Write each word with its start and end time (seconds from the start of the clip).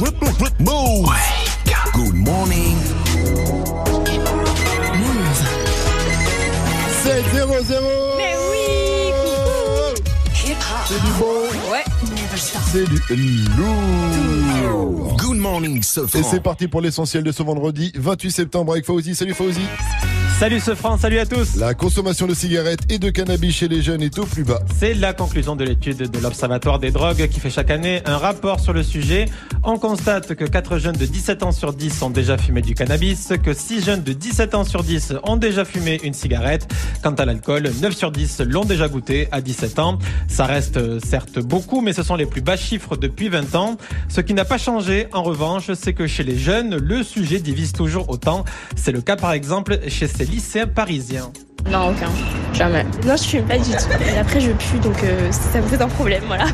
Move. 0.00 1.08
Good 1.92 2.14
morning. 2.14 2.76
7 7.02 7.24
0 7.32 7.54
0 7.62 7.82
Mais 8.16 8.34
oui, 8.50 9.12
C'est 10.88 11.00
du 11.00 11.10
bon, 11.18 11.70
Ouais. 11.70 11.84
c'est 12.72 12.88
du 12.88 13.00
lourd. 13.56 15.16
Good 15.16 15.36
morning, 15.36 15.78
Et 15.78 15.82
Sofran. 15.82 16.22
c'est 16.28 16.42
parti 16.42 16.66
pour 16.66 16.80
l'essentiel 16.80 17.22
de 17.22 17.30
ce 17.30 17.42
vendredi 17.42 17.92
28 17.94 18.30
septembre 18.32 18.72
avec 18.72 18.84
Fauzi. 18.86 19.14
Salut 19.14 19.34
Fauzi. 19.34 19.60
Salut 20.40 20.58
ce 20.58 20.74
franc, 20.74 20.98
salut 20.98 21.20
à 21.20 21.26
tous. 21.26 21.54
La 21.56 21.74
consommation 21.74 22.26
de 22.26 22.34
cigarettes 22.34 22.80
et 22.88 22.98
de 22.98 23.08
cannabis 23.08 23.54
chez 23.54 23.68
les 23.68 23.82
jeunes 23.82 24.02
est 24.02 24.18
au 24.18 24.26
plus 24.26 24.42
bas. 24.42 24.60
C'est 24.76 24.92
la 24.92 25.12
conclusion 25.12 25.54
de 25.54 25.62
l'étude 25.62 26.10
de 26.10 26.18
l'Observatoire 26.18 26.80
des 26.80 26.90
drogues 26.90 27.28
qui 27.28 27.38
fait 27.38 27.50
chaque 27.50 27.70
année 27.70 28.02
un 28.04 28.18
rapport 28.18 28.58
sur 28.58 28.72
le 28.72 28.82
sujet. 28.82 29.26
On 29.62 29.78
constate 29.78 30.34
que 30.34 30.44
4 30.44 30.78
jeunes 30.78 30.96
de 30.96 31.06
17 31.06 31.44
ans 31.44 31.52
sur 31.52 31.72
10 31.72 32.02
ont 32.02 32.10
déjà 32.10 32.36
fumé 32.36 32.62
du 32.62 32.74
cannabis, 32.74 33.32
que 33.44 33.54
6 33.54 33.84
jeunes 33.84 34.02
de 34.02 34.12
17 34.12 34.56
ans 34.56 34.64
sur 34.64 34.82
10 34.82 35.14
ont 35.22 35.36
déjà 35.36 35.64
fumé 35.64 36.00
une 36.02 36.14
cigarette. 36.14 36.66
Quant 37.02 37.14
à 37.14 37.24
l'alcool, 37.24 37.70
9 37.80 37.96
sur 37.96 38.10
10 38.10 38.40
l'ont 38.40 38.64
déjà 38.64 38.88
goûté 38.88 39.28
à 39.30 39.40
17 39.40 39.78
ans. 39.78 39.98
Ça 40.26 40.46
reste 40.46 40.98
certes 41.06 41.38
beaucoup, 41.38 41.80
mais 41.80 41.92
ce 41.92 42.02
sont 42.02 42.16
les 42.16 42.26
plus 42.26 42.42
bas 42.42 42.56
chiffres 42.56 42.96
depuis 42.96 43.28
20 43.28 43.54
ans. 43.54 43.76
Ce 44.08 44.20
qui 44.20 44.34
n'a 44.34 44.44
pas 44.44 44.58
changé, 44.58 45.06
en 45.12 45.22
revanche, 45.22 45.70
c'est 45.74 45.94
que 45.94 46.08
chez 46.08 46.24
les 46.24 46.36
jeunes, 46.36 46.76
le 46.76 47.04
sujet 47.04 47.38
divise 47.38 47.72
toujours 47.72 48.10
autant. 48.10 48.44
C'est 48.74 48.92
le 48.92 49.00
cas 49.00 49.16
par 49.16 49.32
exemple 49.32 49.78
chez 49.88 50.08
ces 50.08 50.23
lycéens 50.24 50.66
parisiens. 50.66 51.30
Non, 51.70 51.90
aucun. 51.90 52.10
Jamais. 52.52 52.84
Non, 53.06 53.16
je 53.16 53.22
fume 53.24 53.44
pas 53.46 53.56
du 53.58 53.70
tout. 53.70 54.12
Et 54.14 54.18
après, 54.18 54.38
je 54.40 54.50
pue, 54.52 54.78
donc 54.82 55.02
euh, 55.02 55.32
ça 55.32 55.60
me 55.60 55.66
fait 55.66 55.80
un 55.80 55.88
problème, 55.88 56.22
voilà. 56.26 56.44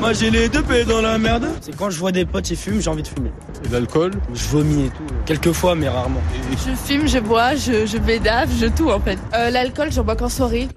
Moi 0.00 0.12
j'ai 0.12 0.30
les 0.30 0.48
deux 0.48 0.62
pieds 0.62 0.84
dans 0.84 1.00
la 1.00 1.16
merde. 1.16 1.46
C'est 1.60 1.74
quand 1.76 1.90
je 1.90 1.98
vois 1.98 2.10
des 2.12 2.24
potes 2.26 2.44
qui 2.44 2.56
fument, 2.56 2.80
j'ai 2.80 2.90
envie 2.90 3.02
de 3.04 3.08
fumer. 3.08 3.30
Et 3.64 3.68
l'alcool 3.68 4.10
Je 4.34 4.44
vomis 4.48 4.86
et 4.86 4.88
tout. 4.90 5.04
Quelques 5.26 5.52
fois, 5.52 5.74
mais 5.76 5.88
rarement. 5.88 6.20
Je 6.50 6.72
fume, 6.74 7.06
je 7.06 7.18
bois, 7.18 7.54
je, 7.54 7.86
je 7.86 7.98
bédave, 7.98 8.50
je 8.60 8.66
tout 8.66 8.90
en 8.90 8.98
fait. 9.00 9.18
Euh, 9.34 9.50
L'alcool, 9.50 9.92
j'en 9.92 10.02
bois 10.02 10.16
qu'en 10.16 10.28
soirée. 10.28 10.68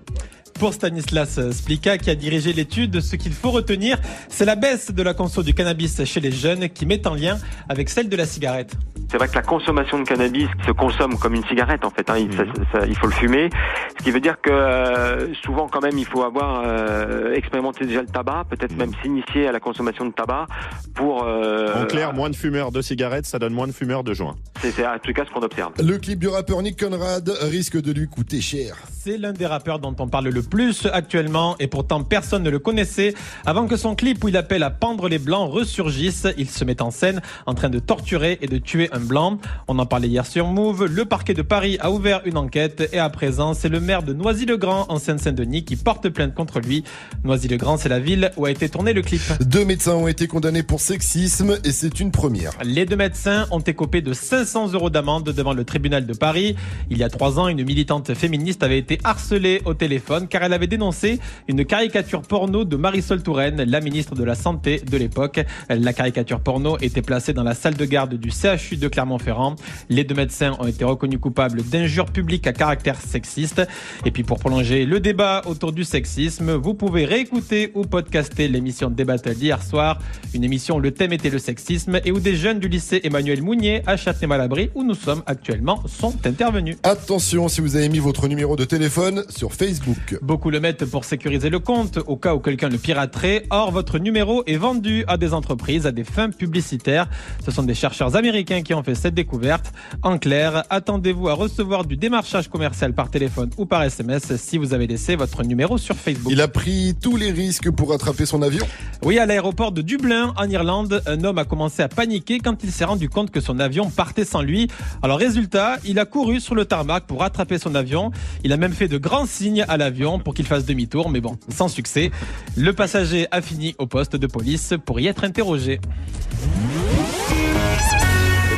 Pour 0.61 0.75
Stanislas 0.75 1.39
Splika, 1.53 1.97
qui 1.97 2.11
a 2.11 2.13
dirigé 2.15 2.53
l'étude, 2.53 3.01
ce 3.01 3.15
qu'il 3.15 3.33
faut 3.33 3.49
retenir, 3.49 3.97
c'est 4.29 4.45
la 4.45 4.55
baisse 4.55 4.91
de 4.91 5.01
la 5.01 5.15
conso 5.15 5.41
du 5.41 5.55
cannabis 5.55 6.03
chez 6.05 6.19
les 6.19 6.31
jeunes 6.31 6.69
qui 6.69 6.85
met 6.85 7.07
en 7.07 7.15
lien 7.15 7.39
avec 7.67 7.89
celle 7.89 8.09
de 8.09 8.15
la 8.15 8.27
cigarette. 8.27 8.75
C'est 9.09 9.17
vrai 9.17 9.27
que 9.27 9.33
la 9.33 9.41
consommation 9.41 9.97
de 9.99 10.03
cannabis 10.07 10.47
se 10.67 10.71
consomme 10.71 11.17
comme 11.17 11.33
une 11.33 11.43
cigarette 11.45 11.83
en 11.83 11.89
fait. 11.89 12.07
hein. 12.11 12.17
Il, 12.19 12.31
ça- 12.33 12.43
ça- 12.71 12.85
il 12.85 12.95
faut 12.95 13.07
le 13.07 13.11
fumer, 13.13 13.49
ce 13.97 14.03
qui 14.03 14.11
veut 14.11 14.19
dire 14.19 14.39
que 14.39 14.51
euh, 14.51 15.33
souvent 15.43 15.67
quand 15.67 15.81
même 15.81 15.97
il 15.97 16.05
faut 16.05 16.21
avoir 16.21 16.61
euh, 16.63 17.33
expérimenté 17.33 17.87
déjà 17.87 18.01
le 18.01 18.07
tabac, 18.07 18.45
peut-être 18.49 18.77
même 18.77 18.91
s'initier 19.01 19.47
à 19.47 19.51
la 19.51 19.59
consommation 19.59 20.05
de 20.05 20.11
tabac 20.13 20.45
pour. 20.93 21.23
euh, 21.23 21.73
En 21.83 21.87
clair, 21.87 22.13
moins 22.13 22.29
de 22.29 22.35
fumeurs 22.35 22.71
de 22.71 22.81
cigarettes, 22.83 23.25
ça 23.25 23.39
donne 23.39 23.53
moins 23.53 23.67
de 23.67 23.73
fumeurs 23.73 24.03
de 24.03 24.13
joints. 24.13 24.35
c'est 24.61 24.69
c'est 24.71 24.85
en 24.85 24.99
tout 24.99 25.11
cas 25.11 25.25
ce 25.25 25.31
qu'on 25.31 25.41
observe. 25.41 25.73
Le 25.83 25.97
clip 25.97 26.19
du 26.19 26.27
rappeur 26.27 26.61
Nick 26.61 26.79
Conrad 26.79 27.27
risque 27.49 27.81
de 27.81 27.91
lui 27.91 28.07
coûter 28.07 28.39
cher. 28.41 28.75
C'est 29.03 29.17
l'un 29.17 29.33
des 29.33 29.47
rappeurs 29.47 29.79
dont 29.79 29.95
on 29.99 30.07
parle 30.07 30.27
le 30.29 30.43
plus 30.51 30.85
actuellement 30.91 31.55
et 31.59 31.67
pourtant 31.67 32.03
personne 32.03 32.43
ne 32.43 32.49
le 32.49 32.59
connaissait. 32.59 33.15
Avant 33.45 33.65
que 33.67 33.77
son 33.77 33.95
clip 33.95 34.23
où 34.23 34.27
il 34.27 34.35
appelle 34.35 34.63
à 34.63 34.69
pendre 34.69 35.07
les 35.07 35.17
blancs 35.17 35.49
ressurgisse, 35.49 36.27
il 36.37 36.49
se 36.49 36.65
met 36.65 36.81
en 36.81 36.91
scène 36.91 37.21
en 37.45 37.55
train 37.55 37.69
de 37.69 37.79
torturer 37.79 38.37
et 38.41 38.47
de 38.47 38.57
tuer 38.57 38.89
un 38.91 38.99
blanc. 38.99 39.39
On 39.69 39.79
en 39.79 39.85
parlait 39.85 40.09
hier 40.09 40.25
sur 40.25 40.47
Move. 40.47 40.85
Le 40.85 41.05
parquet 41.05 41.33
de 41.33 41.41
Paris 41.41 41.77
a 41.79 41.89
ouvert 41.89 42.21
une 42.25 42.37
enquête 42.37 42.89
et 42.91 42.99
à 42.99 43.09
présent, 43.09 43.53
c'est 43.53 43.69
le 43.69 43.79
maire 43.79 44.03
de 44.03 44.11
Noisy-le-Grand 44.11 44.87
en 44.89 44.99
Seine-Saint-Denis 44.99 45.63
qui 45.63 45.77
porte 45.77 46.09
plainte 46.09 46.35
contre 46.35 46.59
lui. 46.59 46.83
Noisy-le-Grand, 47.23 47.77
c'est 47.77 47.89
la 47.89 47.99
ville 47.99 48.31
où 48.35 48.45
a 48.45 48.51
été 48.51 48.67
tourné 48.67 48.91
le 48.91 49.01
clip. 49.01 49.21
Deux 49.39 49.63
médecins 49.63 49.95
ont 49.95 50.09
été 50.09 50.27
condamnés 50.27 50.63
pour 50.63 50.81
sexisme 50.81 51.57
et 51.63 51.71
c'est 51.71 52.01
une 52.01 52.11
première. 52.11 52.51
Les 52.63 52.85
deux 52.85 52.97
médecins 52.97 53.47
ont 53.51 53.61
écopé 53.61 54.01
de 54.01 54.11
500 54.11 54.73
euros 54.73 54.89
d'amende 54.89 55.23
devant 55.31 55.53
le 55.53 55.63
tribunal 55.63 56.05
de 56.05 56.13
Paris. 56.13 56.57
Il 56.89 56.97
y 56.97 57.03
a 57.03 57.09
trois 57.09 57.39
ans, 57.39 57.47
une 57.47 57.63
militante 57.63 58.13
féministe 58.13 58.63
avait 58.63 58.79
été 58.79 58.99
harcelée 59.05 59.61
au 59.63 59.73
téléphone 59.73 60.27
car 60.31 60.41
elle 60.43 60.53
avait 60.53 60.67
dénoncé 60.67 61.19
une 61.47 61.65
caricature 61.65 62.23
porno 62.23 62.65
de 62.65 62.75
Marisol 62.75 63.21
Touraine, 63.21 63.63
la 63.63 63.81
ministre 63.81 64.15
de 64.15 64.23
la 64.23 64.33
Santé 64.33 64.79
de 64.79 64.97
l'époque. 64.97 65.41
La 65.69 65.93
caricature 65.93 66.39
porno 66.39 66.77
était 66.79 67.03
placée 67.03 67.33
dans 67.33 67.43
la 67.43 67.53
salle 67.53 67.75
de 67.75 67.85
garde 67.85 68.15
du 68.15 68.31
CHU 68.31 68.77
de 68.77 68.87
Clermont-Ferrand. 68.87 69.55
Les 69.89 70.03
deux 70.03 70.15
médecins 70.15 70.55
ont 70.59 70.65
été 70.65 70.83
reconnus 70.83 71.19
coupables 71.19 71.61
d'injures 71.61 72.05
publiques 72.05 72.47
à 72.47 72.53
caractère 72.53 72.99
sexiste. 72.99 73.61
Et 74.05 74.11
puis 74.11 74.23
pour 74.23 74.39
prolonger 74.39 74.85
le 74.85 74.99
débat 74.99 75.41
autour 75.45 75.73
du 75.73 75.83
sexisme, 75.83 76.53
vous 76.53 76.73
pouvez 76.73 77.05
réécouter 77.05 77.71
ou 77.75 77.83
podcaster 77.83 78.47
l'émission 78.47 78.89
Débat 78.89 79.17
d'hier 79.17 79.61
soir, 79.61 79.99
une 80.33 80.43
émission 80.43 80.77
où 80.77 80.79
le 80.79 80.91
thème 80.91 81.11
était 81.11 81.29
le 81.29 81.39
sexisme 81.39 81.99
et 82.05 82.11
où 82.11 82.19
des 82.19 82.35
jeunes 82.35 82.59
du 82.59 82.69
lycée 82.69 83.01
Emmanuel 83.03 83.41
Mounier 83.41 83.81
à 83.85 83.97
Châtenay-Malabry, 83.97 84.69
où 84.73 84.83
nous 84.83 84.95
sommes 84.95 85.23
actuellement, 85.25 85.83
sont 85.87 86.15
intervenus. 86.25 86.77
Attention 86.83 87.49
si 87.49 87.59
vous 87.59 87.75
avez 87.75 87.89
mis 87.89 87.99
votre 87.99 88.27
numéro 88.27 88.55
de 88.55 88.63
téléphone 88.63 89.25
sur 89.29 89.53
Facebook. 89.53 90.20
Beaucoup 90.21 90.51
le 90.51 90.59
mettent 90.59 90.85
pour 90.85 91.03
sécuriser 91.03 91.49
le 91.49 91.57
compte 91.57 91.97
au 92.05 92.15
cas 92.15 92.35
où 92.35 92.39
quelqu'un 92.39 92.69
le 92.69 92.77
piraterait. 92.77 93.47
Or, 93.49 93.71
votre 93.71 93.97
numéro 93.97 94.43
est 94.45 94.55
vendu 94.55 95.03
à 95.07 95.17
des 95.17 95.33
entreprises 95.33 95.87
à 95.87 95.91
des 95.91 96.03
fins 96.03 96.29
publicitaires. 96.29 97.07
Ce 97.43 97.49
sont 97.49 97.63
des 97.63 97.73
chercheurs 97.73 98.15
américains 98.15 98.61
qui 98.61 98.75
ont 98.75 98.83
fait 98.83 98.93
cette 98.93 99.15
découverte. 99.15 99.73
En 100.03 100.19
clair, 100.19 100.63
attendez-vous 100.69 101.27
à 101.27 101.33
recevoir 101.33 101.85
du 101.85 101.97
démarchage 101.97 102.49
commercial 102.49 102.93
par 102.93 103.09
téléphone 103.09 103.49
ou 103.57 103.65
par 103.65 103.81
SMS 103.81 104.35
si 104.35 104.59
vous 104.59 104.75
avez 104.75 104.85
laissé 104.85 105.15
votre 105.15 105.41
numéro 105.41 105.79
sur 105.79 105.95
Facebook. 105.95 106.31
Il 106.31 106.41
a 106.41 106.47
pris 106.47 106.93
tous 107.01 107.17
les 107.17 107.31
risques 107.31 107.71
pour 107.71 107.91
attraper 107.91 108.27
son 108.27 108.43
avion. 108.43 108.67
Oui, 109.03 109.17
à 109.17 109.25
l'aéroport 109.25 109.71
de 109.71 109.81
Dublin, 109.81 110.35
en 110.37 110.47
Irlande, 110.47 111.01
un 111.07 111.23
homme 111.23 111.39
a 111.39 111.45
commencé 111.45 111.81
à 111.81 111.87
paniquer 111.87 112.37
quand 112.37 112.63
il 112.63 112.71
s'est 112.71 112.85
rendu 112.85 113.09
compte 113.09 113.31
que 113.31 113.41
son 113.41 113.57
avion 113.57 113.89
partait 113.89 114.25
sans 114.25 114.43
lui. 114.43 114.67
Alors, 115.01 115.17
résultat, 115.17 115.77
il 115.83 115.97
a 115.97 116.05
couru 116.05 116.39
sur 116.39 116.53
le 116.53 116.65
tarmac 116.65 117.05
pour 117.05 117.21
rattraper 117.21 117.57
son 117.57 117.73
avion. 117.73 118.11
Il 118.43 118.53
a 118.53 118.57
même 118.57 118.73
fait 118.73 118.87
de 118.87 118.99
grands 118.99 119.25
signes 119.25 119.65
à 119.67 119.77
l'avion 119.77 120.10
pour 120.19 120.33
qu'il 120.33 120.45
fasse 120.45 120.65
demi-tour, 120.65 121.09
mais 121.09 121.21
bon, 121.21 121.37
sans 121.49 121.67
succès. 121.67 122.11
Le 122.55 122.73
passager 122.73 123.27
a 123.31 123.41
fini 123.41 123.75
au 123.77 123.87
poste 123.87 124.15
de 124.15 124.27
police 124.27 124.73
pour 124.85 124.99
y 124.99 125.07
être 125.07 125.23
interrogé. 125.23 125.79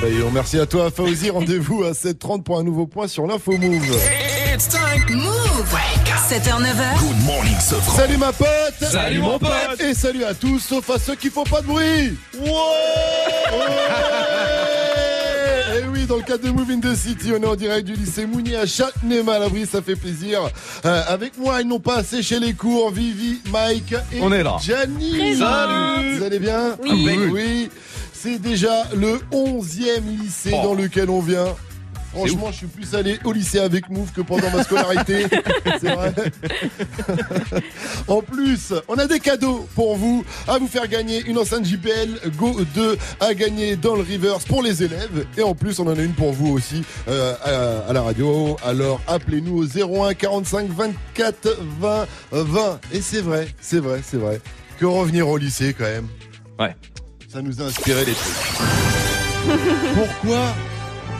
D'ailleurs, 0.01 0.31
merci 0.33 0.59
à 0.59 0.65
toi 0.65 0.91
Fauzi. 0.91 1.29
Rendez-vous 1.29 1.83
à 1.83 1.91
7h30 1.91 2.43
pour 2.43 2.59
un 2.59 2.63
nouveau 2.63 2.87
point 2.87 3.07
sur 3.07 3.25
l'info 3.25 3.57
Move. 3.57 3.97
It's 4.53 4.67
time. 4.67 5.03
Move 5.15 5.77
7h, 6.29 6.61
9h. 6.61 6.99
Good 6.99 7.25
morning, 7.25 7.59
Sofran. 7.59 7.95
Salut 7.95 8.17
ma 8.17 8.33
pote 8.33 8.47
Salut, 8.79 9.19
mon 9.19 9.39
pote 9.39 9.79
Et 9.79 9.93
salut 9.93 10.23
à 10.23 10.33
tous, 10.33 10.59
sauf 10.59 10.89
à 10.89 10.99
ceux 10.99 11.15
qui 11.15 11.29
font 11.29 11.43
pas 11.43 11.61
de 11.61 11.67
bruit 11.67 12.17
Ouais 12.39 12.49
oui, 16.03 16.07
dans 16.09 16.17
le 16.17 16.23
cadre 16.23 16.43
de 16.43 16.49
Move 16.51 16.69
in 16.71 16.79
the 16.81 16.95
City, 16.95 17.31
on 17.31 17.41
est 17.41 17.45
en 17.45 17.55
direct 17.55 17.85
du 17.87 17.93
lycée 17.93 18.25
Mounier 18.25 18.57
à 18.57 18.65
Châtenay-Malabry, 18.65 19.65
ça 19.65 19.81
fait 19.81 19.95
plaisir. 19.95 20.41
Euh, 20.85 21.01
avec 21.07 21.37
moi, 21.37 21.61
ils 21.61 21.67
n'ont 21.67 21.79
pas 21.79 22.03
séché 22.03 22.39
les 22.39 22.53
cours, 22.53 22.91
Vivi, 22.91 23.39
Mike 23.51 23.93
et 24.11 24.19
On 24.21 24.31
est 24.33 24.43
là. 24.43 24.57
Gianni 24.61 25.37
Salut. 25.37 26.17
Vous 26.17 26.23
allez 26.23 26.39
bien 26.39 26.75
Oui. 26.83 27.17
Oui, 27.31 27.69
c'est 28.11 28.37
déjà 28.39 28.83
le 28.95 29.19
11e 29.31 30.01
lycée 30.21 30.51
Oh. 30.53 30.61
dans 30.63 30.73
lequel 30.73 31.09
on 31.09 31.19
vient. 31.21 31.55
Franchement, 32.13 32.51
je 32.51 32.57
suis 32.57 32.67
plus 32.67 32.93
allé 32.93 33.17
au 33.23 33.31
lycée 33.31 33.59
avec 33.59 33.89
Move 33.89 34.11
que 34.11 34.21
pendant 34.21 34.51
ma 34.51 34.63
scolarité. 34.63 35.25
c'est 35.81 35.89
vrai. 35.95 36.13
en 38.07 38.21
plus, 38.21 38.73
on 38.87 38.95
a 38.95 39.07
des 39.07 39.19
cadeaux 39.19 39.67
pour 39.75 39.95
vous 39.95 40.23
à 40.47 40.57
vous 40.57 40.67
faire 40.67 40.87
gagner 40.87 41.21
une 41.25 41.37
enceinte 41.37 41.65
JPL 41.65 42.31
Go 42.37 42.61
2 42.75 42.97
à 43.19 43.33
gagner 43.33 43.75
dans 43.75 43.95
le 43.95 44.01
reverse 44.01 44.45
pour 44.45 44.61
les 44.61 44.83
élèves. 44.83 45.25
Et 45.37 45.43
en 45.43 45.55
plus, 45.55 45.79
on 45.79 45.87
en 45.87 45.97
a 45.97 46.01
une 46.01 46.13
pour 46.13 46.33
vous 46.33 46.51
aussi 46.53 46.83
euh, 47.07 47.33
à, 47.85 47.89
à 47.89 47.93
la 47.93 48.01
radio. 48.01 48.57
Alors 48.63 49.01
appelez-nous 49.07 49.63
au 49.63 50.05
01 50.05 50.13
45 50.13 50.69
24 50.69 51.57
20 51.79 52.05
20. 52.31 52.79
Et 52.93 53.01
c'est 53.01 53.21
vrai, 53.21 53.47
c'est 53.61 53.79
vrai, 53.79 54.01
c'est 54.05 54.17
vrai 54.17 54.41
que 54.79 54.85
revenir 54.85 55.27
au 55.27 55.37
lycée 55.37 55.75
quand 55.77 55.85
même. 55.85 56.07
Ouais. 56.59 56.75
Ça 57.31 57.41
nous 57.41 57.62
a 57.62 57.65
inspiré 57.65 58.06
des 58.06 58.13
trucs. 58.13 58.33
Pourquoi 59.95 60.53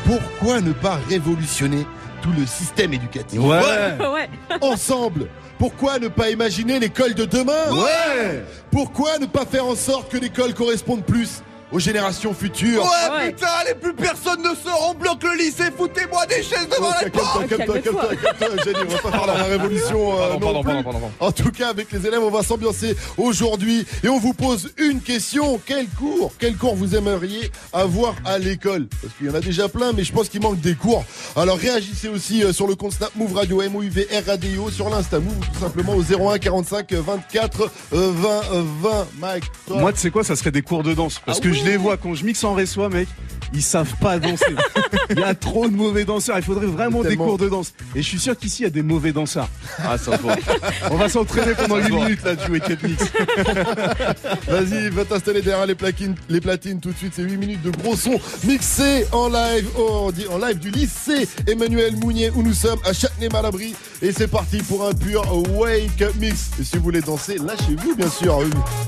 pourquoi 0.06 0.60
ne 0.62 0.74
pas 0.74 1.00
révolutionner 1.10 1.86
tout 2.24 2.32
le 2.32 2.46
système 2.48 2.94
éducatif 2.94 3.40
Ouais. 3.40 3.60
Ouais. 4.00 4.30
Ensemble 4.62 5.28
Pourquoi 5.60 6.00
ne 6.00 6.08
pas 6.08 6.30
imaginer 6.32 6.80
l'école 6.80 7.14
de 7.14 7.26
demain? 7.26 7.70
Ouais. 7.72 8.44
Pourquoi 8.72 9.20
ne 9.20 9.26
pas 9.26 9.46
faire 9.46 9.66
en 9.68 9.76
sorte 9.76 10.10
que 10.10 10.18
l'école 10.18 10.54
corresponde 10.54 11.04
plus 11.04 11.44
aux 11.74 11.80
générations 11.80 12.34
futures 12.34 12.84
Ouais. 12.84 13.32
putain, 13.32 13.48
allez, 13.62 13.74
plus 13.76 13.94
personne 13.94 14.42
ne 14.42 14.50
sort, 14.56 14.90
on 14.92 14.94
bloque 14.94 15.24
le 15.24 15.38
lycée, 15.38 15.72
foutez-moi 15.76 16.26
des 16.28 16.44
chaises 16.44 16.68
devant 16.70 16.90
Oh, 16.92 17.04
la 17.04 17.10
porte 17.10 17.48
Calme-toi, 17.50 17.80
calme-toi, 17.80 18.16
calme-toi, 18.16 18.64
Jenny, 18.64 18.78
on 18.86 18.90
va 18.94 18.98
pas 19.00 19.12
faire 19.12 19.28
la 19.28 19.44
révolution 19.44 20.22
euh, 20.22 20.38
non 20.38 20.64
plus. 20.64 20.74
En 21.20 21.32
tout 21.32 21.52
cas, 21.52 21.70
avec 21.70 21.92
les 21.92 22.06
élèves, 22.06 22.22
on 22.22 22.30
va 22.30 22.44
s'ambiancer 22.44 22.96
aujourd'hui 23.18 23.86
et 24.04 24.10
on 24.10 24.20
vous 24.20 24.34
pose 24.34 24.72
une 24.78 25.02
question. 25.02 25.60
Quel 25.66 25.88
cours, 25.88 26.32
quel 26.40 26.56
cours 26.56 26.76
vous 26.76 26.96
aimeriez 26.96 27.52
avoir 27.72 28.16
à 28.26 28.38
l'école? 28.38 28.88
Parce 29.02 29.14
qu'il 29.16 29.28
y 29.28 29.30
en 29.30 29.36
a 29.36 29.40
déjà 29.40 29.68
plein, 29.70 29.94
mais 29.94 30.04
je 30.04 30.14
pense 30.14 30.30
qu'il 30.30 30.42
manque 30.42 30.60
des 30.60 30.76
cours. 30.76 31.04
Alors 31.36 31.58
réagissez 31.58 32.08
aussi 32.10 32.44
euh, 32.44 32.54
sur 32.54 32.68
le 32.68 32.76
compte 32.76 32.94
Snap 32.94 33.16
Move 33.16 33.34
Radio 33.34 33.62
MOUV 33.70 34.08
RADIO 34.28 34.70
sur 34.70 34.90
l'Insta 34.90 35.20
Move 35.20 35.38
ou 35.38 35.54
tout 35.54 35.60
simplement 35.60 35.94
au 35.96 36.04
01 36.04 36.38
45 36.40 36.92
24 36.94 37.62
euh, 37.94 38.12
20 38.14 38.30
euh, 38.54 38.64
20. 38.82 39.08
Mike, 39.20 39.44
Moi, 39.70 39.92
tu 39.94 40.00
sais 40.00 40.12
quoi, 40.12 40.24
ça 40.24 40.36
serait 40.36 40.52
des 40.52 40.62
cours 40.62 40.84
de 40.84 40.94
danse. 40.94 41.20
Parce 41.26 41.40
Ah 41.40 41.44
que 41.44 41.50
oui 41.50 41.63
je 41.64 41.70
les 41.70 41.78
vois 41.78 41.98
quand 41.98 42.14
je 42.14 42.26
mixe 42.26 42.44
en 42.44 42.54
reçoit, 42.56 42.90
mec. 42.90 43.08
Ils 43.54 43.62
savent 43.62 43.96
pas 43.98 44.18
danser. 44.18 44.56
Il 45.12 45.20
y 45.20 45.24
a 45.24 45.36
trop 45.36 45.68
de 45.68 45.76
mauvais 45.76 46.06
danseurs. 46.06 46.38
Il 46.38 46.44
faudrait 46.44 46.66
vraiment 46.66 47.04
des 47.04 47.16
cours 47.16 47.38
de 47.38 47.48
danse. 47.48 47.74
Et 47.96 48.02
je 48.02 48.08
suis 48.08 48.20
sûr 48.20 48.36
qu'ici, 48.36 48.62
il 48.62 48.66
y 48.66 48.68
a 48.68 48.72
des 48.72 48.82
mauvais 48.82 49.12
danseurs. 49.12 49.48
Ah, 49.78 49.98
ça 49.98 50.18
voit. 50.18 50.36
On 50.92 50.96
va 50.96 51.08
s'entraîner 51.08 51.54
pendant 51.54 51.78
8 51.78 51.92
minutes 51.92 52.24
là, 52.24 52.36
de 52.36 52.44
jouer 52.44 52.60
Ket 52.60 52.82
Mix. 52.82 53.04
Vas-y, 54.48 54.90
va 54.90 55.06
t'installer 55.06 55.42
derrière 55.42 55.68
les 55.68 55.76
platines, 55.76 56.16
les 56.30 56.42
platines 56.42 56.80
tout 56.80 56.92
de 56.92 56.98
suite. 56.98 57.14
C'est 57.16 57.22
8 57.22 57.38
minutes 57.38 57.62
de 57.62 57.70
gros 57.70 57.96
son 57.96 58.20
mixé 58.46 59.06
en 59.12 59.30
live, 59.30 59.68
oh, 59.78 60.06
on 60.06 60.12
dit 60.12 60.26
en 60.32 60.40
live 60.40 60.58
du 60.58 60.72
lycée 60.72 61.28
Emmanuel 61.46 61.96
Mounier 61.98 62.32
où 62.32 62.42
nous 62.42 62.54
sommes 62.54 62.80
à 62.86 62.94
Châtenay-Malabry. 62.94 63.76
Et 64.02 64.12
c'est 64.12 64.30
parti 64.30 64.58
pour 64.64 64.88
un 64.88 64.94
pur 64.94 65.22
wake 65.52 66.04
mix. 66.20 66.52
Et 66.60 66.64
si 66.64 66.78
vous 66.78 66.84
voulez 66.84 67.02
danser, 67.02 67.38
lâchez-vous 67.38 67.96
bien 67.96 68.10
sûr. 68.10 68.40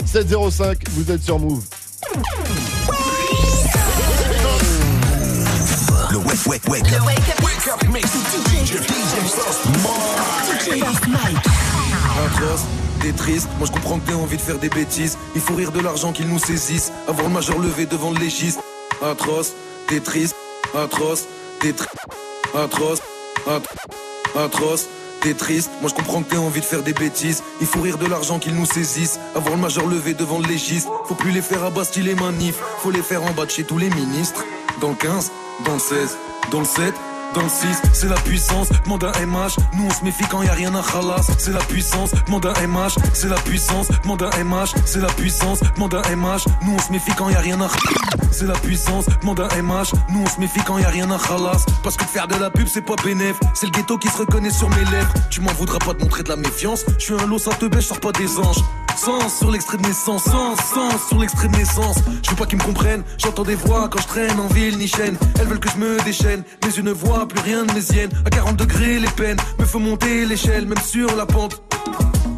705, 0.05 0.89
vous 0.89 1.11
êtes 1.11 1.21
sur 1.21 1.39
Move. 1.39 1.63
Le 6.11 6.17
wake, 6.17 6.45
wake, 6.47 6.67
wake. 6.69 6.91
Le 6.91 6.99
wake 7.05 7.17
up. 7.29 7.43
Wake 7.43 7.67
up 7.67 7.83
mix. 7.91 8.05
DJ, 8.11 8.77
DJ. 8.77 9.15
Atroce, 12.25 12.61
t'es 13.01 13.11
triste, 13.11 13.47
moi 13.57 13.67
je 13.67 13.71
comprends 13.71 13.99
que 13.99 14.07
t'aies 14.07 14.13
envie 14.13 14.37
de 14.37 14.41
faire 14.41 14.57
des 14.59 14.69
bêtises. 14.69 15.17
Il 15.35 15.41
faut 15.41 15.55
rire 15.55 15.71
de 15.71 15.79
l'argent 15.79 16.11
qu'ils 16.11 16.27
nous 16.27 16.39
saisissent, 16.39 16.91
avoir 17.07 17.27
le 17.27 17.33
majeur 17.33 17.57
levé 17.59 17.85
devant 17.85 18.11
le 18.11 18.19
légiste. 18.19 18.59
Atroce, 19.03 19.53
t'es 19.87 19.99
triste, 19.99 20.35
atroce, 20.77 21.23
t'es 21.59 21.73
triste, 21.73 21.95
atroce, 22.55 22.99
at- 23.47 24.39
atroce. 24.39 24.85
T'es 25.25 25.33
triste, 25.33 25.71
moi 25.81 25.89
je 25.89 25.95
comprends 25.95 26.21
que 26.21 26.29
t'aies 26.29 26.37
envie 26.37 26.59
de 26.59 26.65
faire 26.65 26.83
des 26.83 26.93
bêtises. 26.93 27.41
Il 27.59 27.65
faut 27.65 27.81
rire 27.81 27.97
de 27.97 28.05
l'argent 28.05 28.37
qu'ils 28.37 28.53
nous 28.53 28.67
saisissent, 28.67 29.19
avoir 29.33 29.55
le 29.55 29.59
majeur 29.59 29.87
levé 29.87 30.13
devant 30.13 30.37
le 30.37 30.45
légiste. 30.45 30.87
Faut 31.05 31.15
plus 31.15 31.31
les 31.31 31.41
faire 31.41 31.63
à 31.63 31.71
Bastille 31.71 32.03
les 32.03 32.13
manifs, 32.13 32.59
faut 32.77 32.91
les 32.91 33.01
faire 33.01 33.23
en 33.23 33.31
bas 33.31 33.47
de 33.47 33.49
chez 33.49 33.63
tous 33.63 33.79
les 33.79 33.89
ministres. 33.89 34.45
Dans 34.81 34.89
le 34.89 34.95
15, 34.95 35.31
dans 35.65 35.73
le 35.73 35.79
16, 35.79 36.17
dans 36.51 36.59
le 36.59 36.65
7, 36.65 36.93
dans 37.35 37.43
le 37.43 37.49
6, 37.49 37.81
c'est 37.93 38.07
la 38.07 38.15
puissance, 38.15 38.69
demande 38.83 39.03
un 39.03 39.25
MH, 39.25 39.57
nous 39.73 39.85
on 39.85 39.89
se 39.89 40.03
méfie 40.03 40.23
quand 40.31 40.41
y 40.41 40.47
a 40.47 40.53
rien 40.53 40.73
à 40.73 40.81
khalas, 40.81 41.27
c'est 41.37 41.51
la 41.51 41.59
puissance, 41.59 42.11
demande 42.25 42.45
un 42.45 42.67
MH, 42.67 42.95
c'est 43.13 43.27
la 43.27 43.35
puissance, 43.35 43.87
demande 44.03 44.23
un 44.23 44.43
MH, 44.43 44.73
c'est 44.85 45.01
la 45.01 45.07
puissance, 45.07 45.59
demande 45.75 45.93
un 45.95 46.15
MH, 46.15 46.45
nous 46.63 46.75
on 46.75 46.79
se 46.79 46.91
méfie 46.91 47.11
quand 47.17 47.29
y 47.29 47.35
a 47.35 47.39
rien 47.39 47.59
à 47.61 47.67
c'est 48.31 48.47
la 48.47 48.53
puissance, 48.53 49.05
demande 49.21 49.41
un 49.41 49.61
MH, 49.61 49.91
nous 50.09 50.23
on 50.23 50.27
se 50.27 50.39
méfie 50.39 50.61
quand 50.65 50.77
y 50.77 50.85
a 50.85 50.89
rien 50.89 51.11
à 51.11 51.17
khalas, 51.17 51.65
parce 51.83 51.97
que 51.97 52.05
faire 52.05 52.27
de 52.27 52.35
la 52.35 52.49
pub 52.49 52.67
c'est 52.67 52.81
pas 52.81 52.95
bénéf, 53.03 53.37
c'est 53.53 53.65
le 53.65 53.71
ghetto 53.71 53.97
qui 53.97 54.07
se 54.07 54.17
reconnaît 54.17 54.49
sur 54.49 54.69
mes 54.69 54.85
lèvres, 54.91 55.13
tu 55.29 55.41
m'en 55.41 55.53
voudras 55.53 55.79
pas 55.79 55.93
de 55.93 56.01
montrer 56.01 56.23
de 56.23 56.29
la 56.29 56.37
méfiance, 56.37 56.85
je 56.97 57.03
suis 57.03 57.13
un 57.13 57.27
lot 57.27 57.37
ça 57.37 57.51
te 57.51 57.65
je 57.75 57.81
sors 57.81 57.99
pas 57.99 58.13
des 58.13 58.39
anges. 58.39 58.63
Sens 58.97 59.39
sur 59.39 59.51
l'extrait 59.51 59.77
de 59.77 59.83
naissance, 59.83 60.23
sens, 60.23 60.57
sens 60.73 61.07
sur 61.09 61.19
l'extrait 61.19 61.49
de 61.49 61.57
naissance. 61.57 61.97
Je 62.23 62.29
veux 62.29 62.35
pas 62.37 62.45
qu'ils 62.45 62.57
me 62.57 62.63
comprennent, 62.63 63.03
j'entends 63.17 63.43
des 63.43 63.55
voix 63.55 63.89
quand 63.89 64.01
je 64.01 64.07
traîne 64.07 64.39
en 64.39 64.47
ville 64.47 64.77
ni 64.77 64.87
chaîne. 64.87 65.17
Elles 65.37 65.47
veulent 65.47 65.59
que 65.59 65.69
je 65.69 65.77
me 65.77 66.01
déchaîne, 66.03 66.43
mes 66.63 66.73
yeux 66.73 66.81
ne 66.81 66.93
plus 67.25 67.41
rien 67.41 67.65
de 67.65 67.73
mes. 67.73 68.09
À 68.25 68.29
40 68.29 68.57
degrés, 68.57 68.99
les 68.99 69.09
peines 69.09 69.37
me 69.59 69.65
font 69.65 69.79
monter 69.79 70.25
l'échelle, 70.25 70.65
même 70.65 70.79
sur 70.83 71.15
la 71.15 71.25
pente. 71.25 71.61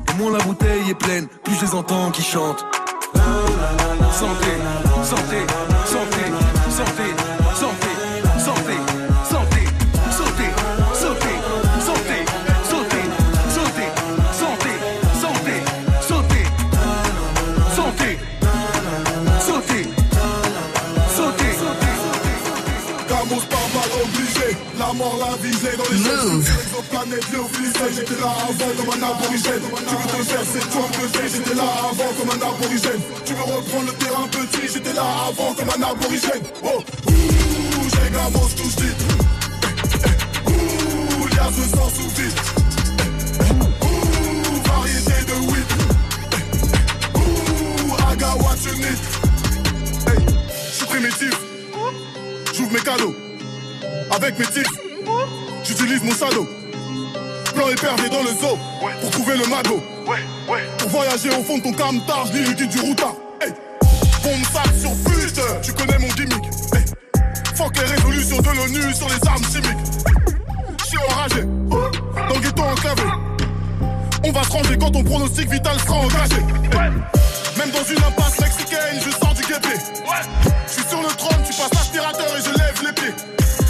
Et 0.09 0.21
moins 0.21 0.31
la 0.31 0.43
bouteille 0.43 0.89
est 0.89 0.95
pleine, 0.95 1.27
plus 1.43 1.55
je 1.55 1.65
les 1.65 1.75
entends 1.75 2.11
qui 2.11 2.21
chantent. 2.21 2.65
Santé, 4.11 4.53
santé, 5.03 5.37
santé, 5.85 6.23
santé, 6.69 7.03
lyophilisé, 27.09 27.85
j'étais 27.95 28.19
là 28.21 28.29
avant 28.49 28.71
comme 28.77 28.91
un 28.93 29.07
aborigène. 29.07 29.61
Tu 29.87 29.95
veux 29.95 30.07
te 30.07 30.29
faire, 30.29 30.43
c'est 30.43 30.69
toi 30.69 30.85
que 30.91 31.07
j'ai, 31.13 31.29
j'étais 31.29 31.55
là 31.55 31.63
avant 31.89 32.11
comme 32.17 32.29
un 32.29 32.41
aborigène. 32.47 33.01
Tu 33.25 33.33
veux 33.33 33.43
reprendre 33.43 33.85
le 33.87 33.93
terrain 33.93 34.27
petit, 34.27 34.67
j'étais 34.73 34.93
là 34.93 35.03
avant 35.27 35.53
comme 35.53 35.69
un 35.69 35.83
aborigène. 35.87 36.43
Oh, 36.63 36.83
ouh, 37.07 37.89
j'ai 37.89 38.11
gamos 38.11 38.49
tout 38.55 38.71
dit. 38.77 38.95
Ouh, 40.47 41.27
lias 41.27 41.51
me 41.57 41.65
sens 41.75 41.93
sous 41.93 42.09
vide. 42.15 42.39
Ouh, 43.81 44.61
variété 44.67 45.17
de 45.27 45.35
weed. 45.49 45.69
Ouh, 47.15 48.15
got 48.17 48.35
what 48.41 48.57
you 48.65 48.73
need. 48.77 48.99
Hey, 50.07 50.19
je 50.49 50.75
suis 50.75 50.85
primitif. 50.85 51.33
J'ouvre 52.53 52.71
mes 52.73 52.79
cadeaux. 52.79 53.15
Avec 54.11 54.39
mes 54.39 54.45
tics, 54.45 54.65
j'utilise 55.63 56.03
mon 56.03 56.15
shadow. 56.15 56.47
Plan 57.57 57.69
épervé 57.69 58.07
dans 58.09 58.21
le 58.21 58.27
zoo 58.27 58.55
pour 59.01 59.09
trouver 59.09 59.35
le 59.35 59.47
magot. 59.47 59.81
Pour 60.77 60.89
voyager 60.89 61.29
au 61.29 61.41
fond 61.41 61.57
de 61.57 61.63
ton 61.63 61.73
camtar, 61.73 62.27
je 62.27 62.33
lis 62.33 62.43
le 62.45 62.53
guide 62.53 62.69
du 62.69 62.79
routard. 62.81 63.15
Hey. 63.41 63.51
Bombe 64.21 64.45
sac 64.53 64.71
sur 64.79 64.91
pute, 65.03 65.41
tu 65.63 65.73
connais 65.73 65.97
mon 65.97 66.07
gimmick. 66.09 66.45
Hey. 66.75 66.85
Fuck 67.55 67.75
les 67.77 67.95
résolutions 67.95 68.37
de 68.37 68.49
l'ONU 68.49 68.93
sur 68.93 69.07
les 69.09 69.27
armes 69.27 69.43
chimiques. 69.43 69.85
Je 70.81 70.85
suis 70.85 70.97
enragé, 71.09 71.41
dans 71.41 72.35
le 72.35 72.41
ghetto 72.41 72.61
enclavé. 72.61 73.03
On 74.23 74.31
va 74.31 74.43
se 74.43 74.51
ranger 74.51 74.77
quand 74.77 74.91
ton 74.91 75.03
pronostic 75.03 75.49
vital 75.49 75.79
sera 75.79 75.95
engagé. 75.95 76.35
Hey. 76.35 76.91
Même 77.57 77.71
dans 77.71 77.83
une 77.89 78.03
impasse 78.03 78.39
mexicaine, 78.39 79.01
je 79.03 79.09
sors 79.09 79.33
du 79.33 79.41
guépé. 79.41 79.79
Je 80.67 80.73
suis 80.73 80.87
sur 80.87 81.01
le 81.01 81.07
trône, 81.07 81.41
tu 81.43 81.57
passes 81.57 81.73
l'aspirateur 81.73 82.27
et 82.37 82.41
je 82.43 82.51
lève 82.51 82.83
les 82.85 82.93
pieds. 82.93 83.15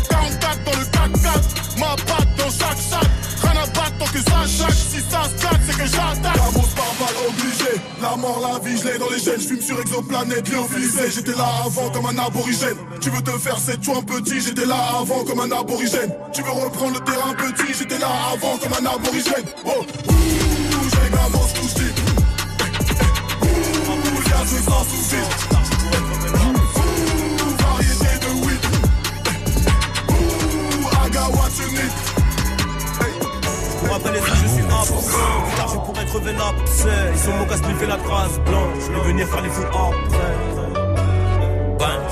44 0.09 0.63
dans 0.65 0.71
le 0.71 0.85
4-4, 0.85 1.79
ma 1.79 1.95
patte 1.95 2.35
dans 2.35 2.49
chaque 2.49 2.79
sac. 2.79 3.07
Tant 3.73 4.05
que 4.05 4.19
ça 4.19 4.45
chaque. 4.45 4.73
Si 4.73 5.01
ça 5.09 5.23
se 5.23 5.37
c'est 5.65 5.77
que 5.77 5.85
j'attaque. 5.85 6.37
Ramos 6.37 6.67
par 6.75 6.93
balle 6.99 7.17
obligé, 7.27 7.81
la 8.01 8.15
mort, 8.15 8.39
la 8.41 8.59
vie, 8.59 8.77
je 8.77 8.83
l'ai 8.87 8.97
dans 8.99 9.09
les 9.09 9.19
gènes. 9.19 9.39
Je 9.39 9.47
fume 9.47 9.61
sur 9.61 9.79
exoplanète, 9.79 10.49
lyophilisé. 10.49 11.09
J'étais 11.11 11.35
là 11.35 11.47
avant 11.65 11.89
comme 11.89 12.05
un 12.05 12.17
aborigène. 12.17 12.77
Tu 13.01 13.09
veux 13.09 13.21
te 13.21 13.31
faire 13.31 13.57
cette 13.57 13.83
joint 13.83 14.03
petit, 14.03 14.39
j'étais 14.41 14.65
là 14.65 14.77
avant 14.99 15.23
comme 15.23 15.39
un 15.39 15.51
aborigène. 15.51 16.13
Tu 16.33 16.43
veux 16.43 16.51
reprendre 16.51 16.93
le 16.93 17.03
terrain 17.03 17.33
petit, 17.33 17.73
j'étais 17.77 17.97
là 17.97 18.07
avant 18.33 18.57
comme 18.57 18.73
un 18.73 18.85
aborigène. 18.85 19.45
Oh, 19.65 19.85
j'ai 19.99 21.09
gamos 21.09 21.47
tout 21.55 21.79
vide. 21.79 21.99
Ouh, 23.41 23.87
variété 27.63 28.11
de 28.21 28.29
weed. 28.45 28.61
Ouh, 30.09 30.87
I 31.05 31.09
got 31.09 31.31
what 31.31 31.51
you 31.59 31.71
need. 31.71 32.06
Rappeler 33.97 34.19
les 34.19 34.25
je 34.25 34.47
suis 34.47 34.63
absent. 34.63 35.17
Car 35.55 35.67
je 35.69 35.77
pourrais 35.77 36.05
crever 36.05 36.33
l'abcès. 36.33 37.11
Ils 37.13 37.19
sont 37.19 37.31
mon 37.31 37.45
casse 37.45 37.61
fait 37.61 37.87
la 37.87 37.97
trace 37.97 38.39
blanche. 38.45 38.77
Je 38.85 38.91
vais 38.91 39.07
venir 39.07 39.27
faire 39.27 39.41
les 39.41 39.49
fous 39.49 39.63
après. 39.65 40.33
Bang. 41.79 42.07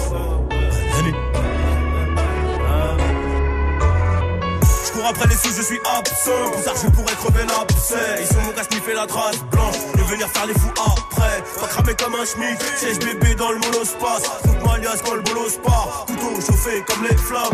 Après 5.07 5.27
les 5.27 5.35
sous, 5.35 5.53
je 5.55 5.61
suis 5.61 5.79
absent. 5.85 6.51
Pour 6.51 6.63
ça, 6.63 6.71
je 6.81 6.89
pourrais 6.89 7.13
crever 7.13 7.45
l'abcès. 7.45 8.21
Ils 8.21 8.25
sont 8.25 8.41
mon 8.41 8.51
casse 8.53 8.67
fait 8.67 8.95
la 8.95 9.05
trace 9.05 9.43
blanche. 9.51 9.75
Vais 9.93 10.15
venir 10.15 10.27
faire 10.29 10.47
les 10.47 10.53
fous 10.55 10.73
après. 10.79 11.43
Pas 11.61 11.67
cramer 11.67 11.93
comme 11.93 12.15
un 12.15 12.25
schmick. 12.25 12.59
Siège 12.77 12.97
bébé 12.97 13.35
dans 13.35 13.51
le 13.51 13.59
monospace. 13.59 14.23
Toute 14.41 14.65
ma 14.65 14.79
liasse 14.79 15.03
quand 15.03 15.13
le 15.13 15.21
bolos 15.21 15.59
part. 15.63 16.05
Couteau 16.07 16.41
chauffé 16.41 16.83
comme 16.87 17.03
les 17.03 17.15
flammes. 17.15 17.53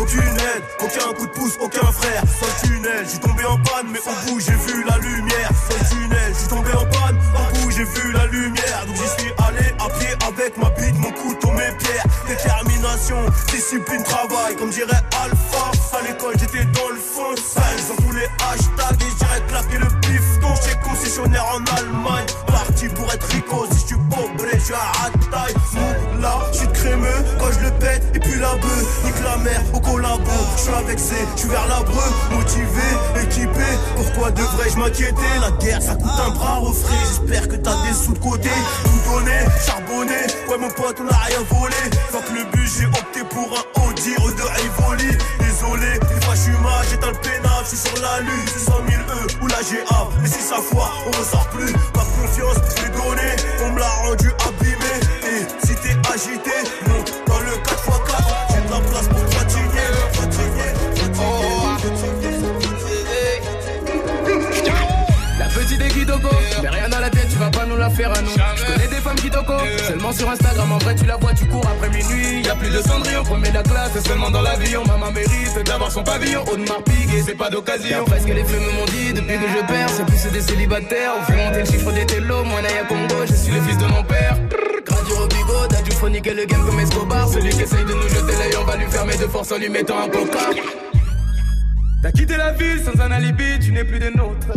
Aucune 0.00 0.20
aide, 0.22 0.64
aucun 0.80 1.12
coup 1.12 1.26
de 1.26 1.32
pouce, 1.32 1.58
aucun 1.60 1.86
frère. 1.92 2.22
Le 2.24 2.66
tunnel, 2.66 3.04
j'suis 3.06 3.20
tombé 3.20 3.44
en 3.44 3.58
panne, 3.58 3.88
mais 3.92 3.98
au 3.98 4.30
bout 4.30 4.40
j'ai 4.40 4.52
vu 4.52 4.82
la 4.88 4.96
lumière. 4.98 5.50
Le 5.68 5.88
tunnel, 5.88 6.32
j'suis 6.34 6.48
tombé 6.48 6.72
en 6.72 6.86
panne, 6.86 7.18
au 7.36 7.58
bout 7.58 7.70
j'ai 7.70 7.84
vu 7.84 8.12
la 8.12 8.26
lumière. 8.26 8.86
Donc 8.86 8.96
j'y 8.96 9.22
suis 9.22 9.32
allé 9.46 9.66
à 9.78 9.88
pied 9.98 10.08
avec 10.26 10.56
ma 10.56 10.70
bite, 10.70 10.98
mon 10.98 11.10
couteau, 11.10 11.50
mes 11.50 11.70
pierres. 11.78 12.04
Détermination, 12.26 13.16
discipline, 13.52 14.02
travail, 14.04 14.56
comme 14.56 14.70
dirait 14.70 15.02
Alpha. 15.22 15.70
À 15.92 16.02
l'école, 16.06 16.34
j'étais 16.38 16.64
dans 16.64 16.88
le 16.88 16.96
fond, 16.96 17.36
sale, 17.36 17.62
dans 17.88 18.02
tous 18.02 18.12
les 18.12 18.24
hashtags. 18.24 19.02
Et 19.02 19.12
j'irais 19.18 19.42
claquer 19.48 19.78
le 19.78 20.00
pifton, 20.00 20.54
j'étais 20.62 20.78
concessionnaire 20.80 21.44
en 21.44 21.76
Allemagne. 21.76 22.26
Parti 22.46 22.88
pour 22.88 23.12
être 23.12 23.26
rico, 23.26 23.66
si 23.72 23.80
j'suis 23.80 23.96
pauvre, 24.08 24.32
j'suis 24.58 24.74
à 24.74 25.10
taille. 25.30 25.54
Là, 26.20 26.38
j'suis 26.52 26.68
crémeux 26.72 27.24
quand 27.38 27.50
je 27.52 27.66
le 27.66 27.70
pète, 27.72 28.09
la 28.40 28.54
bœuf, 28.54 29.04
nique 29.04 29.22
la 29.22 29.36
mère 29.38 29.62
au 29.74 29.80
collabo. 29.80 30.30
J'suis 30.56 30.72
avec 30.72 30.98
C, 30.98 31.14
j'suis 31.36 31.48
vers 31.48 31.66
l'abreu, 31.68 32.02
motivé, 32.30 32.88
équipé. 33.22 33.68
Pourquoi 33.96 34.30
devrais-je 34.30 34.76
m'inquiéter 34.76 35.30
La 35.40 35.50
guerre, 35.64 35.82
ça 35.82 35.94
coûte 35.94 36.18
un 36.26 36.30
bras 36.30 36.56
refrais. 36.56 36.96
J'espère 37.06 37.48
que 37.48 37.56
t'as 37.56 37.76
des 37.86 37.94
sous 37.94 38.14
de 38.14 38.18
côté. 38.18 38.50
Tout 38.84 39.12
donné, 39.12 39.38
charbonné. 39.64 40.20
Ouais, 40.48 40.58
mon 40.58 40.70
pote, 40.70 40.96
on 41.00 41.08
a 41.12 41.18
rien 41.18 41.42
volé. 41.50 41.76
Que 42.20 42.34
le 42.34 42.44
but, 42.52 42.68
j'ai 42.68 42.86
opté 42.86 43.20
pour 43.30 43.48
un 43.56 43.82
Audi 43.82 44.14
de 44.14 44.42
Rivoli. 44.42 45.16
Désolé, 45.40 45.98
des 45.98 46.24
fois 46.24 46.34
j'suis 46.34 46.52
mal, 46.62 46.84
j'éteins 46.90 47.12
le 47.12 47.18
pénal, 47.18 47.64
j'suis 47.64 47.78
sur 47.78 47.96
la 48.02 48.20
lune, 48.20 48.46
c'est 48.46 48.70
100 48.70 48.72
000 48.72 49.02
E 49.08 49.42
ou 49.42 49.46
la 49.46 49.62
GA. 49.62 50.08
Mais 50.20 50.28
si 50.28 50.40
ça 50.42 50.56
foire, 50.56 50.92
on 51.06 51.10
ressort 51.18 51.48
plus. 51.48 51.72
Pas 51.94 52.04
confiance, 52.20 52.56
j'l'ai 52.76 52.90
donné, 52.90 53.28
on 53.64 53.70
me 53.72 53.78
l'a 53.80 53.88
rendu 54.04 54.30
abîmé. 54.46 54.94
Et 55.24 55.66
si 55.66 55.74
t'es 55.76 55.96
agité, 56.12 56.56
Mais 66.62 66.68
rien 66.68 66.88
dans 66.88 67.00
la 67.00 67.10
tête, 67.10 67.28
tu 67.30 67.38
vas 67.38 67.50
pas 67.50 67.66
nous 67.66 67.76
la 67.76 67.90
faire 67.90 68.12
à 68.12 68.20
nous. 68.22 68.30
Je 68.30 68.64
connais 68.64 68.88
des 68.88 68.96
femmes 68.96 69.16
qui 69.16 69.30
toco, 69.30 69.54
seulement 69.86 70.12
sur 70.12 70.28
Instagram. 70.28 70.72
En 70.72 70.78
vrai, 70.78 70.94
tu 70.94 71.06
la 71.06 71.16
vois, 71.16 71.32
tu 71.32 71.46
cours 71.46 71.66
après 71.66 71.88
minuit. 71.88 72.42
Y 72.42 72.48
a 72.48 72.54
plus 72.54 72.70
de 72.70 72.82
cendrillon, 72.82 73.22
premier 73.24 73.50
la 73.50 73.62
classe, 73.62 73.98
seulement 74.04 74.30
dans 74.30 74.42
l'avion. 74.42 74.84
Maman 74.86 75.10
mérite 75.12 75.58
d'avoir 75.66 75.90
son 75.90 76.02
pavillon. 76.02 76.44
Audemars 76.52 76.82
Piguet, 76.84 77.22
c'est 77.26 77.36
pas 77.36 77.50
d'occasion. 77.50 78.04
Parce 78.06 78.24
que 78.24 78.32
les 78.32 78.44
feux 78.44 78.58
m'ont 78.58 78.84
dit, 78.86 79.12
depuis 79.12 79.36
que 79.36 79.48
je 79.48 79.66
perds, 79.66 79.88
c'est 79.90 80.06
plus 80.06 80.32
des 80.32 80.40
célibataires. 80.40 81.12
On 81.20 81.24
fait 81.24 81.36
monter 81.36 81.60
le 81.60 81.66
chiffre 81.66 81.92
des 81.92 82.06
télos. 82.06 82.44
Moi, 82.44 82.62
Naya 82.62 82.84
Congo, 82.88 83.24
je 83.28 83.34
suis 83.34 83.52
le 83.52 83.60
fils 83.62 83.78
de 83.78 83.86
mon 83.86 84.02
père. 84.02 84.36
Radio 84.88 85.16
Robigo, 85.16 85.66
Dadju 85.70 85.92
faut 85.92 86.08
niquer 86.08 86.34
le 86.34 86.44
game 86.46 86.64
comme 86.66 86.80
Escobar. 86.80 87.28
Celui 87.28 87.50
qui 87.50 87.62
essaye 87.62 87.84
de 87.84 87.92
nous 87.92 88.08
jeter 88.08 88.32
l'œil, 88.38 88.56
on 88.60 88.64
va 88.64 88.76
lui 88.76 88.86
fermer 88.90 89.16
de 89.16 89.26
force 89.26 89.52
en 89.52 89.58
lui 89.58 89.68
mettant 89.68 89.98
un 89.98 90.08
coca. 90.08 90.50
T'as 92.02 92.12
quitté 92.12 92.36
la 92.36 92.52
ville 92.52 92.82
sans 92.82 92.98
un 93.00 93.10
alibi, 93.10 93.58
tu 93.60 93.72
n'es 93.72 93.84
plus 93.84 93.98
des 93.98 94.10
nôtres. 94.10 94.48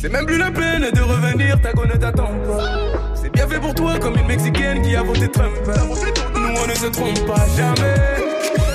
C'est 0.00 0.10
même 0.10 0.26
plus 0.26 0.38
la 0.38 0.52
peine 0.52 0.90
de 0.92 1.00
revenir, 1.00 1.60
ta 1.60 1.72
go 1.72 1.84
ne 1.84 1.96
t'attend 1.96 2.28
pas. 2.46 3.16
C'est 3.20 3.32
bien 3.32 3.48
fait 3.48 3.58
pour 3.58 3.74
toi 3.74 3.98
comme 3.98 4.14
une 4.14 4.26
Mexicaine 4.28 4.80
qui 4.80 4.94
a 4.94 5.02
voté 5.02 5.28
Trump. 5.28 5.56
Nous 5.66 6.54
on 6.62 6.66
ne 6.68 6.74
se 6.74 6.86
trompe 6.86 7.26
pas 7.26 7.44
jamais. 7.56 7.96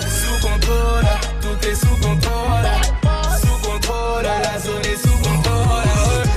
Sous 0.02 0.46
contrôle, 0.46 1.06
tout 1.42 1.68
est 1.68 1.76
sous 1.76 1.96
contrôle. 1.96 2.68
Sous 3.40 3.70
contrôle, 3.70 4.24
la 4.24 4.60
zone 4.60 4.82
est 4.84 5.02
sous 5.02 5.18
contrôle. 5.18 5.88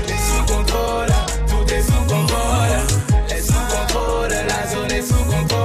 Et 0.07 0.19
sous 0.29 0.55
contrôle, 0.55 1.13
tout 1.49 1.75
est 1.75 1.83
sous 1.83 2.05
contrôle. 2.07 2.77
Et 3.29 3.41
sous 3.41 3.55
contrôle, 3.55 4.29
la 4.31 4.67
zone 4.69 4.93
est 4.93 5.03
sous 5.03 5.25
contrôle. 5.25 5.65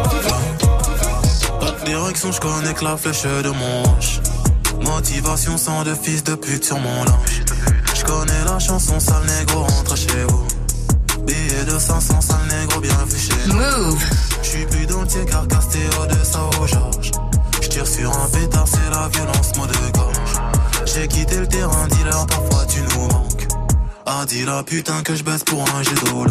Pas 1.60 1.72
de 1.80 1.86
direction, 1.86 2.32
je 2.32 2.40
connais 2.40 2.74
que 2.74 2.84
la 2.84 2.98
flèche 2.98 3.22
de 3.22 3.50
mon 3.50 3.84
hanche. 3.84 4.20
Motivation 4.82 5.58
sans 5.58 5.84
de 5.84 5.94
fils 5.94 6.24
de 6.24 6.34
pute 6.34 6.66
sur 6.66 6.80
mon 6.80 7.04
linge. 7.04 7.44
Connais 8.12 8.44
la 8.44 8.60
chanson, 8.60 9.00
sale 9.00 9.24
négro, 9.26 9.62
rentre 9.62 9.96
chez 9.96 10.26
vous. 10.28 10.46
Billet 11.26 11.64
de 11.66 11.80
500, 11.80 12.20
sale 12.20 12.40
négro, 12.50 12.82
bienvenue 12.82 13.18
chez 13.18 13.48
nous. 13.48 13.56
Move. 13.56 14.04
J'suis 14.44 14.66
plus 14.66 14.86
dans 14.86 15.00
le 15.00 15.26
car 15.26 15.48
casté 15.48 15.80
au 15.98 16.06
de 16.06 16.62
au 16.62 16.68
Georges. 16.68 17.12
J'tire 17.62 17.88
sur 17.88 18.12
un 18.12 18.28
pétard, 18.28 18.66
c'est 18.68 18.90
la 18.92 19.08
violence, 19.08 19.56
mot 19.58 19.66
de 19.66 19.98
gorge. 19.98 20.34
J'ai 20.94 21.08
quitté 21.08 21.38
le 21.38 21.48
terrain, 21.48 21.88
dealer, 21.88 22.28
parfois 22.28 22.66
tu 22.66 22.82
nous 22.82 23.08
manques. 23.08 23.48
Ah, 24.06 24.26
dis 24.28 24.44
la 24.44 24.62
putain 24.64 25.02
que 25.04 25.16
je 25.16 25.24
baisse 25.24 25.46
pour 25.46 25.62
un 25.62 25.82
jet 25.82 25.96
d'eau 26.04 26.26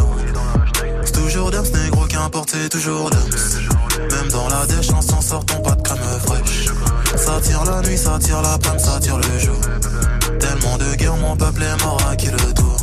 C'est 1.03 1.13
toujours 1.13 1.49
Dams, 1.49 1.65
négro, 1.83 2.05
qu'importe, 2.05 2.51
c'est 2.51 2.69
toujours 2.69 3.09
Dams. 3.09 4.07
Même 4.11 4.29
dans 4.29 4.47
la 4.49 4.67
dèche, 4.67 4.91
on 4.95 5.01
s'en 5.01 5.19
sortons 5.19 5.61
pas 5.63 5.71
de 5.71 5.81
crème 5.81 5.97
fraîche. 6.27 6.67
Ça 7.15 7.41
tire 7.41 7.65
la 7.65 7.81
nuit, 7.81 7.97
ça 7.97 8.19
tire 8.19 8.43
la 8.43 8.59
panne, 8.59 8.77
ça 8.77 8.99
tire 8.99 9.17
le 9.17 9.39
jour. 9.39 9.57
Tellement 10.61 10.77
de 10.77 10.95
guerre, 10.95 11.15
mon 11.17 11.35
peuple 11.35 11.63
est 11.63 11.83
mort 11.83 11.97
à 12.07 12.15
qui 12.15 12.27
le 12.27 12.53
tour. 12.53 12.77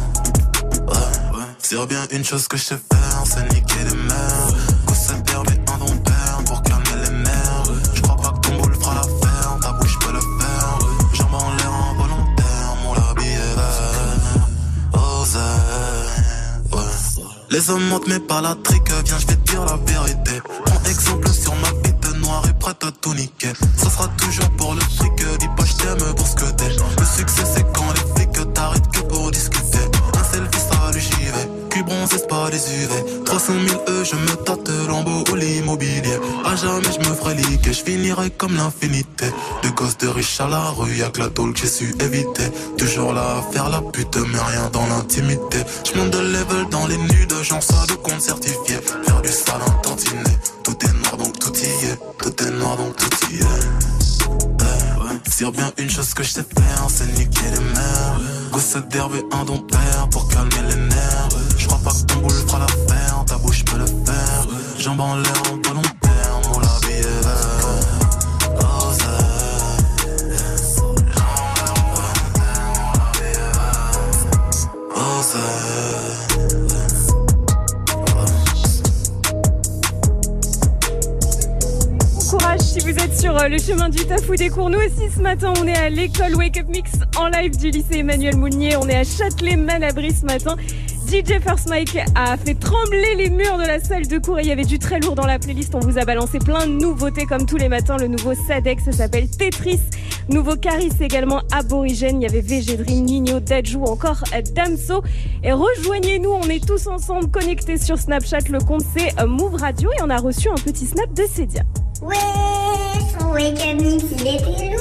Ouais. 0.89 1.45
C'est 1.59 1.87
bien 1.87 2.01
une 2.11 2.25
chose 2.25 2.49
que 2.49 2.57
je 2.57 2.65
sais 2.65 2.79
faire, 2.93 3.23
c'est 3.25 3.55
niquer 3.55 3.85
les 3.89 3.95
mères. 3.95 4.49
Que 4.87 4.95
cette 4.95 5.23
terre 5.25 5.43
est 5.49 5.71
un 5.71 5.97
père 5.99 6.39
pour 6.47 6.63
calmer 6.63 7.05
les 7.05 7.11
nerfs. 7.19 7.63
Je 7.95 8.03
crois 8.03 8.17
pas 8.17 8.31
que 8.31 8.49
ton 8.49 8.57
boule 8.57 8.75
fera 8.75 8.95
l'affaire, 8.95 9.59
ta 9.61 9.73
bouche 9.73 9.99
peut 10.01 10.13
le 10.13 10.21
faire. 10.21 10.79
Jambes 11.13 11.35
en 11.35 11.55
l'air 11.55 11.73
involontaire, 11.93 12.77
mon 12.83 12.95
habit 12.95 13.29
est 13.29 13.55
vert. 13.55 14.49
Ouais. 16.73 16.83
Les 17.51 17.71
hommes 17.71 17.87
mentent 17.89 18.09
mais 18.09 18.19
pas 18.19 18.41
la 18.41 18.57
trique, 18.57 18.91
viens 19.05 19.19
je 19.19 19.27
vais 19.27 19.37
te 19.37 19.53
dire 19.53 19.65
la 19.65 19.77
vérité. 19.77 20.41
Prends 20.65 20.91
exemple 20.91 21.28
tout 22.93 23.15
niquer. 23.15 23.53
Ça 23.77 23.91
sera 23.91 24.09
toujours 24.09 24.51
pour 24.51 24.75
le 24.75 24.81
fric, 24.81 25.39
dis 25.39 25.49
pas 25.57 25.65
je 25.65 25.77
t'aime 25.77 26.15
pour 26.15 26.27
ce 26.27 26.35
que 26.37 26.51
t'es. 26.53 26.69
Le 26.69 27.05
succès 27.05 27.45
c'est 27.55 27.73
pas 32.49 32.57
des 32.57 32.83
UV. 32.83 33.25
300 33.25 33.53
000 33.69 33.83
E, 33.89 34.05
je 34.05 34.17
me 34.17 34.37
tâte 34.45 34.71
lambeau 34.89 35.25
ou 35.31 35.35
l'immobilier. 35.35 36.19
À 36.45 36.57
jamais 36.57 36.93
je 36.93 37.09
me 37.09 37.15
ferai 37.15 37.35
liquer, 37.35 37.73
je 37.73 37.83
finirai 37.83 38.31
comme 38.31 38.57
l'infinité. 38.57 39.27
De 39.63 39.69
gosses 39.71 39.99
de 39.99 40.09
riches 40.09 40.41
à 40.41 40.49
la 40.49 40.61
rue, 40.71 40.97
y'a 40.97 41.11
que 41.11 41.21
la 41.21 41.29
tôle 41.29 41.53
que 41.53 41.61
j'ai 41.61 41.69
su 41.69 41.95
éviter. 42.01 42.49
Toujours 42.77 43.13
là 43.13 43.39
à 43.39 43.53
faire 43.53 43.69
la 43.69 43.81
pute, 43.81 44.17
mais 44.17 44.39
rien 44.39 44.71
dans 44.73 44.87
l'intimité. 44.87 45.59
Je 45.85 45.99
monte 45.99 46.11
de 46.11 46.19
level 46.19 46.69
dans 46.71 46.87
les 46.87 46.97
nudes, 46.97 47.35
j'en 47.43 47.61
sors 47.61 47.87
de 47.87 47.95
compte 47.95 48.21
certifié. 48.21 48.77
Faire 49.05 49.23
du 49.23 49.29
sale 49.29 49.63
un 49.67 49.71
tantinet, 49.83 50.39
tout 50.63 50.77
est 50.85 50.93
noir 51.03 51.17
donc 51.17 51.39
tout 51.39 51.55
y 51.57 51.87
est. 51.87 51.99
Tout 52.23 52.45
est 52.45 52.51
noir 52.51 52.77
donc 52.77 52.97
tout 52.97 53.27
y 53.31 53.37
est. 53.37 53.67
Eh. 54.61 55.31
Sur 55.31 55.53
bien 55.53 55.71
une 55.79 55.91
chose 55.91 56.15
que 56.15 56.23
je 56.23 56.31
sais 56.31 56.47
faire, 56.57 56.87
c'est 56.89 57.13
niquer 57.19 57.51
les 57.53 57.65
mères. 57.75 58.21
Gosse 58.53 58.77
d'herbe 58.91 59.15
et 59.17 59.25
un 59.35 59.45
don 59.45 59.59
père 59.59 60.09
pour 60.11 60.29
calmer 60.29 60.63
les 60.69 60.77
nerfs. 60.77 61.38
Je 62.29 62.35
ton 62.35 62.41
boule 62.41 62.49
fera 62.49 62.59
l'affaire, 62.59 63.25
ta 63.27 63.39
bouche 63.39 63.65
peut. 63.65 63.79
Jambes 64.79 65.01
en 65.01 65.17
l'air 65.17 65.33
si 82.61 82.81
vous 82.81 82.99
êtes 82.99 83.19
sur 83.19 83.37
euh, 83.37 83.49
le 83.49 83.59
chemin 83.59 83.89
du 83.89 84.05
taf 84.05 84.29
ou 84.29 84.37
des 84.37 84.51
cours. 84.51 84.71
Nous 84.71 84.79
aussi 84.79 85.11
ce 85.15 85.21
matin, 85.21 85.53
on 85.59 85.67
est 85.67 85.77
à 85.77 85.89
l'école 85.89 86.35
Wake 86.35 86.59
Up 86.59 86.67
Mix 86.69 86.91
en 87.17 87.29
live 87.29 87.57
du 87.57 87.71
lycée 87.71 87.99
Emmanuel 87.99 88.37
Mounier. 88.37 88.77
On 88.77 88.89
est 88.89 88.97
à 88.97 89.05
Châtelet-Manabry 89.05 90.13
ce 90.13 90.25
matin. 90.27 90.57
DJ 91.09 91.41
First 91.43 91.71
Mike 91.71 91.99
a 92.15 92.37
fait 92.37 92.55
trembler 92.55 93.15
les 93.17 93.31
murs 93.31 93.57
de 93.57 93.67
la 93.67 93.81
salle 93.81 94.07
de 94.07 94.19
cours 94.19 94.39
et 94.41 94.43
il 94.43 94.49
y 94.49 94.53
avait 94.53 94.67
du 94.67 94.79
très 94.79 95.01
lourd 95.01 95.15
dans 95.15 95.25
la 95.25 95.39
playlist. 95.39 95.75
On 95.75 95.81
vous 95.81 95.97
a 95.97 96.05
balancé 96.05 96.39
plein 96.39 96.67
de 96.67 96.73
nouveautés 96.73 97.25
comme 97.25 97.47
tous 97.47 97.57
les 97.57 97.71
matins. 97.71 97.97
Le 97.97 98.09
nouveau 98.09 98.35
Sadex, 98.35 98.85
ça 98.85 98.93
s'appelle 98.93 99.27
Tetris. 99.31 99.81
Nouveau 100.29 100.57
Caris 100.57 100.93
également 101.01 101.41
Aborigène. 101.51 102.21
Il 102.21 102.25
y 102.25 102.29
avait 102.29 102.43
VG 102.43 102.77
Dream, 102.77 103.07
Nino, 103.07 103.41
Dajou, 103.41 103.85
encore 103.85 104.23
Damso. 104.55 105.03
Et 105.43 105.53
rejoignez-nous, 105.53 106.31
on 106.31 106.49
est 106.51 106.67
tous 106.67 106.87
ensemble 106.89 107.31
connectés 107.31 107.79
sur 107.79 107.97
Snapchat. 107.97 108.51
Le 108.51 108.59
compte 108.59 108.85
c'est 108.95 109.19
euh, 109.19 109.27
Move 109.27 109.55
Radio 109.55 109.91
et 109.93 110.03
on 110.03 110.11
a 110.11 110.19
reçu 110.19 110.51
un 110.51 110.57
petit 110.57 110.85
snap 110.85 111.11
de 111.15 111.23
Cédia. 111.25 111.63
Ouais, 112.03 112.17
son 113.19 113.35
il. 113.39 114.78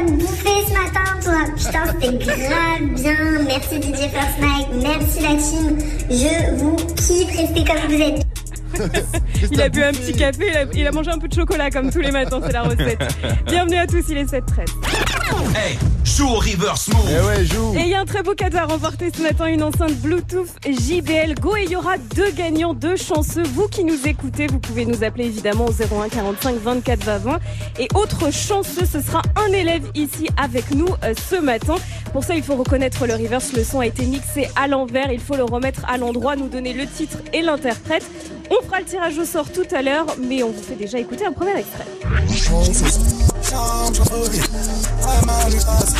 T'as 0.00 0.12
bouffé 0.12 0.50
ce 0.66 0.72
matin, 0.72 1.04
toi 1.22 1.44
Putain, 1.56 1.84
c'était 2.00 2.24
grave 2.24 2.84
bien. 2.94 3.42
Merci 3.46 3.76
DJ 3.82 4.08
First 4.08 4.38
Mike, 4.40 4.68
merci 4.82 5.20
la 5.20 5.36
team. 5.36 5.78
Je 6.10 6.56
vous 6.56 6.76
kiffe, 6.76 7.36
restez 7.36 7.64
comme 7.64 7.86
vous 7.88 8.02
êtes. 8.02 8.26
Il 9.52 9.60
a 9.60 9.68
bu 9.68 9.82
un 9.82 9.92
petit 9.92 10.12
café, 10.12 10.46
il 10.50 10.56
a, 10.56 10.64
il 10.72 10.86
a 10.86 10.92
mangé 10.92 11.10
un 11.10 11.18
peu 11.18 11.28
de 11.28 11.34
chocolat 11.34 11.70
comme 11.70 11.90
tous 11.90 12.00
les 12.00 12.10
matins, 12.10 12.40
c'est 12.44 12.52
la 12.52 12.62
recette. 12.62 13.02
Bienvenue 13.46 13.76
à 13.76 13.86
tous, 13.86 14.04
il 14.08 14.18
est 14.18 14.24
7-13. 14.24 14.40
Hey, 15.54 15.76
joue 16.04 16.28
au 16.28 16.36
reverse 16.38 16.88
move. 16.88 17.08
Eh 17.10 17.26
ouais, 17.26 17.44
joue. 17.44 17.74
Et 17.74 17.80
il 17.80 17.88
y 17.88 17.94
a 17.94 18.00
un 18.00 18.04
très 18.04 18.22
beau 18.22 18.34
cadeau 18.34 18.58
à 18.58 18.66
remporter 18.66 19.10
ce 19.14 19.20
matin, 19.20 19.46
une 19.46 19.64
enceinte 19.64 19.94
Bluetooth 19.96 20.48
JBL 20.64 21.34
Go 21.40 21.56
et 21.56 21.64
il 21.64 21.70
y 21.70 21.76
aura 21.76 21.98
deux 21.98 22.30
gagnants, 22.30 22.72
deux 22.72 22.96
chanceux. 22.96 23.42
Vous 23.42 23.66
qui 23.66 23.82
nous 23.82 24.06
écoutez, 24.06 24.46
vous 24.46 24.60
pouvez 24.60 24.84
nous 24.84 25.02
appeler 25.02 25.24
évidemment 25.24 25.66
au 25.66 25.72
01 25.72 26.08
45 26.08 26.56
24 26.56 27.04
20 27.04 27.18
20. 27.18 27.40
Et 27.80 27.88
autre 27.94 28.32
chanceux, 28.32 28.86
ce 28.86 29.00
sera 29.00 29.22
un 29.34 29.52
élève 29.52 29.90
ici 29.96 30.28
avec 30.36 30.70
nous 30.72 30.88
euh, 31.02 31.14
ce 31.28 31.40
matin. 31.40 31.74
Pour 32.12 32.22
ça, 32.22 32.36
il 32.36 32.44
faut 32.44 32.56
reconnaître 32.56 33.06
le 33.06 33.14
reverse. 33.14 33.52
Le 33.52 33.64
son 33.64 33.80
a 33.80 33.86
été 33.86 34.06
mixé 34.06 34.48
à 34.54 34.68
l'envers. 34.68 35.10
Il 35.10 35.20
faut 35.20 35.36
le 35.36 35.44
remettre 35.44 35.82
à 35.88 35.96
l'endroit, 35.96 36.36
nous 36.36 36.48
donner 36.48 36.72
le 36.72 36.86
titre 36.86 37.18
et 37.32 37.42
l'interprète. 37.42 38.08
On 38.50 38.64
fera 38.66 38.80
le 38.80 38.84
tirage 38.84 39.18
au 39.18 39.24
sort 39.24 39.50
tout 39.50 39.66
à 39.74 39.82
l'heure, 39.82 40.06
mais 40.20 40.42
on 40.42 40.50
vous 40.50 40.62
fait 40.62 40.74
déjà 40.74 40.98
écouter 40.98 41.24
un 41.24 41.32
premier 41.32 41.56
extrait. 41.56 41.86
mi 45.48 45.60
pasa. 45.60 45.96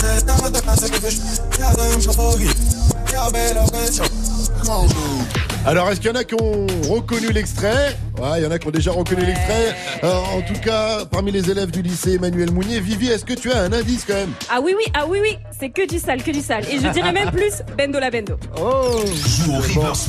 Te 0.00 0.26
llamo, 0.26 0.50
te 0.50 0.70
hace 0.70 0.90
que 0.90 1.00
yo 1.00 1.10
ya 1.58 1.72
doy 1.72 1.94
un 1.94 2.14
poquito. 2.14 2.54
Ya 3.12 3.28
ve 3.28 3.54
lo 3.54 3.64
que 3.66 3.92
yo. 3.92 4.04
Come 4.60 4.70
on, 4.70 4.88
dude. 4.88 5.51
Alors, 5.64 5.88
est-ce 5.90 6.00
qu'il 6.00 6.10
y 6.10 6.12
en 6.12 6.16
a 6.16 6.24
qui 6.24 6.34
ont 6.34 6.66
reconnu 6.90 7.30
l'extrait? 7.30 7.96
Ouais, 8.20 8.40
il 8.40 8.42
y 8.42 8.46
en 8.46 8.50
a 8.50 8.58
qui 8.58 8.66
ont 8.66 8.72
déjà 8.72 8.90
reconnu 8.90 9.24
l'extrait. 9.24 9.76
Euh, 10.02 10.12
en 10.36 10.42
tout 10.42 10.60
cas, 10.60 11.04
parmi 11.04 11.30
les 11.30 11.50
élèves 11.50 11.70
du 11.70 11.82
lycée 11.82 12.14
Emmanuel 12.14 12.50
Mounier, 12.50 12.80
Vivi, 12.80 13.08
est-ce 13.08 13.24
que 13.24 13.34
tu 13.34 13.52
as 13.52 13.60
un 13.60 13.72
indice 13.72 14.04
quand 14.04 14.14
même? 14.14 14.32
Ah 14.50 14.58
oui, 14.60 14.74
oui, 14.76 14.84
ah 14.92 15.04
oui, 15.08 15.18
oui, 15.22 15.38
c'est 15.58 15.70
que 15.70 15.86
du 15.88 16.00
sale, 16.00 16.20
que 16.24 16.32
du 16.32 16.40
sale. 16.40 16.64
Et 16.68 16.80
je 16.80 16.88
dirais 16.92 17.12
même 17.12 17.30
plus, 17.30 17.62
Bendo 17.78 18.00
la 18.00 18.10
Bendo. 18.10 18.36
Oh 18.60 19.04
Joue 19.06 19.52
au 19.52 19.58
reverse. 19.58 20.08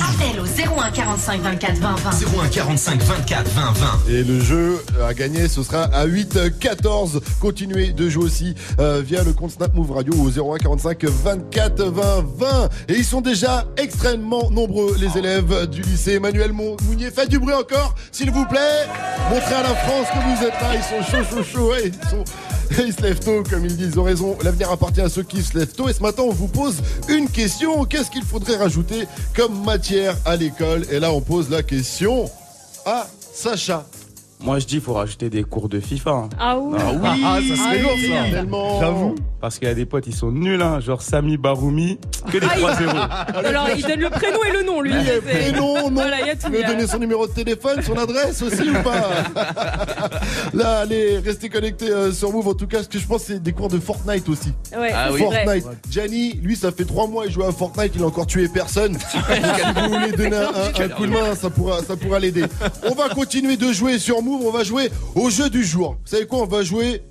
Appel 0.00 0.40
au 0.40 0.44
01 0.80 0.90
45 0.90 1.40
24 1.40 1.76
20 1.76 1.94
20. 1.96 2.10
01 2.44 2.48
45 2.48 3.02
24 3.02 3.48
20 3.50 3.72
20. 3.72 3.86
Et 4.10 4.24
le 4.24 4.40
jeu 4.40 4.84
à 5.06 5.14
gagner, 5.14 5.48
ce 5.48 5.62
sera 5.62 5.84
à 5.84 6.04
8 6.06 6.58
14. 6.58 7.20
Continuez 7.40 7.92
de 7.92 8.08
jouer 8.08 8.24
aussi 8.24 8.54
euh, 8.80 9.00
via 9.04 9.22
le 9.22 9.32
compte 9.32 9.52
Snap 9.52 9.74
Move 9.74 9.92
Radio 9.92 10.14
au 10.14 10.28
01 10.28 10.58
45 10.58 11.04
24 11.04 11.84
20 11.84 12.24
20. 12.36 12.68
Et 12.88 12.94
ils 12.94 13.04
sont 13.04 13.20
déjà 13.20 13.64
extrêmement 13.76 14.07
nombreux, 14.16 14.96
les 14.98 15.18
élèves 15.18 15.66
du 15.66 15.82
lycée 15.82 16.14
Emmanuel 16.14 16.52
Mounier. 16.52 17.10
Faites 17.10 17.28
du 17.28 17.38
bruit 17.38 17.54
encore, 17.54 17.94
s'il 18.10 18.30
vous 18.30 18.46
plaît. 18.46 18.86
Montrez 19.30 19.54
à 19.54 19.62
la 19.62 19.74
France 19.74 20.06
que 20.08 20.36
vous 20.36 20.46
êtes 20.46 20.54
là. 20.60 20.74
Ils 20.74 20.82
sont 20.82 21.10
chauds, 21.10 21.24
chauds, 21.24 21.44
chauds. 21.44 21.70
Ouais, 21.70 21.88
ils 21.88 22.08
sont 22.08 22.24
se 22.70 23.02
lèvent 23.02 23.20
tôt, 23.20 23.42
comme 23.48 23.64
ils 23.64 23.76
disent. 23.76 23.90
Ils 23.94 24.00
ont 24.00 24.04
raison. 24.04 24.36
L'avenir 24.42 24.70
appartient 24.70 25.00
à 25.00 25.08
ceux 25.08 25.22
qui 25.22 25.42
se 25.42 25.58
lèvent 25.58 25.72
tôt. 25.72 25.88
Et 25.88 25.92
ce 25.92 26.02
matin, 26.02 26.22
on 26.22 26.32
vous 26.32 26.48
pose 26.48 26.76
une 27.08 27.28
question. 27.28 27.84
Qu'est-ce 27.84 28.10
qu'il 28.10 28.24
faudrait 28.24 28.56
rajouter 28.56 29.06
comme 29.34 29.64
matière 29.64 30.16
à 30.24 30.36
l'école? 30.36 30.86
Et 30.90 31.00
là, 31.00 31.12
on 31.12 31.20
pose 31.20 31.50
la 31.50 31.62
question 31.62 32.30
à 32.86 33.06
Sacha. 33.34 33.86
Moi, 34.40 34.60
je 34.60 34.66
dis, 34.66 34.76
il 34.76 34.80
faut 34.80 34.94
rajouter 34.94 35.28
des 35.30 35.42
cours 35.42 35.68
de 35.68 35.80
FIFA. 35.80 36.10
hein. 36.10 36.28
Ah 36.38 36.56
oui. 36.58 36.78
Ah 36.80 36.92
oui, 36.94 37.22
Ah, 37.24 37.38
ça 37.48 37.56
serait 37.56 37.78
Ah 37.80 37.82
lourd, 37.82 37.92
ça. 38.24 38.30
Tellement. 38.30 38.80
J'avoue. 38.80 39.14
Parce 39.40 39.58
qu'il 39.58 39.68
y 39.68 39.70
a 39.70 39.74
des 39.74 39.84
potes, 39.86 40.06
ils 40.06 40.14
sont 40.14 40.30
nuls, 40.32 40.60
hein, 40.62 40.80
genre 40.80 41.00
Sami 41.02 41.36
Baroumi, 41.36 41.98
que 42.30 42.38
des 42.38 42.46
Ah, 42.48 42.54
il- 42.56 42.62
3-0. 42.62 42.90
Alors, 43.46 43.68
il 43.76 43.82
donne 43.82 44.00
le 44.00 44.10
prénom 44.10 44.38
et 44.48 44.52
le 44.52 44.62
nom, 44.64 44.80
lui. 44.80 44.92
C'est- 45.04 45.20
prénom, 45.20 45.74
nom. 45.90 45.90
Voilà, 45.90 46.20
il 46.20 46.26
y 46.26 46.30
a 46.30 46.36
tout. 46.36 46.48
Il 46.52 46.60
y 46.60 46.64
a- 46.64 46.68
donner 46.72 46.86
son 46.86 46.98
numéro 46.98 47.26
de 47.26 47.32
téléphone, 47.32 47.80
son 47.82 47.96
adresse 47.98 48.40
aussi 48.42 48.68
ou 48.70 48.82
pas? 48.82 49.08
Là, 50.54 50.78
allez, 50.80 51.18
restez 51.18 51.48
connectés 51.48 51.90
euh, 51.90 52.12
sur 52.12 52.32
Move. 52.32 52.48
En 52.48 52.54
tout 52.54 52.66
cas, 52.66 52.82
ce 52.82 52.88
que 52.88 52.98
je 52.98 53.06
pense, 53.06 53.24
c'est 53.24 53.42
des 53.42 53.52
cours 53.52 53.68
de 53.68 53.78
Fortnite 53.78 54.28
aussi. 54.28 54.52
Ouais, 54.76 54.90
Ah 54.94 55.08
oui. 55.12 55.18
c'est 55.20 55.24
vrai. 55.44 55.60
Fortnite. 55.60 55.78
Gianni, 55.90 56.32
lui, 56.42 56.56
ça 56.56 56.70
fait 56.72 56.84
trois 56.84 57.06
mois, 57.06 57.26
il 57.26 57.32
joue 57.32 57.44
à 57.44 57.52
Fortnite, 57.52 57.92
il 57.94 58.02
a 58.02 58.06
encore 58.06 58.26
tué 58.26 58.48
personne. 58.48 58.92
Donc, 58.92 59.02
si 59.10 59.82
vous 59.82 59.94
voulez 59.94 60.12
donner 60.12 60.36
un, 60.36 60.42
un- 60.42 60.84
un 60.84 60.88
coup 60.88 61.06
de 61.06 61.12
main, 61.12 61.34
ça 61.34 61.50
pourra, 61.50 61.82
ça 61.82 61.96
pourra 61.96 62.18
l'aider. 62.18 62.44
On 62.88 62.94
va 62.94 63.08
continuer 63.08 63.56
de 63.56 63.72
jouer 63.72 63.98
sur 63.98 64.20
Move. 64.22 64.27
On 64.30 64.50
va 64.50 64.64
jouer 64.64 64.90
au 65.14 65.30
jeu 65.30 65.48
du 65.50 65.64
jour. 65.64 65.92
Vous 66.04 66.10
savez 66.10 66.26
quoi 66.26 66.40
On 66.40 66.46
va 66.46 66.62
jouer 66.62 67.02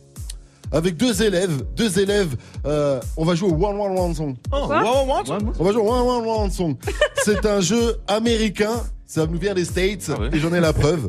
avec 0.72 0.98
deux 0.98 1.22
élèves, 1.24 1.64
deux 1.78 1.98
élèves, 1.98 2.36
euh, 2.66 3.00
on 3.16 3.24
va 3.24 3.36
jouer 3.36 3.50
au 3.50 3.54
One 3.54 3.80
One 3.80 3.98
One 3.98 4.14
Song. 4.14 4.36
Oh, 4.52 4.66
One 4.70 4.84
One 4.86 5.32
One 5.32 5.54
On 5.60 5.64
va 5.64 5.72
jouer 5.72 5.82
au 5.82 5.90
One 5.94 6.08
One 6.26 6.28
One 6.28 6.52
Song. 6.52 6.76
C'est 7.24 7.46
un 7.46 7.62
jeu 7.62 7.96
américain, 8.08 8.74
ça 9.06 9.26
nous 9.26 9.40
vient 9.40 9.54
des 9.54 9.64
States 9.64 10.12
et 10.34 10.40
j'en 10.40 10.54
ai 10.54 10.60
la 10.60 10.74
preuve. 10.74 11.08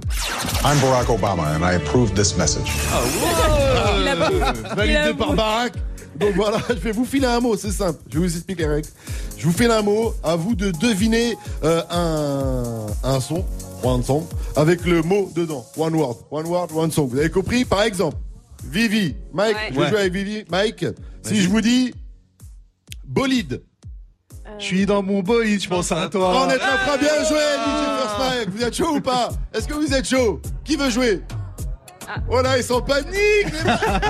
I'm 0.64 0.78
Barack 0.80 1.08
Obama 1.08 1.42
and 1.56 1.62
I 1.68 1.74
approve 1.74 2.12
this 2.14 2.36
message. 2.36 2.70
Il 4.00 4.06
a 4.08 4.14
pris- 4.16 4.34
il 4.36 4.42
a- 4.42 4.74
Validé 4.76 5.14
par 5.18 5.32
Barack. 5.34 5.72
Donc 6.20 6.34
voilà, 6.34 6.58
je 6.68 6.74
vais 6.74 6.92
vous 6.92 7.04
filer 7.04 7.26
un 7.26 7.40
mot, 7.40 7.56
c'est 7.56 7.70
simple. 7.72 7.98
Je 8.08 8.18
vais 8.18 8.26
vous 8.26 8.34
expliquer 8.36 8.62
les 8.62 8.68
règles. 8.68 8.88
Je 9.36 9.46
vous 9.46 9.52
file 9.52 9.70
un 9.70 9.82
mot, 9.82 10.14
à 10.22 10.36
vous 10.36 10.54
de 10.54 10.70
deviner 10.72 11.36
euh, 11.64 11.82
un, 11.90 12.86
un 13.04 13.20
son, 13.20 13.44
one 13.82 14.02
song, 14.02 14.24
avec 14.56 14.84
le 14.84 15.02
mot 15.02 15.30
dedans. 15.34 15.64
One 15.76 15.94
word, 15.94 16.16
one 16.30 16.46
word, 16.46 16.68
one 16.74 16.90
song. 16.90 17.08
Vous 17.10 17.18
avez 17.18 17.30
compris? 17.30 17.64
Par 17.64 17.82
exemple, 17.82 18.16
Vivi, 18.64 19.14
Mike, 19.32 19.54
Ouais. 19.56 19.68
je 19.70 19.74
vais 19.74 19.80
Ouais. 19.80 19.88
jouer 19.90 19.98
avec 20.00 20.12
Vivi. 20.12 20.44
Mike, 20.50 20.84
si 21.22 21.40
je 21.40 21.48
vous 21.48 21.60
dis 21.60 21.94
bolide. 23.06 23.62
Je 24.58 24.64
suis 24.64 24.86
dans 24.86 25.02
mon 25.02 25.22
boy, 25.22 25.60
je 25.60 25.68
pense 25.68 25.92
à 25.92 26.08
toi. 26.08 26.44
On 26.46 26.50
est 26.50 26.58
très 26.58 26.78
très 26.78 26.98
bien 26.98 27.24
joué, 27.28 27.38
DJ 27.38 28.00
First 28.00 28.18
Mike. 28.18 28.48
Vous 28.56 28.62
êtes 28.64 28.74
chaud 28.74 28.96
ou 28.96 29.00
pas? 29.00 29.28
Est-ce 29.54 29.68
que 29.68 29.74
vous 29.74 29.92
êtes 29.94 30.08
chaud? 30.08 30.40
Qui 30.64 30.74
veut 30.76 30.90
jouer? 30.90 31.22
Oh 32.30 32.40
là, 32.40 32.58
ils 32.58 32.64
sont 32.64 32.74
en 32.74 32.80
panique 32.82 33.08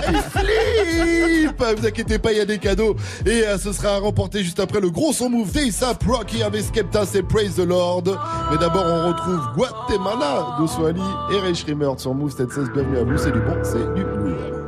Ils 0.09 0.23
flippent 0.31 1.79
Vous 1.79 1.87
inquiétez 1.87 2.19
pas, 2.19 2.33
il 2.33 2.39
y 2.39 2.41
a 2.41 2.45
des 2.45 2.59
cadeaux. 2.59 2.97
Et 3.27 3.45
euh, 3.45 3.59
ce 3.59 3.73
sera 3.73 3.99
remporté 3.99 4.43
juste 4.43 4.61
après 4.61 4.81
le 4.81 4.91
gros 4.91 5.13
son 5.13 5.31
move 5.31 5.51
d'Aesop 5.53 6.03
Rocky 6.07 6.43
avec 6.43 6.63
Skepta, 6.63 7.05
c'est 7.05 7.23
Praise 7.23 7.57
the 7.57 7.67
Lord. 7.67 8.05
Mais 8.51 8.59
d'abord, 8.59 8.85
on 8.87 9.09
retrouve 9.09 9.41
Guatemala 9.57 10.57
d'Oswali 10.59 11.03
et 11.33 11.41
Ray 11.41 11.55
Schrimmer 11.55 11.91
sur 11.99 12.15
Move 12.15 12.31
76. 12.31 12.71
Bienvenue 12.73 12.99
à 12.99 13.05
vous, 13.05 13.19
c'est 13.19 13.33
du 13.33 13.41
bon, 13.41 13.57
c'est 13.63 13.95
du 13.95 14.03
lourd. 14.03 14.59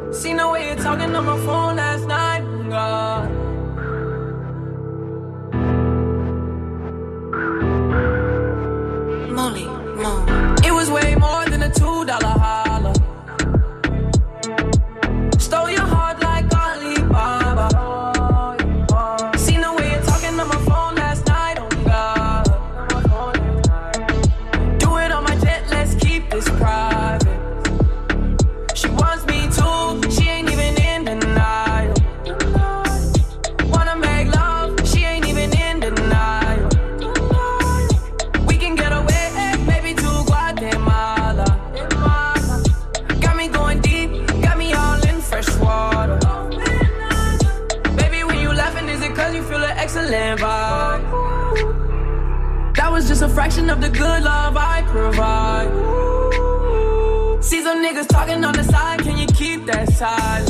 Way 0.52 0.66
you're 0.66 0.76
talking 0.76 1.14
on 1.14 1.22
my 1.22 1.38
phone 1.44 1.76
last 1.76 2.06
night. 2.06 2.42
It 10.62 10.72
was 10.72 10.90
way 10.90 11.14
more 11.14 11.44
than 11.46 11.62
a 11.62 11.70
two 11.72 12.04
dollar 12.04 12.38
holler. 12.38 12.99
Fraction 53.34 53.70
of 53.70 53.80
the 53.80 53.88
good 53.88 54.22
love 54.22 54.56
I 54.56 54.82
provide. 54.82 55.70
See 57.42 57.62
some 57.62 57.82
niggas 57.84 58.08
talking 58.08 58.44
on 58.44 58.54
the 58.54 58.64
side, 58.64 59.00
can 59.00 59.16
you 59.16 59.26
keep 59.26 59.66
that 59.66 59.88
silent? 59.92 60.49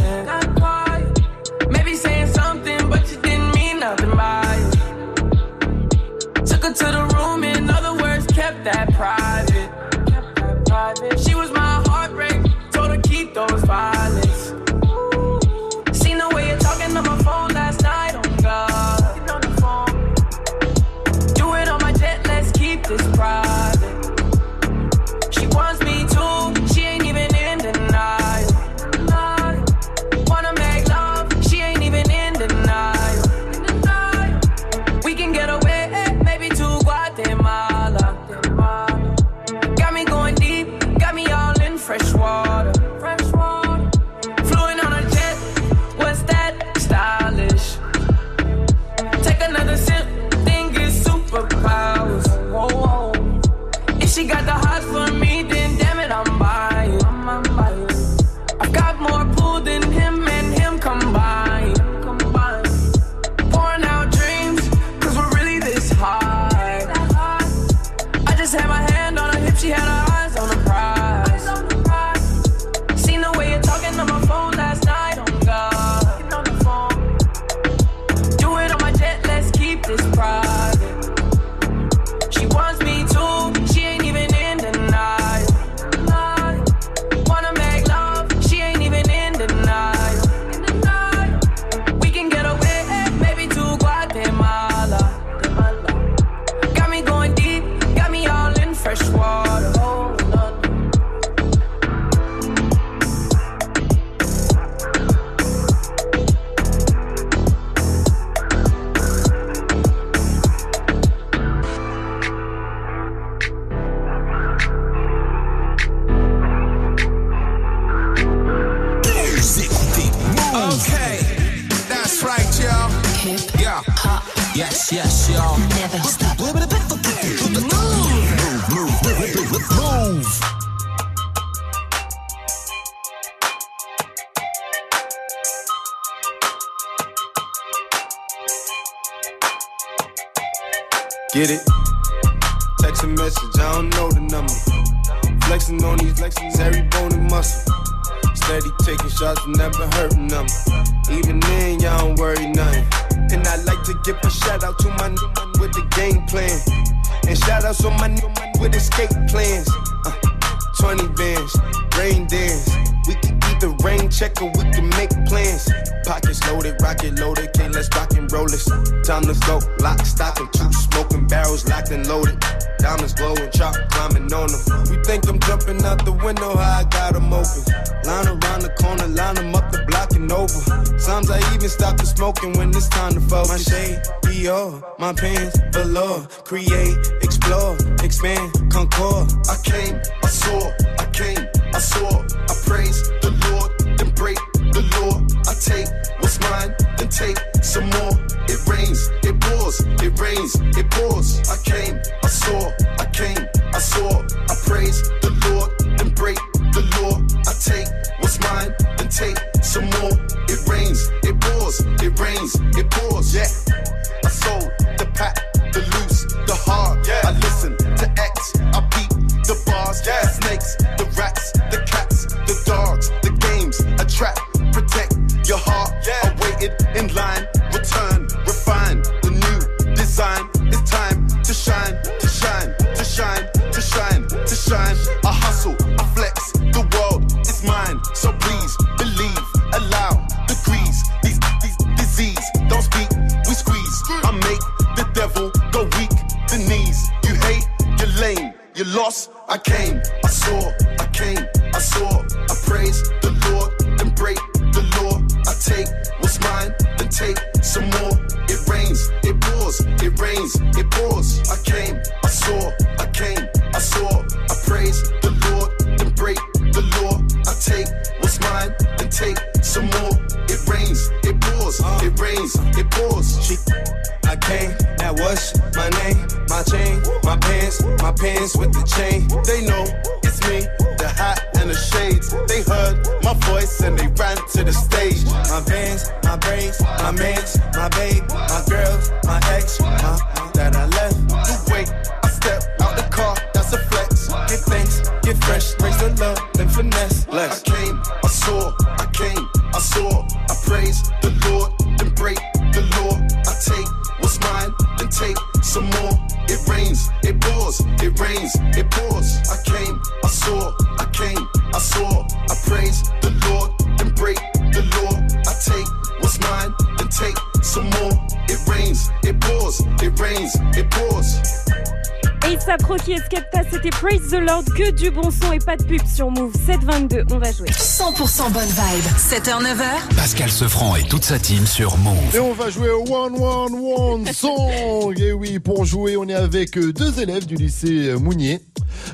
100% 328.40 328.52
bonne 328.52 328.62
vibe. 328.64 329.04
7h, 329.18 329.62
9h. 329.62 330.16
Pascal 330.16 330.50
Sefranc 330.50 330.96
et 330.96 331.02
toute 331.02 331.24
sa 331.24 331.38
team 331.38 331.66
sur 331.66 331.98
Move. 331.98 332.34
Et 332.34 332.38
on 332.38 332.54
va 332.54 332.70
jouer 332.70 332.88
au 332.88 333.02
One 333.02 333.34
One 333.38 333.74
One 333.74 334.26
Song. 334.32 335.14
Et 335.18 335.32
oui, 335.32 335.58
pour 335.58 335.84
jouer, 335.84 336.16
on 336.16 336.26
est 336.26 336.34
avec 336.34 336.78
euh, 336.78 336.90
deux 336.90 337.20
élèves 337.20 337.44
du 337.44 337.56
lycée 337.56 338.08
euh, 338.08 338.18
Mounier 338.18 338.60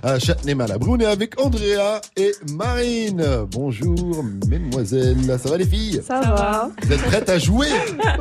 à 0.05 0.21
Châtenay-Malabry. 0.21 0.89
On 0.89 0.99
est 1.01 1.07
avec 1.07 1.41
Andrea 1.41 2.01
et 2.17 2.35
Marine. 2.53 3.27
Bonjour, 3.51 4.25
mesdemoiselles. 4.49 5.41
Ça 5.43 5.51
va 5.51 5.57
les 5.57 5.67
filles? 5.67 6.03
Ça 6.07 6.21
va. 6.21 6.71
Vous 6.83 6.93
êtes 6.93 7.03
prêtes 7.03 7.29
à 7.29 7.39
jouer? 7.41 7.67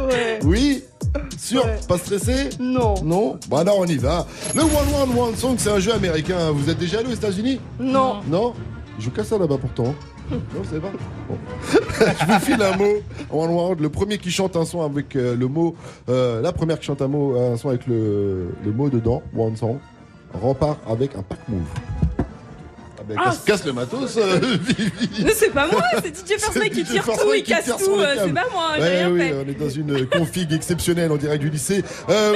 Ouais. 0.10 0.40
Oui? 0.44 0.84
Sûr? 1.38 1.66
Ouais. 1.66 1.80
Pas 1.88 2.00
stressé? 2.00 2.50
Non. 2.60 2.96
Non? 3.04 3.38
Bah 3.48 3.60
alors 3.60 3.78
on 3.78 3.86
y 3.86 3.98
va. 3.98 4.26
Le 4.56 4.64
One 4.64 5.12
One 5.12 5.20
One 5.20 5.36
Song, 5.36 5.56
c'est 5.60 5.70
un 5.70 5.80
jeu 5.80 5.94
américain. 5.94 6.50
Vous 6.52 6.68
êtes 6.68 6.80
déjà 6.80 7.00
allé 7.00 7.10
aux 7.10 7.16
États-Unis? 7.16 7.60
Non. 7.80 8.22
Non? 8.28 8.56
Je 8.98 9.10
casse 9.12 9.28
ça 9.28 9.38
là-bas 9.38 9.58
pourtant. 9.60 9.94
Non, 10.32 10.64
savez 10.64 10.80
pas 10.82 10.92
Bon. 11.30 11.38
Je 12.20 12.26
vous 12.34 12.40
file 12.40 12.62
un 12.62 12.76
mot. 12.78 12.96
One 13.32 13.50
One, 13.72 13.82
le 13.82 13.90
premier 13.90 14.18
qui 14.18 14.32
chante 14.32 14.56
un 14.56 14.66
son 14.66 14.82
avec 14.82 15.16
euh, 15.16 15.36
le 15.36 15.48
mot. 15.48 15.76
euh, 16.10 16.42
la 16.42 16.52
première 16.52 16.80
qui 16.80 16.86
chante 16.86 17.02
un, 17.02 17.08
mot, 17.08 17.36
un 17.38 17.58
son 17.58 17.70
avec 17.70 17.86
le, 17.88 18.48
le 18.66 18.72
mot 18.72 18.90
dedans, 18.90 19.22
One 19.38 19.56
Song, 19.56 19.78
repart 20.34 20.80
avec 20.90 21.16
un 21.16 21.22
pack 21.22 21.40
move. 21.48 21.62
Ah 22.98 23.04
ben, 23.08 23.16
Ah, 23.20 23.24
casse, 23.26 23.40
casse 23.46 23.66
le 23.66 23.74
matos. 23.74 24.18
euh, 24.18 24.40
Mais 25.24 25.32
c'est 25.34 25.52
pas 25.52 25.68
moi, 25.68 25.84
c'est 26.04 26.16
DJ 26.28 26.40
Mike 26.56 26.74
qui 26.74 26.84
tire 26.84 27.04
tout, 27.06 27.34
il 27.36 27.44
casse 27.44 27.66
tout. 27.66 27.92
euh, 28.00 28.16
C'est 28.26 28.34
pas 28.34 28.46
moi, 28.52 28.72
j'ai 28.78 28.82
Ouais, 28.82 28.98
rien 28.98 29.12
oui, 29.12 29.20
fait. 29.20 29.34
on 29.46 29.50
est 29.50 29.60
dans 29.60 29.70
une 29.70 30.08
config 30.08 30.52
exceptionnelle 30.54 31.12
en 31.12 31.18
direct 31.18 31.42
du 31.42 31.50
lycée. 31.52 31.84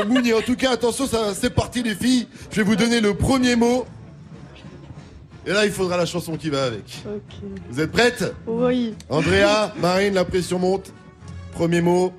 Mouni, 0.07 0.31
en 0.33 0.41
tout 0.41 0.55
cas, 0.55 0.71
attention, 0.73 1.07
ça, 1.07 1.33
c'est 1.33 1.49
parti 1.53 1.81
les 1.81 1.95
filles. 1.95 2.27
Je 2.51 2.57
vais 2.57 2.63
vous 2.63 2.75
donner 2.75 3.01
le 3.01 3.15
premier 3.15 3.55
mot. 3.55 3.85
Et 5.49 5.51
là, 5.51 5.65
il 5.65 5.71
faudra 5.71 5.97
la 5.97 6.05
chanson 6.05 6.37
qui 6.37 6.51
va 6.51 6.65
avec. 6.65 7.03
Vous 7.71 7.81
êtes 7.81 7.91
prêtes? 7.91 8.23
Oui. 8.45 8.93
Andrea, 9.09 9.73
Marine, 9.81 10.13
la 10.13 10.23
pression 10.23 10.59
monte. 10.59 10.93
Premier 11.53 11.81
mot, 11.81 12.13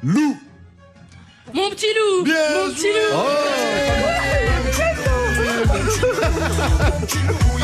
loup. 0.00 0.38
Mon 1.52 1.70
petit 1.70 1.86
loup 1.86 2.22
Bien 2.22 2.34
Mon 2.54 2.70
petit 2.72 2.86
loup 2.86 3.16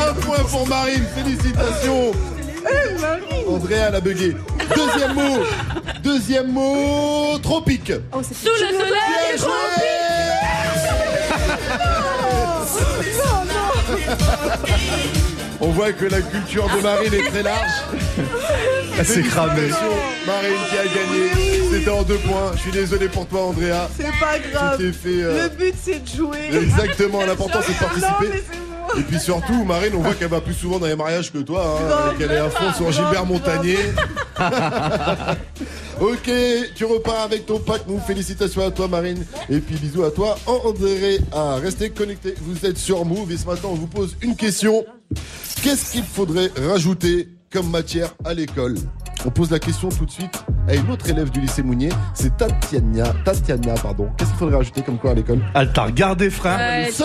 Un 0.05 0.13
point 0.15 0.43
pour 0.49 0.67
Marine, 0.67 1.05
félicitations. 1.15 2.11
Andrea 3.47 3.91
l'a 3.91 4.01
bugué. 4.01 4.35
Deuxième 4.75 5.13
mot, 5.13 5.43
deuxième 6.03 6.51
mot, 6.51 7.39
tropique. 7.41 7.93
Sous 8.33 8.49
le 8.49 8.67
soleil 8.73 10.14
On 15.65 15.69
voit 15.71 15.91
que 15.93 16.05
la 16.05 16.21
culture 16.21 16.69
de 16.75 16.81
Marine 16.81 17.13
est 17.13 17.27
très 17.29 17.41
large. 17.41 17.71
Elle 18.99 19.05
s'est 19.05 19.23
cramée. 19.23 19.69
Marine 20.27 20.57
qui 20.69 20.77
a 20.77 20.83
gagné. 20.85 21.63
C'était 21.71 21.89
en 21.89 22.03
deux 22.03 22.17
points. 22.17 22.51
Je 22.55 22.59
suis 22.61 22.71
désolé 22.71 23.07
pour 23.09 23.25
toi, 23.27 23.41
Andrea. 23.47 23.89
C'est 23.97 24.03
pas 24.19 24.37
grave. 24.39 24.77
Fait. 24.91 25.09
euh, 25.23 25.43
Le 25.43 25.49
but 25.49 25.73
c'est 25.81 26.03
de 26.03 26.07
jouer. 26.17 26.37
Exactement, 26.53 27.25
l'important 27.25 27.59
c'est 27.65 27.73
de 27.73 28.01
Non, 28.01 28.07
participer. 28.07 28.43
Et 28.97 29.01
puis 29.01 29.19
surtout, 29.19 29.63
Marine, 29.65 29.93
on 29.95 29.99
voit 30.01 30.13
qu'elle 30.13 30.29
va 30.29 30.41
plus 30.41 30.53
souvent 30.53 30.79
dans 30.79 30.87
les 30.87 30.95
mariages 30.95 31.31
que 31.31 31.39
toi, 31.39 31.79
hein, 31.79 32.13
qu'elle 32.17 32.31
est 32.31 32.37
à 32.37 32.49
fond 32.49 32.71
sur 32.73 32.91
Gilbert 32.91 33.25
Montagnier. 33.25 33.77
Ok, 36.01 36.29
tu 36.75 36.83
repars 36.83 37.21
avec 37.21 37.45
ton 37.45 37.57
pack 37.57 37.87
Move. 37.87 38.01
Félicitations 38.05 38.65
à 38.65 38.69
toi, 38.71 38.89
Marine. 38.89 39.25
Et 39.49 39.59
puis 39.59 39.75
bisous 39.75 40.03
à 40.03 40.11
toi, 40.11 40.37
André. 40.45 41.19
À 41.31 41.55
rester 41.55 41.89
connecté. 41.89 42.35
Vous 42.41 42.65
êtes 42.65 42.77
sur 42.77 43.05
Move 43.05 43.31
et 43.31 43.37
ce 43.37 43.45
matin, 43.45 43.69
on 43.71 43.75
vous 43.75 43.87
pose 43.87 44.17
une 44.21 44.35
question. 44.35 44.85
Qu'est-ce 45.63 45.93
qu'il 45.93 46.03
faudrait 46.03 46.51
rajouter 46.69 47.29
comme 47.49 47.69
matière 47.69 48.13
à 48.25 48.33
l'école? 48.33 48.75
On 49.25 49.29
pose 49.29 49.49
la 49.51 49.59
question 49.59 49.87
tout 49.87 50.05
de 50.05 50.11
suite 50.11 50.43
à 50.67 50.75
une 50.75 50.91
autre 50.91 51.09
élève 51.09 51.29
du 51.31 51.39
lycée 51.39 51.63
Mounier. 51.63 51.89
C'est 52.13 52.35
Tatiana. 52.35 53.13
Tatiana, 53.23 53.75
pardon. 53.75 54.09
Qu'est-ce 54.17 54.31
qu'il 54.31 54.39
faudrait 54.39 54.57
rajouter 54.57 54.81
comme 54.81 54.97
quoi 54.97 55.11
à 55.11 55.13
l'école? 55.13 55.39
Elle 55.55 55.71
t'a 55.71 55.85
regardé, 55.85 56.29
frère. 56.29 56.57
Ouais, 56.57 56.89
C'est 56.91 57.03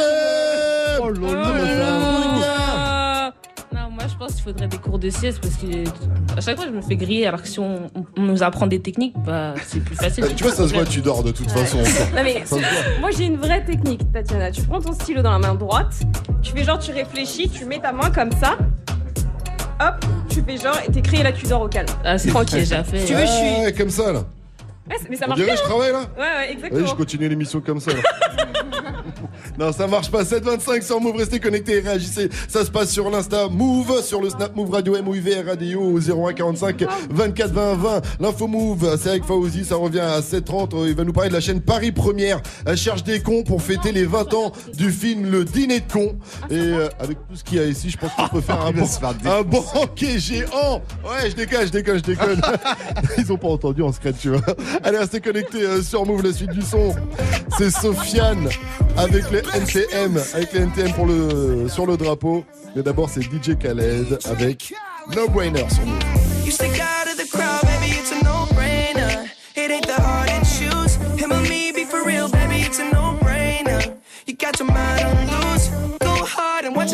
Oh 1.02 1.08
là 1.10 1.18
Oh 1.22 1.34
là. 1.34 1.58
là 1.58 1.74
là. 1.76 3.32
Non, 3.72 3.90
moi 3.90 4.04
je 4.08 4.14
pense 4.16 4.34
qu'il 4.34 4.42
faudrait 4.42 4.66
des 4.68 4.76
cours 4.78 4.98
de 4.98 5.08
CS 5.08 5.38
parce 5.40 5.54
que 5.56 6.36
à 6.36 6.40
chaque 6.40 6.56
fois 6.56 6.66
je 6.66 6.72
me 6.72 6.82
fais 6.82 6.96
griller 6.96 7.26
alors 7.26 7.40
que 7.42 7.48
si 7.48 7.58
on, 7.60 7.90
on 8.16 8.22
nous 8.22 8.42
apprend 8.42 8.66
des 8.66 8.80
techniques, 8.80 9.14
bah 9.24 9.54
c'est 9.64 9.80
plus 9.80 9.94
facile. 9.96 10.24
Euh, 10.24 10.28
Tu 10.36 10.42
vois, 10.44 10.52
ça 10.52 10.66
se 10.68 10.74
voit, 10.74 10.84
tu 10.84 11.00
dors 11.00 11.22
de 11.22 11.30
toute 11.30 11.46
Ouais. 11.54 11.64
façon. 11.64 11.78
Non 11.78 12.22
mais 12.24 12.40
Ça 12.44 12.56
se 12.56 12.60
voit. 12.60 12.68
moi 13.00 13.10
j'ai 13.16 13.24
une 13.24 13.36
vraie 13.36 13.64
technique, 13.64 14.00
Tatiana. 14.12 14.50
Tu 14.50 14.62
prends 14.62 14.80
ton 14.80 14.92
stylo 14.92 15.22
dans 15.22 15.32
la 15.32 15.38
main 15.38 15.54
droite, 15.54 15.94
tu 16.42 16.52
fais 16.52 16.64
genre 16.64 16.78
tu 16.78 16.90
réfléchis, 16.92 17.48
tu 17.48 17.64
mets 17.64 17.78
ta 17.78 17.92
main 17.92 18.10
comme 18.10 18.32
ça. 18.32 18.56
Hop, 19.82 20.04
tu 20.28 20.42
fais 20.42 20.56
genre 20.58 20.76
et 20.86 20.90
t'écris 20.92 21.20
et 21.20 21.22
là 21.22 21.32
tu 21.32 21.46
dors 21.46 21.62
au 21.62 21.68
calme. 21.68 21.88
Ah, 22.04 22.18
c'est 22.18 22.28
tranquille, 22.28 22.66
j'ai 22.66 22.82
fait. 22.84 23.00
Si 23.00 23.06
tu 23.06 23.14
veux, 23.14 23.22
je 23.24 23.26
suis. 23.30 23.64
Ouais, 23.64 23.72
comme 23.72 23.88
ça, 23.90 24.12
là. 24.12 24.24
Ouais, 24.90 24.96
mais 25.09 25.16
ça 25.16 25.24
On 25.26 25.29
marche 25.29 25.40
dirait 25.40 25.57
je 25.57 25.62
hein. 25.62 25.66
travaille, 25.66 25.92
là 25.92 26.00
Ouais, 26.16 26.22
ouais, 26.22 26.29
Oui, 26.48 26.53
exactement. 26.53 26.87
je 26.87 26.94
continue 26.94 27.29
l'émission 27.29 27.61
comme 27.61 27.81
ça. 27.81 27.92
là. 27.92 28.00
non, 29.59 29.72
ça 29.72 29.87
marche 29.87 30.11
pas. 30.11 30.24
725 30.24 30.83
sur 30.83 31.00
Move, 31.00 31.16
restez 31.16 31.38
connectés 31.40 31.79
et 31.79 31.81
réagissez. 31.81 32.29
Ça 32.48 32.64
se 32.64 32.70
passe 32.70 32.90
sur 32.90 33.11
l'Insta 33.11 33.48
Move, 33.48 34.03
sur 34.03 34.20
le 34.20 34.31
Snap 34.31 34.55
Move 34.57 34.70
Radio 34.70 35.00
MOUV 35.03 35.44
Radio 35.46 35.81
au 35.81 35.98
01 36.00 36.33
45 36.33 36.85
24 37.11 37.50
20 37.53 37.74
20. 37.74 38.00
L'info 38.20 38.46
Move, 38.46 38.96
c'est 39.00 39.11
avec 39.11 39.24
Fauzi, 39.24 39.64
ça 39.64 39.76
revient 39.76 40.00
à 40.00 40.20
7h30. 40.20 40.88
Il 40.88 40.94
va 40.94 41.05
nous 41.05 41.12
parler 41.12 41.29
de 41.31 41.35
la 41.35 41.40
chaîne 41.40 41.61
Paris 41.61 41.92
Première. 41.92 42.40
Elle 42.66 42.76
cherche 42.76 43.05
des 43.05 43.20
cons 43.20 43.42
pour 43.44 43.62
fêter 43.62 43.92
les 43.92 44.05
20 44.05 44.35
ans 44.35 44.53
du 44.76 44.90
film 44.90 45.31
Le 45.31 45.44
Dîner 45.44 45.81
de 45.81 45.92
cons. 45.92 46.16
Et 46.50 46.55
euh, 46.55 46.88
avec 46.98 47.18
tout 47.29 47.37
ce 47.37 47.44
qu'il 47.44 47.59
y 47.59 47.61
a 47.61 47.66
ici, 47.66 47.90
je 47.90 47.96
pense 47.98 48.11
qu'on 48.14 48.29
peut 48.29 48.40
faire 48.40 48.61
un, 48.64 48.72
bon, 48.72 48.87
un 49.26 49.42
banquet 49.42 50.18
géant. 50.18 50.83
Ouais, 51.05 51.31
je 51.31 51.35
déconne, 51.37 51.66
je 51.66 51.72
déconne, 51.72 51.98
je 51.98 52.03
déconne. 52.03 52.40
Ils 53.18 53.31
ont 53.33 53.37
pas 53.37 53.48
entendu 53.48 53.83
en 53.83 53.92
secret, 53.92 54.12
tu 54.12 54.31
vois. 54.31 54.40
Allez, 54.83 54.99
restez 54.99 55.21
connectés 55.21 55.62
euh, 55.62 55.83
sur 55.83 56.07
Move, 56.07 56.23
la 56.23 56.33
suite 56.33 56.51
du 56.51 56.62
son. 56.62 56.95
C'est 57.59 57.71
Sofiane 57.71 58.49
avec 58.97 59.31
les 59.31 59.40
NTM, 59.55 60.19
avec 60.35 60.53
les 60.53 60.61
NTM 60.61 60.93
pour 60.95 61.07
le, 61.07 61.69
sur 61.69 61.87
le 61.87 61.97
drapeau. 61.97 62.45
Mais 62.75 62.83
d'abord, 62.83 63.11
c'est 63.11 63.23
DJ 63.23 63.57
Khaled 63.59 64.19
avec 64.25 64.73
No 65.14 65.29
Brainer 65.29 65.69
sur 65.69 65.85
Move. 65.85 65.99
Go 76.01 76.25
hard 76.25 76.64
and 76.64 76.75
watch. 76.75 76.90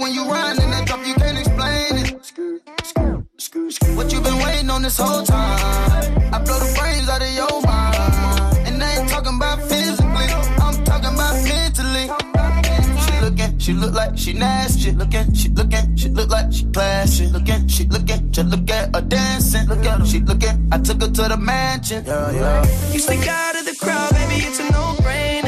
When 0.00 0.14
you 0.14 0.24
run 0.24 0.60
in 0.62 0.70
that 0.70 0.86
drop, 0.86 1.06
you 1.06 1.14
can't 1.14 1.38
explain 1.38 1.96
it. 1.98 2.10
What 3.96 4.12
you 4.12 4.20
been 4.20 4.38
waiting 4.38 4.70
on 4.70 4.82
this 4.82 4.96
whole 4.96 5.22
time? 5.22 6.34
I 6.34 6.38
blow 6.42 6.58
the 6.58 6.74
brains 6.78 7.08
out 7.08 7.20
of 7.20 7.32
your 7.34 7.60
mind. 7.62 8.66
And 8.66 8.82
I 8.82 8.96
ain't 8.96 9.08
talking 9.08 9.36
about 9.36 9.60
physically, 9.68 10.28
I'm 10.64 10.84
talking 10.84 11.14
about 11.14 11.34
mentally. 11.44 12.06
She 13.04 13.20
looking, 13.20 13.58
she 13.58 13.72
look 13.74 13.94
like 13.94 14.16
she 14.16 14.32
nasty. 14.32 14.80
She 14.80 14.90
looking, 14.92 15.34
she 15.34 15.48
looking, 15.50 15.96
she 15.96 16.08
look 16.08 16.30
like 16.30 16.52
she 16.52 16.64
classy. 16.66 17.26
Looking, 17.26 17.68
she 17.68 17.84
looking, 17.84 18.32
just 18.32 18.48
look 18.48 18.70
at 18.70 18.94
her 18.94 19.02
dancing. 19.02 19.68
Look 19.68 19.84
at 19.84 20.06
she 20.06 20.20
looking. 20.20 20.68
I 20.72 20.78
took 20.78 21.02
her 21.02 21.08
to 21.08 21.22
the 21.28 21.36
mansion. 21.36 22.04
Yeah, 22.06 22.32
yeah. 22.32 22.92
You 22.92 22.98
stick 22.98 23.26
out 23.28 23.56
of 23.56 23.66
the 23.66 23.76
crowd, 23.78 24.12
baby, 24.12 24.46
it's 24.46 24.58
a 24.60 24.70
no-brainer. 24.70 25.39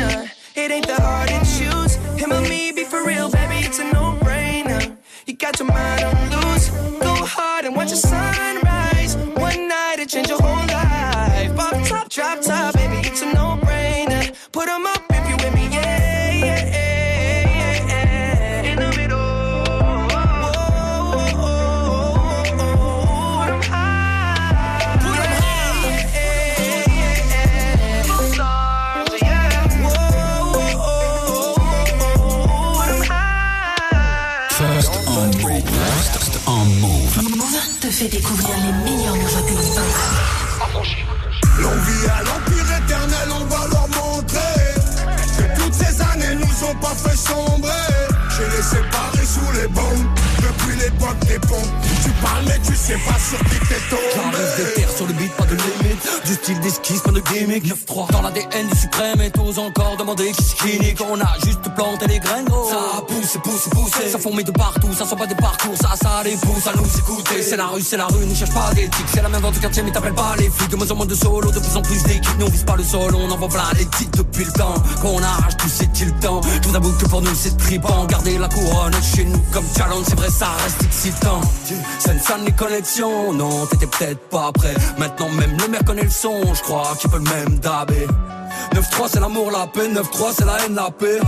Tu 52.02 52.10
parles 52.22 52.44
mais 52.46 52.58
tu 52.64 52.74
sais 52.74 52.98
pas 53.06 53.18
sur 53.18 53.38
qui 53.38 53.58
t'es 53.68 53.80
tombé 53.90 54.02
J'arrive 54.14 54.56
des 54.56 54.74
terres 54.74 54.90
sur 54.96 55.06
le 55.06 55.12
beat, 55.12 55.32
pas 55.32 55.44
de 55.44 55.56
limite. 55.56 56.24
Du 56.24 56.34
style 56.34 56.60
d'esquisse, 56.60 57.00
pas 57.00 57.10
de 57.10 57.20
gimmick. 57.20 57.64
9-3 57.64 58.10
dans 58.12 58.22
l'ADN 58.22 58.68
du 58.68 58.78
suprême 58.78 59.20
et 59.20 59.30
tous 59.30 59.58
encore 59.58 59.96
demander 59.96 60.32
qui 60.32 60.54
qui 60.56 60.78
nique. 60.80 61.00
On 61.00 61.20
a 61.20 61.34
juste 61.44 61.62
planté 61.74 62.06
les 62.06 62.18
graines, 62.18 62.44
gros. 62.44 62.68
Ça 62.68 63.04
pousse, 63.38 63.68
pousse, 63.68 63.90
pousse. 63.92 64.10
Ça 64.10 64.18
fourmille 64.18 64.44
de 64.44 64.52
partout, 64.52 64.92
ça 64.92 65.04
sent 65.04 65.16
pas 65.16 65.26
des 65.26 65.34
parcours. 65.34 65.76
Ça, 65.76 65.94
ça 66.00 66.22
les 66.24 66.36
pousse 66.36 66.66
à 66.66 66.72
nous 66.76 66.98
écouter. 66.98 67.42
C'est 67.42 67.56
la 67.56 67.66
rue, 67.66 67.82
c'est 67.82 67.96
la 67.96 68.06
rue, 68.06 68.26
ne 68.26 68.34
cherche 68.34 68.52
pas 68.52 68.72
d'éthique. 68.74 69.06
C'est 69.12 69.22
la 69.22 69.28
même 69.28 69.40
dans 69.40 69.52
tout 69.52 69.60
quartier, 69.60 69.82
mais 69.82 69.92
t'appelles 69.92 70.14
pas 70.14 70.34
les 70.38 70.50
flics. 70.50 70.70
De 70.70 70.76
moins 70.76 70.90
en 70.90 70.94
moins 70.94 71.06
de 71.06 71.14
solo, 71.14 71.50
de 71.50 71.58
plus 71.58 71.76
en 71.76 71.82
plus 71.82 72.02
d'équipes. 72.04 72.38
Nous 72.38 72.46
on 72.46 72.50
vise 72.50 72.64
pas 72.64 72.76
le 72.76 72.84
sol, 72.84 73.14
on 73.14 73.30
envoie 73.30 73.48
plein 73.48 73.70
les 73.78 73.86
titres 73.86 74.18
depuis 74.18 74.44
le 74.44 74.52
temps. 74.52 74.74
Qu'on 75.00 75.22
arrache 75.22 75.56
tout, 75.56 75.68
c'est-il 75.68 76.08
le 76.08 76.20
temps. 76.20 76.40
Tout 76.62 76.70
d'abord 76.70 76.96
que 76.98 77.06
pour 77.06 77.22
nous 77.22 77.34
c'est 77.34 77.56
tripant. 77.56 78.04
Garder 78.06 78.38
la 78.38 78.48
couronne 78.48 78.94
chez 79.14 79.24
nous 79.24 79.42
comme 79.52 79.64
challenge, 79.76 80.04
c'est 80.08 80.16
vrai, 80.16 80.30
ça 80.30 80.48
reste 80.64 80.82
excitant. 80.82 81.40
Sonne 81.98 82.44
les 82.44 82.52
connexions, 82.52 83.32
non, 83.32 83.66
t'étais 83.66 83.86
peut-être 83.86 84.28
pas 84.28 84.52
prêt. 84.52 84.74
Maintenant 84.98 85.28
même 85.30 85.56
le 85.58 85.68
maire 85.68 85.84
connaît 85.84 86.04
le 86.04 86.10
son, 86.10 86.54
je 86.54 86.62
crois 86.62 86.94
qu'il 86.98 87.10
peut 87.10 87.18
le 87.18 87.24
même 87.24 87.58
dabé. 87.58 88.06
9-3 88.74 89.08
c'est 89.12 89.20
l'amour, 89.20 89.50
la 89.50 89.66
paix, 89.66 89.88
9-3 89.88 90.32
c'est 90.36 90.44
la 90.44 90.64
haine, 90.64 90.74
la 90.74 90.90
paix. 90.90 91.20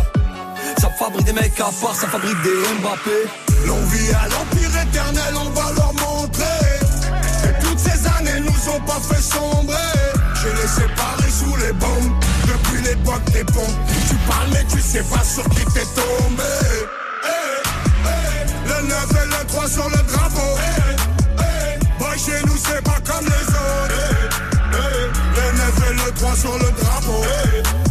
Ça 0.84 0.90
fabrique 0.90 1.24
des 1.24 1.32
mecs 1.32 1.58
à 1.60 1.70
part, 1.80 1.94
ça 1.94 2.06
fabrique 2.08 2.42
des 2.42 2.60
Mbappé. 2.82 3.24
L'envie 3.66 4.10
à 4.10 4.28
l'empire 4.28 4.82
éternel, 4.82 5.34
on 5.34 5.48
va 5.48 5.72
leur 5.72 5.94
montrer. 5.94 6.44
Et 7.48 7.64
toutes 7.64 7.78
ces 7.78 8.06
années 8.06 8.40
nous 8.40 8.70
ont 8.70 8.80
pas 8.80 9.00
fait 9.00 9.22
sombrer. 9.22 9.74
J'ai 10.42 10.52
les 10.60 10.68
séparés 10.68 11.30
sous 11.30 11.56
les 11.56 11.72
bombes. 11.72 12.12
Depuis 12.46 12.82
l'époque 12.82 13.24
des 13.32 13.44
pompes 13.44 13.78
Tu 14.10 14.14
parles 14.28 14.48
mais 14.52 14.64
tu 14.70 14.78
sais 14.78 15.02
pas 15.04 15.24
sur 15.24 15.48
qui 15.48 15.64
t'es 15.72 15.86
tombé. 15.96 16.52
Eh, 16.68 17.62
eh, 18.04 18.68
Le 18.68 18.86
9 18.86 19.08
et 19.10 19.26
le 19.26 19.46
3 19.46 19.66
sur 19.66 19.88
le 19.88 19.96
drapeau. 19.96 20.58
Eh, 20.58 21.40
eh, 21.40 21.98
Boy 21.98 22.18
chez 22.18 22.44
nous 22.46 22.58
c'est 22.62 22.82
pas 22.84 23.00
comme 23.10 23.24
les 23.24 23.46
autres. 23.48 24.38
Le 24.70 25.56
9 25.56 25.90
et 25.90 25.94
le 25.94 26.12
3 26.12 26.36
sur 26.36 26.58
le 26.58 26.70
drapeau 26.72 27.83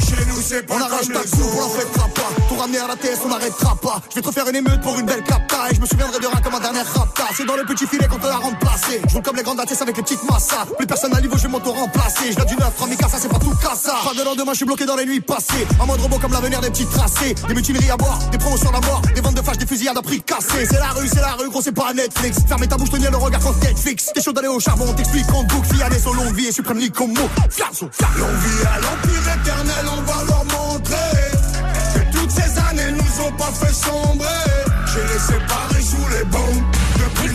Chez 0.00 0.24
nous 0.26 0.62
pas 0.66 0.74
On 0.74 1.02
je 1.02 1.12
ta 1.12 1.20
coupe, 1.20 1.54
on 1.56 1.68
fêtera 1.70 2.08
pas. 2.08 2.30
Tout 2.48 2.56
ramener 2.56 2.78
à 2.78 2.88
la 2.88 2.96
TS, 2.96 3.20
on 3.24 3.28
n'arrêtera 3.28 3.76
pas. 3.76 4.00
Je 4.10 4.16
vais 4.16 4.22
te 4.22 4.30
faire 4.30 4.48
une 4.48 4.56
émeute 4.56 4.80
pour 4.80 4.98
une 4.98 5.06
belle 5.06 5.22
capta. 5.22 5.70
Et 5.70 5.74
je 5.74 5.80
me 5.80 5.86
souviendrai 5.86 6.18
de 6.18 6.26
rien 6.26 6.40
comme 6.42 6.54
un 6.54 6.60
dernier 6.60 6.80
rapta. 6.80 7.24
C'est 7.36 7.44
dans 7.44 7.56
le 7.56 7.64
petit 7.64 7.86
filet 7.86 8.06
qu'on 8.08 8.18
te 8.18 8.26
l'a 8.26 8.36
remplacé. 8.36 9.00
Je 9.08 9.14
roule 9.14 9.22
comme 9.22 9.36
les 9.36 9.42
grandes 9.42 9.60
ATS 9.60 9.82
avec 9.82 9.96
les 9.96 10.02
petites 10.02 10.22
massas. 10.28 10.66
Plus 10.76 10.86
personne 10.86 11.14
à 11.14 11.20
niveau, 11.20 11.36
je 11.36 11.42
vais 11.42 11.48
m'auto-remplacer. 11.48 12.30
Je 12.30 12.36
viens 12.36 12.44
du 12.44 12.56
9, 12.56 12.74
3000 12.76 12.98
ça 12.98 13.18
c'est 13.18 13.28
pas 13.28 13.38
tout 13.38 13.54
cassa. 13.56 13.94
Pas 14.04 14.14
de 14.14 14.24
lendemain, 14.24 14.52
je 14.52 14.58
suis 14.58 14.66
bloqué 14.66 14.86
dans 14.86 14.96
les 14.96 15.06
nuits 15.06 15.20
passées. 15.20 15.66
Un 15.80 15.86
mode 15.86 16.00
robot 16.00 16.18
comme 16.18 16.32
l'avenir 16.32 16.60
des 16.60 16.70
petits 16.70 16.86
tracés. 16.86 17.34
Des 17.48 17.54
mutineries 17.54 17.90
à 17.90 17.96
boire, 17.96 18.18
des 18.30 18.38
promotions 18.38 18.70
à 18.70 18.72
la 18.72 18.80
mort. 18.80 19.02
Des 19.14 19.20
ventes 19.20 19.34
de 19.34 19.42
flash, 19.42 19.58
des 19.58 19.66
fusillades 19.66 19.98
à 19.98 20.02
prix 20.02 20.22
cassés. 20.22 20.66
C'est 20.68 20.78
la 20.78 20.90
rue, 20.90 21.08
c'est 21.08 21.20
la 21.20 21.32
rue, 21.32 21.48
gros, 21.50 21.62
c'est 21.62 21.72
pas 21.72 21.92
Netflix. 21.92 22.38
Fermez 22.48 22.68
ta 22.68 22.76
bouche, 22.76 22.90
tenir 22.90 23.10
le 23.10 23.16
regard 23.16 23.40
contre 23.40 23.60
Netflix. 23.60 24.10
T'es 24.14 24.22
chaud 24.22 24.32
d'aller 24.32 24.48
au 24.48 24.60
charbon, 24.60 24.86
on 24.88 24.94
t'explique 24.94 25.28
en 25.34 25.44
boucle. 25.44 25.74
Fiané, 25.74 25.98
son 25.98 26.12
longue 26.14 26.34
vie 26.34 26.46
et 26.46 26.52
suprême 26.52 26.78
mot. 26.78 27.28
Fiasso, 27.50 27.88
fiasso. 27.90 28.18
L'envie 28.18 28.66
à 28.66 28.80
l'empire 28.80 29.34
éternel, 29.40 29.81
on 29.88 30.02
va 30.02 30.24
leur 30.26 30.44
montrer 30.44 31.12
que 31.94 32.16
toutes 32.16 32.30
ces 32.30 32.58
années 32.58 32.92
nous 32.92 33.24
ont 33.26 33.32
pas 33.32 33.52
fait 33.52 33.72
sombrer. 33.72 34.26
J'ai 34.86 35.02
les 35.12 35.18
séparés 35.18 35.82
sous 35.82 36.08
les 36.16 36.24
bombes. 36.24 36.81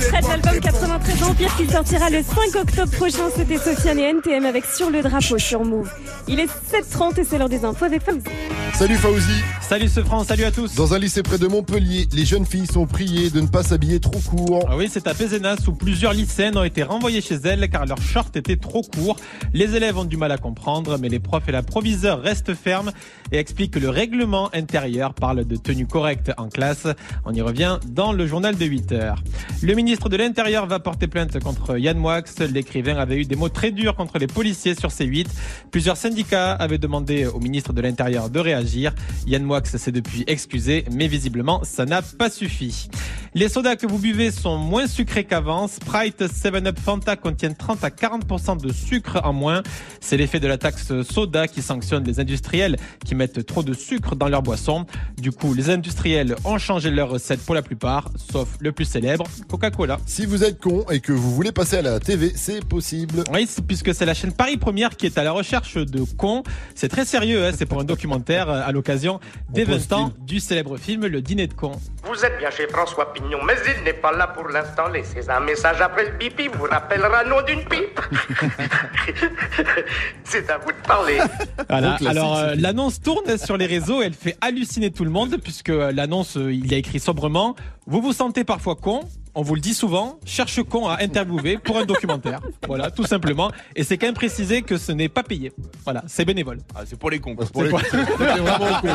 Extrait 0.07 0.21
de 0.21 0.27
l'album 0.27 0.53
des 0.53 0.59
93 0.61 1.23
Empire 1.23 1.55
qui 1.57 1.67
sortira 1.67 2.09
le 2.09 2.23
5 2.23 2.61
octobre 2.61 2.91
prochain. 2.91 3.29
C'était 3.35 3.57
Sofiane 3.57 3.99
et 3.99 4.03
NTM 4.03 4.45
avec 4.45 4.63
Sur 4.65 4.89
le 4.89 5.01
drapeau 5.01 5.37
sur 5.37 5.65
Move. 5.65 5.91
Il 6.29 6.39
est 6.39 6.45
7h30 6.45 7.19
et 7.19 7.23
c'est 7.25 7.37
l'heure 7.37 7.49
des 7.49 7.65
infos 7.65 7.85
avec 7.85 8.03
Fauzi. 8.03 8.21
Salut 8.73 8.95
Fauzi. 8.95 9.41
Salut 9.61 9.89
ce 9.89 10.01
France, 10.01 10.27
salut 10.27 10.45
à 10.45 10.51
tous. 10.51 10.75
Dans 10.75 10.93
un 10.93 10.99
lycée 10.99 11.23
près 11.23 11.37
de 11.37 11.47
Montpellier, 11.47 12.07
les 12.13 12.23
jeunes 12.23 12.45
filles 12.45 12.67
sont 12.67 12.85
priées 12.85 13.29
de 13.29 13.41
ne 13.41 13.47
pas 13.47 13.63
s'habiller 13.63 13.99
trop 13.99 14.19
court. 14.19 14.65
Ah 14.69 14.77
oui, 14.77 14.87
c'est 14.89 15.07
à 15.07 15.13
Pézenas 15.13 15.57
où 15.67 15.73
plusieurs 15.73 16.13
lycéennes 16.13 16.57
ont 16.57 16.63
été 16.63 16.83
renvoyées 16.83 17.19
chez 17.19 17.35
elles 17.43 17.69
car 17.69 17.85
leurs 17.85 18.01
shorts 18.01 18.31
étaient 18.35 18.55
trop 18.55 18.83
courts. 18.83 19.17
Les 19.53 19.75
élèves 19.75 19.97
ont 19.97 20.05
du 20.05 20.15
mal 20.15 20.31
à 20.31 20.37
comprendre, 20.37 20.97
mais 20.99 21.09
les 21.09 21.19
profs 21.19 21.49
et 21.49 21.51
la 21.51 21.63
proviseure 21.63 22.21
restent 22.21 22.53
fermes 22.53 22.93
et 23.33 23.39
expliquent 23.39 23.73
que 23.73 23.79
le 23.79 23.89
règlement 23.89 24.49
intérieur 24.53 25.13
parle 25.13 25.43
de 25.43 25.55
tenue 25.57 25.87
correcte 25.87 26.31
en 26.37 26.47
classe. 26.47 26.87
On 27.25 27.33
y 27.33 27.41
revient 27.41 27.79
dans 27.87 28.13
le 28.13 28.25
journal 28.25 28.55
de 28.55 28.65
8 28.65 28.91
heures. 28.93 29.21
Le 29.61 29.73
ministre 29.73 29.96
de 30.05 30.15
l'Intérieur 30.15 30.67
va 30.67 30.79
porter 30.79 31.07
plainte 31.07 31.39
contre 31.39 31.77
Yann 31.79 31.97
Moix. 31.97 32.21
L'écrivain 32.53 32.97
avait 32.97 33.17
eu 33.17 33.25
des 33.25 33.35
mots 33.35 33.49
très 33.49 33.71
durs 33.71 33.95
contre 33.95 34.19
les 34.19 34.27
policiers 34.27 34.75
sur 34.75 34.89
C8. 34.89 35.25
Plusieurs 35.71 35.97
syndicats 35.97 36.53
avaient 36.53 36.77
demandé 36.77 37.25
au 37.25 37.39
ministre 37.39 37.73
de 37.73 37.81
l'Intérieur 37.81 38.29
de 38.29 38.39
réagir. 38.39 38.93
Yann 39.25 39.43
Moix 39.43 39.63
s'est 39.65 39.91
depuis 39.91 40.23
excusé, 40.27 40.85
mais 40.91 41.07
visiblement, 41.07 41.61
ça 41.63 41.85
n'a 41.85 42.03
pas 42.03 42.29
suffi. 42.29 42.89
Les 43.37 43.49
sodas 43.49 43.75
que 43.75 43.85
vous 43.85 43.99
buvez 43.99 44.31
sont 44.31 44.57
moins 44.57 44.87
sucrés 44.87 45.23
qu'avant. 45.23 45.67
Sprite, 45.67 46.23
7-Up, 46.23 46.79
Fanta 46.83 47.15
contiennent 47.15 47.55
30 47.55 47.83
à 47.83 47.89
40% 47.89 48.59
de 48.59 48.73
sucre 48.73 49.21
en 49.23 49.31
moins. 49.31 49.61
C'est 50.01 50.17
l'effet 50.17 50.39
de 50.39 50.47
la 50.47 50.57
taxe 50.57 51.03
soda 51.03 51.47
qui 51.47 51.61
sanctionne 51.61 52.03
les 52.03 52.19
industriels 52.19 52.77
qui 53.05 53.13
mettent 53.13 53.45
trop 53.45 53.61
de 53.61 53.75
sucre 53.75 54.15
dans 54.15 54.27
leurs 54.27 54.41
boissons. 54.41 54.87
Du 55.17 55.31
coup, 55.31 55.53
les 55.53 55.69
industriels 55.69 56.35
ont 56.45 56.57
changé 56.57 56.89
leur 56.89 57.09
recette 57.09 57.39
pour 57.45 57.53
la 57.53 57.61
plupart, 57.61 58.09
sauf 58.15 58.49
le 58.59 58.71
plus 58.71 58.85
célèbre, 58.85 59.25
Coca-Cola. 59.47 59.99
Si 60.07 60.25
vous 60.25 60.43
êtes 60.43 60.59
con 60.59 60.83
et 60.89 60.99
que 60.99 61.11
vous 61.11 61.35
voulez 61.35 61.51
passer 61.51 61.77
à 61.77 61.83
la 61.83 61.99
TV, 61.99 62.31
c'est 62.33 62.65
possible. 62.65 63.23
Oui, 63.31 63.47
puisque 63.67 63.93
c'est 63.93 64.07
la 64.07 64.15
chaîne 64.15 64.31
Paris 64.31 64.57
Première 64.57 64.97
qui 64.97 65.05
est 65.05 65.19
à 65.19 65.23
la 65.23 65.31
recherche 65.31 65.75
de 65.75 66.03
cons. 66.17 66.41
C'est 66.73 66.89
très 66.89 67.05
sérieux, 67.05 67.45
hein, 67.45 67.51
c'est 67.55 67.67
pour 67.67 67.79
un 67.79 67.83
documentaire 67.83 68.49
euh, 68.49 68.63
à 68.65 68.71
l'occasion 68.71 69.19
des 69.51 69.63
20 69.63 69.93
ans 69.93 70.11
du 70.25 70.39
célèbre 70.39 70.77
film 70.77 71.05
Le 71.05 71.21
Dîner 71.21 71.45
de 71.45 71.53
cons. 71.53 71.79
Vous 72.03 72.23
êtes 72.25 72.37
bien 72.39 72.49
chez 72.49 72.67
François 72.69 73.13
Pignon, 73.13 73.26
mais 73.45 73.53
il 73.77 73.83
n'est 73.83 73.93
pas 73.93 74.11
là 74.11 74.27
pour 74.27 74.47
l'instant. 74.47 74.87
Laissez 74.87 75.29
un 75.29 75.39
message 75.39 75.81
après 75.81 76.05
le 76.05 76.11
bipi, 76.17 76.47
vous 76.47 76.63
rappellera 76.65 77.23
nom 77.25 77.41
d'une 77.41 77.63
pipe. 77.65 77.99
C'est 80.23 80.49
à 80.49 80.57
vous 80.57 80.71
de 80.71 80.87
parler. 80.87 81.17
Voilà. 81.69 81.97
Alors 82.07 82.37
euh, 82.37 82.49
c'est- 82.53 82.61
l'annonce 82.61 83.01
tourne 83.01 83.37
sur 83.37 83.57
les 83.57 83.65
réseaux, 83.65 84.01
elle 84.01 84.13
fait 84.13 84.37
halluciner 84.41 84.91
tout 84.91 85.03
le 85.03 85.09
monde 85.09 85.37
puisque 85.43 85.69
euh, 85.69 85.91
l'annonce 85.91 86.37
euh, 86.37 86.53
il 86.53 86.71
y 86.71 86.75
a 86.75 86.77
écrit 86.77 86.99
sobrement 86.99 87.55
vous 87.85 88.01
vous 88.01 88.13
sentez 88.13 88.43
parfois 88.43 88.75
con, 88.75 89.01
on 89.33 89.41
vous 89.41 89.55
le 89.55 89.61
dit 89.61 89.73
souvent, 89.73 90.19
cherche 90.25 90.61
con 90.63 90.87
à 90.87 91.01
interviewer 91.01 91.57
pour 91.57 91.77
un 91.77 91.85
documentaire. 91.85 92.39
Voilà, 92.67 92.91
tout 92.91 93.05
simplement 93.05 93.51
et 93.75 93.83
c'est 93.83 93.97
quand 93.97 94.07
même 94.07 94.13
précisé 94.15 94.61
que 94.61 94.77
ce 94.77 94.91
n'est 94.91 95.09
pas 95.09 95.23
payé. 95.23 95.51
Voilà, 95.83 96.03
c'est 96.07 96.25
bénévole. 96.25 96.59
c'est 96.85 96.97
pour 96.99 97.09
les 97.09 97.19
cons. 97.19 97.35
pour 97.35 97.63
les 97.63 97.69
cons. 97.69 97.79
C'est 97.89 98.39
vraiment 98.39 98.81
con. 98.81 98.87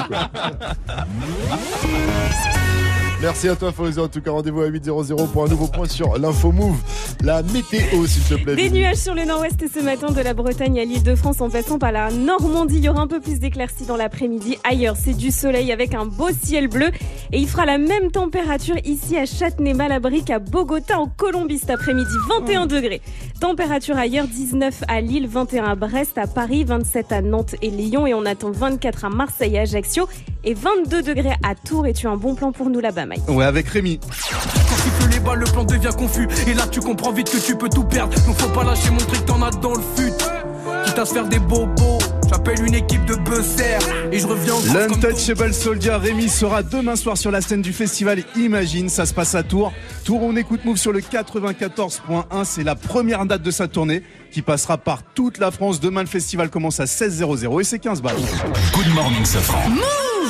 Merci 3.23 3.49
à 3.49 3.55
toi 3.55 3.71
Fauzi. 3.71 4.01
En 4.01 4.09
tout 4.09 4.21
cas, 4.21 4.33
rendez-vous 4.33 4.63
à 4.63 4.69
8.00 4.69 5.29
pour 5.29 5.45
un 5.45 5.49
nouveau 5.49 5.69
point 5.69 5.87
sur 5.87 6.19
l'info 6.19 6.51
move. 6.51 6.77
La 7.23 7.41
météo, 7.45 8.05
s'il 8.05 8.25
te 8.25 8.35
plaît. 8.35 8.57
Des 8.57 8.69
nuages 8.69 8.97
sur 8.97 9.15
le 9.15 9.25
nord-ouest 9.25 9.63
ce 9.73 9.79
matin 9.79 10.11
de 10.11 10.21
la 10.21 10.35
Bretagne 10.35 10.81
à 10.81 10.85
l'île 10.85 11.05
de 11.05 11.15
France 11.15 11.41
en 11.41 11.49
passant 11.49 11.79
par 11.79 11.93
la 11.93 12.11
Normandie. 12.11 12.79
Il 12.79 12.85
y 12.85 12.89
aura 12.89 13.01
un 13.03 13.07
peu 13.07 13.21
plus 13.21 13.39
d'éclaircies 13.39 13.87
dans 13.87 13.97
l'après-midi. 13.97 14.59
Ailleurs, 14.69 14.97
c'est 14.97 15.15
du 15.15 15.31
soleil 15.31 15.71
avec 15.71 15.95
un 15.95 16.05
beau 16.05 16.31
ciel 16.33 16.67
bleu. 16.67 16.91
Et 17.31 17.39
il 17.39 17.47
fera 17.47 17.65
la 17.65 17.79
même 17.79 18.11
température 18.11 18.75
ici 18.85 19.17
à 19.17 19.25
Châtenay-Malabry 19.25 20.25
qu'à 20.25 20.41
Bogota 20.41 20.99
en 20.99 21.07
Colombie 21.07 21.59
cet 21.59 21.71
après-midi. 21.71 22.11
21 22.41 22.67
degrés. 22.67 23.03
Température 23.41 23.97
ailleurs, 23.97 24.27
19 24.27 24.83
à 24.89 25.01
Lille, 25.01 25.29
21 25.29 25.65
à 25.65 25.75
Brest, 25.77 26.19
à 26.19 26.27
Paris, 26.27 26.65
27 26.65 27.13
à 27.13 27.23
Nantes 27.23 27.55
et 27.63 27.71
Lyon. 27.71 28.05
Et 28.05 28.15
on 28.15 28.27
attend 28.27 28.51
24 28.51 29.05
à 29.05 29.11
Marseille 29.11 29.55
et 29.55 29.61
Ajaccio. 29.61 30.09
Et 30.43 30.55
22 30.55 31.03
degrés 31.03 31.37
à 31.45 31.55
Tours. 31.55 31.87
Et 31.87 31.93
tu 31.93 32.09
as 32.09 32.11
un 32.11 32.17
bon 32.17 32.35
plan 32.35 32.51
pour 32.51 32.69
nous 32.69 32.81
là-bas, 32.81 33.07
Mike. 33.13 33.29
Ouais, 33.29 33.45
avec 33.45 33.69
Rémi. 33.69 33.99
Quand 33.99 34.77
siffle 34.77 35.11
les 35.11 35.21
balles, 35.21 35.41
le 35.41 35.45
plan 35.45 35.65
devient 35.65 35.91
confus. 35.97 36.29
Et 36.47 36.55
là, 36.55 36.67
tu 36.71 36.81
comprends 36.81 37.13
vite 37.13 37.31
que 37.31 37.39
tu 37.39 37.57
peux 37.57 37.69
tout 37.69 37.85
perdre. 37.85 38.15
Donc 38.27 38.37
faut 38.39 38.49
pas 38.49 38.65
lâcher, 38.65 38.91
montrer 38.91 39.19
que 39.19 39.25
t'en 39.25 39.43
as 39.43 39.51
dans 39.51 39.75
le 39.75 39.83
fut. 39.97 40.13
Quitte 40.85 40.99
à 40.99 41.05
se 41.05 41.15
faire 41.15 41.27
des 41.27 41.39
bobos. 41.39 41.99
J'appelle 42.29 42.65
une 42.65 42.75
équipe 42.75 43.05
de 43.05 43.15
buzzer. 43.17 43.79
Et 44.11 44.19
je 44.19 44.27
reviens 44.27 44.55
L'Untouchable 44.73 45.53
Soldier 45.53 45.97
Rémi 45.97 46.29
sera 46.31 46.63
demain 46.63 46.97
soir 46.97 47.19
sur 47.19 47.31
la 47.31 47.43
scène 47.43 47.61
du 47.61 47.73
festival 47.73 48.23
Imagine. 48.37 48.89
Ça 48.89 49.05
se 49.05 49.13
passe 49.13 49.35
à 49.35 49.43
Tours. 49.43 49.73
Tours, 50.05 50.23
on 50.23 50.35
écoute 50.37 50.65
Move 50.65 50.79
sur 50.79 50.93
le 50.93 51.01
94.1. 51.01 52.45
C'est 52.45 52.65
la 52.65 52.75
première 52.75 53.27
date 53.27 53.43
de 53.43 53.51
sa 53.51 53.69
tournée 53.69 54.03
qui 54.31 54.41
passera 54.41 54.79
par 54.79 55.03
toute 55.03 55.39
la 55.39 55.51
France. 55.51 55.81
Demain, 55.81 56.01
le 56.01 56.09
festival 56.09 56.49
commence 56.49 56.81
à 56.81 56.85
16h00 56.85 57.61
et 57.61 57.65
c'est 57.65 57.79
15 57.79 58.01
balles. 58.01 58.17
Good 58.75 58.95
morning, 58.95 59.25
Safran. 59.25 59.71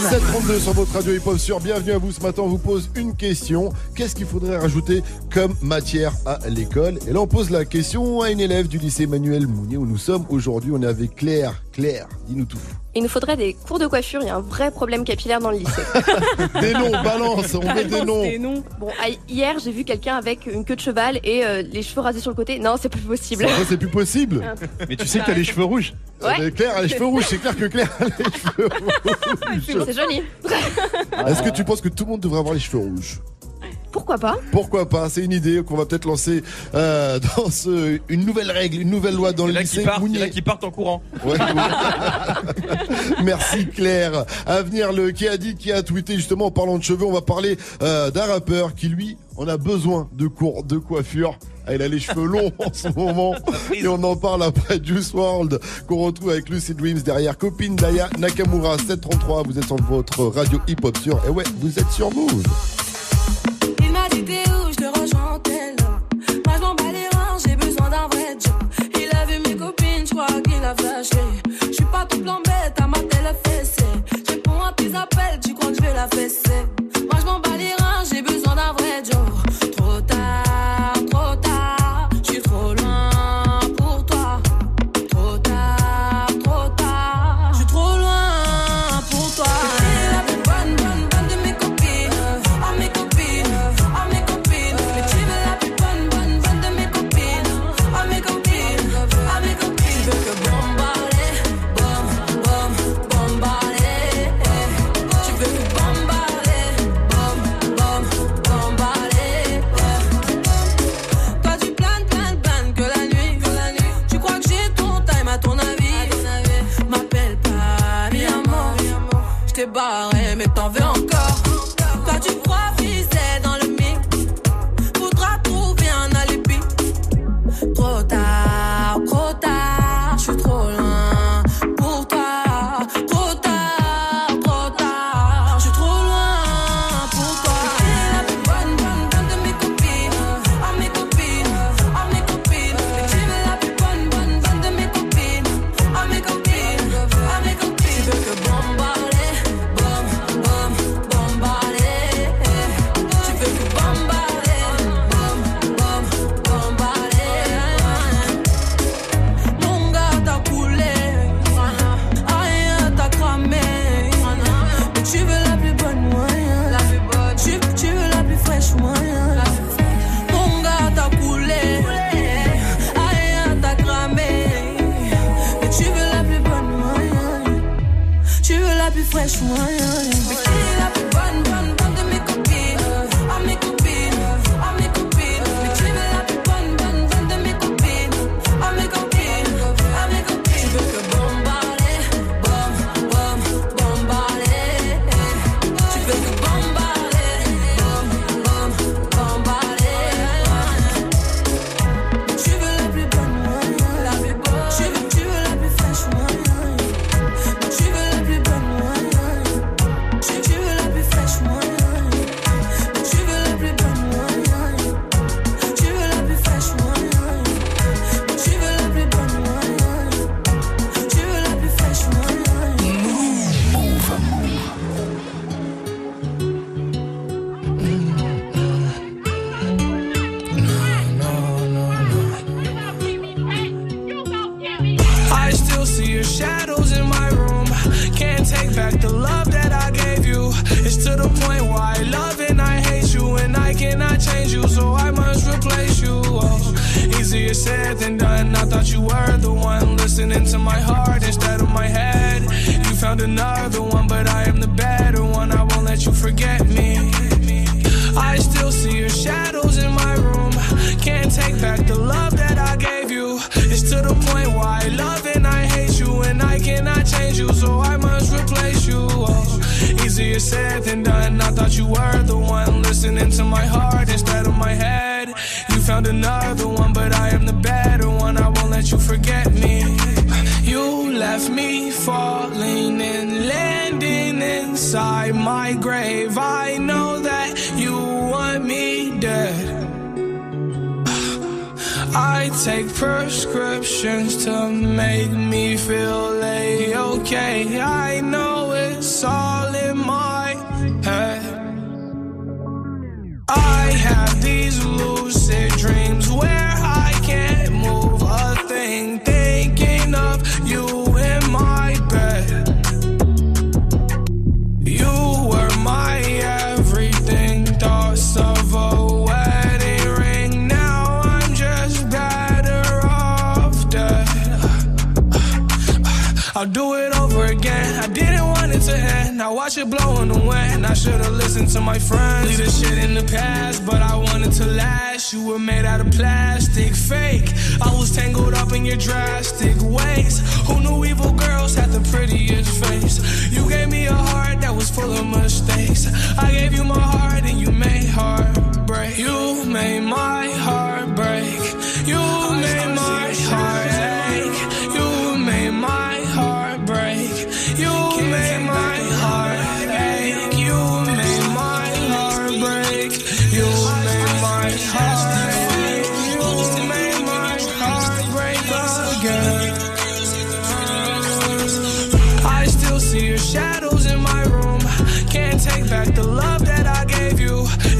732 0.03 0.59
sur 0.59 0.73
votre 0.73 0.93
radio 0.93 1.15
hip-hop 1.15 1.39
sur 1.39 1.61
Bienvenue 1.61 1.93
à 1.93 1.99
vous. 1.99 2.11
Ce 2.11 2.21
matin, 2.21 2.43
on 2.43 2.49
vous 2.49 2.59
pose 2.59 2.91
une 2.97 3.15
question. 3.15 3.73
Qu'est-ce 3.95 4.17
qu'il 4.17 4.27
faudrait 4.27 4.57
rajouter 4.57 5.03
comme 5.33 5.55
matière 5.63 6.13
à 6.27 6.41
l'école? 6.49 6.99
Et 7.07 7.13
là, 7.13 7.21
on 7.21 7.29
pose 7.29 7.51
la 7.51 7.65
question 7.65 8.21
à 8.21 8.31
une 8.31 8.41
élève 8.41 8.67
du 8.67 8.79
lycée 8.79 9.05
Emmanuel 9.05 9.47
Mounier 9.47 9.77
où 9.77 9.87
nous 9.87 9.99
sommes 9.99 10.27
aujourd'hui. 10.29 10.73
On 10.75 10.83
est 10.83 10.87
avec 10.87 11.15
Claire. 11.15 11.63
Claire, 11.73 12.09
dis-nous 12.27 12.47
tout. 12.47 12.59
Il 12.95 13.03
nous 13.03 13.09
faudrait 13.09 13.37
des 13.37 13.55
cours 13.55 13.79
de 13.79 13.87
coiffure, 13.87 14.21
il 14.21 14.27
y 14.27 14.31
a 14.31 14.37
un 14.37 14.41
vrai 14.41 14.71
problème 14.71 15.05
capillaire 15.05 15.41
dans 15.41 15.51
le 15.51 15.59
lycée. 15.59 15.83
Des 16.61 16.75
noms, 16.75 16.91
balance, 16.91 17.55
on 17.55 17.75
met 17.75 17.87
des 17.87 18.39
noms. 18.39 18.63
Bon, 18.79 18.89
ah, 19.03 19.07
hier 19.31 19.59
j'ai 19.59 19.73
vu 19.73 19.85
quelqu'un 19.85 20.17
avec 20.17 20.47
une 20.47 20.67
queue 20.67 20.77
de 20.77 20.81
cheval 20.81 21.19
et 21.25 21.43
euh, 21.43 21.63
les 21.63 21.83
cheveux 21.83 22.03
rasés 22.03 22.21
sur 22.21 22.31
le 22.31 22.37
côté. 22.37 22.59
Non, 22.59 22.75
c'est 22.79 22.91
plus 22.91 23.01
possible. 23.01 23.47
C'est 23.67 23.79
plus 23.79 23.89
possible. 23.89 24.45
Mais 24.89 24.97
tu 24.97 25.07
sais 25.07 25.21
que 25.21 25.25
t'as 25.25 25.33
les 25.33 25.45
cheveux 25.45 25.65
rouges. 25.65 25.95
Ouais. 26.25 26.51
Claire 26.53 26.77
a 26.77 26.83
les 26.83 26.89
cheveux 26.89 27.07
rouges. 27.07 27.25
C'est 27.29 27.39
clair 27.39 27.57
que 27.57 27.65
Claire 27.67 27.91
a 28.01 28.05
les 28.05 28.11
cheveux 28.25 28.69
rouges. 28.81 29.85
C'est 29.87 29.93
joli. 29.93 30.23
Est-ce 31.27 31.43
que 31.43 31.51
tu 31.51 31.65
penses 31.65 31.81
que 31.81 31.89
tout 31.89 32.05
le 32.05 32.11
monde 32.13 32.21
devrait 32.21 32.41
avoir 32.41 32.55
les 32.55 32.61
cheveux 32.61 32.79
rouges? 32.83 33.21
Pourquoi 33.93 34.19
pas 34.19 34.37
Pourquoi 34.51 34.89
pas 34.89 35.09
C'est 35.09 35.23
une 35.25 35.33
idée 35.33 35.63
qu'on 35.65 35.77
va 35.77 35.85
peut-être 35.87 36.07
lancer 36.07 36.43
euh, 36.75 37.19
dans 37.37 37.51
ce, 37.51 38.01
une 38.09 38.25
nouvelle 38.25 38.51
règle, 38.51 38.81
une 38.81 38.91
nouvelle 38.91 39.15
loi 39.15 39.33
dans 39.33 39.47
le 39.47 39.53
lycée 39.53 39.81
qui 39.81 39.85
partent, 39.85 39.99
il 39.99 40.05
y 40.05 40.09
en 40.09 40.13
Mounier. 40.13 40.23
a 40.23 40.29
qui 40.31 40.43
partent 40.43 40.65
en 40.65 40.71
courant. 40.71 41.03
Ouais, 41.25 41.37
Merci 43.23 43.67
Claire. 43.67 44.25
À 44.47 44.63
venir, 44.63 44.93
le 44.93 45.11
qui 45.11 45.29
a 45.29 45.37
dit, 45.37 45.55
qui 45.55 45.73
a 45.73 45.83
tweeté 45.83 46.17
justement 46.17 46.47
en 46.47 46.51
parlant 46.51 46.79
de 46.79 46.83
cheveux, 46.83 47.05
on 47.05 47.13
va 47.13 47.21
parler 47.23 47.57
euh, 47.83 48.11
d'un 48.11 48.25
rappeur 48.27 48.75
qui 48.75 48.89
lui, 48.89 49.17
on 49.37 49.47
a 49.49 49.57
besoin 49.57 50.09
de 50.13 50.27
cours 50.27 50.65
de 50.65 50.79
coiffure. 50.79 51.39
Ah, 51.67 51.75
Il 51.75 51.83
a 51.83 51.89
les 51.89 52.01
cheveux 52.01 52.25
longs 52.27 52.51
en 52.59 52.73
ce 52.73 52.89
moment 52.89 53.35
et 53.73 53.87
on 53.87 54.03
en 54.03 54.17
parle 54.17 54.43
après 54.43 54.81
Juice 54.83 55.13
World 55.15 55.61
qu'on 55.87 55.99
retrouve 55.99 56.31
avec 56.31 56.49
Lucy 56.49 56.75
Dreams 56.75 56.99
derrière 57.03 57.39
copine 57.39 57.77
Daya 57.77 58.09
Nakamura 58.19 58.77
733 58.79 59.45
vous 59.45 59.57
êtes 59.59 59.67
sur 59.67 59.77
votre 59.77 60.25
radio 60.25 60.59
hip 60.67 60.79
hop 60.83 60.99
sur 60.99 61.25
et 61.25 61.31
ouais 61.31 61.45
vous 61.61 61.79
êtes 61.79 61.91
sur 61.93 62.13
Move 62.13 62.43
T'es 64.25 64.45
où, 64.51 64.71
je 64.71 64.77
te 64.77 65.01
rejoins 65.01 65.41
tel 65.43 65.75
Moi 66.47 66.55
je 66.57 66.61
m'en 66.61 66.75
bats 66.77 66.93
les 66.93 67.09
reins, 67.17 67.37
j'ai 67.45 67.57
besoin 67.57 67.91
d'un 67.91 68.07
vrai 68.07 68.37
job. 68.39 68.55
Il 68.95 69.17
a 69.17 69.25
vu 69.27 69.41
mes 69.49 69.57
copines, 69.57 70.07
je 70.07 70.11
crois 70.11 70.27
qu'il 70.45 70.63
a 70.63 70.75
flashé. 70.77 71.23
Je 71.67 71.73
suis 71.73 71.85
pas 71.87 72.07
tout 72.09 72.21
plan 72.21 72.39
bête, 72.45 72.81
à 72.81 72.87
ma 72.87 72.99
télé 72.99 73.33
fessée. 73.45 73.83
Je 74.27 74.33
réponds 74.33 74.63
à 74.63 74.73
tes 74.75 74.95
appels, 74.95 75.41
tu 75.45 75.55
crois 75.55 75.71
que 75.71 75.77
je 75.77 75.83
vais 75.83 75.95
la 75.95 76.07
fesser? 76.07 76.63
Moi 77.11 77.21
je 77.21 77.25
m'en 77.25 77.41
bats 77.41 77.57
les 77.59 77.75
reins, 77.83 78.05
j'ai 78.13 78.23
besoin 78.23 78.55
d'un 78.55 78.73
vrai 78.75 79.03
job. 79.05 79.32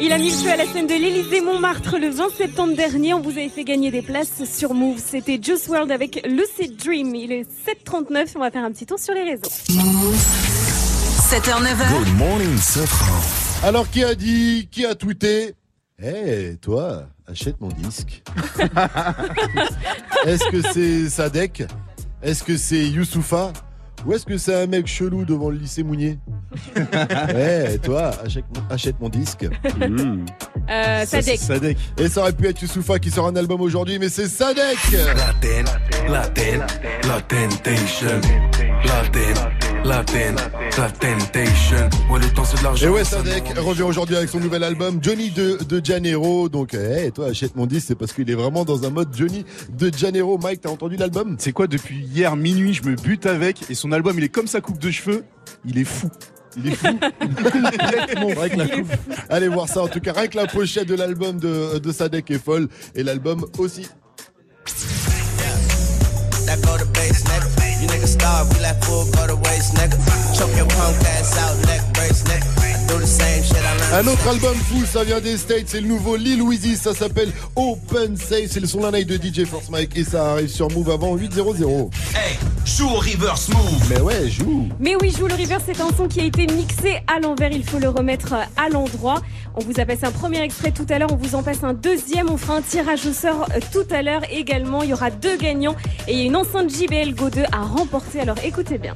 Il 0.00 0.12
a 0.12 0.18
mis 0.18 0.30
le 0.30 0.36
feu 0.36 0.50
à 0.50 0.56
la 0.56 0.66
scène 0.66 0.86
de 0.86 0.92
l'Elysée 0.92 1.40
Montmartre 1.40 1.98
le 1.98 2.10
20 2.10 2.28
septembre 2.36 2.76
dernier. 2.76 3.14
On 3.14 3.20
vous 3.20 3.30
avait 3.30 3.48
fait 3.48 3.64
gagner 3.64 3.90
des 3.90 4.02
places 4.02 4.44
sur 4.44 4.74
Move. 4.74 5.00
C'était 5.04 5.40
Juice 5.42 5.66
World 5.68 5.90
avec 5.90 6.26
Lucid 6.26 6.76
Dream. 6.76 7.14
Il 7.14 7.32
est 7.32 7.46
7h39. 7.66 8.32
On 8.36 8.40
va 8.40 8.50
faire 8.50 8.64
un 8.64 8.70
petit 8.70 8.86
tour 8.86 8.98
sur 8.98 9.14
les 9.14 9.24
réseaux. 9.24 9.48
7h09. 11.30 11.76
Good 11.98 12.16
morning, 12.18 12.58
Alors, 13.64 13.90
qui 13.90 14.04
a 14.04 14.14
dit, 14.14 14.68
qui 14.70 14.84
a 14.86 14.94
tweeté? 14.94 15.54
Eh, 16.02 16.56
toi, 16.60 17.04
achète 17.26 17.58
mon 17.60 17.68
disque. 17.68 18.22
Est-ce 20.26 20.44
que 20.50 20.60
c'est 20.72 21.08
Sadek? 21.08 21.64
Est-ce 22.22 22.44
que 22.44 22.56
c'est 22.56 22.86
Youssoufa? 22.86 23.52
Ou 24.04 24.12
est-ce 24.12 24.26
que 24.26 24.36
c'est 24.36 24.54
un 24.54 24.66
mec 24.66 24.86
chelou 24.86 25.24
devant 25.24 25.48
le 25.50 25.56
lycée 25.56 25.82
Mounier? 25.82 26.18
Eh, 27.34 27.78
toi, 27.82 28.10
achète, 28.24 28.44
achète 28.70 29.00
mon 29.00 29.08
disque. 29.08 29.46
Euh, 30.70 31.04
Ça, 31.06 31.22
c'est 31.22 31.36
Sadek. 31.36 31.76
Et 31.98 32.08
ça 32.08 32.20
aurait 32.20 32.32
pu 32.32 32.46
être 32.46 32.60
Youssoufa 32.60 32.98
qui 32.98 33.10
sort 33.10 33.26
un 33.26 33.36
album 33.36 33.60
aujourd'hui, 33.62 33.98
mais 33.98 34.08
c'est 34.10 34.28
Sadek 34.28 34.76
La 34.92 35.32
ten, 35.40 35.64
la 36.08 36.28
ten, 36.28 36.64
la 37.08 37.20
temptation. 37.22 38.20
La 38.84 39.08
ten, 39.08 39.34
la 39.86 40.02
ten, 40.04 40.34
la 40.78 40.90
temptation. 40.90 41.88
Ouais, 42.10 42.18
le 42.18 42.28
temps 42.34 42.44
c'est 42.44 42.58
de 42.58 42.64
l'argent. 42.64 42.86
Et 42.86 42.90
ouais, 42.90 43.04
Sadek 43.04 43.44
revient 43.58 43.82
aujourd'hui 43.82 44.16
avec 44.16 44.28
son 44.28 44.40
nouvel 44.40 44.64
album 44.64 44.98
Johnny 45.00 45.30
de, 45.30 45.58
de 45.62 45.84
Janeiro. 45.84 46.48
Donc, 46.48 46.74
eh, 46.74 47.10
toi, 47.12 47.28
achète 47.28 47.54
mon 47.54 47.66
disque, 47.66 47.86
c'est 47.88 47.94
parce 47.94 48.12
qu'il 48.12 48.28
est 48.30 48.34
vraiment 48.34 48.64
dans 48.64 48.84
un 48.84 48.90
mode 48.90 49.14
Johnny 49.14 49.44
de 49.70 49.90
Janeiro. 49.96 50.38
Mike, 50.38 50.62
t'as 50.62 50.70
entendu 50.70 50.96
l'album? 50.96 51.36
C'est 51.38 51.52
quoi, 51.52 51.66
depuis 51.66 52.04
hier 52.04 52.34
minuit, 52.36 52.74
je 52.74 52.82
me 52.82 52.96
bute 52.96 53.26
avec 53.26 53.70
et 53.70 53.74
son 53.74 53.92
album, 53.92 54.18
il 54.18 54.24
est 54.24 54.28
comme 54.28 54.48
sa 54.48 54.60
coupe 54.60 54.78
de 54.78 54.90
cheveux, 54.90 55.24
il 55.64 55.78
est 55.78 55.84
fou. 55.84 56.08
Il 56.56 56.68
est 56.68 56.74
fou. 56.74 56.88
Complètement. 57.20 58.26
Rien 58.28 58.48
que 58.48 58.56
la 58.56 58.68
coupe. 58.68 58.92
Allez 59.28 59.48
voir 59.48 59.68
ça, 59.68 59.82
en 59.82 59.88
tout 59.88 60.00
cas, 60.00 60.12
rien 60.12 60.26
que 60.26 60.36
la 60.36 60.46
pochette 60.46 60.88
de 60.88 60.94
l'album 60.94 61.38
de, 61.38 61.78
de 61.78 61.92
Sadek 61.92 62.30
est 62.30 62.42
folle. 62.42 62.68
Et 62.94 63.02
l'album 63.02 63.46
aussi. 63.58 63.86
You 67.80 67.88
niggas 67.88 68.18
starve, 68.18 68.48
we 68.54 68.60
like 68.60 68.82
full 68.82 69.04
go 69.12 69.26
to 69.26 69.36
waste, 69.36 69.74
nigga. 69.74 69.96
Choke 70.36 70.56
your 70.56 70.66
punk 70.66 70.96
ass 71.04 71.36
out, 71.38 71.56
neck 71.66 71.82
brace, 71.94 72.22
nigga. 72.22 72.75
Un 73.92 74.06
autre 74.08 74.28
album 74.28 74.54
fou, 74.54 74.84
ça 74.84 75.04
vient 75.04 75.20
des 75.20 75.36
States, 75.36 75.64
c'est 75.66 75.80
le 75.80 75.86
nouveau 75.86 76.16
Lil 76.16 76.42
Weezy, 76.42 76.76
ça 76.76 76.94
s'appelle 76.94 77.32
Open 77.54 78.16
Safe, 78.16 78.48
c'est 78.50 78.60
le 78.60 78.66
son 78.66 78.80
d'un 78.80 78.90
de 78.90 79.16
DJ 79.16 79.44
Force 79.44 79.70
Mike 79.70 79.96
et 79.96 80.04
ça 80.04 80.32
arrive 80.32 80.48
sur 80.48 80.70
Move 80.70 80.90
avant 80.90 81.16
8.00. 81.16 81.90
Hey, 82.14 82.36
joue 82.64 82.88
au 82.88 82.98
reverse 82.98 83.48
move. 83.48 83.88
Mais 83.88 84.00
ouais, 84.00 84.28
joue. 84.28 84.68
Mais 84.80 84.96
oui, 85.00 85.12
Joue 85.16 85.26
le 85.26 85.34
River, 85.34 85.58
c'est 85.64 85.80
un 85.80 85.88
son 85.96 86.08
qui 86.08 86.20
a 86.20 86.24
été 86.24 86.46
mixé 86.46 87.00
à 87.06 87.20
l'envers. 87.20 87.50
Il 87.52 87.64
faut 87.64 87.78
le 87.78 87.88
remettre 87.88 88.34
à 88.34 88.68
l'endroit. 88.68 89.22
On 89.54 89.60
vous 89.60 89.80
a 89.80 89.84
passé 89.84 90.04
un 90.04 90.10
premier 90.10 90.42
extrait 90.42 90.72
tout 90.72 90.86
à 90.90 90.98
l'heure. 90.98 91.12
On 91.12 91.16
vous 91.16 91.34
en 91.34 91.42
passe 91.42 91.62
un 91.62 91.74
deuxième. 91.74 92.28
On 92.28 92.36
fera 92.36 92.56
un 92.56 92.62
tirage 92.62 93.06
au 93.06 93.12
sort 93.12 93.46
euh, 93.54 93.60
tout 93.72 93.86
à 93.94 94.02
l'heure 94.02 94.22
également. 94.30 94.82
Il 94.82 94.90
y 94.90 94.92
aura 94.92 95.10
deux 95.10 95.36
gagnants 95.36 95.76
et 96.08 96.12
il 96.12 96.18
y 96.18 96.22
a 96.22 96.24
une 96.24 96.36
enceinte 96.36 96.70
JBL 96.70 97.14
Go 97.14 97.30
2 97.30 97.44
à 97.52 97.62
remporter. 97.62 98.20
Alors 98.20 98.36
écoutez 98.44 98.78
bien. 98.78 98.94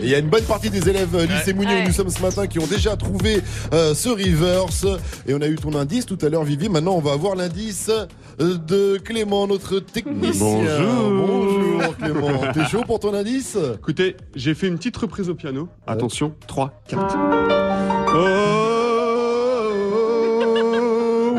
Et 0.00 0.04
il 0.04 0.08
y 0.08 0.14
a 0.14 0.18
une 0.18 0.28
bonne 0.28 0.44
partie 0.44 0.70
des 0.70 0.88
élèves 0.88 1.14
euh, 1.14 1.26
lycée 1.26 1.52
Mounier 1.52 1.82
où 1.82 1.86
nous 1.86 1.92
sommes 1.92 2.10
ce 2.10 2.20
matin 2.20 2.46
qui 2.46 2.58
ont 2.58 2.66
déjà 2.66 2.96
trouvé 2.96 3.40
euh, 3.72 3.94
ce 3.94 4.08
reverse. 4.08 4.86
Et 5.26 5.34
on 5.34 5.40
a 5.40 5.48
eu 5.48 5.56
ton 5.56 5.74
indice 5.74 6.06
tout 6.06 6.18
à 6.22 6.28
l'heure, 6.28 6.44
Vivi. 6.44 6.68
Maintenant, 6.68 6.94
on 6.94 7.00
va 7.00 7.12
avoir 7.12 7.34
l'indice 7.34 7.90
euh, 7.90 8.58
de 8.58 8.98
Clément, 8.98 9.46
notre 9.46 9.80
technicien. 9.80 10.46
Bonjour. 10.46 11.26
Bonjour, 11.26 11.96
Clément. 11.96 12.52
T'es 12.54 12.66
chaud 12.66 12.82
pour 12.86 13.00
ton 13.00 13.14
indice? 13.14 13.56
Écoutez, 13.74 14.16
j'ai 14.34 14.54
fait 14.54 14.68
une 14.68 14.76
petite 14.76 14.96
reprise 14.96 15.28
au 15.28 15.34
piano. 15.34 15.68
Attention, 15.86 16.34
3, 16.46 16.82
4. 16.88 17.16
Oh, 18.14 18.67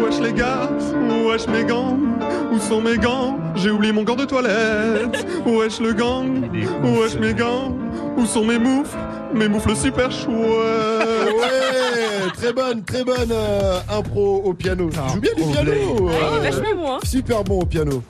wesh 0.02 0.20
les 0.20 0.34
gars, 0.34 0.70
wesh 1.28 1.48
mes 1.48 1.64
gants, 1.64 1.98
où 2.52 2.60
sont 2.60 2.82
mes 2.82 2.98
gants? 2.98 3.38
J'ai 3.56 3.72
oublié 3.72 3.92
mon 3.92 4.04
gant 4.04 4.16
de 4.16 4.26
toilette. 4.26 5.26
Wesh 5.46 5.80
le 5.80 5.94
gang, 5.94 6.50
wesh 6.84 7.16
mes 7.16 7.34
gants, 7.34 7.74
où 8.18 8.26
sont 8.26 8.46
mes 8.46 8.60
moufles? 8.60 8.98
Mes 9.34 9.48
moufles 9.48 9.76
super 9.76 10.12
chouettes. 10.12 10.34
Ouais, 10.34 12.32
très 12.36 12.52
bonne, 12.52 12.84
très 12.84 13.04
bonne 13.04 13.32
euh, 13.32 13.80
impro 13.90 14.42
au 14.44 14.54
piano. 14.54 14.90
Tu 14.90 14.98
joues 15.14 15.20
bien 15.20 15.34
du 15.36 15.44
piano? 15.52 16.10
Ah, 16.10 16.36
euh, 16.36 16.40
vachement 16.40 16.76
bon, 16.76 16.94
hein. 16.94 17.00
Super 17.04 17.44
bon 17.44 17.60
au 17.60 17.66
piano. 17.66 18.02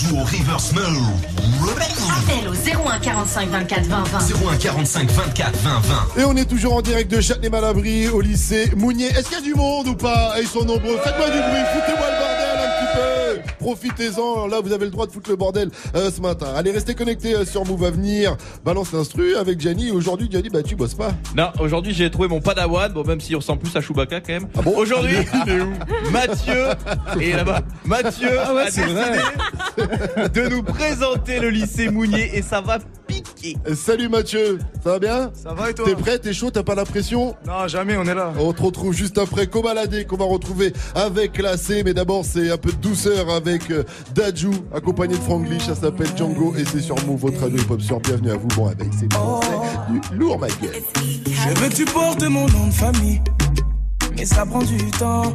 Joue 0.00 0.16
au 0.16 0.20
reverse. 0.24 0.72
Appel 0.72 2.48
au 2.48 2.52
01 2.88 2.98
45 3.00 3.48
24 3.50 3.86
20 3.86 4.02
20. 4.04 4.18
01 4.52 4.56
45 4.56 5.10
24 5.10 5.56
20 5.58 5.80
20. 6.16 6.20
Et 6.22 6.24
on 6.24 6.36
est 6.36 6.46
toujours 6.46 6.74
en 6.74 6.80
direct 6.82 7.10
de 7.10 7.20
Châtenay-Malabry 7.20 8.08
au 8.08 8.20
lycée 8.20 8.70
Mounier. 8.76 9.06
Est-ce 9.08 9.28
qu'il 9.28 9.38
y 9.38 9.40
a 9.40 9.44
du 9.44 9.54
monde 9.54 9.88
ou 9.88 9.94
pas? 9.94 10.34
Ils 10.40 10.46
sont 10.48 10.64
nombreux. 10.64 10.96
Faites-moi 11.04 11.26
du 11.26 11.38
bruit, 11.38 11.62
foutez-moi 11.74 12.06
le 12.06 12.18
bordel 12.18 12.56
un 12.56 12.86
petit 12.86 12.96
peu. 12.96 13.54
Profitez-en. 13.58 14.46
Là, 14.46 14.60
vous 14.62 14.72
avez 14.72 14.86
le 14.86 14.90
droit 14.90 15.06
de 15.06 15.12
foutre 15.12 15.28
le 15.30 15.36
bordel 15.36 15.70
euh, 15.94 16.10
ce 16.10 16.20
matin. 16.22 16.46
Allez, 16.56 16.70
restez 16.72 16.94
connectés 16.94 17.34
euh, 17.34 17.44
sur 17.44 17.64
Move 17.66 17.84
à 17.84 17.90
venir. 17.90 18.36
Balance 18.64 18.92
l'instru 18.92 19.36
avec 19.36 19.60
Gianni. 19.60 19.90
Aujourd'hui, 19.90 20.28
Gianni, 20.30 20.48
bah 20.48 20.62
tu 20.62 20.76
bosses 20.76 20.94
pas. 20.94 21.10
Non, 21.36 21.50
aujourd'hui 21.58 21.92
j'ai 21.92 22.10
trouvé 22.10 22.28
mon 22.28 22.40
padawan, 22.40 22.90
bon 22.92 23.04
même 23.04 23.20
s'il 23.20 23.36
ressemble 23.36 23.60
plus 23.60 23.76
à 23.76 23.82
Chewbacca 23.82 24.20
quand 24.20 24.32
même. 24.32 24.48
Ah 24.56 24.62
bon 24.62 24.74
aujourd'hui, 24.76 25.16
Mathieu, 26.10 26.68
et 27.20 27.32
là-bas, 27.32 27.60
Mathieu 27.84 28.30
Ah 28.42 28.54
ouais, 28.54 28.62
a 28.62 28.70
c'est 28.70 28.82
décidé 28.82 29.00
de 30.34 30.48
nous 30.48 30.62
présenter 30.62 31.40
le 31.40 31.50
lycée 31.50 31.90
Mounier 31.90 32.30
et 32.36 32.42
ça 32.42 32.60
va 32.60 32.78
piquer. 33.06 33.56
Salut 33.74 34.08
Mathieu, 34.08 34.58
ça 34.82 34.90
va 34.90 34.98
bien? 34.98 35.30
Ça 35.34 35.54
va 35.54 35.70
et 35.70 35.74
toi? 35.74 35.84
T'es 35.86 35.94
prêt 35.94 36.18
T'es 36.18 36.32
chaud 36.32 36.50
T'as 36.50 36.62
pas 36.62 36.74
la 36.74 36.84
pression 36.84 37.34
Non, 37.46 37.66
jamais, 37.68 37.96
on 37.96 38.04
est 38.04 38.14
là. 38.14 38.32
On 38.38 38.52
te 38.52 38.62
retrouve 38.62 38.92
juste 38.92 39.18
après 39.18 39.46
Cobaladé 39.46 40.04
qu'on 40.04 40.16
va 40.16 40.24
retrouver 40.24 40.72
avec 40.94 41.38
la 41.38 41.56
C. 41.56 41.82
Mais 41.84 41.94
d'abord, 41.94 42.24
c'est 42.24 42.50
un 42.50 42.56
peu 42.56 42.70
de 42.72 42.76
douceur 42.76 43.30
avec 43.30 43.70
euh, 43.70 43.84
Dajou, 44.14 44.52
accompagné 44.74 45.16
de 45.16 45.22
Franglish. 45.22 45.64
Ça 45.64 45.74
s'appelle 45.74 46.10
Django 46.16 46.54
et 46.56 46.64
c'est 46.64 46.80
sur 46.80 46.96
Move, 47.06 47.20
votre 47.20 47.40
radio 47.40 47.58
hip-hop 47.58 47.80
sur. 47.80 48.00
Bienvenue 48.00 48.30
à 48.30 48.36
vous. 48.36 48.48
Bon, 48.48 48.66
avec 48.66 48.88
c'est 48.98 49.08
du 49.08 50.16
lourd, 50.16 50.38
ma 50.38 50.48
gueule. 50.48 50.82
Je 51.26 51.60
veux 51.60 51.68
que 51.68 51.74
tu 51.74 51.84
portes 51.84 52.22
mon 52.22 52.46
nom 52.48 52.66
de 52.66 52.72
famille, 52.72 53.20
mais 54.16 54.24
ça 54.24 54.44
prend 54.46 54.62
du 54.62 54.78
temps. 54.92 55.34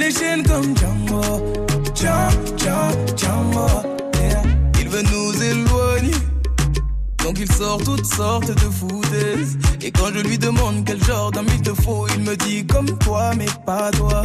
Les 0.00 0.10
chaînes 0.10 0.42
comme 0.44 0.74
Django, 0.78 1.66
Django, 1.94 3.16
Django. 3.18 3.66
Yeah. 4.18 4.42
Il 4.80 4.88
veut 4.88 5.02
nous 5.02 5.42
éloigner. 5.42 6.14
Donc 7.22 7.38
il 7.38 7.52
sort 7.52 7.82
toutes 7.84 8.06
sortes 8.06 8.48
de 8.48 8.70
foutaises. 8.70 9.58
Et 9.82 9.90
quand 9.90 10.06
je 10.14 10.20
lui 10.20 10.38
demande 10.38 10.84
quel 10.86 11.04
genre 11.04 11.30
d'homme 11.30 11.48
il 11.52 11.60
te 11.60 11.74
faut 11.82 12.06
Il 12.16 12.22
me 12.22 12.34
dit 12.34 12.66
comme 12.66 12.86
toi 13.00 13.32
mais 13.36 13.44
pas 13.66 13.90
toi. 13.90 14.22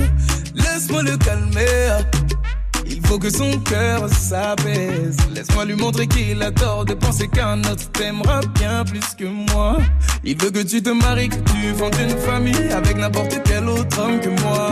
Laisse-moi 0.55 1.03
le 1.03 1.17
calmer. 1.17 2.05
Il 2.87 3.05
faut 3.05 3.19
que 3.19 3.29
son 3.29 3.59
cœur 3.59 4.07
s'apaise. 4.09 5.17
Laisse-moi 5.33 5.65
lui 5.65 5.75
montrer 5.75 6.07
qu'il 6.07 6.41
a 6.41 6.51
tort 6.51 6.85
de 6.85 6.93
penser 6.93 7.27
qu'un 7.27 7.59
autre 7.65 7.91
t'aimera 7.91 8.39
bien 8.57 8.85
plus 8.85 9.13
que 9.17 9.25
moi. 9.25 9.75
Il 10.23 10.41
veut 10.41 10.51
que 10.51 10.63
tu 10.63 10.81
te 10.81 10.89
maries, 10.89 11.27
que 11.27 11.35
tu 11.35 11.73
fondes 11.77 11.95
une 11.99 12.17
famille 12.17 12.71
Avec 12.71 12.95
n'importe 12.97 13.41
quel 13.43 13.67
autre 13.67 13.99
homme 13.99 14.21
que 14.21 14.29
moi 14.41 14.71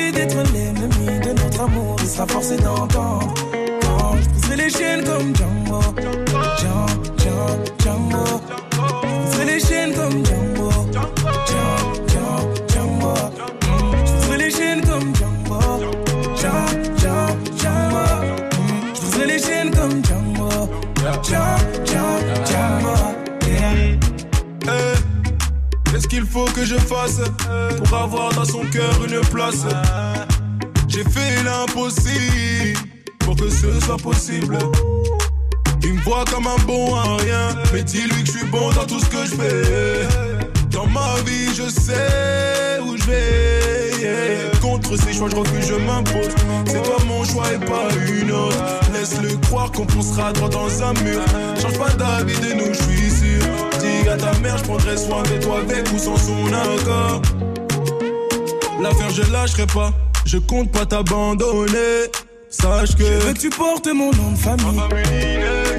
l'ennemi 0.27 1.19
de 1.19 1.33
notre 1.33 1.61
amour 1.61 1.95
Il 1.99 2.07
sera 2.07 2.27
forcé 2.27 2.57
d'entendre 2.57 3.33
je 4.51 4.57
les 4.57 4.69
chaînes 4.69 5.03
comme 5.05 5.33
Django. 5.33 5.79
Django, 6.59 6.87
Django. 7.79 8.41
Je 9.31 9.41
les 9.45 9.59
chaînes 9.59 9.93
comme 9.93 10.25
Django. 10.25 10.69
Django, 11.47 12.31
Django. 12.67 13.13
Je 14.27 14.33
les 14.37 14.51
chaînes 14.51 14.81
comme 14.81 15.15
Django. 15.15 15.59
Je 19.17 19.23
les 19.23 19.39
chaînes 19.39 19.71
comme. 19.71 20.03
Django, 20.03 20.49
Django, 21.23 21.90
Qu'est-ce 26.01 26.09
qu'il 26.09 26.25
faut 26.25 26.45
que 26.45 26.65
je 26.65 26.77
fasse 26.77 27.21
pour 27.77 27.95
avoir 27.95 28.33
dans 28.33 28.43
son 28.43 28.61
cœur 28.71 29.05
une 29.05 29.21
place 29.27 29.65
J'ai 30.87 31.03
fait 31.03 31.43
l'impossible 31.43 32.79
pour 33.19 33.35
que 33.35 33.47
ce 33.47 33.79
soit 33.81 33.97
possible. 33.97 34.57
Il 35.83 35.93
me 35.93 36.01
voit 36.01 36.25
comme 36.25 36.47
un 36.47 36.57
bon 36.65 36.95
à 36.95 37.17
rien, 37.17 37.49
mais 37.71 37.83
dis-lui 37.83 38.23
que 38.23 38.31
je 38.31 38.37
suis 38.39 38.47
bon 38.47 38.71
dans 38.71 38.85
tout 38.85 38.99
ce 38.99 39.09
que 39.09 39.25
je 39.25 39.35
fais. 39.35 40.07
Dans 40.71 40.87
ma 40.87 41.21
vie, 41.23 41.53
je 41.53 41.69
sais 41.69 42.79
où 42.83 42.97
je 42.97 43.03
vais. 43.03 44.59
Contre 44.59 44.97
ces 44.97 45.13
choix, 45.13 45.29
je 45.29 45.35
refuse, 45.35 45.67
je 45.67 45.75
m'impose. 45.75 46.29
C'est 46.65 46.81
pas 46.81 47.03
mon 47.05 47.23
choix 47.25 47.45
et 47.53 47.59
pas 47.59 47.89
une 48.07 48.31
autre. 48.31 48.57
Laisse-le 48.91 49.37
croire 49.45 49.71
qu'on 49.71 49.87
foncera 49.87 50.33
droit 50.33 50.49
dans 50.49 50.83
un 50.83 50.93
mur. 51.03 51.21
Change 51.61 51.77
pas 51.77 51.93
d'avis 51.93 52.39
de 52.39 52.53
nous, 52.53 52.73
je 52.73 52.81
suis 52.81 53.11
sûr. 53.11 53.70
À 54.11 54.17
ta 54.17 54.37
mère, 54.39 54.57
je 54.57 54.63
prendrai 54.63 54.97
soin 54.97 55.23
de 55.23 55.41
toi 55.41 55.59
avec 55.59 55.89
ou 55.93 55.97
sans 55.97 56.17
son 56.17 56.45
accord. 56.47 57.21
L'affaire, 58.81 59.09
je 59.09 59.31
lâcherai 59.31 59.65
pas. 59.67 59.93
Je 60.25 60.37
compte 60.37 60.69
pas 60.69 60.85
t'abandonner. 60.85 62.11
Sache 62.49 62.97
que. 62.97 63.05
Je 63.05 63.25
veux 63.25 63.33
que 63.33 63.39
tu 63.39 63.49
portes 63.49 63.87
mon 63.87 64.11
nom 64.11 64.31
de 64.31 64.37
famille. 64.37 64.81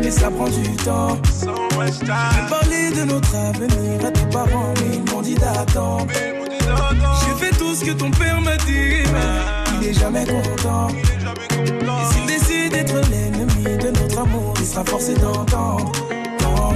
Mais 0.01 0.11
ça 0.11 0.31
prend 0.31 0.49
du 0.49 0.63
temps. 0.77 1.19
J'ai 1.43 2.07
parlé 2.49 2.91
de 2.97 3.05
notre 3.05 3.37
avenir 3.37 4.07
à 4.07 4.11
tes 4.11 4.27
parents, 4.33 4.73
mais 4.81 4.97
ils 4.97 5.13
m'ont 5.13 5.21
dit 5.21 5.35
d'attendre. 5.35 6.07
J'ai 6.11 7.45
fait 7.45 7.55
tout 7.59 7.75
ce 7.75 7.85
que 7.85 7.91
ton 7.91 8.11
père 8.13 8.41
m'a 8.41 8.57
dit, 8.57 9.03
mais 9.13 9.79
il 9.83 9.89
est 9.89 9.93
jamais 9.93 10.25
content. 10.25 10.89
Et 10.89 12.15
s'il 12.15 12.27
décide 12.27 12.73
d'être 12.73 12.95
l'ennemi 13.11 13.77
de 13.77 13.91
notre 13.91 14.21
amour, 14.21 14.55
il 14.59 14.67
sera 14.67 14.85
forcé 14.87 15.13
d'entendre. 15.15 15.93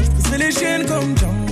Je 0.04 0.10
briserai 0.10 0.38
les 0.38 0.52
chaînes 0.52 0.86
comme 0.86 1.16
Django. 1.16 1.45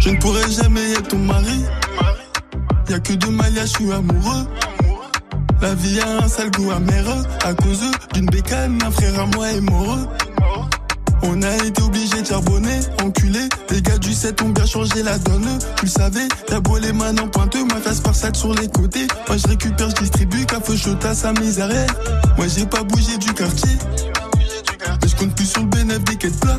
Je 0.00 0.10
ne 0.10 0.20
pourrai 0.20 0.50
jamais 0.50 0.92
être 0.92 1.08
ton 1.08 1.18
mari. 1.18 1.64
Y'a 2.90 2.98
que 3.00 3.14
de 3.14 3.26
Maya, 3.28 3.62
je 3.62 3.66
suis 3.66 3.90
amoureux. 3.90 4.46
La 5.62 5.74
vie 5.74 5.98
a 6.00 6.24
un 6.24 6.28
sale 6.28 6.50
goût 6.50 6.70
amer 6.70 7.04
à 7.44 7.54
cause 7.54 7.80
d'une 8.12 8.26
bécane, 8.26 8.78
un 8.84 8.90
frère 8.90 9.20
à 9.20 9.26
moi 9.26 9.50
est 9.52 9.60
mort. 9.62 9.98
On 11.22 11.40
a 11.40 11.56
été 11.64 11.80
obligé 11.82 12.20
de 12.20 12.26
charbonner, 12.26 12.80
enculé. 13.02 13.48
Les 13.70 13.80
gars 13.80 13.96
du 13.96 14.12
7 14.12 14.42
ont 14.42 14.50
bien 14.50 14.66
changé 14.66 15.02
la 15.02 15.16
donne. 15.18 15.58
Tu 15.76 15.86
le 15.86 15.90
savais, 15.90 16.28
t'as 16.46 16.60
beau 16.60 16.76
les 16.76 16.92
mains 16.92 17.16
en 17.16 17.28
pointeux, 17.28 17.64
ma 17.64 17.76
face 17.76 18.00
par 18.00 18.14
sur 18.14 18.52
les 18.54 18.68
côtés. 18.68 19.06
Moi 19.28 19.38
je 19.38 19.48
récupère, 19.48 19.88
je 19.90 20.02
distribue, 20.02 20.44
café 20.44 20.74
à 21.04 21.14
sa 21.14 21.32
misère. 21.32 21.86
Moi 22.36 22.46
j'ai 22.54 22.66
pas 22.66 22.82
bougé 22.82 23.16
du 23.16 23.32
quartier. 23.32 23.78
Mais 25.00 25.08
je 25.08 25.16
compte 25.16 25.34
plus 25.36 25.46
sur 25.46 25.62
le 25.62 25.68
bénéfice 25.68 26.04
des 26.04 26.16
quêtes 26.16 26.40
plats. 26.40 26.58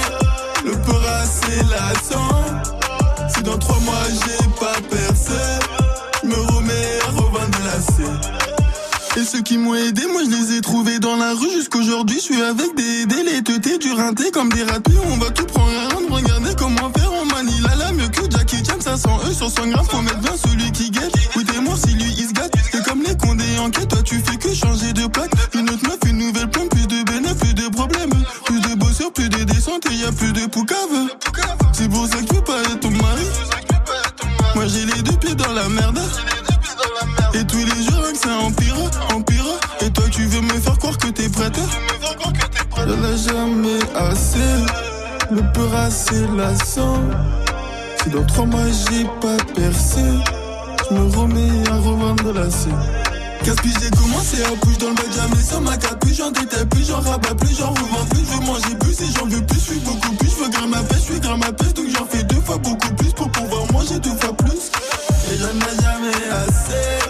le 0.71 1.07
assez 1.07 1.63
lassant. 1.63 2.29
Si 3.33 3.43
dans 3.43 3.57
trois 3.57 3.79
mois 3.79 3.93
j'ai 4.09 4.47
pas 4.59 4.81
percé, 4.89 5.33
je 6.23 6.27
me 6.27 6.35
remets 6.35 6.99
à 7.07 7.11
revendre 7.11 7.57
la 7.65 7.81
scène. 7.81 8.21
Et 9.17 9.25
ceux 9.25 9.41
qui 9.41 9.57
m'ont 9.57 9.75
aidé, 9.75 10.03
moi 10.11 10.21
je 10.23 10.29
les 10.29 10.57
ai 10.57 10.61
trouvés 10.61 10.99
dans 10.99 11.17
la 11.17 11.33
rue 11.33 11.51
jusqu'aujourd'hui. 11.51 12.15
Je 12.17 12.21
suis 12.21 12.41
avec 12.41 12.75
des 12.75 13.05
délétetés, 13.05 13.77
du 13.77 13.91
rinté 13.91 14.31
comme 14.31 14.49
des 14.49 14.63
ratés. 14.63 14.93
On 15.11 15.17
va 15.17 15.29
tout 15.31 15.45
prendre 15.45 15.71
un 15.71 15.95
round, 15.95 16.09
regardez 16.09 16.55
comment 16.57 16.89
faire. 16.95 17.11
On 17.21 17.25
manie 17.25 17.59
la 17.61 17.75
la 17.75 17.91
mieux 17.91 18.07
que 18.07 18.21
Jackie 18.29 18.63
Chan, 18.65 18.79
500 18.79 19.19
E 19.29 19.33
sur 19.33 19.49
100 19.49 19.67
grammes. 19.67 19.85
Faut 19.89 20.01
mettre 20.01 20.19
bien 20.19 20.35
celui 20.37 20.71
qui 20.71 20.91
guette. 20.91 21.13
Écoutez-moi 21.25 21.75
si 21.75 21.93
lui 21.93 22.13
il 22.17 22.27
se 22.29 22.33
gâte. 22.33 22.53
C'est 22.71 22.83
comme 22.85 23.03
les 23.03 23.17
condés 23.17 23.59
en 23.59 23.69
quête, 23.69 23.89
toi 23.89 24.01
tu 24.01 24.15
fais 24.19 24.37
que 24.37 24.53
changer 24.53 24.93
de 24.93 25.05
plaque. 25.07 25.31
Une 25.55 25.69
autre 25.69 25.83
meuf, 25.87 25.99
une 26.07 26.17
nouvelle 26.17 26.49
plombe, 26.49 26.69
Plus 29.09 29.09
de 29.09 29.09
bosseurs, 29.09 29.13
plus 29.13 29.29
de 29.29 29.43
descentes 29.45 29.85
et 29.91 29.95
y 29.95 30.05
a 30.05 30.11
plus 30.11 30.31
de 30.31 30.45
poucave. 30.45 30.77
C'est 31.73 31.89
pour 31.89 32.05
ça 32.05 32.17
que 32.17 32.33
tu 32.33 32.41
pas 32.41 32.61
être 32.61 32.79
ton 32.81 32.91
mari. 32.91 33.25
Moi 34.53 34.67
j'ai 34.67 34.85
les 34.85 35.01
deux 35.01 35.17
pieds 35.17 35.33
dans 35.33 35.51
la 35.53 35.67
merde. 35.69 35.99
Et 37.33 37.43
tous 37.45 37.57
les 37.57 37.83
jours 37.83 38.11
que 38.11 38.17
ça 38.17 38.37
empire, 38.37 38.75
empire 39.13 39.45
Et 39.79 39.89
toi 39.89 40.03
tu 40.11 40.25
veux 40.25 40.41
me 40.41 40.53
faire 40.59 40.77
croire 40.77 40.97
que 40.97 41.07
t'es 41.07 41.29
prête 41.29 41.57
Y'en 42.77 43.03
a 43.03 43.15
jamais 43.15 43.79
assez 43.95 44.39
Le 45.31 45.41
peur 45.53 45.73
assez 45.75 46.27
lassant 46.35 47.01
Si 48.03 48.09
dans 48.09 48.25
trois 48.25 48.45
mois 48.45 48.67
j'ai 48.67 49.05
pas 49.21 49.37
percé 49.55 50.01
Je 50.89 50.95
me 50.95 51.17
remets 51.17 51.69
à 51.69 51.75
revendre 51.77 52.33
la 52.33 52.49
scène 52.49 53.10
Qu'est-ce 53.43 53.55
que 53.55 53.69
j'ai 53.69 53.89
commencé 53.89 54.43
à 54.43 54.55
bouger 54.55 54.77
dans 54.77 54.89
le 54.89 54.95
bac 54.95 55.11
jamais 55.15 55.41
sans 55.41 55.61
ma 55.61 55.75
capuche 55.77 56.15
J'en 56.17 56.31
détaille 56.31 56.65
plus, 56.67 56.87
j'en 56.87 56.99
rabats 56.99 57.35
plus, 57.35 57.57
j'en 57.57 57.69
revends 57.69 58.05
plus 58.09 58.19
Je 58.19 58.37
veux 58.37 58.45
manger 58.45 58.75
plus 58.79 59.01
et 59.01 59.11
j'en 59.17 59.25
veux 59.25 59.45
plus, 59.45 59.59
je 59.59 59.71
suis 59.71 59.79
beaucoup 59.79 60.13
plus 60.15 60.29
Je 60.29 60.43
veux 60.43 60.49
grimper 60.49 60.67
ma 60.69 60.83
pêche, 60.83 60.97
je 60.97 61.11
suis 61.11 61.19
grimper 61.19 61.45
ma 61.47 61.53
pêche 61.53 61.73
Donc 61.73 61.85
j'en 61.89 62.05
fais 62.05 62.23
deux 62.23 62.41
fois 62.41 62.57
beaucoup 62.57 62.93
plus 62.95 63.13
pour 63.13 63.31
pouvoir 63.31 63.71
manger 63.71 63.99
deux 63.99 64.15
fois 64.15 64.35
plus. 64.37 64.71
Et 65.31 65.37
j'en 65.37 65.47
ai 65.47 65.81
jamais 65.81 66.29
assez 66.31 67.00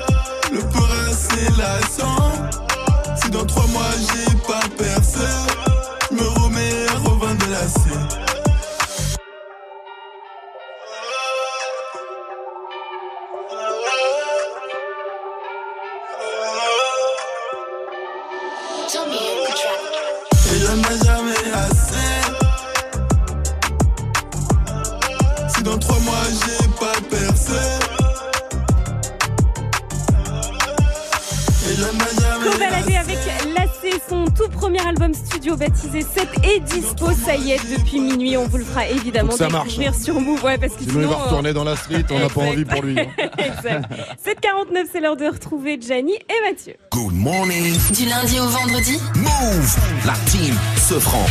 est 36.56 36.60
dispo, 36.60 37.12
ça 37.12 37.36
y 37.36 37.52
est, 37.52 37.78
depuis 37.78 38.00
minuit. 38.00 38.38
On 38.38 38.48
vous 38.48 38.58
le 38.58 38.64
fera 38.66 38.88
évidemment 38.88 39.32
ça 39.32 39.50
marche, 39.50 39.70
découvrir 39.70 39.96
sur 39.96 40.20
Move, 40.20 40.44
ouais, 40.44 40.58
parce 40.58 40.74
que 40.74 40.84
Sinon, 40.84 41.02
il 41.02 41.08
va 41.08 41.16
retourner 41.16 41.54
dans 41.54 41.64
la 41.64 41.76
street, 41.76 42.04
on 42.12 42.20
n'a 42.20 42.30
pas 42.30 42.42
envie 42.42 42.66
pour 42.66 42.82
lui. 42.82 43.00
hein. 43.00 43.06
exact. 43.38 43.86
7h49, 44.26 44.86
c'est 44.92 45.00
l'heure 45.00 45.18
de 45.18 45.26
retrouver 45.26 45.80
Gianni 45.80 46.14
et 46.14 46.50
Mathieu. 46.50 46.74
Good 46.92 47.14
morning. 47.14 47.74
Du 47.96 48.06
lundi 48.06 48.40
au 48.40 48.48
vendredi, 48.48 49.00
Move 49.16 49.78
La 50.06 50.14
team 50.26 50.56
se 50.78 51.00
franc. 51.00 51.26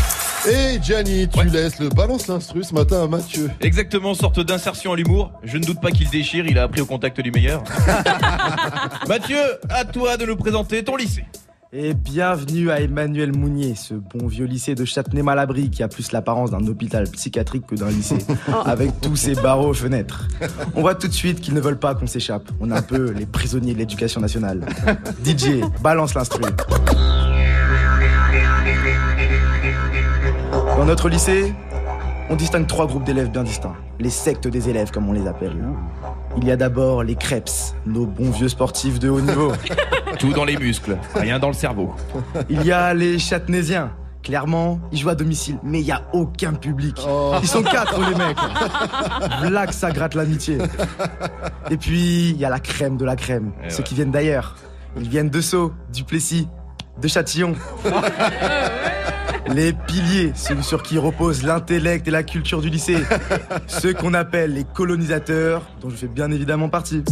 Et 0.49 0.79
Gianni, 0.83 1.29
tu 1.29 1.45
laisses 1.45 1.79
le 1.81 1.91
balance 1.91 2.27
l'instru 2.27 2.64
ce 2.64 2.73
matin 2.73 3.05
à 3.05 3.07
Mathieu. 3.07 3.51
Exactement, 3.61 4.14
sorte 4.14 4.41
d'insertion 4.41 4.93
à 4.93 4.97
l'humour. 4.97 5.33
Je 5.45 5.59
ne 5.59 5.64
doute 5.64 5.83
pas 5.83 5.91
qu'il 5.91 6.09
déchire, 6.09 6.47
il 6.47 6.59
a 6.59 6.62
appris 6.62 6.81
au 6.81 6.87
contact 6.87 7.21
du 7.21 7.31
meilleur. 7.31 7.62
Mathieu, 9.09 9.39
à 9.68 9.85
toi 9.85 10.16
de 10.16 10.25
nous 10.25 10.37
présenter 10.37 10.83
ton 10.83 10.97
lycée. 10.97 11.25
Et 11.73 11.95
bienvenue 11.95 12.73
à 12.73 12.81
Emmanuel 12.81 13.31
Mounier, 13.33 13.77
ce 13.77 13.95
bon 13.95 14.27
vieux 14.27 14.47
lycée 14.47 14.75
de 14.75 14.85
Châtenay-Malabry 14.85 15.71
qui 15.71 15.85
a 15.85 15.89
plus 15.89 16.11
l'apparence 16.11 16.51
d'un 16.51 16.66
hôpital 16.66 17.09
psychiatrique 17.09 17.64
que 17.64 17.77
d'un 17.77 17.91
lycée, 17.91 18.18
avec 18.64 19.01
tous 19.01 19.14
ses 19.14 19.37
barreaux 19.37 19.68
aux 19.68 19.75
fenêtres. 19.75 20.27
On 20.75 20.81
voit 20.81 20.97
tout 20.97 21.07
de 21.07 21.12
suite 21.12 21.41
qu'ils 21.41 21.55
ne 21.55 21.61
veulent 21.61 21.79
pas 21.79 21.95
qu'on 21.95 22.09
s'échappe. 22.09 22.51
On 22.59 22.73
est 22.73 22.75
un 22.75 22.83
peu 22.83 23.12
les 23.12 23.25
prisonniers 23.25 23.73
de 23.73 23.79
l'éducation 23.79 24.21
nationale. 24.21 24.66
DJ, 25.25 25.61
balance 25.81 26.16
l'instru. 26.16 26.43
Dans 30.77 30.85
notre 30.85 31.09
lycée, 31.09 31.55
on 32.31 32.35
distingue 32.35 32.66
trois 32.66 32.89
groupes 32.89 33.05
d'élèves 33.05 33.31
bien 33.31 33.45
distincts. 33.45 33.77
Les 34.01 34.11
sectes 34.11 34.49
des 34.49 34.68
élèves, 34.68 34.91
comme 34.91 35.09
on 35.09 35.12
les 35.12 35.29
appelle. 35.29 35.55
Il 36.37 36.45
y 36.47 36.51
a 36.51 36.57
d'abord 36.57 37.03
les 37.03 37.16
Krebs, 37.16 37.74
nos 37.87 38.07
bons 38.07 38.31
vieux 38.31 38.49
sportifs 38.49 38.99
de 38.99 39.09
haut 39.11 39.20
niveau. 39.20 39.53
Tout 40.18 40.33
dans 40.33 40.45
les 40.45 40.57
muscles, 40.57 40.97
rien 41.14 41.39
dans 41.39 41.49
le 41.49 41.55
cerveau. 41.55 41.93
Il 42.49 42.62
y 42.64 42.72
a 42.72 42.95
les 42.95 43.18
Châtenaisiens. 43.18 43.93
Clairement, 44.22 44.78
ils 44.93 44.99
jouent 44.99 45.09
à 45.09 45.14
domicile, 45.14 45.57
mais 45.62 45.81
il 45.81 45.85
n'y 45.87 45.93
a 45.93 46.03
aucun 46.12 46.53
public. 46.53 46.97
Ils 47.43 47.49
sont 47.49 47.62
quatre, 47.62 47.99
les 48.01 48.14
mecs. 48.14 49.51
Là 49.51 49.66
que 49.66 49.72
ça 49.72 49.91
gratte 49.93 50.14
l'amitié. 50.14 50.59
Et 51.70 51.76
puis, 51.78 52.28
il 52.31 52.37
y 52.37 52.45
a 52.45 52.51
la 52.51 52.61
crème 52.61 52.97
de 52.99 53.05
la 53.07 53.16
crème, 53.16 53.53
Eh 53.64 53.70
ceux 53.70 53.78
ouais. 53.78 53.83
qui 53.85 53.95
viennent 53.95 54.11
d'ailleurs. 54.11 54.57
Ils 54.99 55.09
viennent 55.09 55.31
de 55.31 55.41
Sceaux, 55.41 55.72
du 55.93 56.05
Plessis, 56.05 56.49
de 57.01 57.09
Châtillon. 57.09 57.55
Les 59.49 59.72
piliers, 59.72 60.33
ceux 60.35 60.61
sur 60.62 60.83
qui 60.83 60.99
repose 60.99 61.43
l'intellect 61.43 62.07
et 62.09 62.11
la 62.11 62.22
culture 62.22 62.61
du 62.61 62.68
lycée. 62.68 62.99
Ceux 63.66 63.95
qu'on 63.95 64.14
appelle 64.14 64.55
les 64.55 64.64
colonisateurs, 64.64 65.62
dont 65.81 65.91
je 65.91 65.97
fais 65.97 66.09
bien 66.09 66.31
évidemment 66.31 66.68
partie. 66.68 67.03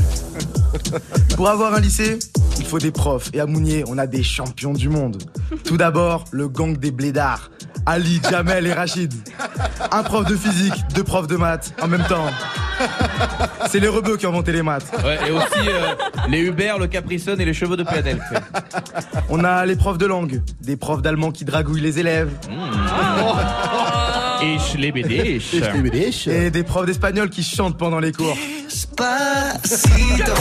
Pour 1.37 1.49
avoir 1.49 1.75
un 1.75 1.81
lycée, 1.81 2.19
il 2.59 2.65
faut 2.65 2.79
des 2.79 2.91
profs. 2.91 3.31
Et 3.33 3.41
à 3.41 3.47
Mounier, 3.47 3.85
on 3.89 3.99
a 3.99 4.07
des 4.07 4.23
champions 4.23 4.73
du 4.73 4.89
monde. 4.89 5.23
Tout 5.65 5.77
d'abord, 5.77 6.25
le 6.31 6.49
gang 6.49 6.77
des 6.77 6.91
blédards. 6.91 7.51
Ali, 7.87 8.21
Jamel 8.29 8.67
et 8.67 8.73
Rachid. 8.73 9.13
Un 9.91 10.03
prof 10.03 10.27
de 10.27 10.37
physique, 10.37 10.75
deux 10.95 11.05
profs 11.05 11.27
de 11.27 11.37
maths 11.37 11.73
en 11.81 11.89
même 11.89 12.05
temps. 12.05 12.27
C'est 13.69 13.81
les 13.81 13.89
rebeux 13.89 14.17
qui 14.17 14.27
ont 14.27 14.31
inventé 14.31 14.53
les 14.53 14.63
maths. 14.63 14.91
Ouais, 15.05 15.19
et 15.29 15.31
aussi 15.31 15.69
euh, 15.69 15.95
les 16.29 16.41
Hubert, 16.41 16.79
le 16.79 16.87
Capricone 16.87 17.41
et 17.41 17.45
les 17.45 17.55
cheveux 17.55 17.77
de 17.77 17.83
PNL. 17.83 18.21
On 19.29 19.43
a 19.45 19.65
les 19.67 19.77
profs 19.77 19.99
de 19.99 20.07
langue, 20.07 20.43
des 20.61 20.77
profs 20.77 21.03
d'allemand 21.03 21.31
qui 21.31 21.45
dragouillent 21.45 21.81
les 21.81 21.99
élèves. 21.99 22.31
Ich 24.41 24.75
lebe 24.75 25.03
dich. 25.03 25.53
Ich 25.53 25.73
lebe 25.73 25.91
dich. 25.91 26.27
Et 26.29 26.51
des 26.51 26.63
profs 26.63 26.87
d'espagnol 26.87 27.29
qui 27.31 27.43
chantent 27.43 27.77
pendant 27.77 27.99
les 27.99 28.13
cours. 28.13 28.37
Despacito, 28.69 30.33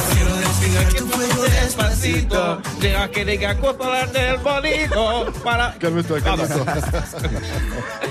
tu 0.96 1.06
fuego 1.06 1.44
despacito. 1.62 2.58
Deja 2.82 3.08
que 3.08 3.24
diga 3.24 3.56
cosas 3.56 4.12
del 4.12 4.38
bonito. 4.44 5.32
Para... 5.44 5.74
Calme-toi, 5.80 6.20
calme-toi. 6.22 6.66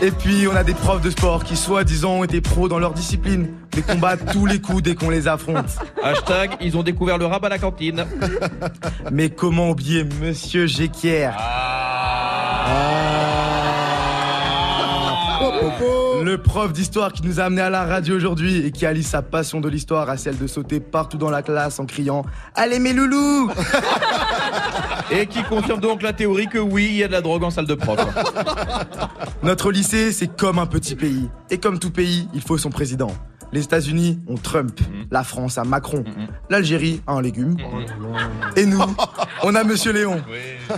Et 0.03 0.11
puis 0.11 0.47
on 0.49 0.57
a 0.57 0.65
des 0.65 0.75
profs 0.75 1.03
de 1.03 1.11
sport 1.11 1.45
qui 1.45 1.57
soi-disant 1.57 2.19
ont 2.19 2.25
été 2.25 2.41
pros 2.41 2.69
dans 2.69 2.79
leur 2.79 2.95
discipline, 2.95 3.49
mais 3.75 3.83
combattent 3.83 4.33
tous 4.33 4.47
les 4.47 4.61
coups 4.61 4.83
dès 4.83 4.95
qu'on 4.95 5.11
les 5.11 5.29
affronte. 5.29 5.69
Hashtag, 6.03 6.53
ils 6.61 6.77
ont 6.77 6.83
découvert 6.83 7.19
le 7.19 7.27
rap 7.27 7.45
à 7.45 7.49
la 7.49 7.59
cantine. 7.59 8.07
Mais 9.13 9.31
comment 9.31 9.71
oublier 9.71 10.05
Monsieur 10.23 10.67
Jequier? 10.67 11.31
Le 16.27 16.39
prof 16.39 16.73
d'histoire 16.73 17.13
qui 17.13 17.23
nous 17.23 17.39
a 17.39 17.45
amené 17.45 17.63
à 17.63 17.71
la 17.71 17.85
radio 17.85 18.17
aujourd'hui 18.17 18.67
et 18.67 18.73
qui 18.73 18.85
allie 18.85 19.05
sa 19.05 19.23
passion 19.23 19.61
de 19.61 19.69
l'histoire 19.69 20.11
à 20.11 20.17
celle 20.17 20.37
de 20.37 20.49
sauter 20.49 20.81
partout 20.81 21.19
dans 21.19 21.31
la 21.31 21.41
classe 21.41 21.79
en 21.79 21.87
criant 21.87 22.25
Allez 22.57 22.81
mes 22.81 22.93
loulous 22.93 23.49
Et 25.13 25.29
qui 25.29 25.45
confirme 25.45 25.79
donc 25.79 26.03
la 26.03 26.13
théorie 26.13 26.49
que 26.49 26.59
oui, 26.59 26.89
il 26.91 26.97
y 26.97 27.05
a 27.05 27.07
de 27.07 27.13
la 27.13 27.21
drogue 27.21 27.45
en 27.45 27.51
salle 27.51 27.69
de 27.69 27.75
prof. 27.75 28.01
Notre 29.45 29.71
lycée, 29.71 30.11
c'est 30.11 30.37
comme 30.37 30.59
un 30.59 30.67
petit 30.67 30.97
pays. 30.97 31.31
Et 31.49 31.59
comme 31.59 31.79
tout 31.79 31.93
pays, 31.93 32.27
il 32.35 32.41
faut 32.41 32.59
son 32.59 32.71
président. 32.71 33.13
Les 33.53 33.63
États-Unis 33.63 34.19
ont 34.27 34.35
Trump, 34.35 34.81
la 35.13 35.23
France 35.23 35.59
a 35.59 35.63
Macron, 35.63 36.03
l'Algérie 36.51 37.03
a 37.07 37.13
un 37.13 37.23
légume. 37.23 37.57
Et 38.57 38.67
nous, 38.67 38.83
on 39.45 39.55
a 39.55 39.63
Monsieur 39.63 39.93
Léon. 39.93 40.21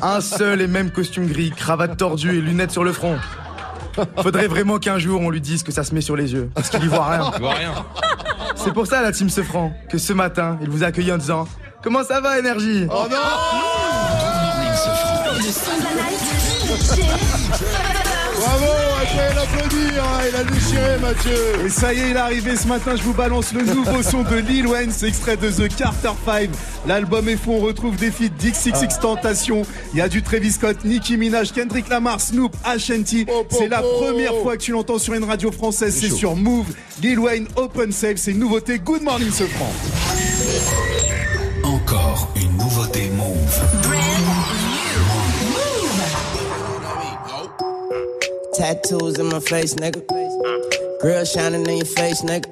Un 0.02 0.20
seul 0.20 0.60
et 0.60 0.66
même 0.66 0.90
costume 0.90 1.26
gris, 1.26 1.52
cravate 1.56 1.96
tordue 1.96 2.36
et 2.36 2.42
lunettes 2.42 2.70
sur 2.70 2.84
le 2.84 2.92
front. 2.92 3.16
Faudrait 4.22 4.46
vraiment 4.48 4.78
qu'un 4.78 4.98
jour 4.98 5.20
on 5.20 5.30
lui 5.30 5.40
dise 5.40 5.62
que 5.62 5.72
ça 5.72 5.84
se 5.84 5.94
met 5.94 6.00
sur 6.00 6.16
les 6.16 6.32
yeux, 6.32 6.50
parce 6.54 6.70
qu'il 6.70 6.82
y 6.84 6.86
voit 6.86 7.06
rien. 7.06 7.30
Il 7.36 7.40
voit 7.40 7.54
rien. 7.54 7.72
C'est 8.56 8.72
pour 8.72 8.86
ça, 8.86 9.02
la 9.02 9.12
team 9.12 9.28
Sefran, 9.28 9.72
que 9.88 9.98
ce 9.98 10.12
matin, 10.12 10.58
il 10.60 10.68
vous 10.68 10.82
accueille 10.82 11.12
en 11.12 11.18
disant 11.18 11.46
Comment 11.82 12.02
ça 12.02 12.20
va, 12.20 12.38
énergie? 12.38 12.86
Oh 12.90 13.06
non! 13.08 13.16
Bravo, 18.36 18.77
L'applaudir, 19.16 20.04
hein, 20.04 20.20
il 20.28 20.36
a 20.36 20.44
déchiré 20.44 20.98
Mathieu. 21.00 21.66
Et 21.66 21.68
ça 21.68 21.92
y 21.92 22.00
est, 22.00 22.10
il 22.10 22.16
est 22.16 22.20
arrivé 22.20 22.56
ce 22.56 22.66
matin, 22.66 22.94
je 22.96 23.02
vous 23.02 23.14
balance 23.14 23.52
le 23.52 23.62
nouveau 23.62 24.02
son 24.02 24.22
de 24.22 24.36
Lil 24.36 24.66
Wayne, 24.66 24.90
c'est 24.94 25.08
extrait 25.08 25.36
de 25.36 25.50
The 25.50 25.74
Carter 25.74 26.10
5. 26.24 26.50
L'album 26.86 27.28
est 27.28 27.36
fou, 27.36 27.52
on 27.52 27.60
retrouve 27.60 27.96
des 27.96 28.10
feats 28.10 28.28
d'XXX 28.28 29.00
Tentation, 29.00 29.62
il 29.92 29.98
y 29.98 30.02
a 30.02 30.08
du 30.08 30.22
Travis 30.22 30.52
Scott, 30.52 30.84
Nicki 30.84 31.16
Minaj, 31.16 31.52
Kendrick 31.52 31.88
Lamar, 31.88 32.20
Snoop, 32.20 32.54
Ashanti. 32.64 33.26
C'est 33.50 33.68
la 33.68 33.82
première 33.82 34.34
fois 34.42 34.56
que 34.56 34.62
tu 34.62 34.72
l'entends 34.72 34.98
sur 34.98 35.14
une 35.14 35.24
radio 35.24 35.50
française, 35.50 35.96
c'est 35.98 36.10
sur 36.10 36.36
Move. 36.36 36.66
Lil 37.02 37.18
Wayne, 37.18 37.48
Open 37.56 37.92
Save, 37.92 38.16
c'est 38.16 38.32
une 38.32 38.40
nouveauté. 38.40 38.78
Good 38.78 39.02
morning, 39.02 39.30
ce 39.30 39.44
franc. 39.44 39.72
Encore 41.64 42.30
une 42.36 42.56
nouveauté 42.56 43.07
Tattoos 48.58 49.20
in 49.20 49.26
my 49.26 49.38
face, 49.38 49.74
nigga. 49.74 50.02
Grill 51.00 51.24
shining 51.24 51.64
in 51.64 51.76
your 51.76 51.86
face, 51.86 52.22
nigga. 52.22 52.50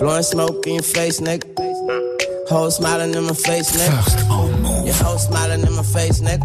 Blowing 0.00 0.24
smoke 0.24 0.66
in 0.66 0.74
your 0.74 0.82
face, 0.82 1.20
nigga. 1.20 1.46
Whole 2.48 2.72
smiling 2.72 3.14
in 3.14 3.22
my 3.22 3.32
face, 3.32 3.70
nigga. 3.70 4.84
Your 4.84 4.94
whole 4.94 5.18
smiling 5.18 5.64
in 5.64 5.72
my 5.74 5.84
face, 5.84 6.20
nigga. 6.20 6.42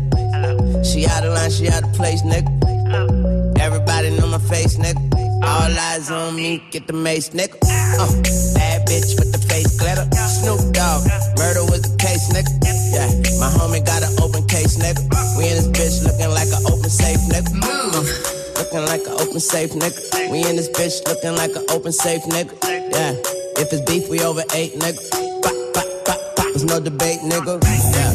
She 0.86 1.07
out 1.07 1.26
of 1.26 1.34
line, 1.34 1.49
she 1.49 1.70
out 1.70 1.84
of 1.84 1.91
place, 1.93 2.22
nigga. 2.22 3.57
Everybody 3.59 4.12
know 4.12 4.28
my 4.28 4.38
face, 4.38 4.78
nigga. 4.78 5.01
All 5.43 5.72
eyes 5.89 6.12
on 6.12 6.36
me, 6.36 6.62
get 6.70 6.86
the 6.86 6.93
mace, 6.93 7.30
nigga. 7.30 7.57
Uh, 7.66 8.14
bad 8.53 8.88
bitch 8.88 9.18
with 9.18 9.32
the 9.32 9.41
face 9.49 9.76
glitter. 9.80 10.05
Snoop 10.38 10.72
Dogg, 10.72 11.01
murder 11.36 11.66
was 11.66 11.82
the 11.82 11.97
case, 11.97 12.30
nigga. 12.30 12.51
Yeah, 12.93 13.09
my 13.39 13.49
homie 13.57 13.84
got 13.84 14.03
an 14.03 14.14
open 14.22 14.45
case, 14.47 14.78
nigga. 14.78 15.01
We 15.36 15.49
in 15.49 15.57
this 15.57 15.68
bitch 15.68 16.05
looking 16.05 16.30
like 16.30 16.49
an 16.53 16.62
open 16.72 16.91
safe, 16.91 17.18
nigga. 17.26 17.49
Uh, 17.64 18.41
looking 18.62 18.86
like 18.86 19.01
an 19.09 19.18
open 19.18 19.41
safe, 19.41 19.74
nigga. 19.74 19.97
We 20.30 20.45
in 20.45 20.53
this 20.53 20.70
bitch 20.70 21.01
looking 21.09 21.34
like 21.34 21.49
an 21.57 21.66
open 21.74 21.91
safe, 21.91 22.22
nigga. 22.30 22.53
Yeah, 22.93 23.18
if 23.57 23.74
it's 23.74 23.82
beef, 23.89 24.05
we 24.05 24.22
over 24.22 24.45
eight, 24.53 24.78
nigga. 24.78 25.01
Bop, 25.41 25.57
bop, 25.74 25.89
bop, 26.05 26.22
bop. 26.38 26.45
There's 26.53 26.70
no 26.70 26.78
debate, 26.78 27.26
nigga. 27.26 27.57
Yeah, 27.57 28.14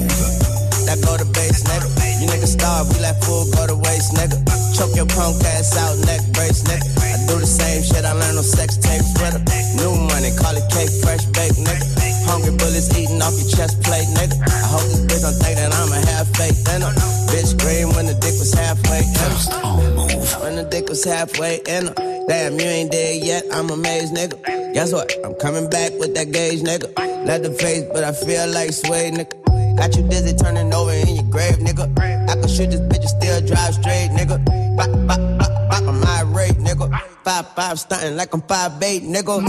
that 0.87 1.03
go 1.03 1.19
to 1.19 1.27
base, 1.35 1.67
nigga. 1.67 1.91
You 2.23 2.31
niggas 2.31 2.55
starve, 2.55 2.87
we 2.95 3.03
let 3.03 3.19
food 3.27 3.51
go 3.59 3.67
to 3.67 3.75
waste, 3.75 4.15
nigga. 4.15 4.39
Choke 4.79 4.95
your 4.95 5.11
punk 5.11 5.43
ass 5.51 5.75
out, 5.83 5.99
neck 6.07 6.23
brace, 6.31 6.63
nigga. 6.63 6.87
I 6.95 7.19
do 7.27 7.43
the 7.43 7.51
same 7.51 7.83
shit, 7.83 8.07
I 8.07 8.15
learned 8.15 8.39
on 8.39 8.47
sex 8.47 8.79
tape, 8.79 9.03
Twitter. 9.19 9.43
New 9.83 9.99
money, 9.99 10.31
call 10.39 10.55
it 10.55 10.67
cake, 10.71 10.95
fresh 11.03 11.27
baked, 11.35 11.59
nigga. 11.59 11.83
Hungry 12.31 12.55
bullets 12.55 12.95
eating 12.95 13.19
off 13.19 13.35
your 13.35 13.51
chest 13.51 13.83
plate, 13.83 14.07
nigga. 14.15 14.39
I 14.47 14.63
hope 14.71 14.87
this 14.95 15.03
bitch 15.11 15.27
don't 15.27 15.35
think 15.43 15.59
that 15.59 15.75
I'm 15.75 15.91
a 15.91 15.99
half 16.07 16.31
fake 16.39 16.55
dinner. 16.63 16.95
Bitch 17.37 17.53
scream 17.53 17.89
when 17.93 18.07
the 18.07 18.15
dick 18.15 18.33
was 18.41 18.55
halfway 18.55 19.05
in 19.05 19.13
her. 19.13 20.41
When 20.41 20.57
the 20.57 20.65
dick 20.71 20.89
was 20.89 21.05
halfway 21.05 21.61
in 21.69 21.89
her. 21.89 21.95
Damn, 22.29 22.59
you 22.59 22.65
ain't 22.65 22.91
dead 22.91 23.23
yet, 23.23 23.45
I'm 23.53 23.69
amazed, 23.69 24.15
nigga. 24.15 24.41
Guess 24.73 24.95
what? 24.95 25.13
I'm 25.23 25.35
coming 25.35 25.69
back 25.69 25.93
with 26.01 26.15
that 26.15 26.33
gauge, 26.33 26.63
nigga. 26.63 26.89
Let 27.27 27.43
the 27.43 27.53
face, 27.53 27.85
but 27.93 28.05
I 28.05 28.13
feel 28.13 28.49
like 28.49 28.73
sway, 28.73 29.11
nigga. 29.11 29.77
Got 29.77 29.95
you 29.97 30.09
dizzy 30.09 30.35
turning 30.35 30.73
over 30.73 30.93
in 30.93 31.15
your 31.15 31.25
grave, 31.25 31.57
nigga. 31.57 31.93
I 32.01 32.41
can 32.41 32.49
shoot 32.49 32.71
this 32.71 32.81
bitch 32.81 33.05
and 33.05 33.13
still 33.21 33.41
drive 33.45 33.75
straight, 33.75 34.09
nigga. 34.17 34.41
Bop, 34.75 34.89
bop, 35.07 35.21
bop, 35.37 35.69
bop, 35.69 35.83
I'm 35.83 36.05
irate, 36.17 36.57
nigga. 36.57 36.89
Five, 37.23 37.49
five, 37.55 37.79
stunting 37.79 38.17
like 38.17 38.33
I'm 38.33 38.41
five, 38.49 38.83
eight, 38.83 39.03
nigga. 39.03 39.45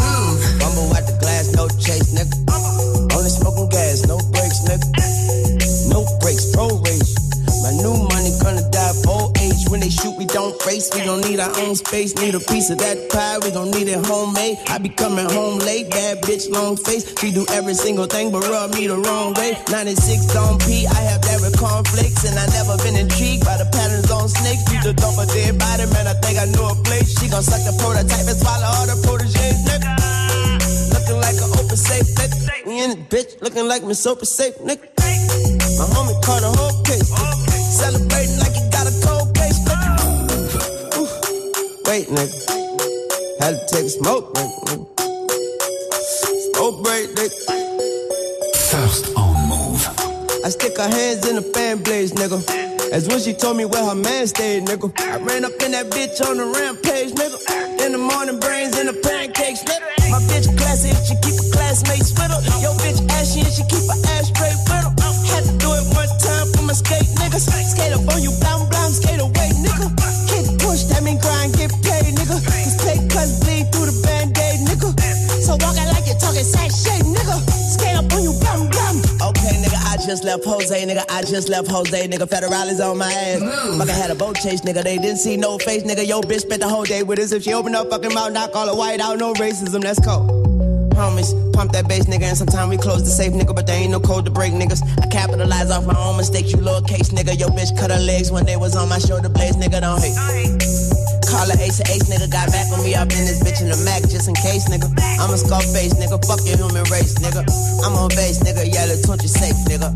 Bumble 0.60 0.92
out 0.92 1.08
the 1.08 1.18
glass, 1.22 1.56
no 1.56 1.70
chase, 1.70 2.12
nigga. 2.14 2.77
Don't 10.38 10.54
race. 10.68 10.94
We 10.94 11.02
don't 11.02 11.26
need 11.26 11.40
our 11.40 11.50
own 11.66 11.74
space. 11.74 12.14
Need 12.22 12.36
a 12.36 12.40
piece 12.40 12.70
of 12.70 12.78
that 12.78 13.10
pie. 13.10 13.40
We 13.42 13.50
don't 13.50 13.72
need 13.74 13.88
it 13.90 14.06
homemade. 14.06 14.58
I 14.70 14.78
be 14.78 14.90
coming 14.90 15.26
home 15.26 15.58
late. 15.66 15.90
Bad 15.90 16.22
bitch, 16.22 16.46
long 16.54 16.78
face. 16.78 17.10
She 17.20 17.32
do 17.32 17.44
every 17.58 17.74
single 17.74 18.06
thing 18.06 18.32
but 18.32 18.46
rub 18.46 18.70
me 18.76 18.86
the 18.86 18.98
wrong 18.98 19.34
way. 19.34 19.58
96 19.72 20.36
on 20.36 20.60
P. 20.60 20.86
I 20.86 21.02
have 21.10 21.26
with 21.42 21.58
cornflakes. 21.58 22.22
And 22.30 22.38
I 22.38 22.46
never 22.54 22.78
been 22.86 22.96
intrigued 22.96 23.46
by 23.50 23.58
the 23.58 23.66
patterns 23.74 24.12
on 24.12 24.30
snakes. 24.30 24.62
Used 24.70 24.86
to 24.86 24.94
dump 24.94 25.18
a 25.18 25.26
dead 25.26 25.58
body. 25.58 25.90
Man, 25.90 26.06
I 26.06 26.14
think 26.22 26.38
I 26.38 26.46
know 26.54 26.70
a 26.70 26.76
place. 26.86 27.18
She 27.18 27.26
gon' 27.34 27.42
suck 27.42 27.66
the 27.66 27.74
prototype 27.82 28.30
and 28.30 28.38
swallow 28.38 28.70
all 28.78 28.86
the 28.86 28.98
proteges. 29.10 29.58
Nigga. 29.66 29.90
Looking 30.94 31.18
like 31.18 31.38
an 31.42 31.50
open 31.58 31.78
safe, 31.78 32.10
nigga. 32.14 32.38
We 32.68 32.84
in 32.86 32.92
it, 32.94 33.10
bitch. 33.10 33.42
Looking 33.42 33.66
like 33.66 33.82
Miss 33.82 34.06
Open 34.06 34.26
Safe, 34.26 34.54
nigga. 34.62 34.97
Wait, 41.98 42.10
nigga. 42.10 43.42
Had 43.42 43.58
to 43.58 43.66
take 43.74 43.86
a 43.86 43.90
smoke, 43.90 44.32
nigga. 44.36 44.86
Smoke 46.54 46.84
break, 46.84 47.10
nigga. 47.18 47.34
First 48.70 49.18
on 49.18 49.34
move. 49.50 49.82
I 50.46 50.50
stick 50.50 50.78
her 50.78 50.88
hands 50.88 51.28
in 51.28 51.38
the 51.38 51.42
fan 51.42 51.82
blades, 51.82 52.12
nigga. 52.14 52.38
As 52.94 53.08
when 53.08 53.20
she 53.20 53.34
told 53.34 53.58
me 53.58 53.66
where 53.66 53.84
her 53.84 53.96
man 53.96 54.28
stayed, 54.28 54.68
nigga. 54.68 54.94
I 55.10 55.18
ran 55.26 55.44
up 55.44 55.58
in 55.66 55.72
that 55.72 55.90
bitch 55.90 56.22
on 56.22 56.38
the 56.38 56.46
rampage, 56.46 57.18
nigga. 57.18 57.40
In 57.84 57.94
the 57.94 57.98
morning, 57.98 58.40
brains 58.40 58.78
in 58.78 58.86
the 58.86 58.94
pancakes, 58.94 59.64
nigga. 59.64 60.12
My 60.14 60.22
bitch 60.30 60.56
classy, 60.56 60.94
she 61.02 61.18
keep 61.26 61.34
her 61.34 61.50
classmates 61.50 62.14
with 62.14 62.30
her. 62.30 62.62
Yo, 62.62 62.78
bitch 62.78 63.02
ashy, 63.18 63.42
and 63.42 63.50
she 63.50 63.66
keep 63.66 63.90
her 63.90 63.98
ass 64.14 64.30
straight 64.30 64.54
with 64.70 64.86
her. 64.86 64.94
Had 65.34 65.50
to 65.50 65.54
do 65.58 65.74
it 65.74 65.86
one 65.98 66.14
time 66.22 66.46
for 66.54 66.62
my 66.62 66.78
skate, 66.78 67.10
nigga. 67.18 67.42
Skate 67.42 67.94
up 67.98 68.06
on 68.14 68.22
you, 68.22 68.30
blam, 68.38 68.70
blam, 68.70 68.77
just 80.08 80.24
left 80.24 80.46
Jose, 80.46 80.86
nigga. 80.86 81.04
I 81.10 81.22
just 81.22 81.50
left 81.50 81.68
Jose, 81.68 82.08
nigga. 82.08 82.30
Federal 82.30 82.70
is 82.70 82.80
on 82.80 82.98
my 82.98 83.12
ass. 83.12 83.42
Fucking 83.78 83.94
had 83.94 84.10
a 84.10 84.16
boat 84.16 84.38
chase, 84.38 84.62
nigga. 84.62 84.82
They 84.82 84.98
didn't 84.98 85.18
see 85.18 85.36
no 85.36 85.58
face, 85.58 85.84
nigga. 85.84 86.08
Yo, 86.08 86.22
bitch 86.22 86.42
spent 86.42 86.62
the 86.62 86.70
whole 86.70 86.86
day 86.86 87.04
with 87.04 87.20
us. 87.20 87.34
If 87.34 87.44
she 87.44 87.54
open 87.54 87.76
up 87.76 87.90
fucking 87.90 88.14
mouth, 88.14 88.32
knock 88.32 88.56
all 88.56 88.68
the 88.68 88.76
white 88.76 89.02
out, 89.02 89.20
no 89.20 89.34
racism, 89.34 89.82
that's 89.82 90.00
cold. 90.00 90.30
Homies, 90.96 91.54
pump 91.54 91.74
that 91.74 91.90
bass, 91.90 92.06
nigga, 92.06 92.24
and 92.24 92.38
sometimes 92.38 92.70
we 92.70 92.78
close 92.78 93.04
the 93.04 93.12
safe, 93.12 93.34
nigga, 93.34 93.54
but 93.54 93.68
there 93.68 93.78
ain't 93.78 93.92
no 93.92 94.00
code 94.00 94.24
to 94.26 94.32
break, 94.32 94.54
niggas. 94.54 94.82
I 95.04 95.08
capitalize 95.08 95.70
off 95.70 95.86
my 95.86 96.00
own 96.00 96.16
mistakes, 96.16 96.52
you 96.54 96.58
little 96.58 96.82
case, 96.82 97.10
nigga. 97.10 97.38
Yo, 97.38 97.50
bitch 97.50 97.78
cut 97.78 97.92
her 97.92 98.00
legs 98.00 98.32
when 98.32 98.46
they 98.46 98.56
was 98.56 98.78
on 98.78 98.88
my 98.88 99.00
shoulder 99.00 99.30
blades, 99.30 99.58
nigga, 99.58 99.82
don't 99.82 100.02
hate. 100.02 100.77
Call 101.38 101.54
her 101.54 101.62
ace 101.62 101.78
ace, 101.86 102.10
nigga. 102.10 102.26
Got 102.34 102.50
back 102.50 102.66
on 102.74 102.82
me 102.82 102.98
up 102.98 103.14
in 103.14 103.22
this 103.30 103.38
bitch 103.46 103.62
in 103.62 103.70
the 103.70 103.78
Mac 103.86 104.02
just 104.10 104.26
in 104.26 104.34
case, 104.34 104.66
nigga. 104.74 104.90
I'm 105.22 105.30
a 105.30 105.38
Scarface, 105.38 105.94
nigga. 105.94 106.18
Fuck 106.26 106.42
your 106.50 106.58
human 106.58 106.82
race, 106.90 107.14
nigga. 107.22 107.46
I'm 107.86 107.94
on 107.94 108.10
base, 108.18 108.42
nigga. 108.42 108.66
Yeah, 108.66 108.90
the 108.90 108.98
torture 109.06 109.30
safe, 109.30 109.54
nigga. 109.70 109.94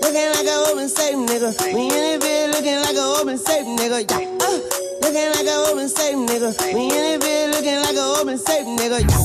Looking 0.00 0.28
like 0.32 0.48
an 0.48 0.58
open 0.72 0.88
safe, 0.88 1.20
nigga. 1.20 1.52
We 1.76 1.92
in 1.92 2.16
it 2.16 2.20
bed 2.24 2.56
looking 2.56 2.80
like 2.80 2.96
an 2.96 3.08
open 3.20 3.36
safe, 3.36 3.68
nigga. 3.68 4.08
Yeah. 4.08 4.24
Uh, 4.40 4.56
looking 5.04 5.28
like 5.36 5.44
an 5.44 5.58
open 5.68 5.84
safe, 5.84 6.16
nigga. 6.16 6.48
We 6.72 6.96
in 6.96 7.04
it 7.12 7.20
bed 7.20 7.52
looking 7.52 7.80
like 7.84 8.00
an 8.00 8.08
open 8.16 8.38
safe, 8.40 8.64
nigga. 8.64 9.04
Yeah. 9.04 9.20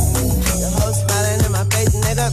The 0.60 0.68
hoe 0.76 0.92
smiling 0.92 1.40
in 1.40 1.52
my 1.56 1.64
face, 1.72 1.96
nigga. 2.04 2.28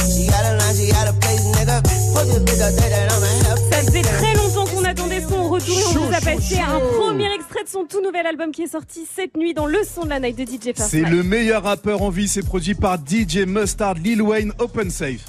She 0.00 0.32
got 0.32 0.48
a 0.48 0.56
line, 0.56 0.72
she 0.72 0.88
got 0.88 1.12
a 1.12 1.14
place, 1.20 1.44
nigga. 1.60 1.76
Put 2.16 2.24
this 2.32 2.40
bitch 2.40 2.64
up 2.64 2.72
there 2.72 2.88
that 2.88 3.12
I'm 3.12 3.20
a 3.20 3.30
half 3.44 3.60
Ça 3.68 3.84
faisait 3.84 4.00
très 4.00 4.32
longtemps 4.32 4.63
attendait 4.94 5.20
son 5.20 5.48
retour 5.48 5.76
et 5.76 5.84
on 5.86 6.04
vous 6.04 6.14
a 6.14 6.20
passé 6.20 6.58
un 6.60 6.78
premier 6.78 7.32
extrait 7.34 7.64
de 7.64 7.68
son 7.68 7.84
tout 7.84 8.00
nouvel 8.00 8.26
album 8.26 8.52
qui 8.52 8.62
est 8.62 8.68
sorti 8.68 9.06
cette 9.12 9.36
nuit 9.36 9.52
dans 9.52 9.66
le 9.66 9.78
son 9.82 10.04
de 10.04 10.08
la 10.08 10.20
night 10.20 10.36
de 10.36 10.44
DJ 10.44 10.74
First 10.76 10.90
C'est 10.90 11.02
le 11.02 11.24
meilleur 11.24 11.64
rappeur 11.64 12.02
en 12.02 12.10
vie, 12.10 12.28
c'est 12.28 12.44
produit 12.44 12.74
par 12.74 12.98
DJ 12.98 13.38
Mustard, 13.38 13.94
Lil 13.94 14.22
Wayne, 14.22 14.52
Open 14.58 14.90
Safe. 14.90 15.24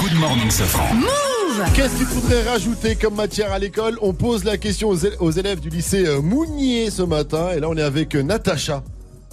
Good 0.00 0.14
morning, 0.18 0.50
Safran. 0.50 0.96
Qu'est-ce 1.74 1.96
qu'il 1.96 2.06
faudrait 2.06 2.42
rajouter 2.44 2.96
comme 2.96 3.16
matière 3.16 3.52
à 3.52 3.58
l'école? 3.58 3.98
On 4.00 4.14
pose 4.14 4.44
la 4.44 4.56
question 4.56 4.88
aux 4.88 5.30
élèves 5.30 5.60
du 5.60 5.68
lycée 5.68 6.06
euh, 6.06 6.22
Mounier 6.22 6.90
ce 6.90 7.02
matin. 7.02 7.50
Et 7.54 7.60
là, 7.60 7.68
on 7.68 7.76
est 7.76 7.82
avec 7.82 8.14
euh, 8.16 8.22
Natacha. 8.22 8.82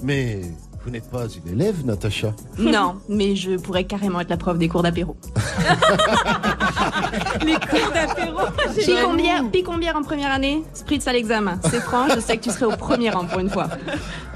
Mais 0.04 0.42
vous 0.86 0.92
n'êtes 0.92 1.10
pas 1.10 1.26
une 1.28 1.52
élève, 1.60 1.84
Natacha 1.84 2.34
Non, 2.60 2.96
mais 3.10 3.36
je 3.36 3.58
pourrais 3.58 3.86
carrément 3.86 4.20
être 4.20 4.30
la 4.30 4.38
prof 4.38 4.58
des 4.58 4.68
cours 4.70 4.84
d'apéro. 4.84 5.16
Les 7.46 7.54
cours 7.56 7.92
d'apéro. 7.94 8.40
Picombière, 8.78 9.44
picombière 9.52 9.96
en 9.96 10.04
première 10.04 10.32
année, 10.32 10.64
spritz 10.74 11.08
à 11.08 11.14
l'examen. 11.14 11.60
C'est 11.70 11.80
franc, 11.80 12.08
je 12.14 12.20
sais 12.20 12.38
que 12.38 12.44
tu 12.44 12.52
serais 12.52 12.66
au 12.66 12.78
premier 12.78 13.10
rang 13.10 13.26
pour 13.26 13.40
une 13.40 13.50
fois. 13.50 13.68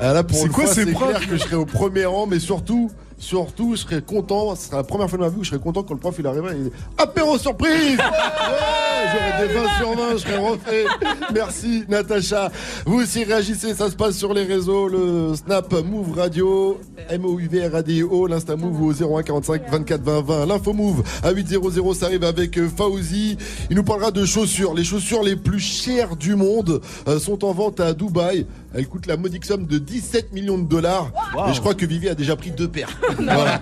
Ah, 0.02 0.14
là, 0.14 0.24
pour 0.24 0.38
C'est 0.38 0.45
une 0.47 0.52
quoi 0.52 0.66
fois, 0.66 0.74
ces 0.74 0.86
c'est 0.86 0.91
profs? 0.91 1.08
clair 1.10 1.28
que 1.30 1.38
je 1.38 1.41
serai 1.43 1.56
au 1.56 1.66
premier 1.66 2.06
rang, 2.06 2.26
mais 2.26 2.39
surtout, 2.39 2.89
surtout, 3.20 3.76
je 3.76 3.82
serais 3.82 4.01
content. 4.01 4.55
Ce 4.55 4.67
sera 4.67 4.78
la 4.78 4.84
première 4.84 5.09
fois 5.09 5.17
de 5.20 5.24
ma 5.24 5.30
vie 5.30 5.38
où 5.39 5.43
je 5.43 5.49
serais 5.49 5.61
content 5.61 5.84
quand 5.84 5.93
le 5.93 5.99
prof 5.99 6.15
il 6.17 6.26
arriverait. 6.26 6.55
Il 6.57 6.63
dit, 6.65 6.72
Apéro 6.97 7.38
surprise 7.38 7.97
Ouais, 7.97 9.05
J'aurais 9.11 9.47
des 9.47 9.53
20 9.53 9.78
sur 9.78 9.95
20, 9.95 10.11
je 10.11 10.17
serais 10.17 10.38
refait. 10.38 10.86
Merci, 11.34 11.84
Natacha. 11.88 12.51
Vous 12.86 13.01
aussi 13.01 13.24
réagissez, 13.24 13.74
ça 13.74 13.89
se 13.89 13.95
passe 13.95 14.17
sur 14.17 14.34
les 14.34 14.43
réseaux. 14.43 14.88
Le 14.88 15.36
Snap 15.36 15.72
Move 15.84 16.17
Radio, 16.17 16.80
M-O-U-V 17.09 17.67
R-A-D-I-O, 17.67 18.28
l'Insta 18.28 18.55
Move 18.55 18.82
au 18.82 18.93
0145 18.93 19.70
24 19.70 20.01
20 20.01 20.22
20. 20.22 20.45
L'info 20.45 20.74
Move 20.74 21.03
à 21.24 21.32
800, 21.32 21.93
ça 21.93 22.05
arrive 22.07 22.24
avec 22.24 22.57
euh, 22.57 22.67
Fauzi. 22.67 23.38
Il 23.70 23.76
nous 23.76 23.84
parlera 23.84 24.11
de 24.11 24.26
chaussures. 24.26 24.74
Les 24.74 24.84
chaussures 24.84 25.24
les 25.24 25.36
plus 25.36 25.59
chères 25.59 26.15
du 26.15 26.36
monde 26.36 26.82
euh, 27.07 27.20
sont 27.20 27.43
en 27.45 27.51
vente 27.51 27.80
à 27.80 27.93
Dubaï. 27.93 28.45
Elles 28.74 28.88
coûtent 28.88 29.07
la 29.07 29.17
modique 29.17 29.45
somme 29.45 29.65
de 29.65 29.78
17 29.78 30.32
millions 30.32 30.57
de 30.57 30.67
dollars. 30.67 31.11
Et 31.49 31.53
je 31.53 31.59
crois 31.59 31.74
que 31.74 31.86
Vivi 31.86 32.09
a 32.09 32.15
déjà 32.15 32.36
pris 32.36 32.51
deux 32.51 32.67
paires. 32.67 32.89
voilà. 33.17 33.59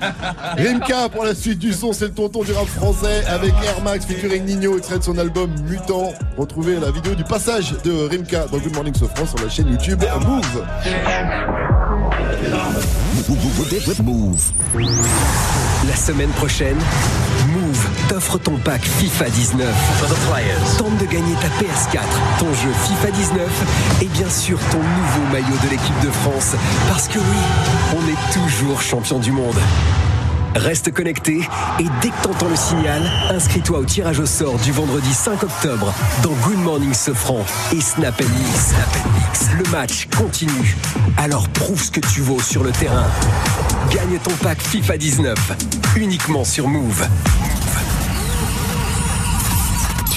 Rimka 0.58 1.10
pour 1.10 1.24
la 1.24 1.34
suite 1.34 1.60
du 1.60 1.74
son, 1.74 1.94
c'est 1.94 2.06
le 2.06 2.14
tonton 2.14 2.44
du 2.44 2.52
rap 2.52 2.68
français 2.68 3.24
avec 3.28 3.54
Air 3.64 3.82
Max 3.84 4.06
featuring 4.06 4.46
Nino, 4.46 4.78
extrait 4.78 5.00
de 5.00 5.04
son 5.04 5.18
album 5.18 5.50
Mutant. 5.70 6.12
Retrouvez 6.38 6.80
la 6.80 6.92
vidéo 6.92 7.16
du 7.16 7.24
passage 7.24 7.76
de 7.84 8.08
Rimka 8.08 8.48
dans 8.48 8.58
Good 8.58 8.74
Morning 8.74 8.94
Sofran 8.94 9.26
sur 9.26 9.40
la 9.40 9.50
chaîne 9.50 9.70
YouTube 9.70 10.04
Move. 10.26 10.66
Move. 14.04 14.52
La 15.88 15.96
semaine 15.96 16.30
prochaine, 16.32 16.78
t'offre 18.08 18.38
ton 18.38 18.58
pack 18.58 18.82
FIFA 18.84 19.30
19. 19.30 19.68
Tente 20.78 20.98
de 20.98 21.06
gagner 21.06 21.34
ta 21.36 21.48
PS4, 21.48 22.02
ton 22.40 22.54
jeu 22.54 22.70
FIFA 22.88 23.12
19 23.12 24.02
et 24.02 24.06
bien 24.06 24.30
sûr 24.30 24.60
ton 24.72 24.78
nouveau 24.78 25.32
maillot 25.32 25.58
de 25.64 25.70
l'équipe 25.70 26.00
de 26.04 26.12
France. 26.12 26.56
Parce 26.88 27.08
que 27.08 27.20
oui, 27.20 27.38
on 27.96 28.02
est 28.08 28.34
toujours 28.34 28.82
champion 28.82 29.20
du 29.20 29.32
monde. 29.32 29.58
Reste 30.56 30.92
connecté 30.92 31.48
et 31.80 31.86
dès 32.02 32.10
que 32.10 32.22
t'entends 32.24 32.50
le 32.50 32.56
signal, 32.56 33.02
inscris-toi 33.30 33.80
au 33.80 33.86
tirage 33.86 34.20
au 34.20 34.26
sort 34.26 34.58
du 34.60 34.72
vendredi 34.72 35.14
5 35.14 35.44
octobre 35.44 35.94
dans 36.24 36.32
Good 36.32 36.60
Morning 36.60 36.94
Sofran 36.94 37.46
et 37.76 37.82
Snap 37.82 38.20
Mix. 38.20 38.74
Le 39.58 39.70
match 39.72 40.08
continue. 40.18 40.76
Alors 41.18 41.48
prouve 41.50 41.82
ce 41.82 41.92
que 41.92 42.00
tu 42.00 42.22
vaux 42.22 42.42
sur 42.42 42.64
le 42.64 42.72
terrain. 42.72 43.06
Gagne 43.92 44.18
ton 44.24 44.32
pack 44.42 44.62
FIFA 44.62 44.98
19 44.98 45.38
uniquement 45.96 46.44
sur 46.44 46.68
Move. 46.68 47.08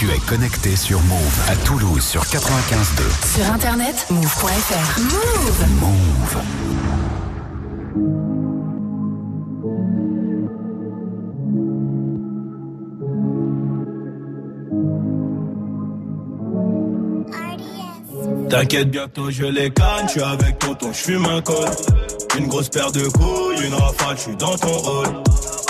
Tu 0.00 0.10
es 0.10 0.18
connecté 0.20 0.76
sur 0.76 0.98
Move 1.02 1.40
à 1.46 1.56
Toulouse 1.56 2.02
sur 2.02 2.22
95.2. 2.22 3.36
Sur 3.36 3.52
internet, 3.52 4.06
move.fr. 4.08 4.98
Move 4.98 5.66
Move. 5.78 6.38
T'inquiète, 18.48 18.90
bientôt 18.90 19.30
je 19.30 19.44
les 19.44 19.68
canne, 19.70 20.06
je 20.06 20.12
suis 20.12 20.22
avec 20.22 20.58
tonton, 20.60 20.94
je 20.94 20.98
fume 20.98 21.26
un 21.26 21.42
col. 21.42 21.68
Une 22.38 22.46
grosse 22.46 22.70
paire 22.70 22.90
de 22.90 23.06
couilles, 23.06 23.66
une 23.66 23.74
rafale, 23.74 24.16
je 24.16 24.22
suis 24.22 24.36
dans 24.36 24.56
ton 24.56 24.72
rôle. 24.78 25.22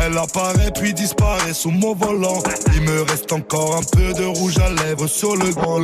Elle 0.00 0.16
apparaît 0.16 0.70
puis 0.78 0.94
disparaît 0.94 1.52
sous 1.52 1.70
mon 1.70 1.94
volant. 1.94 2.42
Il 2.74 2.82
me 2.82 3.02
reste 3.02 3.32
encore 3.32 3.76
un 3.76 3.82
peu 3.82 4.12
de 4.12 4.24
rouge 4.24 4.58
à 4.58 4.70
lèvres 4.70 5.06
sur 5.06 5.36
le 5.36 5.50
grand. 5.52 5.80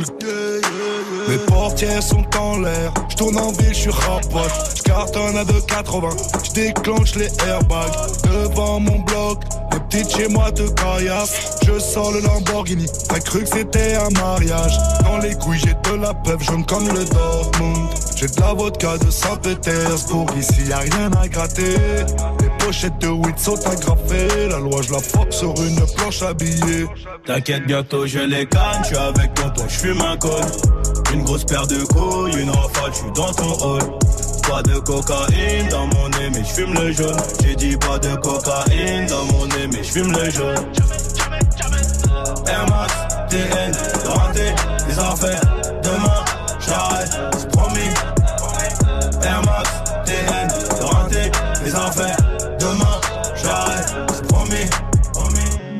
Mes 1.27 1.37
portières 1.37 2.03
sont 2.03 2.25
en 2.37 2.59
l'air, 2.59 2.93
je 3.09 3.15
tourne 3.15 3.37
en 3.37 3.51
ville, 3.51 3.73
je 3.73 3.79
suis 3.79 3.89
rapote, 3.89 4.51
je 4.77 4.83
cartonne 4.83 5.37
à 5.37 5.43
2,80, 5.43 6.45
je 6.45 6.51
déclenche 6.51 7.15
les 7.15 7.29
airbags. 7.47 7.91
Devant 8.23 8.79
mon 8.79 8.99
bloc, 8.99 9.43
les 9.73 9.79
petites 9.79 10.15
chez 10.15 10.27
moi 10.27 10.51
de 10.51 10.67
caillasse, 10.67 11.57
je 11.65 11.79
sors 11.79 12.11
le 12.11 12.19
Lamborghini, 12.21 12.85
t'as 13.09 13.19
cru 13.19 13.43
que 13.43 13.49
c'était 13.49 13.95
un 13.95 14.09
mariage, 14.11 14.77
dans 15.03 15.17
les 15.17 15.33
couilles 15.33 15.59
j'ai 15.59 15.73
de 15.73 15.95
la 15.99 16.13
peuple 16.13 16.43
jaune 16.43 16.65
comme 16.65 16.87
le 16.89 17.05
Dortmund, 17.05 17.89
j'ai 18.15 18.27
de 18.27 18.41
la 18.41 18.53
vodka 18.53 18.97
de 18.99 19.09
Saint-Pétersbourg, 19.09 20.27
ici 20.37 20.65
y 20.67 20.73
a 20.73 20.79
rien 20.79 21.11
à 21.19 21.27
gratter, 21.27 21.75
les 22.65 22.71
pochettes 22.71 22.97
de 22.99 23.07
weed 23.07 23.37
sont 23.37 23.59
agrafées, 23.67 24.47
la 24.49 24.59
loi 24.59 24.81
je 24.81 24.91
la 24.91 24.99
fuck 24.99 25.31
sur 25.31 25.53
une 25.61 25.79
planche 25.95 26.21
habillée. 26.21 26.87
T'inquiète, 27.25 27.65
bientôt 27.65 28.07
je 28.07 28.19
les 28.19 28.45
canne, 28.45 28.81
je 28.81 28.87
suis 28.87 28.97
avec 28.97 29.33
tonton, 29.33 29.65
je 29.67 29.75
fume 29.75 30.01
un 30.01 30.17
col. 30.17 30.31
Une 31.13 31.23
grosse 31.23 31.43
paire 31.45 31.67
de 31.67 31.83
couilles, 31.85 32.41
une 32.41 32.49
rafale, 32.49 32.91
je 32.91 32.97
suis 32.97 33.11
dans 33.11 33.33
ton 33.33 33.53
hall. 33.65 33.81
Pas 34.49 34.61
de 34.63 34.79
cocaïne 34.79 35.67
dans 35.69 35.87
mon 35.87 36.09
nez, 36.09 36.29
mais 36.33 36.43
je 36.43 36.53
fume 36.53 36.73
le 36.73 36.91
jaune. 36.91 37.17
J'ai 37.43 37.55
dit 37.55 37.77
pas 37.77 37.99
de 37.99 38.15
cocaïne 38.15 39.05
dans 39.07 39.25
mon 39.25 39.45
nez, 39.47 39.67
mais 39.71 39.83
je 39.83 39.91
fume 39.91 40.11
le 40.11 40.29
jaune. 40.29 40.65
Air 42.47 42.65
Max, 42.69 42.93
TN, 43.29 43.71
renté, 44.07 44.53
les 44.87 44.99
affaires. 44.99 45.41
Demain, 45.83 46.25
j'arrête, 46.59 47.17
c'est 47.37 47.51
promis. 47.51 47.93
Air 49.23 49.41
Max, 49.45 49.69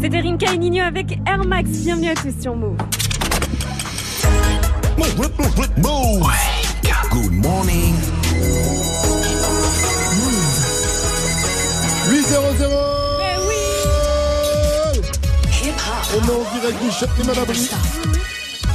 C'était 0.00 0.20
Rinka 0.20 0.54
et 0.54 0.58
Nino 0.58 0.84
avec 0.84 1.18
Air 1.26 1.44
Max. 1.44 1.68
Bienvenue 1.70 2.10
à 2.10 2.14
tous 2.14 2.34
sur 2.40 2.54
Move. 2.54 2.76
Good 7.10 7.32
morning. 7.32 7.94
800 12.10 12.36
On 16.10 16.16
est 16.16 16.30
en 16.30 16.60
direct 16.60 16.82
du 16.82 16.90
Châtelet 16.90 17.24
Malabry 17.26 17.68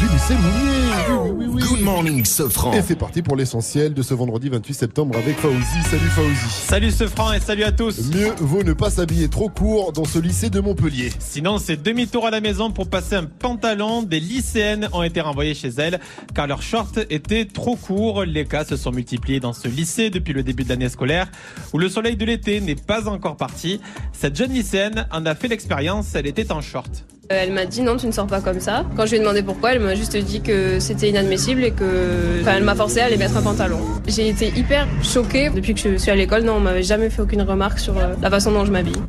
du 0.04 0.14
lycée 0.14 0.36
Mounier. 0.36 0.74
Oui, 1.10 1.32
oui, 1.36 1.46
oui, 1.50 1.64
Good 1.64 1.82
morning, 1.82 2.26
Sofran. 2.26 2.74
Et 2.74 2.82
c'est 2.82 2.96
parti 2.96 3.22
pour 3.22 3.36
l'essentiel 3.36 3.94
de 3.94 4.02
ce 4.02 4.14
vendredi 4.14 4.50
28 4.50 4.74
septembre 4.74 5.18
avec 5.18 5.38
Faouzi. 5.38 5.84
Salut 5.90 6.10
Faouzi. 6.10 6.50
Salut 6.50 6.92
Sofran 6.92 7.34
et 7.34 7.40
salut 7.40 7.64
à 7.64 7.72
tous. 7.72 8.10
Mieux 8.14 8.34
vaut 8.40 8.64
ne 8.64 8.74
pas 8.74 8.90
s'habiller 8.90 9.30
trop 9.30 9.50
court 9.50 9.94
dans 9.94 10.04
ce 10.04 10.20
lycée 10.20 10.50
de 10.50 10.60
Montpellier. 10.60 11.12
Sinon, 11.20 11.58
c'est 11.58 11.82
demi-tour 11.82 12.26
à 12.26 12.32
la 12.32 12.42
maison 12.42 12.72
pour 12.72 12.90
passer 12.90 13.16
un 13.16 13.26
pantalon. 13.26 14.04
Des 14.04 14.20
lycéennes 14.20 14.90
ont 14.92 15.04
été 15.04 15.22
renvoyées 15.22 15.54
chez 15.54 15.70
elles 15.70 16.00
car 16.34 16.48
leurs 16.48 16.64
shorts 16.64 17.00
étaient 17.10 17.46
trop 17.46 17.76
courts. 17.76 18.26
Les 18.26 18.46
cas 18.46 18.66
se 18.66 18.76
sont 18.76 18.92
multipliés 18.92 19.40
dans 19.40 19.54
ce 19.54 19.68
lycée 19.68 20.10
depuis 20.10 20.34
le 20.34 20.44
début 20.44 20.64
de 20.64 20.70
l'année 20.70 20.90
scolaire 20.90 21.30
où 21.72 21.78
le 21.78 21.88
soleil 21.88 22.18
de 22.18 22.26
l'été 22.26 22.60
n'est 22.60 22.76
pas 22.76 23.08
encore 23.08 23.38
parti. 23.38 23.80
Cette 24.12 24.36
jeune 24.36 24.52
lycéenne 24.52 25.08
en 25.12 25.26
a 25.26 25.36
fait 25.36 25.48
l'expérience. 25.48 26.14
Elle 26.16 26.28
était 26.28 26.52
en 26.52 26.62
short. 26.62 27.06
Euh, 27.32 27.40
Elle 27.44 27.54
m'a 27.54 27.66
dit 27.66 27.82
non, 27.82 27.96
tu 27.96 28.06
ne 28.08 28.12
sors 28.12 28.28
pas 28.28 28.42
comme 28.42 28.60
ça. 28.60 28.86
Quand 28.98 29.06
je 29.06 29.12
lui 29.12 29.18
ai 29.18 29.20
demandé 29.20 29.44
pourquoi, 29.44 29.74
elle 29.74 29.80
m'a 29.80 29.96
juste 29.96 30.16
dit 30.18 30.42
que 30.42 30.80
c'était 30.80 31.10
inadmissible 31.10 31.64
et 31.64 31.72
que. 31.72 32.42
Enfin, 32.42 32.54
elle 32.58 32.64
m'a 32.64 32.76
forcé 32.76 33.00
à 33.00 33.06
aller 33.06 33.18
mettre 33.18 33.38
un 33.38 33.42
pantalon. 33.42 33.80
J'ai 34.08 34.28
été 34.30 34.50
hyper 34.50 34.88
choquée. 35.02 35.50
Depuis 35.50 35.74
que 35.74 35.80
je 35.80 35.96
suis 35.96 36.12
à 36.12 36.16
l'école, 36.16 36.44
non, 36.44 36.56
on 36.56 36.60
m'avait 36.60 36.84
jamais 36.84 37.10
fait 37.10 37.22
aucune 37.22 37.42
remarque 37.42 37.80
sur 37.80 37.98
euh, 37.98 38.14
la 38.22 38.30
façon 38.30 38.52
dont 38.52 38.66
je 38.66 38.72
m'habille. 38.72 39.02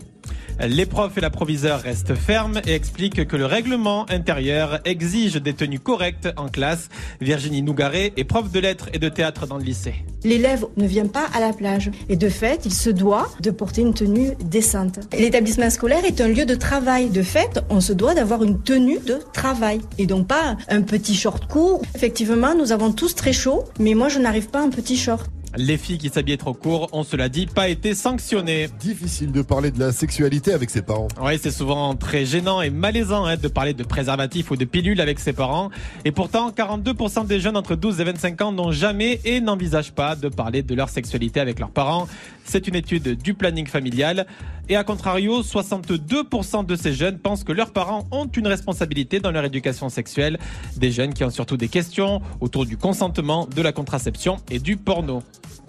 Les 0.60 0.86
profs 0.86 1.18
et 1.18 1.20
la 1.20 1.30
proviseure 1.30 1.80
restent 1.80 2.14
fermes 2.14 2.60
et 2.66 2.74
expliquent 2.74 3.26
que 3.26 3.36
le 3.36 3.44
règlement 3.44 4.08
intérieur 4.08 4.78
exige 4.84 5.34
des 5.34 5.52
tenues 5.52 5.80
correctes 5.80 6.28
en 6.36 6.48
classe. 6.48 6.88
Virginie 7.20 7.62
Nougaret 7.62 8.12
est 8.16 8.24
prof 8.24 8.50
de 8.50 8.60
lettres 8.60 8.88
et 8.92 8.98
de 8.98 9.08
théâtre 9.08 9.46
dans 9.46 9.56
le 9.56 9.64
lycée. 9.64 9.94
L'élève 10.22 10.64
ne 10.76 10.86
vient 10.86 11.06
pas 11.06 11.26
à 11.34 11.40
la 11.40 11.52
plage 11.52 11.90
et 12.08 12.16
de 12.16 12.28
fait, 12.28 12.62
il 12.64 12.72
se 12.72 12.88
doit 12.88 13.28
de 13.40 13.50
porter 13.50 13.82
une 13.82 13.94
tenue 13.94 14.30
décente. 14.44 15.00
L'établissement 15.18 15.70
scolaire 15.70 16.04
est 16.04 16.20
un 16.20 16.28
lieu 16.28 16.46
de 16.46 16.54
travail. 16.54 17.10
De 17.10 17.22
fait, 17.22 17.60
on 17.68 17.80
se 17.80 17.92
doit 17.92 18.14
d'avoir 18.14 18.42
une 18.44 18.62
tenue 18.62 19.00
de 19.00 19.18
travail 19.32 19.80
et 19.98 20.06
donc 20.06 20.28
pas 20.28 20.56
un 20.68 20.82
petit 20.82 21.14
short 21.14 21.46
court. 21.46 21.82
Effectivement, 21.94 22.54
nous 22.54 22.70
avons 22.70 22.92
tous 22.92 23.14
très 23.14 23.32
chaud, 23.32 23.64
mais 23.80 23.94
moi 23.94 24.08
je 24.08 24.20
n'arrive 24.20 24.48
pas 24.48 24.62
en 24.62 24.70
petit 24.70 24.96
short. 24.96 25.28
Les 25.56 25.76
filles 25.78 25.98
qui 25.98 26.08
s'habillaient 26.08 26.36
trop 26.36 26.52
court 26.52 26.88
ont, 26.92 27.04
cela 27.04 27.28
dit, 27.28 27.46
pas 27.46 27.68
été 27.68 27.94
sanctionnées. 27.94 28.68
Difficile 28.80 29.30
de 29.30 29.40
parler 29.40 29.70
de 29.70 29.78
la 29.78 29.92
sexualité 29.92 30.52
avec 30.52 30.68
ses 30.68 30.82
parents. 30.82 31.06
Oui, 31.22 31.38
c'est 31.40 31.52
souvent 31.52 31.94
très 31.94 32.24
gênant 32.24 32.60
et 32.60 32.70
malaisant 32.70 33.24
hein, 33.24 33.36
de 33.36 33.46
parler 33.46 33.72
de 33.72 33.84
préservatifs 33.84 34.50
ou 34.50 34.56
de 34.56 34.64
pilules 34.64 35.00
avec 35.00 35.20
ses 35.20 35.32
parents. 35.32 35.70
Et 36.04 36.10
pourtant, 36.10 36.50
42% 36.50 37.26
des 37.26 37.38
jeunes 37.38 37.56
entre 37.56 37.76
12 37.76 38.00
et 38.00 38.04
25 38.04 38.40
ans 38.40 38.52
n'ont 38.52 38.72
jamais 38.72 39.20
et 39.24 39.40
n'envisagent 39.40 39.92
pas 39.92 40.16
de 40.16 40.28
parler 40.28 40.62
de 40.62 40.74
leur 40.74 40.88
sexualité 40.88 41.38
avec 41.38 41.60
leurs 41.60 41.70
parents. 41.70 42.08
C'est 42.44 42.66
une 42.66 42.74
étude 42.74 43.16
du 43.22 43.34
planning 43.34 43.66
familial. 43.66 44.26
Et 44.68 44.76
à 44.76 44.82
contrario, 44.82 45.42
62% 45.42 46.66
de 46.66 46.74
ces 46.74 46.94
jeunes 46.94 47.18
pensent 47.18 47.44
que 47.44 47.52
leurs 47.52 47.72
parents 47.72 48.06
ont 48.10 48.26
une 48.26 48.46
responsabilité 48.46 49.20
dans 49.20 49.30
leur 49.30 49.44
éducation 49.44 49.88
sexuelle. 49.88 50.38
Des 50.76 50.90
jeunes 50.90 51.14
qui 51.14 51.22
ont 51.22 51.30
surtout 51.30 51.56
des 51.56 51.68
questions 51.68 52.22
autour 52.40 52.66
du 52.66 52.76
consentement, 52.76 53.46
de 53.46 53.62
la 53.62 53.72
contraception 53.72 54.38
et 54.50 54.58
du 54.58 54.76
porno. 54.76 55.22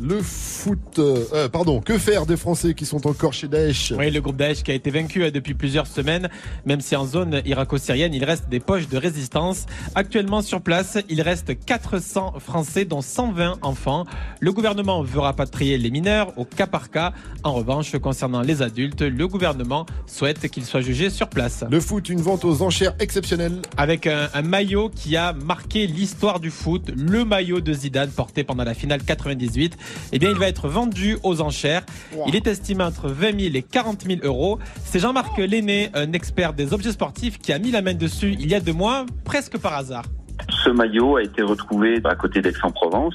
Le 0.00 0.20
foot, 0.22 0.98
euh, 0.98 1.24
euh, 1.32 1.48
pardon, 1.48 1.80
que 1.80 1.98
faire 1.98 2.26
des 2.26 2.36
Français 2.36 2.74
qui 2.74 2.84
sont 2.84 3.06
encore 3.06 3.32
chez 3.32 3.46
Daesh? 3.46 3.92
Oui, 3.96 4.10
le 4.10 4.20
groupe 4.20 4.36
Daesh 4.36 4.64
qui 4.64 4.72
a 4.72 4.74
été 4.74 4.90
vaincu 4.90 5.22
euh, 5.22 5.30
depuis 5.30 5.54
plusieurs 5.54 5.86
semaines, 5.86 6.28
même 6.66 6.80
si 6.80 6.96
en 6.96 7.06
zone 7.06 7.40
irako-syrienne, 7.44 8.12
il 8.12 8.24
reste 8.24 8.48
des 8.48 8.58
poches 8.58 8.88
de 8.88 8.98
résistance. 8.98 9.66
Actuellement 9.94 10.42
sur 10.42 10.62
place, 10.62 10.98
il 11.08 11.22
reste 11.22 11.64
400 11.64 12.34
Français, 12.40 12.84
dont 12.84 13.02
120 13.02 13.58
enfants. 13.62 14.04
Le 14.40 14.52
gouvernement 14.52 15.02
veut 15.02 15.20
rapatrier 15.20 15.78
les 15.78 15.90
mineurs 15.90 16.36
au 16.36 16.44
cas 16.44 16.66
par 16.66 16.90
cas. 16.90 17.12
En 17.44 17.52
revanche, 17.52 17.96
concernant 17.98 18.40
les 18.40 18.62
adultes, 18.62 19.02
le 19.02 19.28
gouvernement 19.28 19.86
souhaite 20.06 20.48
qu'ils 20.48 20.64
soient 20.64 20.80
jugés 20.80 21.10
sur 21.10 21.28
place. 21.28 21.64
Le 21.70 21.78
foot, 21.78 22.08
une 22.08 22.20
vente 22.20 22.44
aux 22.44 22.62
enchères 22.62 22.96
exceptionnelle. 22.98 23.62
Avec 23.76 24.08
un, 24.08 24.28
un 24.34 24.42
maillot 24.42 24.88
qui 24.88 25.16
a 25.16 25.32
marqué 25.32 25.86
l'histoire 25.86 26.40
du 26.40 26.50
foot, 26.50 26.90
le 26.96 27.24
maillot 27.24 27.60
de 27.60 27.72
Zidane 27.72 28.10
porté 28.10 28.42
pendant 28.42 28.64
la 28.64 28.74
finale 28.74 29.04
98 29.04 29.78
eh 30.12 30.18
bien, 30.18 30.30
il 30.30 30.36
va 30.36 30.48
être 30.48 30.68
vendu 30.68 31.16
aux 31.22 31.40
enchères. 31.40 31.82
Il 32.26 32.36
est 32.36 32.46
estimé 32.46 32.84
entre 32.84 33.08
20 33.08 33.40
000 33.40 33.54
et 33.54 33.62
40 33.62 34.02
000 34.02 34.20
euros. 34.22 34.58
C'est 34.84 34.98
Jean-Marc 34.98 35.38
Lenné, 35.38 35.90
un 35.94 36.12
expert 36.12 36.52
des 36.52 36.72
objets 36.72 36.92
sportifs, 36.92 37.38
qui 37.38 37.52
a 37.52 37.58
mis 37.58 37.70
la 37.70 37.82
main 37.82 37.94
dessus 37.94 38.36
il 38.38 38.48
y 38.48 38.54
a 38.54 38.60
deux 38.60 38.72
mois, 38.72 39.06
presque 39.24 39.58
par 39.58 39.74
hasard. 39.74 40.04
Ce 40.50 40.70
maillot 40.70 41.16
a 41.16 41.22
été 41.22 41.42
retrouvé 41.42 42.00
à 42.04 42.14
côté 42.14 42.40
d'Aix-en-Provence, 42.40 43.14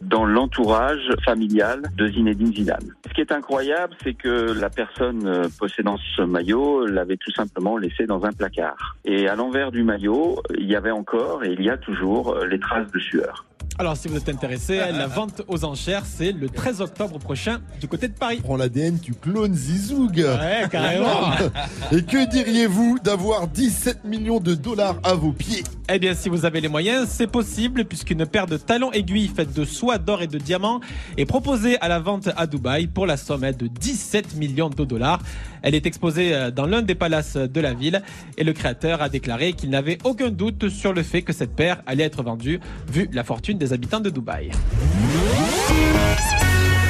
dans 0.00 0.24
l'entourage 0.24 1.10
familial 1.24 1.82
de 1.96 2.06
Zinedine 2.06 2.52
Zidane. 2.52 2.94
Ce 3.08 3.14
qui 3.14 3.20
est 3.20 3.32
incroyable, 3.32 3.94
c'est 4.02 4.14
que 4.14 4.52
la 4.52 4.70
personne 4.70 5.26
euh, 5.26 5.48
possédant 5.58 5.96
ce 6.16 6.22
maillot 6.22 6.86
l'avait 6.86 7.16
tout 7.16 7.32
simplement 7.32 7.76
laissé 7.76 8.06
dans 8.06 8.24
un 8.24 8.32
placard. 8.32 8.96
Et 9.04 9.28
à 9.28 9.34
l'envers 9.34 9.72
du 9.72 9.82
maillot, 9.82 10.40
il 10.56 10.66
y 10.66 10.76
avait 10.76 10.90
encore 10.90 11.44
et 11.44 11.52
il 11.52 11.62
y 11.62 11.70
a 11.70 11.76
toujours 11.76 12.34
euh, 12.34 12.46
les 12.46 12.58
traces 12.58 12.90
de 12.90 12.98
sueur. 12.98 13.44
Alors, 13.78 13.96
si 13.96 14.08
vous 14.08 14.16
êtes 14.16 14.28
intéressé, 14.28 14.76
la 14.92 15.06
vente 15.06 15.42
aux 15.48 15.64
enchères, 15.64 16.04
c'est 16.06 16.32
le 16.32 16.48
13 16.48 16.80
octobre 16.80 17.18
prochain 17.18 17.60
du 17.80 17.88
côté 17.88 18.08
de 18.08 18.12
Paris. 18.12 18.40
Prends 18.42 18.56
l'ADN, 18.56 18.98
tu 19.00 19.14
clones 19.14 19.54
Zizoug. 19.54 20.16
Ouais, 20.16 20.68
carrément. 20.70 21.32
Et 21.92 22.02
que 22.02 22.28
diriez-vous 22.28 22.98
d'avoir 23.02 23.48
17 23.48 24.04
millions 24.04 24.40
de 24.40 24.54
dollars 24.54 24.98
à 25.02 25.14
vos 25.14 25.32
pieds? 25.32 25.64
Eh 25.88 25.98
bien, 25.98 26.14
si 26.14 26.28
vous 26.28 26.44
avez 26.44 26.60
les 26.60 26.68
moyens, 26.68 27.08
c'est 27.08 27.26
possible 27.26 27.84
puisqu'une 27.84 28.24
paire 28.24 28.46
de 28.46 28.56
talons 28.56 28.92
aiguilles 28.92 29.28
faite 29.28 29.52
de 29.52 29.64
soie, 29.64 29.98
d'or 29.98 30.22
et 30.22 30.26
de 30.26 30.38
diamants 30.38 30.80
est 31.16 31.26
proposée 31.26 31.78
à 31.80 31.88
la 31.88 31.98
vente 31.98 32.28
à 32.36 32.46
Dubaï 32.46 32.86
pour 32.86 33.06
la 33.06 33.16
somme 33.16 33.42
de 33.42 33.66
17 33.66 34.36
millions 34.36 34.70
de 34.70 34.84
dollars. 34.84 35.20
Elle 35.62 35.74
est 35.74 35.86
exposée 35.86 36.34
euh, 36.34 36.50
dans 36.50 36.66
l'un 36.66 36.82
des 36.82 36.94
palaces 36.94 37.36
de 37.36 37.60
la 37.60 37.74
ville 37.74 38.02
et 38.36 38.44
le 38.44 38.52
créateur 38.52 39.02
a 39.02 39.08
déclaré 39.08 39.52
qu'il 39.52 39.70
n'avait 39.70 39.98
aucun 40.04 40.30
doute 40.30 40.68
sur 40.68 40.92
le 40.92 41.02
fait 41.02 41.22
que 41.22 41.32
cette 41.32 41.54
paire 41.54 41.82
allait 41.86 42.04
être 42.04 42.22
vendue 42.22 42.60
vu 42.90 43.08
la 43.12 43.24
fortune 43.24 43.51
des 43.58 43.72
habitants 43.72 44.00
de 44.00 44.10
Dubaï. 44.10 44.50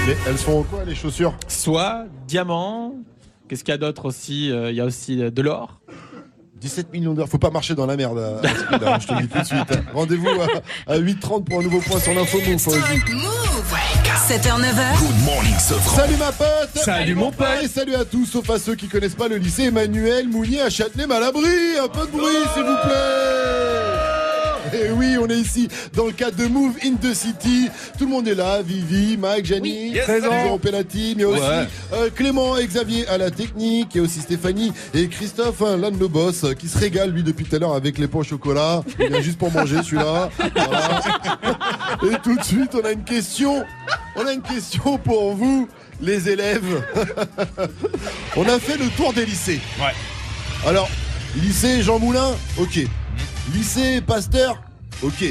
Mais 0.07 0.17
elles 0.27 0.39
sont 0.39 0.53
en 0.59 0.63
quoi 0.65 0.85
les 0.85 0.95
chaussures? 0.95 1.35
Soie, 1.49 2.05
diamant, 2.27 2.95
Qu'est-ce 3.49 3.65
qu'il 3.65 3.73
y 3.73 3.75
a 3.75 3.79
d'autre 3.79 4.07
aussi 4.07 4.51
Euh, 4.51 4.71
Il 4.71 4.77
y 4.77 4.81
a 4.81 4.85
aussi 4.87 5.21
euh, 5.23 5.31
de 5.31 5.43
l'or. 5.43 5.79
17 6.61 6.93
millions 6.93 7.13
d'heures. 7.13 7.29
Faut 7.29 7.39
pas 7.39 7.51
marcher 7.51 7.75
dans 7.75 7.87
la 7.87 7.97
merde, 7.97 8.19
à- 8.19 8.47
à 8.49 8.55
ce 8.55 8.65
prix-là, 8.65 8.99
je 9.01 9.07
te 9.09 9.13
le 9.15 9.21
dis 9.23 9.29
tout 9.29 9.39
de 9.41 9.45
suite. 9.45 9.79
Rendez-vous 9.93 10.29
à, 10.87 10.93
à 10.93 10.99
8h30 10.99 11.45
pour 11.45 11.59
un 11.59 11.63
nouveau 11.63 11.81
point 11.81 11.99
sur 12.01 12.15
l'info 12.15 12.39
Move. 12.39 12.59
Fauzi. 12.59 12.79
7h, 14.29 14.61
9h. 14.61 14.99
Good 14.99 15.25
morning, 15.25 15.59
Sofran. 15.59 15.97
Salut 15.97 16.17
ma 16.17 16.33
pote 16.33 16.71
Salut, 16.77 17.15
mon 17.17 17.31
pote. 17.33 17.47
Et 17.65 17.69
salut 17.69 17.95
à 17.97 18.05
tous, 18.05 18.25
sauf 18.27 18.49
à 18.49 18.59
ceux 18.59 18.75
qui 18.77 18.87
connaissent 18.89 19.17
pas 19.17 19.29
le 19.29 19.37
lycée 19.37 19.65
Emmanuel 19.65 20.29
Mounier 20.29 20.63
à 20.63 20.71
Châtenay-Malabry 20.71 21.79
Un 21.83 21.89
peu 21.89 22.07
de 22.07 22.13
bruit, 22.13 22.37
s'il 22.55 22.63
vous 22.63 22.77
plaît 22.85 23.82
Et 24.87 24.91
oui, 24.91 25.17
on 25.21 25.27
est 25.29 25.37
ici 25.37 25.69
dans 25.95 26.07
le 26.07 26.13
cadre 26.13 26.37
de 26.37 26.47
Move 26.47 26.77
in 26.85 26.95
the 26.95 27.15
City. 27.15 27.69
Tout 27.99 28.05
le 28.05 28.11
monde 28.11 28.27
est 28.29 28.35
là, 28.35 28.63
Vivi, 28.63 29.17
Mike, 29.19 29.45
Jani, 29.47 29.95
présent, 30.05 30.59
Pellati, 30.59 31.15
mais 31.17 31.25
aussi 31.25 31.41
Ouais. 31.43 31.67
euh, 31.93 32.11
Clément 32.15 32.57
et 32.57 32.67
Xavier 32.67 33.07
à 33.09 33.19
la 33.19 33.31
technique, 33.31 33.89
il 33.95 33.99
y 33.99 34.01
a 34.01 34.05
aussi 34.05 34.21
Stéphanie 34.21 34.73
et 34.95 35.09
Christophe, 35.09 35.61
hein, 35.63 35.77
l'un 35.77 35.91
de 35.91 35.97
nos 35.97 36.09
boss, 36.09 36.45
euh, 36.45 36.53
qui 36.55 36.69
se 36.69 36.79
régale 36.79 37.11
lui 37.11 37.23
depuis 37.23 37.45
tout 37.45 37.57
à 37.57 37.59
l'heure 37.59 37.75
avec 37.75 37.99
les 37.99 38.09
pains 38.09 38.21
au 38.21 38.25
chocolat. 38.25 38.83
Il 38.99 39.09
vient 39.09 39.21
juste 39.21 39.39
pour 39.39 39.51
manger 39.53 39.83
celui-là. 39.83 40.31
Voilà. 40.55 41.01
Et 42.05 42.17
tout 42.23 42.37
de 42.37 42.43
suite, 42.43 42.75
on 42.75 42.85
a 42.87 42.93
une 42.93 43.05
question. 43.05 43.65
On 44.17 44.27
a 44.27 44.33
une 44.33 44.43
question 44.43 44.99
pour 44.99 45.35
vous, 45.35 45.69
les 46.01 46.29
élèves. 46.29 46.83
on 48.37 48.49
a 48.49 48.59
fait 48.59 48.77
le 48.79 48.89
tour 48.97 49.13
des 49.13 49.25
lycées. 49.27 49.61
Ouais. 49.79 49.95
Alors, 50.69 50.89
lycée 51.37 51.83
Jean 51.83 51.99
Moulin, 51.99 52.33
ok. 52.59 52.81
Lycée 53.51 54.01
Pasteur, 54.01 54.63
ok. 55.03 55.25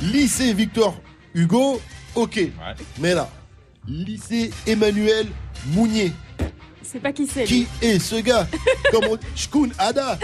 Lycée 0.00 0.52
Victor 0.52 1.00
Hugo, 1.34 1.80
ok. 2.14 2.40
Mais 2.98 3.14
là, 3.14 3.28
lycée 3.86 4.50
Emmanuel 4.66 5.26
Mounier. 5.68 6.12
C'est 6.82 7.00
pas 7.00 7.12
qui 7.12 7.26
c'est. 7.26 7.44
Qui 7.44 7.66
est 7.82 7.98
ce 7.98 8.16
gars 8.16 8.46
Comment 8.92 9.16
Shkun 9.34 9.68
Ada 9.78 10.18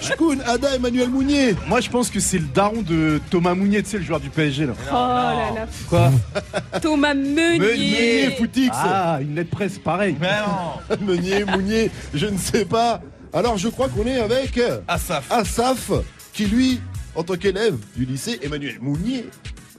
Shkun 0.00 0.38
Ada 0.46 0.76
Emmanuel 0.76 1.08
Mounier 1.08 1.54
Moi, 1.66 1.80
je 1.80 1.90
pense 1.90 2.10
que 2.10 2.20
c'est 2.20 2.38
le 2.38 2.46
daron 2.46 2.82
de 2.82 3.20
Thomas 3.30 3.54
Mounier, 3.54 3.82
tu 3.82 3.90
sais, 3.90 3.98
le 3.98 4.04
joueur 4.04 4.20
du 4.20 4.30
PSG 4.30 4.66
là. 4.66 4.72
Oh 4.88 4.92
là 4.92 5.52
là. 5.54 5.66
Quoi 5.88 6.10
Thomas 6.82 7.14
Meunier. 7.14 7.58
Meunier 7.58 8.30
Footix 8.36 8.70
Ah, 8.72 9.18
une 9.20 9.34
lettre 9.36 9.50
presse, 9.50 9.78
pareil. 9.78 10.16
Meunier, 11.00 11.44
Mounier, 11.44 11.90
je 12.12 12.26
ne 12.26 12.38
sais 12.38 12.64
pas. 12.64 13.00
Alors 13.32 13.56
je 13.58 13.68
crois 13.68 13.88
qu'on 13.88 14.06
est 14.06 14.18
avec 14.18 14.58
Asaf. 14.88 15.30
Asaf, 15.30 15.90
qui 16.36 16.44
lui, 16.44 16.80
en 17.14 17.22
tant 17.22 17.36
qu'élève 17.36 17.76
du 17.96 18.04
lycée 18.04 18.38
Emmanuel 18.42 18.76
Mounier, 18.80 19.24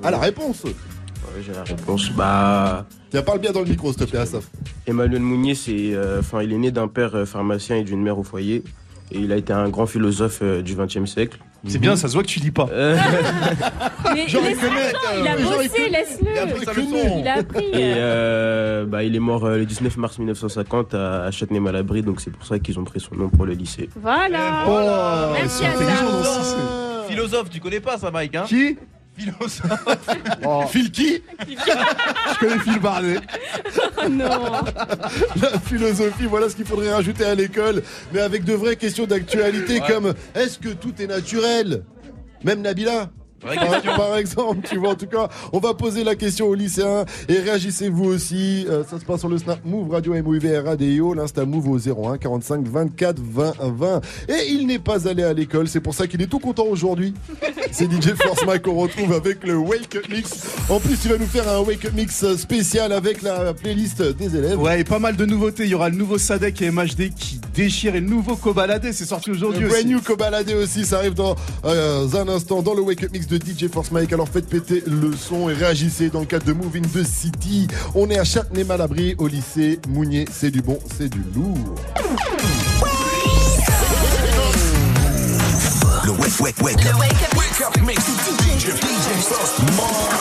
a 0.03 0.09
la 0.09 0.17
réponse. 0.17 0.63
Ouais, 0.63 1.43
j'ai 1.45 1.53
la 1.53 1.63
réponse. 1.63 2.09
Bah. 2.11 2.87
Tiens, 3.11 3.21
parle 3.21 3.39
bien 3.39 3.51
dans 3.51 3.61
le 3.61 3.67
micro, 3.67 3.93
s'il 3.93 4.01
te 4.01 4.09
plaît, 4.09 4.19
Asaf. 4.19 4.49
Emmanuel 4.87 5.21
Mounier, 5.21 5.53
c'est, 5.53 5.93
euh, 5.93 6.19
enfin, 6.19 6.41
il 6.41 6.51
est 6.51 6.57
né 6.57 6.71
d'un 6.71 6.87
père 6.87 7.15
euh, 7.15 7.25
pharmacien 7.25 7.75
et 7.75 7.83
d'une 7.83 8.01
mère 8.01 8.17
au 8.17 8.23
foyer. 8.23 8.63
Et 9.11 9.19
il 9.19 9.31
a 9.31 9.37
été 9.37 9.53
un 9.53 9.69
grand 9.69 9.85
philosophe 9.85 10.39
euh, 10.41 10.63
du 10.63 10.75
XXe 10.75 11.05
siècle. 11.05 11.37
C'est 11.65 11.79
bien, 11.79 11.95
ça 11.95 12.07
se 12.07 12.13
voit 12.13 12.23
que 12.23 12.27
tu 12.27 12.39
lis 12.39 12.51
pas. 12.51 12.67
Mais 14.13 14.27
Genre, 14.27 14.41
il 14.43 14.49
laisse-le, 14.49 14.67
connaît, 14.69 14.87
attends, 14.87 14.99
euh, 15.13 15.21
il 15.21 15.27
a 15.27 15.35
bossé, 15.37 15.89
laisse-le. 15.89 16.31
Il 16.31 16.37
a 16.37 16.43
appris 16.43 16.65
sa 16.65 16.73
leçon. 16.73 17.17
Il 17.19 17.27
a 17.27 17.33
appris. 17.33 17.65
Et 17.65 17.93
euh, 17.97 18.85
bah, 18.85 19.03
il 19.03 19.15
est 19.15 19.19
mort 19.19 19.45
euh, 19.45 19.57
le 19.57 19.65
19 19.65 19.97
mars 19.97 20.17
1950 20.17 20.93
à, 20.93 21.23
à 21.23 21.31
Châtenay-Malabry, 21.31 22.03
donc 22.03 22.21
c'est 22.21 22.31
pour 22.31 22.45
ça 22.45 22.59
qu'ils 22.59 22.79
ont 22.79 22.83
pris 22.83 22.99
son 22.99 23.15
nom 23.15 23.29
pour 23.29 23.45
le 23.45 23.53
lycée. 23.53 23.89
Voilà. 24.01 24.65
Oh, 24.67 25.33
Merci 25.33 25.65
à. 25.65 25.71
Philosophe, 27.07 27.49
tu 27.49 27.59
connais 27.59 27.79
pas 27.79 27.97
ça, 27.97 28.11
Mike 28.11 28.35
hein? 28.35 28.43
Qui? 28.47 28.77
Philosophe. 29.17 29.97
Oh, 30.45 30.63
Phil 30.69 30.91
qui 30.91 31.21
Je 31.49 32.39
connais 32.39 32.59
Phil 32.59 32.79
Barnet. 32.79 33.17
Oh 34.03 34.09
non. 34.09 34.27
La 35.41 35.59
philosophie, 35.59 36.25
voilà 36.25 36.49
ce 36.49 36.55
qu'il 36.55 36.65
faudrait 36.65 36.91
rajouter 36.91 37.25
à 37.25 37.33
l'école, 37.35 37.81
mais 38.13 38.19
avec 38.21 38.43
de 38.43 38.53
vraies 38.53 38.75
questions 38.75 39.05
d'actualité 39.07 39.81
comme 39.87 40.13
est-ce 40.35 40.59
que 40.59 40.69
tout 40.69 40.93
est 41.01 41.07
naturel? 41.07 41.83
Même 42.43 42.61
Nabila? 42.61 43.09
Par, 43.39 44.17
exemple, 44.17 44.67
tu 44.67 44.77
vois, 44.77 44.91
en 44.91 44.95
tout 44.95 45.07
cas, 45.07 45.29
on 45.53 45.59
va 45.59 45.73
poser 45.73 46.03
la 46.03 46.15
question 46.15 46.47
aux 46.47 46.55
lycéens 46.55 47.05
et 47.29 47.39
réagissez 47.39 47.89
vous 47.89 48.05
aussi. 48.05 48.65
Euh, 48.69 48.83
ça 48.83 48.99
se 48.99 49.05
passe 49.05 49.19
sur 49.19 49.29
le 49.29 49.37
Snap 49.37 49.59
Move 49.65 49.91
Radio 49.91 50.13
MOUV 50.13 50.63
Radio, 50.65 51.13
l'Insta 51.13 51.45
Move 51.45 51.69
au 51.69 51.77
01 51.77 52.17
45 52.17 52.67
24 52.67 53.19
20 53.19 53.53
20. 53.59 54.01
Et 54.29 54.51
il 54.51 54.67
n'est 54.67 54.79
pas 54.79 55.07
allé 55.07 55.23
à 55.23 55.33
l'école, 55.33 55.67
c'est 55.67 55.81
pour 55.81 55.93
ça 55.93 56.07
qu'il 56.07 56.21
est 56.21 56.27
tout 56.27 56.39
content 56.39 56.65
aujourd'hui. 56.65 57.13
C'est 57.71 57.91
DJ 57.91 58.13
Force 58.15 58.45
Mike 58.45 58.63
qu'on 58.63 58.75
retrouve 58.75 59.13
avec 59.13 59.45
le 59.45 59.55
Wake 59.55 59.95
Up 59.95 60.09
Mix. 60.09 60.31
En 60.69 60.79
plus, 60.79 60.97
il 61.05 61.11
va 61.11 61.17
nous 61.17 61.25
faire 61.25 61.47
un 61.47 61.59
Wake 61.59 61.85
Up 61.85 61.93
Mix 61.93 62.35
spécial 62.35 62.91
avec 62.91 63.21
la 63.21 63.53
playlist 63.53 64.01
des 64.01 64.35
élèves. 64.35 64.59
Ouais, 64.59 64.81
et 64.81 64.83
pas 64.83 64.99
mal 64.99 65.15
de 65.15 65.25
nouveautés. 65.25 65.63
Il 65.63 65.69
y 65.69 65.75
aura 65.75 65.89
le 65.89 65.95
nouveau 65.95 66.17
Sadek 66.17 66.61
et 66.61 66.71
MHD 66.71 67.13
qui 67.13 67.39
déchire 67.53 67.95
et 67.95 67.99
le 67.99 68.07
nouveau 68.07 68.35
Kobalade, 68.35 68.91
c'est 68.91 69.05
sorti 69.05 69.31
aujourd'hui 69.31 69.61
Le 69.61 69.67
aussi. 69.67 69.83
brand 69.83 69.87
new 69.87 70.01
Kobalade 70.01 70.49
aussi, 70.51 70.85
ça 70.85 70.97
arrive 70.97 71.13
dans 71.13 71.35
euh, 71.65 72.07
un 72.13 72.27
instant 72.27 72.61
dans 72.61 72.73
le 72.73 72.81
Wake 72.81 73.03
Up 73.03 73.11
Mix 73.11 73.26
de 73.27 73.37
DJ 73.37 73.69
Force 73.71 73.91
Mike. 73.91 74.13
Alors 74.13 74.29
faites 74.29 74.47
péter 74.47 74.83
le 74.87 75.15
son 75.15 75.49
et 75.49 75.53
réagissez 75.53 76.09
dans 76.09 76.21
le 76.21 76.25
cadre 76.25 76.45
de 76.45 76.53
Moving 76.53 76.85
the 76.85 77.03
City. 77.03 77.67
On 77.95 78.09
est 78.09 78.17
à 78.17 78.23
Châtenay-Malabry 78.23 79.15
au 79.17 79.27
lycée 79.27 79.79
Mounier. 79.89 80.25
C'est 80.31 80.51
du 80.51 80.61
bon, 80.61 80.79
c'est 80.97 81.09
du 81.09 81.21
lourd. 81.35 81.75
Le 86.05 86.11
wake, 86.11 86.39
wake, 86.39 86.61
wake. 86.61 86.83
Le 86.83 86.95
Wake 86.97 87.11
Up 87.11 87.37
Wake 87.37 87.61
up 87.61 87.77
mix. 87.85 87.99
DJ, 87.99 88.71
DJ 88.71 89.07
First 89.21 89.59
Mike. 89.75 90.17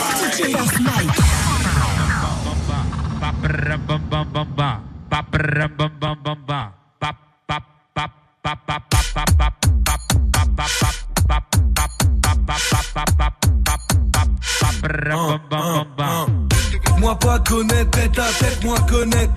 Moi 16.98 17.18
pas 17.18 17.38
connaître, 17.40 17.90
tête 17.90 18.18
à 18.18 18.28
tête, 18.38 18.64
moi 18.64 18.78
connaître. 18.88 19.32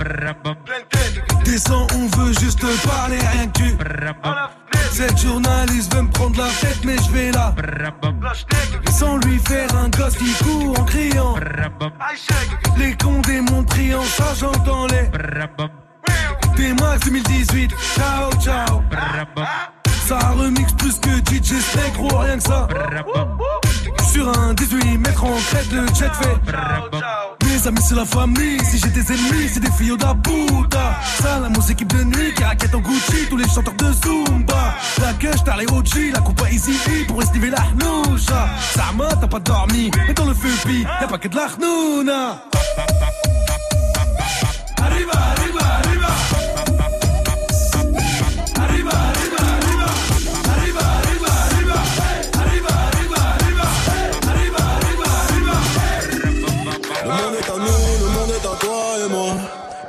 Descends, 1.44 1.88
on 1.96 2.08
veut 2.18 2.34
juste 2.40 2.66
parler, 2.88 3.18
rien 3.18 3.48
que 3.48 3.60
tu. 3.60 3.78
Cette 4.92 5.18
journaliste 5.20 5.94
veut 5.94 6.04
me 6.04 6.10
prendre 6.10 6.38
la 6.38 6.48
tête, 6.62 6.80
mais 6.84 6.96
je 6.98 7.12
vais 7.12 7.32
là. 7.32 7.54
Sans 8.92 9.18
lui 9.18 9.40
faire 9.40 9.76
un 9.76 9.90
gosse 9.90 10.16
qui 10.18 10.32
court 10.44 10.80
en 10.80 10.84
criant. 10.86 11.36
Les 12.78 12.96
cons 12.96 13.22
des 13.22 13.42
Montrians, 13.42 14.04
ça 14.04 14.34
j'entends 14.40 14.88
les. 14.88 15.10
Des 16.56 16.74
max 16.74 17.06
2018, 17.06 17.72
ciao 17.96 18.32
ciao. 18.42 18.82
Ça 20.10 20.18
remix 20.30 20.74
plus 20.74 20.98
que 21.00 21.10
DJ 21.30 21.62
Snake, 21.62 21.94
gros, 21.94 22.18
rien 22.18 22.38
que 22.38 22.42
ça. 22.42 22.68
Sur 24.12 24.28
un 24.40 24.56
18 24.56 24.98
mètres 24.98 25.24
en 25.24 25.38
crête, 25.38 25.72
le 25.72 25.86
jet 25.90 26.10
fait. 26.16 27.46
Mes 27.46 27.68
amis, 27.68 27.80
c'est 27.88 27.94
la 27.94 28.06
famille. 28.06 28.60
Si 28.66 28.80
j'ai 28.80 28.88
des 28.88 29.06
ennemis, 29.14 29.50
c'est 29.54 29.60
des 29.60 29.70
filles 29.70 29.96
da 30.00 30.16
puta. 30.16 31.00
Ça, 31.22 31.38
la 31.40 31.50
musique 31.50 31.84
équipe 31.84 31.94
de 31.96 32.06
nuit 32.06 32.34
qui 32.36 32.44
raquette 32.44 32.74
en 32.74 32.80
Gucci. 32.80 33.28
Tous 33.30 33.38
les 33.38 33.48
chanteurs 33.48 33.76
de 33.76 33.92
Zumba. 34.04 34.74
La 35.00 35.14
gueule, 35.14 35.36
t'as 35.46 35.58
les 35.58 35.68
OG, 35.68 36.12
la 36.12 36.22
coupe 36.22 36.42
easy 36.52 36.72
E 36.88 37.06
pour 37.06 37.22
estiver 37.22 37.52
la 37.52 37.62
hnoucha. 37.76 38.50
Sama, 38.74 39.10
t'as 39.10 39.28
pas 39.28 39.40
dormi. 39.40 39.92
Mais 40.08 40.16
dans 40.16 40.26
le 40.26 40.34
feu, 40.34 40.50
pi, 40.66 40.88
y'a 41.00 41.08
pas 41.08 41.20
que 41.20 41.28
de 41.28 41.36
la 41.36 41.46
hnouna. 41.56 42.42
Arriba. 44.82 45.39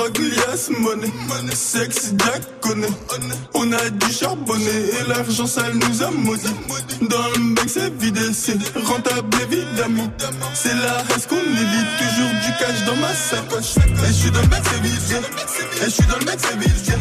Drogue, 0.00 0.18
liasse, 0.18 0.70
monnaie, 0.78 1.12
sexe, 1.54 2.14
diaconé. 2.14 2.86
On 3.52 3.70
a 3.70 3.90
du 3.90 4.10
charbonné 4.10 4.64
et 4.64 5.08
l'argent 5.08 5.46
sale 5.46 5.74
nous 5.74 6.02
a 6.02 6.10
maudit. 6.10 6.48
Dans 7.02 7.28
le 7.36 7.54
bec 7.54 7.64
c'est 7.68 7.92
vidé, 7.98 8.32
c'est 8.32 8.56
rentable 8.86 9.28
évidemment. 9.42 10.10
C'est 10.54 10.74
la 10.74 11.02
reste 11.02 11.28
qu'on 11.28 11.36
évite, 11.36 11.90
toujours 11.98 12.30
du 12.30 12.50
cash 12.58 12.84
dans 12.86 12.96
ma 12.96 13.12
sacoche. 13.12 13.76
Et 13.76 14.06
je 14.06 14.12
suis 14.12 14.30
dans 14.30 14.40
le 14.40 14.46
bec 14.46 14.62
c'est 14.64 14.80
vidé, 14.80 15.16
et 15.82 15.84
je 15.84 15.90
suis 15.90 16.06
dans 16.06 16.16
le 16.16 16.24
bec 16.24 16.38
c'est 16.38 16.56
vidé, 16.56 16.92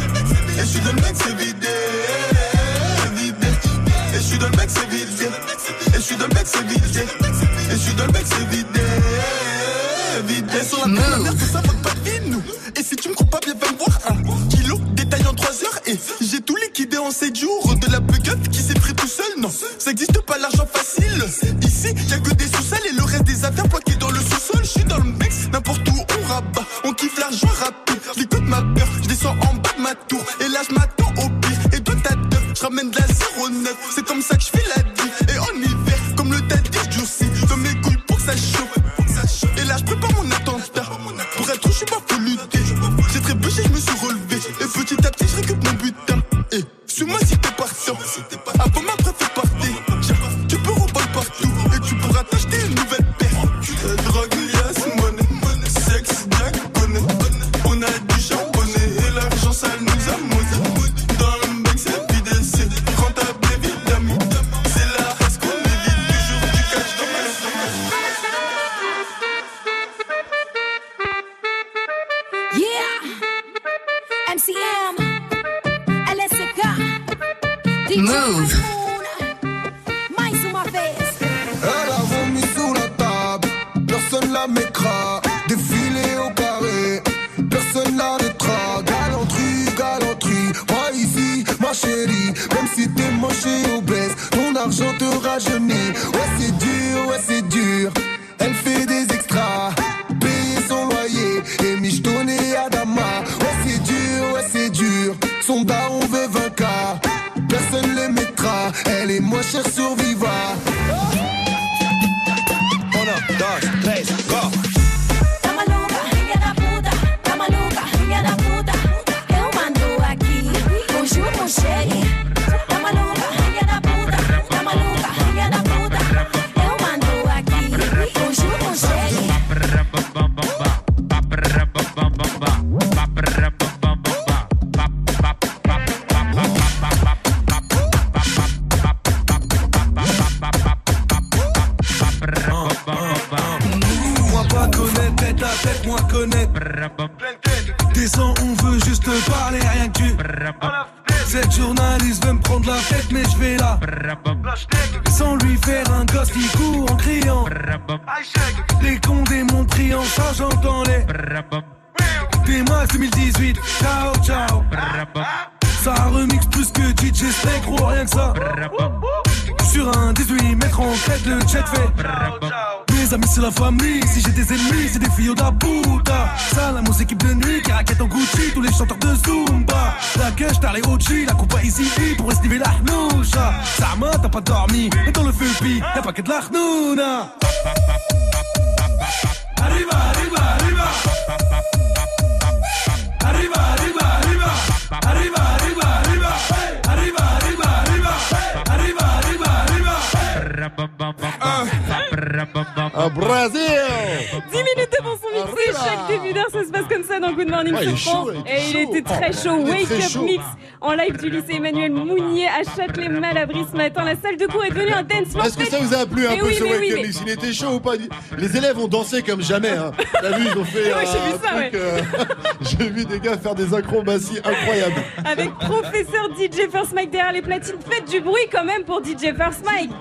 À 212.80 212.86
Châtelet-Malabry 212.88 213.66
ce 213.72 213.76
matin. 213.78 214.04
La 214.06 214.16
salle 214.16 214.38
de 214.38 214.46
cours 214.46 214.64
est 214.66 214.70
devenue 214.70 214.92
un 214.94 215.04
dance 215.04 215.30
floor. 215.32 215.46
Est-ce 215.46 215.58
que 215.58 215.66
ça 215.66 215.80
vous 215.80 215.94
a 215.94 216.06
plu 216.06 216.26
un 216.28 216.32
Mais 216.32 216.38
peu 216.38 216.46
oui, 216.48 216.56
ce 216.56 216.64
oui, 216.64 216.92
mais- 216.96 217.02
Mix 217.04 217.20
Il 217.26 217.30
était 217.32 217.54
chaud 217.54 217.74
ou 217.76 217.80
pas 217.80 217.94
Les 218.38 218.58
élèves 218.58 218.78
ont 218.80 218.88
dansé 218.88 219.22
comme 219.22 219.42
jamais. 219.42 219.72
Hein. 219.72 219.92
T'as 220.22 220.38
vu, 220.38 220.46
ils 220.54 220.58
ont 220.58 220.66
fait 220.66 220.94
Ouais, 220.94 221.72
j'ai 222.62 222.90
vu 222.90 223.02
euh, 223.02 223.06
des 223.06 223.20
gars 223.20 223.38
faire 223.38 223.56
des 223.56 223.74
acrobaties 223.74 224.40
incroyables. 224.44 225.02
Avec 225.26 225.54
professeur 225.56 226.30
DJ 226.38 226.70
First 226.72 226.94
Mike 226.94 227.12
derrière 227.12 227.34
les 227.34 227.42
platines. 227.42 227.76
Faites 227.90 228.10
du 228.10 228.22
bruit 228.22 228.48
quand 228.52 228.64
même 228.66 228.84
pour 228.84 229.04
DJ 229.04 229.34
First 229.36 229.64
Mike. 229.66 229.92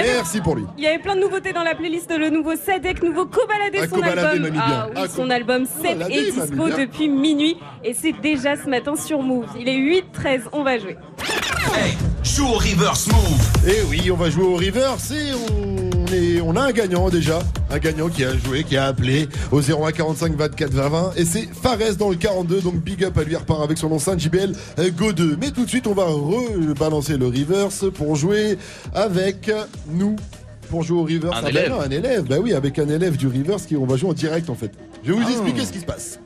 Avait- 0.00 0.14
Merci 0.14 0.40
pour 0.40 0.56
lui. 0.56 0.64
Il 0.78 0.84
y 0.84 0.86
avait 0.86 0.98
plein 0.98 1.14
de 1.16 1.20
nouveautés 1.20 1.52
dans 1.52 1.62
la 1.62 1.74
playlist, 1.74 2.10
le 2.16 2.30
nouveau 2.30 2.54
Sadek, 2.56 3.02
nouveau 3.02 3.26
Kobalade, 3.26 3.74
Ah, 3.78 3.84
son 3.88 3.94
Kobalade 3.96 4.18
album, 4.18 4.52
ah, 4.58 4.86
oui, 4.88 4.94
Ah, 5.04 5.08
son 5.08 5.30
album 5.30 5.64
7 5.64 5.92
Kobalade 5.92 6.10
est 6.12 6.30
dispo 6.32 6.68
depuis 6.78 7.08
minuit 7.08 7.56
et 7.84 7.94
c'est 7.94 8.12
déjà 8.20 8.56
ce 8.56 8.68
matin 8.68 8.94
sur 8.96 9.22
Move. 9.22 9.46
Il 9.58 9.68
est 9.68 9.76
8-13, 9.76 10.42
on 10.52 10.62
va 10.62 10.78
jouer. 10.78 10.96
Joue 12.22 12.46
au 12.46 12.54
reverse 12.58 13.06
move. 13.08 13.68
Et 13.68 13.82
oui, 13.88 14.10
on 14.10 14.16
va 14.16 14.30
jouer 14.30 14.44
au 14.44 14.56
reverse 14.56 15.10
et 15.12 15.32
on, 16.08 16.12
est, 16.12 16.40
on 16.40 16.56
a 16.56 16.60
un 16.62 16.72
gagnant 16.72 17.08
déjà. 17.08 17.38
Un 17.70 17.78
gagnant 17.78 18.08
qui 18.08 18.24
a 18.24 18.36
joué, 18.36 18.64
qui 18.64 18.76
a 18.76 18.86
appelé 18.86 19.28
au 19.50 19.60
01 19.60 19.92
45 19.92 20.34
24 20.36 20.70
20 20.72 20.88
20. 20.88 21.12
Et 21.16 21.24
c'est 21.24 21.48
Fares 21.52 21.96
dans 21.98 22.10
le 22.10 22.16
42. 22.16 22.60
Donc 22.60 22.74
big 22.76 23.04
up 23.04 23.16
à 23.18 23.24
lui, 23.24 23.36
repart 23.36 23.62
avec 23.62 23.78
son 23.78 23.90
enceinte 23.92 24.20
JBL 24.20 24.52
Go 24.96 25.12
2. 25.12 25.36
Mais 25.40 25.50
tout 25.50 25.64
de 25.64 25.68
suite, 25.68 25.86
on 25.86 25.94
va 25.94 26.04
rebalancer 26.04 27.16
le 27.16 27.26
reverse 27.26 27.84
pour 27.94 28.16
jouer 28.16 28.58
avec 28.94 29.50
nous. 29.90 30.16
Pour 30.70 30.82
jouer 30.82 30.98
au 30.98 31.04
reverse. 31.04 31.36
Un 31.36 31.44
Ah 31.46 31.50
ben 31.52 31.70
non, 31.70 31.80
un 31.80 31.90
élève. 31.90 32.24
Bah 32.24 32.36
oui, 32.42 32.52
avec 32.52 32.78
un 32.78 32.88
élève 32.88 33.16
du 33.16 33.28
reverse 33.28 33.66
qui 33.66 33.76
on 33.76 33.86
va 33.86 33.96
jouer 33.96 34.10
en 34.10 34.14
direct 34.14 34.50
en 34.50 34.54
fait. 34.56 34.72
Je 35.04 35.12
vais 35.12 35.18
vous 35.18 35.24
Ah. 35.26 35.30
expliquer 35.30 35.64
ce 35.64 35.72
qui 35.72 35.80
se 35.80 35.84
passe. 35.86 36.18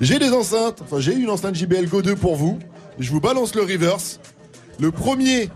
J'ai 0.00 0.18
des 0.18 0.30
enceintes, 0.30 0.80
enfin 0.82 1.00
j'ai 1.00 1.14
une 1.14 1.30
enceinte 1.30 1.54
JBL 1.54 1.86
Go 1.88 2.02
2 2.02 2.14
pour 2.14 2.36
vous. 2.36 2.58
Je 2.98 3.10
vous 3.10 3.20
balance 3.20 3.54
le 3.54 3.62
reverse. 3.62 4.20
Le 4.80 4.90
premier 4.92 5.48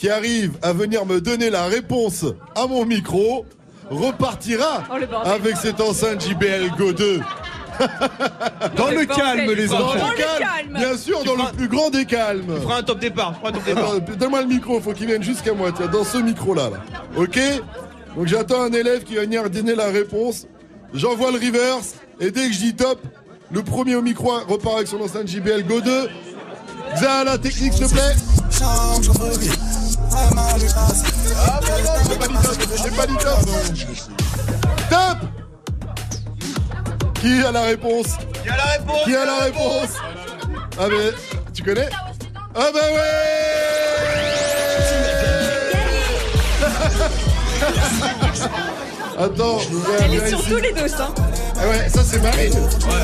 qui 0.00 0.08
arrive 0.08 0.52
à 0.62 0.72
venir 0.72 1.04
me 1.04 1.20
donner 1.20 1.50
la 1.50 1.66
réponse 1.66 2.24
à 2.56 2.66
mon 2.66 2.86
micro 2.86 3.44
repartira 3.90 4.84
Oh, 4.90 4.94
avec 5.26 5.58
cette 5.58 5.78
enceinte 5.78 6.26
JBL 6.26 6.70
Go 6.78 6.92
2. 6.92 7.20
Dans 8.76 8.90
le 8.90 9.04
calme, 9.04 9.52
les 9.52 9.70
enfants. 9.70 9.98
Dans 9.98 10.08
le 10.08 10.16
calme. 10.16 10.74
Bien 10.74 10.96
sûr, 10.96 11.20
Tu 11.20 11.26
dans 11.26 11.36
le 11.36 11.52
plus 11.52 11.68
grand 11.68 11.90
des 11.90 12.06
calmes. 12.06 12.54
Tu 12.56 12.62
feras 12.62 12.78
un 12.78 12.82
top 12.82 12.98
départ. 12.98 13.34
je 13.34 13.38
ferai 13.40 13.48
un 13.50 13.52
top 13.52 13.64
départ. 13.64 13.94
Attends, 13.94 14.14
Donne-moi 14.18 14.40
le 14.40 14.48
micro, 14.48 14.80
faut 14.80 14.92
qu'il 14.92 15.06
vienne 15.06 15.22
jusqu'à 15.22 15.52
moi, 15.52 15.70
tiens, 15.70 15.88
dans 15.88 16.04
ce 16.04 16.16
micro-là. 16.16 16.70
Là. 16.70 16.78
Ok? 17.18 17.38
Donc 18.16 18.26
j'attends 18.26 18.62
un 18.62 18.72
élève 18.72 19.04
qui 19.04 19.16
va 19.16 19.22
venir 19.22 19.50
donner 19.50 19.74
la 19.74 19.86
réponse. 19.86 20.46
J'envoie 20.94 21.30
le 21.30 21.36
reverse, 21.38 21.94
et 22.20 22.30
dès 22.30 22.46
que 22.48 22.54
je 22.54 22.58
dis 22.58 22.74
top, 22.74 23.00
le 23.52 23.62
premier 23.62 23.96
au 23.96 24.02
micro 24.02 24.32
repart 24.48 24.76
avec 24.76 24.88
son 24.88 25.00
enceinte 25.00 25.28
JBL 25.28 25.64
Go 25.64 25.82
2. 25.82 26.08
Xa, 26.96 27.24
la 27.24 27.36
technique, 27.36 27.74
s'il 27.74 27.86
te 27.86 27.92
plaît. 27.92 28.14
Ah, 30.12 30.28
non, 30.34 30.42
j'ai 30.58 32.16
pas 32.16 32.26
dit 32.26 32.34
top, 32.42 32.56
j'ai 32.82 32.90
pas 32.90 33.06
top. 33.06 33.40
Top 34.90 35.18
Qui 37.20 37.42
a 37.44 37.52
la 37.52 37.62
réponse 37.62 38.16
Qui 38.42 38.48
a 38.48 38.56
la 38.56 38.64
réponse 38.64 39.04
Qui 39.04 39.16
a 39.16 39.24
la 39.24 39.38
réponse 39.44 39.96
Ah 40.78 40.86
mais, 40.88 41.12
tu 41.52 41.62
connais 41.62 41.88
Ah 42.54 42.70
bah 42.72 42.80
ouais 42.80 43.60
Attends, 49.20 49.58
je 49.58 49.76
vais 49.76 50.04
Elle 50.04 50.14
est 50.14 50.28
sur 50.28 50.42
tous 50.44 50.56
les 50.56 50.72
dos, 50.72 50.94
hein. 50.98 51.14
Ah 51.62 51.68
ouais, 51.68 51.88
ça 51.90 52.00
c'est 52.02 52.20
Marine. 52.22 52.52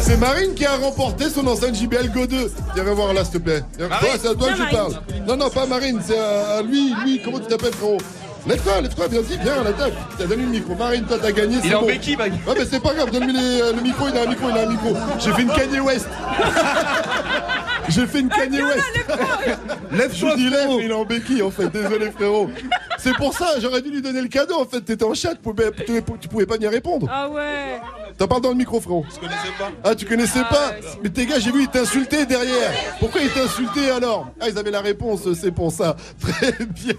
C'est 0.02 0.16
Marine 0.16 0.54
qui 0.54 0.64
a 0.64 0.76
remporté 0.76 1.28
son 1.28 1.46
enceinte 1.46 1.74
JBL 1.74 2.10
Go 2.10 2.26
2. 2.26 2.50
Viens 2.74 2.84
voir 2.94 3.12
là, 3.12 3.22
s'il 3.24 3.34
te 3.34 3.38
plaît. 3.38 3.62
Viens- 3.78 3.88
c'est 4.20 4.28
à 4.28 4.34
toi 4.34 4.48
que 4.52 4.56
je 4.56 4.70
parle. 4.74 4.94
Non, 5.26 5.36
non, 5.36 5.50
pas 5.50 5.66
Marine, 5.66 6.00
c'est 6.06 6.18
à, 6.18 6.56
à 6.58 6.62
lui, 6.62 6.94
lui, 7.04 7.20
comment 7.22 7.38
tu 7.38 7.46
t'appelles, 7.46 7.74
frérot? 7.74 7.98
Lève-toi, 8.46 8.80
lève-toi, 8.80 9.08
viens-y, 9.08 9.38
viens 9.42 9.60
à 9.60 9.64
la 9.64 9.72
table. 9.72 9.94
T'as 10.16 10.24
donné 10.26 10.42
le 10.42 10.48
micro. 10.48 10.74
Marine, 10.76 11.04
toi, 11.04 11.18
t'as 11.20 11.32
gagné. 11.32 11.56
Il 11.64 11.70
est 11.72 11.74
en 11.74 11.80
bon. 11.80 11.86
béquille, 11.86 12.16
Mag. 12.16 12.32
Ouais, 12.46 12.54
mais 12.58 12.64
c'est 12.64 12.80
pas 12.80 12.94
grave, 12.94 13.10
donne-lui 13.10 13.32
les- 13.32 13.60
euh, 13.62 13.72
le 13.72 13.82
micro, 13.82 14.06
il 14.08 14.16
a 14.16 14.22
un 14.22 14.26
micro, 14.26 14.48
il 14.50 14.56
a 14.58 14.62
un 14.62 14.66
micro. 14.70 14.96
J'ai 15.18 15.32
fait 15.32 15.42
une 15.42 15.48
Kanye 15.52 15.80
West. 15.80 16.06
J'ai 17.88 18.06
fait 18.06 18.18
une 18.20 18.28
Kanye 18.28 18.62
West. 18.62 18.84
Je 19.92 19.96
Lève-toi, 19.96 20.34
dis 20.36 20.50
lève, 20.50 20.58
frérot. 20.62 20.78
mais 20.78 20.84
il 20.84 20.90
est 20.90 20.94
en 20.94 21.04
béquille 21.04 21.42
en 21.42 21.50
fait, 21.52 21.68
désolé 21.68 22.10
frérot. 22.10 22.50
C'est 22.98 23.14
pour 23.16 23.32
ça, 23.32 23.46
j'aurais 23.60 23.80
dû 23.80 23.90
lui 23.90 24.02
donner 24.02 24.20
le 24.20 24.26
cadeau 24.28 24.56
en 24.60 24.64
fait, 24.64 24.80
t'étais 24.80 25.04
en 25.04 25.14
chat, 25.14 25.30
tu 25.34 25.36
pouvais, 25.40 25.70
tu 25.70 25.84
pouvais- 25.84 26.02
tu 26.20 26.28
pouvais 26.28 26.46
pas 26.46 26.58
n'y 26.58 26.66
répondre. 26.66 27.08
Ah 27.10 27.28
ouais. 27.28 27.80
T'en 28.18 28.26
parles 28.26 28.40
dans 28.42 28.48
le 28.48 28.56
micro 28.56 28.80
frérot. 28.80 29.04
Je 29.14 29.20
connaissais 29.20 29.52
pas. 29.58 29.70
Ah 29.84 29.94
tu 29.94 30.04
connaissais 30.06 30.40
Ah, 30.42 30.52
pas 30.52 30.68
ouais, 30.70 30.80
si. 30.82 30.98
Mais 31.02 31.10
tes 31.10 31.26
gars 31.26 31.38
j'ai 31.38 31.52
vu 31.52 31.62
ils 31.62 31.68
t'insultaient 31.68 32.26
derrière 32.26 32.70
Pourquoi 32.98 33.20
ils 33.20 33.30
t'insultaient 33.30 33.90
alors? 33.90 34.26
Ah 34.40 34.48
ils 34.48 34.58
avaient 34.58 34.70
la 34.70 34.80
réponse 34.80 35.20
c'est 35.34 35.52
pour 35.52 35.70
ça 35.70 35.94
Très 36.20 36.52
bien 36.70 36.94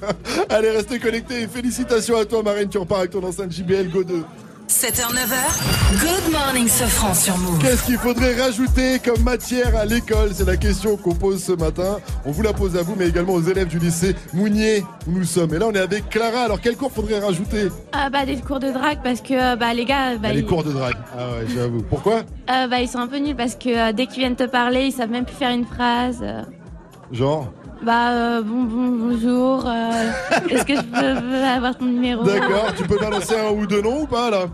Allez 0.49 0.69
restez 0.72 0.99
connectés 0.99 1.36
et 1.41 1.47
félicitations 1.47 2.18
à 2.18 2.26
toi 2.26 2.41
Marine 2.43 2.69
Tu 2.69 2.77
repars 2.77 2.99
avec 2.99 3.11
ton 3.11 3.23
enceinte 3.23 3.51
JBL 3.51 3.89
Go 3.89 4.03
2 4.03 4.23
7h, 4.69 5.14
9h, 5.14 6.01
Good 6.01 6.34
Morning 6.34 6.68
Sofran 6.68 7.14
sur 7.14 7.38
Move. 7.38 7.57
Qu'est-ce 7.59 7.85
qu'il 7.85 7.97
faudrait 7.97 8.35
rajouter 8.35 8.99
comme 8.99 9.23
matière 9.23 9.73
à 9.77 9.85
l'école? 9.85 10.31
C'est 10.34 10.45
la 10.45 10.57
question 10.57 10.97
qu'on 10.97 11.15
pose 11.15 11.41
ce 11.41 11.53
matin. 11.53 11.99
On 12.26 12.31
vous 12.31 12.41
la 12.41 12.51
pose 12.51 12.76
à 12.76 12.81
vous, 12.81 12.93
mais 12.97 13.07
également 13.07 13.31
aux 13.35 13.41
élèves 13.41 13.69
du 13.69 13.80
lycée 13.80 14.14
Mounier 14.34 14.84
où 15.07 15.11
nous 15.11 15.23
sommes. 15.23 15.53
Et 15.53 15.57
là, 15.57 15.68
on 15.69 15.72
est 15.72 15.80
avec 15.80 16.09
Clara. 16.09 16.41
Alors, 16.41 16.59
quel 16.59 16.76
cours 16.76 16.91
faudrait 16.91 17.19
rajouter? 17.19 17.69
Ah 17.93 18.09
bah 18.09 18.26
des 18.26 18.35
cours 18.41 18.59
de 18.59 18.69
drague 18.69 18.99
parce 19.01 19.22
que 19.22 19.53
euh, 19.53 19.55
bah 19.55 19.73
les 19.73 19.85
gars 19.85 20.18
bah, 20.18 20.27
Ah, 20.31 20.34
Les 20.34 20.39
ils, 20.41 20.45
cours 20.45 20.65
de 20.65 20.73
drague. 20.73 20.97
Ah 21.18 21.30
ouais, 21.30 21.45
j'avoue. 21.55 21.81
Pourquoi? 21.84 22.23
Euh, 22.49 22.68
bah, 22.68 22.81
ils 22.81 22.89
sont 22.89 22.99
un 22.99 23.07
peu 23.07 23.19
nuls 23.19 23.38
parce 23.38 23.55
que 23.55 23.69
euh, 23.69 23.93
dès 23.93 24.05
qu'ils 24.07 24.19
viennent 24.19 24.35
te 24.35 24.43
parler 24.43 24.88
ils 24.88 24.91
savent 24.91 25.09
même 25.11 25.23
plus 25.26 25.38
faire 25.38 25.51
une 25.51 25.65
phrase. 25.65 26.18
euh. 26.22 26.41
Genre? 27.14 27.49
Bah 27.84 28.10
euh, 28.12 28.41
bon, 28.41 28.64
bon 28.64 28.88
bonjour. 29.10 29.66
euh, 29.68 30.12
Est-ce 30.49 30.66
que 30.66 30.76
je 30.76 30.82
peux, 30.82 31.44
avoir 31.44 31.78
ton 31.78 31.86
numéro? 31.86 32.24
D'accord. 32.24 32.74
Tu 32.76 32.84
peux 32.84 32.98
balancer 32.98 33.36
un 33.40 33.52
ou 33.52 33.66
deux 33.68 33.82
noms 33.82 34.02
ou 34.02 34.08
pas 34.08 34.30
là? 34.30 34.45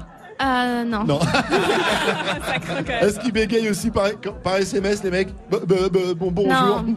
Euh, 0.41 0.83
non. 0.83 1.03
Non. 1.05 1.19
Est-ce 3.01 3.19
qu'ils 3.19 3.31
bégayent 3.31 3.69
aussi 3.69 3.89
par, 3.91 4.09
par 4.43 4.55
SMS, 4.57 5.03
les 5.03 5.11
mecs? 5.11 5.29
Bon, 5.49 6.31
bonjour. 6.31 6.51
Non. 6.51 6.95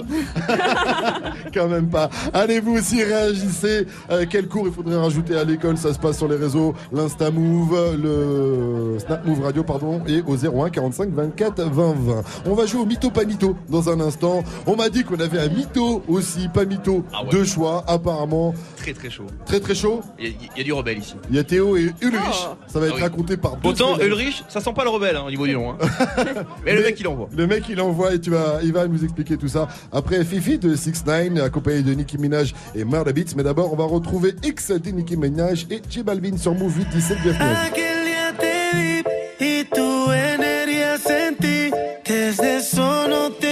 Quand 1.54 1.68
même 1.68 1.88
pas. 1.88 2.08
Allez, 2.32 2.60
vous 2.60 2.76
aussi 2.76 3.02
réagissez. 3.02 3.86
Euh, 4.10 4.24
quel 4.28 4.48
cours 4.48 4.66
il 4.68 4.72
faudrait 4.72 4.96
rajouter 4.96 5.36
à 5.36 5.44
l'école? 5.44 5.76
Ça 5.76 5.92
se 5.92 5.98
passe 5.98 6.16
sur 6.18 6.28
les 6.28 6.36
réseaux, 6.36 6.74
l'Insta 6.92 7.30
Move, 7.30 7.96
le 8.02 8.98
Snap 8.98 9.24
Move 9.26 9.42
Radio, 9.42 9.62
pardon, 9.62 10.02
et 10.06 10.22
au 10.26 10.36
01 10.36 10.70
45 10.70 11.10
24 11.10 11.62
20 11.70 11.94
20. 11.98 12.22
On 12.46 12.54
va 12.54 12.66
jouer 12.66 12.80
au 12.82 12.86
mytho 12.86 13.10
pas 13.10 13.24
mytho 13.24 13.56
dans 13.68 13.88
un 13.90 14.00
instant. 14.00 14.42
On 14.66 14.76
m'a 14.76 14.88
dit 14.88 15.04
qu'on 15.04 15.18
avait 15.20 15.40
un 15.40 15.48
mytho 15.48 16.02
aussi, 16.08 16.48
pas 16.48 16.64
mytho, 16.64 17.04
Ah 17.12 17.22
ouais. 17.24 17.30
de 17.30 17.44
choix, 17.44 17.84
apparemment. 17.86 18.54
Très 18.76 18.92
très 18.92 19.10
chaud. 19.10 19.26
Très 19.44 19.60
très 19.60 19.74
chaud. 19.74 20.00
Il 20.18 20.26
y, 20.26 20.28
a- 20.28 20.32
il 20.54 20.58
y 20.58 20.60
a 20.60 20.64
du 20.64 20.72
rebelle 20.72 20.98
ici. 20.98 21.14
Il 21.30 21.36
y 21.36 21.38
a 21.38 21.44
Théo 21.44 21.76
et 21.76 21.92
Ulrich. 22.00 22.20
Oh. 22.50 22.54
Ça 22.66 22.78
va 22.80 22.86
être 22.86 22.92
Ah 22.94 22.96
oui. 22.98 23.02
raconté 23.02 23.25
par 23.34 23.56
élèves. 23.64 24.06
Ulrich, 24.06 24.44
ça 24.48 24.60
sent 24.60 24.72
pas 24.74 24.84
le 24.84 24.90
rebelle 24.90 25.16
hein, 25.16 25.24
au 25.26 25.30
niveau 25.30 25.46
du 25.46 25.54
nom. 25.54 25.72
hein. 25.72 25.76
Mais 26.64 26.74
le 26.74 26.82
mec 26.82 27.00
il 27.00 27.08
envoie. 27.08 27.28
Le 27.36 27.46
mec 27.46 27.64
il 27.68 27.80
envoie 27.80 28.14
et 28.14 28.20
tu 28.20 28.30
vas, 28.30 28.60
il 28.62 28.72
va 28.72 28.86
nous 28.86 29.02
expliquer 29.02 29.36
tout 29.36 29.48
ça. 29.48 29.68
Après 29.92 30.24
Fifi 30.24 30.58
de 30.58 30.76
6 30.76 31.04
9 31.06 31.42
accompagné 31.44 31.82
de 31.82 31.92
Nicki 31.92 32.18
Minaj 32.18 32.54
et 32.74 32.84
Murda 32.84 33.12
Beats. 33.12 33.34
Mais 33.36 33.42
d'abord 33.42 33.72
on 33.72 33.76
va 33.76 33.84
retrouver 33.84 34.34
X 34.44 34.70
de 34.70 34.90
Nicki 34.90 35.16
Minaj 35.16 35.66
et 35.70 35.80
J 35.88 36.02
Balvin 36.02 36.36
sur 36.36 36.54
Move 36.54 36.76
8 36.78 36.88
17 36.90 37.18
bienvenue. 37.22 37.44
Aquel 37.66 38.04
día 38.04 38.32
te 38.38 38.76
vi 38.76 39.02
y 39.40 39.64
tu 39.64 40.10
energía 40.12 40.98
sentí. 40.98 41.70
Desde 42.04 42.58
eso 42.58 43.08
no 43.08 43.32
te 43.32 43.45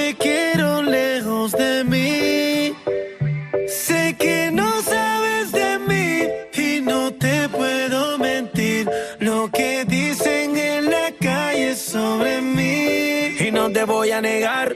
te 13.86 13.92
voy 13.92 14.10
a 14.12 14.20
negar. 14.20 14.74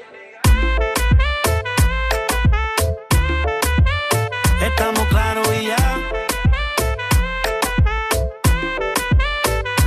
Estamos 4.62 5.06
claros 5.09 5.48
y 5.55 5.66
ya. 5.66 5.98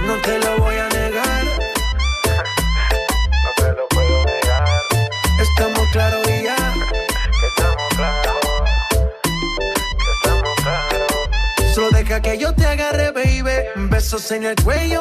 No 0.07 0.15
te 0.21 0.39
lo 0.39 0.57
voy 0.57 0.75
a 0.75 0.89
negar. 0.89 1.43
No 3.43 3.49
te 3.57 3.71
lo 3.73 3.87
puedo 3.89 4.25
negar. 4.25 4.65
Estamos 5.39 5.87
claros 5.91 6.27
y 6.27 6.43
ya. 6.43 6.55
Estamos 7.47 7.89
claros. 7.95 8.37
Estamos 10.15 10.55
claros. 10.63 11.75
Solo 11.75 11.89
deja 11.91 12.21
que 12.21 12.37
yo 12.39 12.55
te 12.55 12.65
agarre, 12.65 13.11
baby. 13.11 13.51
Besos 13.89 14.31
en 14.31 14.45
el 14.45 14.55
cuello 14.63 15.00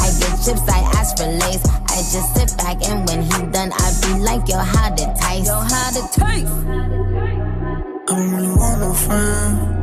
I 0.41 0.43
get 0.43 0.55
chips, 0.57 0.69
I 0.69 0.79
ask 0.97 1.17
for 1.17 1.27
lace. 1.27 1.63
I 1.65 1.97
just 1.97 2.35
sit 2.35 2.57
back 2.57 2.81
and 2.89 3.07
when 3.07 3.21
he 3.21 3.51
done, 3.51 3.71
I 3.73 3.91
be 4.01 4.19
like, 4.19 4.47
yo, 4.47 4.57
how 4.57 4.89
to 4.89 5.13
taste? 5.19 5.47
Yo, 5.47 5.59
how 5.59 5.91
to 5.91 6.01
taste? 6.19 6.51
I 8.07 8.13
don't 8.15 8.31
really 8.31 8.49
want 8.49 8.79
no 8.79 8.93
friends. 8.93 9.77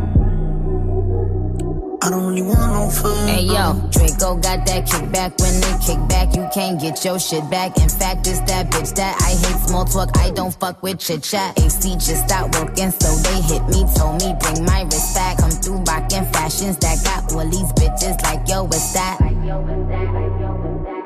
I 2.00 2.10
don't 2.10 2.26
really 2.26 2.42
want 2.42 2.72
no 2.72 2.90
friends. 2.90 3.30
Hey 3.30 3.44
yo, 3.44 3.74
Draco 3.90 4.36
got 4.36 4.66
that 4.66 4.86
kickback. 4.86 5.38
When 5.40 5.60
they 5.60 5.74
kick 5.84 6.08
back, 6.08 6.34
you 6.34 6.48
can't 6.52 6.80
get 6.80 7.04
your 7.04 7.18
shit 7.18 7.48
back. 7.50 7.76
In 7.78 7.88
fact, 7.88 8.26
it's 8.26 8.40
that 8.40 8.70
bitch 8.70 8.94
that 8.96 9.20
I 9.20 9.30
hate 9.30 9.68
small 9.68 9.84
talk. 9.84 10.16
I 10.16 10.30
don't 10.30 10.54
fuck 10.58 10.82
with 10.82 10.98
chit 10.98 11.22
chat. 11.22 11.58
AC 11.58 11.94
just 11.94 12.26
stopped 12.26 12.58
working, 12.58 12.90
so 12.90 13.14
they 13.28 13.40
hit 13.42 13.62
me. 13.68 13.84
Told 13.94 14.22
me 14.22 14.34
bring 14.40 14.64
my 14.64 14.82
wrist 14.82 15.14
back. 15.14 15.38
Come 15.38 15.50
through 15.50 15.82
rockin' 15.82 16.24
fashions 16.32 16.78
that 16.78 17.04
got 17.04 17.32
all 17.32 17.44
these 17.44 17.72
bitches 17.72 18.20
like 18.22 18.48
yo, 18.48 18.64
what's 18.64 18.92
that? 18.94 20.47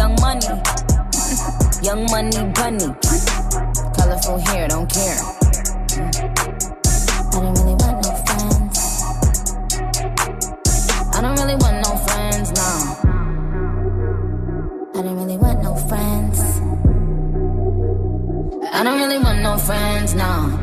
Young 0.00 0.16
money, 0.22 0.48
young 1.82 2.06
money 2.10 2.40
bunny. 2.54 2.88
Colorful 3.98 4.38
hair, 4.38 4.66
don't 4.66 4.90
care. 4.90 5.20
I 7.28 7.38
don't 7.42 7.52
really 7.58 7.74
want 7.74 8.00
no 8.00 8.10
friends. 8.24 8.78
I 11.14 11.20
don't 11.20 11.36
really 11.36 11.56
want 11.56 11.76
no 11.84 11.92
friends, 12.06 12.48
no. 12.56 12.68
I 14.94 15.02
don't 15.02 15.16
really 15.18 15.36
want 15.36 15.62
no 15.62 15.74
friends. 15.86 16.40
I 18.72 18.82
don't 18.82 18.98
really 19.02 19.18
want 19.18 19.42
no 19.42 19.58
friends, 19.58 20.14
no. 20.14 20.58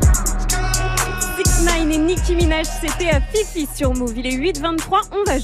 6 1.37 1.63
9 1.63 1.91
et 1.91 1.97
Nicki 1.99 2.35
Minaj, 2.35 2.65
c'était 2.81 3.11
à 3.11 3.21
Fifi 3.21 3.67
sur 3.71 3.93
Move. 3.93 4.17
Il 4.17 4.25
est 4.25 4.35
8h23, 4.35 5.01
on 5.11 5.23
va. 5.25 5.37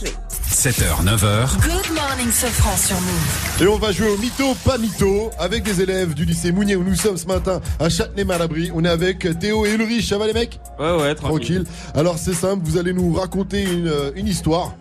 7h, 0.64 1.04
9h. 1.04 1.60
Good 1.60 1.94
morning, 1.94 2.32
Sofran 2.32 2.78
sur 2.78 2.96
Move. 2.96 3.62
Et 3.62 3.68
on 3.68 3.78
va 3.78 3.92
jouer 3.92 4.08
au 4.08 4.18
mytho, 4.18 4.56
pas 4.64 4.78
mytho, 4.78 5.30
avec 5.38 5.64
des 5.64 5.82
élèves 5.82 6.14
du 6.14 6.24
lycée 6.24 6.54
Mounier 6.54 6.78
où 6.78 6.86
nous 6.86 6.96
sommes 6.96 7.18
ce 7.18 7.28
matin 7.28 7.60
à 7.82 7.90
Châtenay-Malabry. 7.90 8.72
On 8.74 8.86
est 8.86 8.90
avec 8.90 9.28
Théo 9.40 9.66
et 9.66 9.74
Ulrich. 9.74 10.08
Ça 10.08 10.18
va 10.18 10.26
les 10.26 10.32
mecs? 10.32 10.62
Ouais, 10.80 10.96
ouais, 10.96 11.16
tranquille. 11.16 11.66
Alors 11.96 12.18
c'est 12.18 12.34
simple, 12.34 12.62
vous 12.64 12.78
allez 12.78 12.94
nous 12.94 13.12
raconter 13.12 13.64
une, 13.64 13.90
euh, 13.90 14.12
une 14.16 14.26
histoire. 14.26 14.74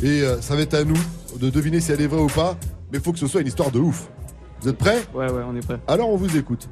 Et 0.00 0.22
euh, 0.22 0.40
ça 0.40 0.54
va 0.54 0.62
être 0.62 0.74
à 0.74 0.84
nous 0.84 0.94
de 1.40 1.50
deviner 1.50 1.80
si 1.80 1.90
elle 1.90 2.02
est 2.02 2.06
vraie 2.06 2.22
ou 2.22 2.28
pas. 2.28 2.56
Mais 2.92 2.98
il 2.98 3.00
faut 3.02 3.12
que 3.12 3.18
ce 3.18 3.26
soit 3.26 3.40
une 3.40 3.48
histoire 3.48 3.72
de 3.72 3.80
ouf. 3.80 4.06
Vous 4.60 4.68
êtes 4.68 4.78
prêts? 4.78 5.02
Ouais, 5.12 5.28
ouais, 5.28 5.42
on 5.44 5.56
est 5.56 5.66
prêt. 5.66 5.80
Alors 5.88 6.08
on 6.08 6.16
vous 6.16 6.36
écoute. 6.36 6.68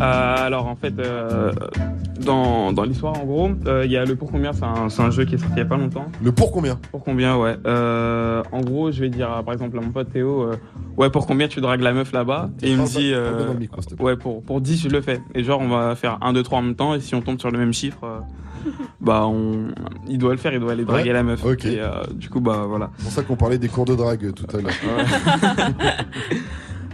Euh, 0.00 0.36
alors 0.46 0.66
en 0.66 0.76
fait, 0.76 0.98
euh, 0.98 1.52
dans, 2.24 2.72
dans 2.72 2.84
l'histoire 2.84 3.20
en 3.20 3.24
gros, 3.24 3.50
euh, 3.66 3.84
il 3.84 3.90
y 3.92 3.96
a 3.96 4.04
le 4.04 4.16
pour 4.16 4.30
combien, 4.32 4.52
c'est 4.52 4.64
un, 4.64 4.88
c'est 4.88 5.02
un 5.02 5.10
jeu 5.10 5.24
qui 5.24 5.34
est 5.34 5.38
sorti 5.38 5.52
il 5.56 5.58
y 5.58 5.62
a 5.62 5.66
pas 5.66 5.76
longtemps. 5.76 6.06
Le 6.22 6.32
pour 6.32 6.52
combien 6.52 6.78
Pour 6.90 7.04
combien, 7.04 7.36
ouais. 7.36 7.56
En 7.66 8.60
gros, 8.62 8.90
je 8.90 9.00
vais 9.00 9.10
dire 9.10 9.28
par 9.44 9.52
exemple 9.52 9.76
à 9.78 9.80
mon 9.80 9.90
pote 9.90 10.10
Théo, 10.12 10.50
ouais 10.96 11.10
pour 11.10 11.26
combien 11.26 11.48
tu 11.48 11.60
dragues 11.60 11.82
la 11.82 11.92
meuf 11.92 12.12
là-bas? 12.12 12.50
Et 12.62 12.70
il 12.70 12.78
me 12.78 12.86
dit, 12.86 13.12
micro, 13.58 13.80
ouais 14.02 14.16
pour, 14.16 14.42
pour 14.42 14.60
10 14.60 14.82
je 14.84 14.88
le 14.88 15.00
fais. 15.02 15.20
Et 15.34 15.44
genre 15.44 15.60
on 15.60 15.68
va 15.68 15.94
faire 15.96 16.18
1, 16.22 16.32
2, 16.32 16.42
3 16.42 16.58
en 16.58 16.62
même 16.62 16.74
temps 16.76 16.94
et 16.94 17.00
si 17.00 17.14
on 17.14 17.20
tombe 17.20 17.38
sur 17.38 17.50
le 17.50 17.58
même 17.58 17.72
chiffre, 17.74 18.22
bah 19.00 19.24
on, 19.26 19.68
il 20.08 20.18
doit 20.18 20.32
le 20.32 20.36
faire, 20.38 20.52
il 20.52 20.60
doit 20.60 20.72
aller 20.72 20.84
draguer 20.84 21.08
Ouais, 21.08 21.14
la 21.14 21.22
meuf. 21.22 21.44
ok. 21.44 21.64
Et 21.64 21.80
euh, 21.80 21.90
du 22.14 22.28
coup 22.28 22.40
bah 22.40 22.64
voilà. 22.68 22.90
C'est 22.96 23.02
pour 23.04 23.12
ça 23.12 23.22
qu'on 23.22 23.36
parlait 23.36 23.58
des 23.58 23.68
cours 23.68 23.84
de 23.86 23.94
drague 23.94 24.32
tout 24.34 24.46
à 24.56 24.60
l'heure. 24.60 24.72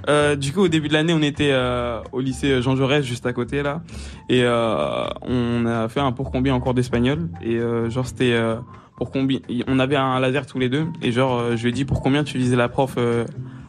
Euh, 0.08 0.36
du 0.36 0.52
coup, 0.52 0.60
au 0.60 0.68
début 0.68 0.88
de 0.88 0.92
l'année, 0.92 1.12
on 1.12 1.22
était 1.22 1.50
euh, 1.52 2.00
au 2.12 2.20
lycée 2.20 2.62
Jean 2.62 2.76
Jaurès, 2.76 3.04
juste 3.04 3.26
à 3.26 3.32
côté 3.32 3.62
là, 3.62 3.82
et 4.28 4.42
euh, 4.44 5.08
on 5.22 5.66
a 5.66 5.88
fait 5.88 6.00
un 6.00 6.12
pour 6.12 6.30
combien 6.30 6.54
en 6.54 6.60
cours 6.60 6.74
d'espagnol. 6.74 7.28
Et 7.42 7.58
genre 7.90 8.06
c'était 8.06 8.32
euh, 8.32 8.56
pour 8.96 9.10
combien, 9.10 9.40
on 9.66 9.78
avait 9.78 9.96
un 9.96 10.18
laser 10.20 10.46
tous 10.46 10.58
les 10.58 10.68
deux, 10.68 10.86
et 11.02 11.12
genre 11.12 11.56
je 11.56 11.62
lui 11.62 11.70
ai 11.70 11.72
dit 11.72 11.84
pour 11.84 12.00
combien 12.00 12.24
tu 12.24 12.38
visais 12.38 12.56
la 12.56 12.68
prof 12.68 12.96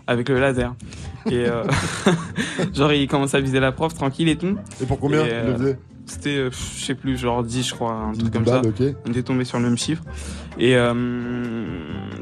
avec 0.07 0.29
le 0.29 0.39
laser? 0.39 0.73
Et 1.29 1.45
euh, 1.45 1.63
genre 2.73 2.93
il 2.93 3.07
commence 3.07 3.33
à 3.33 3.41
viser 3.41 3.59
la 3.59 3.71
prof 3.71 3.93
tranquille 3.93 4.29
et 4.29 4.37
tout. 4.37 4.57
Et 4.81 4.85
pour 4.85 4.99
combien 4.99 5.25
Et, 5.25 5.29
il 5.29 5.51
le 5.51 5.57
faisait? 5.57 5.79
C'était, 6.05 6.45
je 6.49 6.85
sais 6.85 6.95
plus, 6.95 7.17
genre 7.17 7.43
10 7.43 7.67
je 7.67 7.73
crois, 7.73 7.91
un 7.91 8.13
truc 8.13 8.31
comme 8.31 8.43
balles, 8.43 8.63
ça. 8.63 8.83
On 9.05 9.11
était 9.11 9.23
tombé 9.23 9.43
sur 9.43 9.57
le 9.57 9.65
même 9.65 9.77
chiffre. 9.77 10.03
Et 10.57 10.77
euh, 10.77 10.93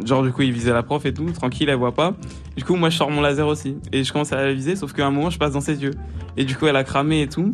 genre 0.04 0.24
du 0.24 0.32
coup 0.32 0.42
il 0.42 0.52
visait 0.52 0.74
la 0.74 0.84
prof 0.84 1.06
et 1.06 1.14
tout, 1.14 1.30
tranquille, 1.32 1.70
elle 1.70 1.76
voit 1.78 1.94
pas. 1.94 2.14
Du 2.58 2.64
coup 2.64 2.76
moi 2.76 2.90
je 2.90 2.98
sors 2.98 3.10
mon 3.12 3.22
laser 3.22 3.48
aussi. 3.48 3.78
Et 3.92 4.04
je 4.04 4.12
commence 4.12 4.32
à 4.34 4.38
la 4.38 4.54
viser, 4.54 4.76
sauf 4.76 4.94
qu'à 4.94 5.06
un 5.06 5.12
moment 5.12 5.30
je 5.30 5.38
passe 5.38 5.54
dans 5.54 5.62
ses 5.62 5.82
yeux. 5.82 5.92
Et 6.38 6.46
du 6.46 6.56
coup 6.56 6.68
elle 6.68 6.76
a 6.76 6.84
cramé 6.84 7.22
et 7.22 7.28
tout. 7.30 7.54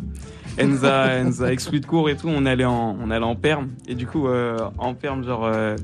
Elle 0.56 0.68
nous 0.68 0.84
a, 0.84 1.06
elle 1.06 1.26
nous 1.26 1.42
a 1.42 1.50
exclu 1.52 1.80
de 1.80 1.86
cours 1.86 2.10
et 2.10 2.16
tout, 2.16 2.28
on 2.28 2.44
allait 2.44 2.64
en, 2.64 2.96
on 3.02 3.10
allait 3.10 3.24
en 3.24 3.36
perme. 3.36 3.68
Et 3.88 3.94
du 3.94 4.06
coup 4.06 4.28
euh, 4.28 4.58
en 4.78 4.94
perme 4.94 5.24
genre... 5.24 5.44
euh, 5.44 5.76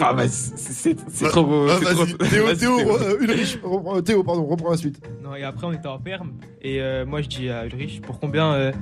ah 0.00 0.12
bah 0.12 0.26
c'est- 0.26 0.96
trop 1.28 1.44
beau. 1.44 1.66
Ah, 1.70 1.76
c'est 1.78 1.94
trop-. 1.94 2.04
Théo, 2.04 2.46
Théo, 2.54 2.54
Théo. 2.78 2.96
euh, 3.00 3.16
Ulrich, 3.20 3.60
reprends- 3.62 4.02
Théo, 4.02 4.24
pardon, 4.24 4.44
reprends 4.44 4.72
la 4.72 4.76
suite. 4.76 5.00
Non, 5.22 5.36
et 5.36 5.44
après, 5.44 5.68
on 5.68 5.72
était 5.72 5.86
en 5.86 6.00
perme. 6.00 6.32
Et 6.62 6.82
euh, 6.82 7.06
moi, 7.06 7.22
je 7.22 7.28
dis 7.28 7.48
à 7.48 7.64
Ulrich, 7.64 8.00
pour 8.02 8.18
combien 8.18 8.52
euh, 8.54 8.72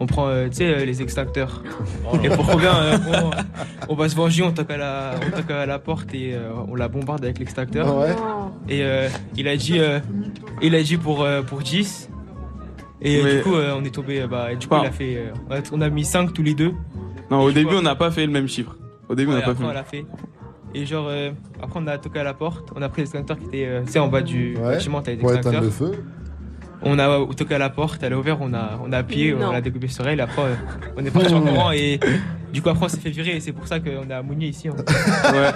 on 0.00 0.06
prend 0.06 0.26
euh, 0.28 0.48
tu 0.48 0.56
sais, 0.56 0.74
euh, 0.74 0.84
les 0.84 1.02
extincteurs 1.02 1.62
Et 2.24 2.28
pour 2.30 2.46
combien 2.46 2.74
euh, 2.74 2.96
on, 3.88 3.92
on 3.92 3.94
va 3.94 4.08
se 4.08 4.16
venger, 4.16 4.42
on 4.42 4.50
toque 4.52 4.70
à 4.70 4.76
la, 4.76 5.14
on 5.26 5.36
toque 5.36 5.50
à 5.50 5.66
la 5.66 5.78
porte 5.78 6.14
et 6.14 6.34
euh, 6.34 6.50
on 6.68 6.74
la 6.74 6.88
bombarde 6.88 7.22
avec 7.24 7.38
l'extincteur. 7.38 7.96
Ouais 7.96 8.14
Et 8.68 8.82
euh, 8.82 9.08
il 9.36 9.46
a 9.46 9.56
dit, 9.56 9.78
euh, 9.78 10.00
il 10.62 10.74
a 10.74 10.82
dit 10.82 10.96
pour, 10.96 11.22
euh, 11.22 11.42
pour 11.42 11.60
10. 11.60 12.08
Et 13.02 13.22
Mais- 13.22 13.36
du 13.36 13.42
coup, 13.42 13.54
euh, 13.54 13.74
on 13.78 13.84
est 13.84 13.94
tombé. 13.94 14.26
Bah, 14.28 14.54
du 14.54 14.66
coup, 14.66 14.76
il 14.82 14.86
a 14.86 14.90
fait. 14.90 15.16
euh, 15.50 15.60
on 15.72 15.80
a- 15.80 15.88
mis 15.90 16.04
5 16.04 16.32
tous 16.32 16.42
les 16.42 16.54
deux. 16.54 16.72
Non, 17.30 17.42
au 17.42 17.50
Et 17.50 17.52
début 17.52 17.74
on 17.76 17.82
n'a 17.82 17.94
pas 17.94 18.10
fait 18.10 18.26
le 18.26 18.32
même 18.32 18.48
chiffre. 18.48 18.76
Au 19.08 19.14
début, 19.14 19.30
on 19.30 19.34
n'a 19.34 19.38
Ouais, 19.40 19.44
pas 19.46 19.54
fait. 19.54 19.64
on 19.64 19.72
l'a 19.72 19.84
fait. 19.84 20.04
Et 20.74 20.84
genre, 20.86 21.06
euh, 21.08 21.30
après, 21.62 21.80
on 21.82 21.86
a 21.86 21.98
toqué 21.98 22.20
à 22.20 22.24
la 22.24 22.34
porte. 22.34 22.70
On 22.76 22.82
a 22.82 22.88
pris 22.88 23.00
l'extincteur 23.02 23.38
qui 23.38 23.46
était, 23.46 23.66
euh, 23.66 23.82
tu 23.84 23.92
sais, 23.92 23.98
en 23.98 24.08
bas 24.08 24.20
du 24.22 24.56
Ouais, 24.56 24.62
bâtiment, 24.74 25.00
éteindre 25.00 25.18
l'extincteur. 25.30 25.62
le 25.62 25.70
feu. 25.70 25.92
On 26.82 26.98
a 26.98 27.26
toqué 27.34 27.54
à 27.56 27.58
la 27.58 27.68
porte, 27.68 28.02
elle 28.02 28.12
est 28.12 28.16
ouverte, 28.16 28.38
on 28.42 28.54
a, 28.54 28.80
on 28.82 28.90
a 28.92 28.98
appuyé, 28.98 29.32
Non. 29.34 29.48
on 29.48 29.54
a 29.54 29.60
découpé 29.60 29.88
sur 29.88 30.08
elle. 30.08 30.20
Après, 30.20 30.42
on 30.96 31.04
est 31.04 31.10
parti 31.10 31.34
en 31.34 31.42
courant 31.42 31.72
et 31.72 32.00
du 32.54 32.62
coup, 32.62 32.70
après, 32.70 32.86
on 32.86 32.88
s'est 32.88 32.98
fait 33.00 33.10
virer. 33.10 33.36
Et 33.36 33.40
c'est 33.40 33.52
pour 33.52 33.66
ça 33.68 33.80
qu'on 33.80 34.08
est 34.08 34.14
à 34.14 34.22
Mounier 34.22 34.48
ici. 34.48 34.68
hein. 34.68 34.74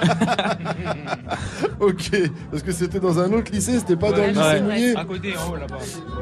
Ok, 1.80 2.10
parce 2.50 2.62
que 2.62 2.72
c'était 2.72 3.00
dans 3.00 3.18
un 3.18 3.32
autre 3.32 3.50
lycée, 3.52 3.78
c'était 3.78 3.96
pas 3.96 4.10
dans 4.12 4.22
le 4.22 4.28
lycée 4.28 4.40
Ouais. 4.40 4.60
Mounier. 4.60 4.96
À 4.96 5.04
côté, 5.04 5.34
en 5.36 5.50
haut 5.52 5.56
là-bas. 5.56 5.78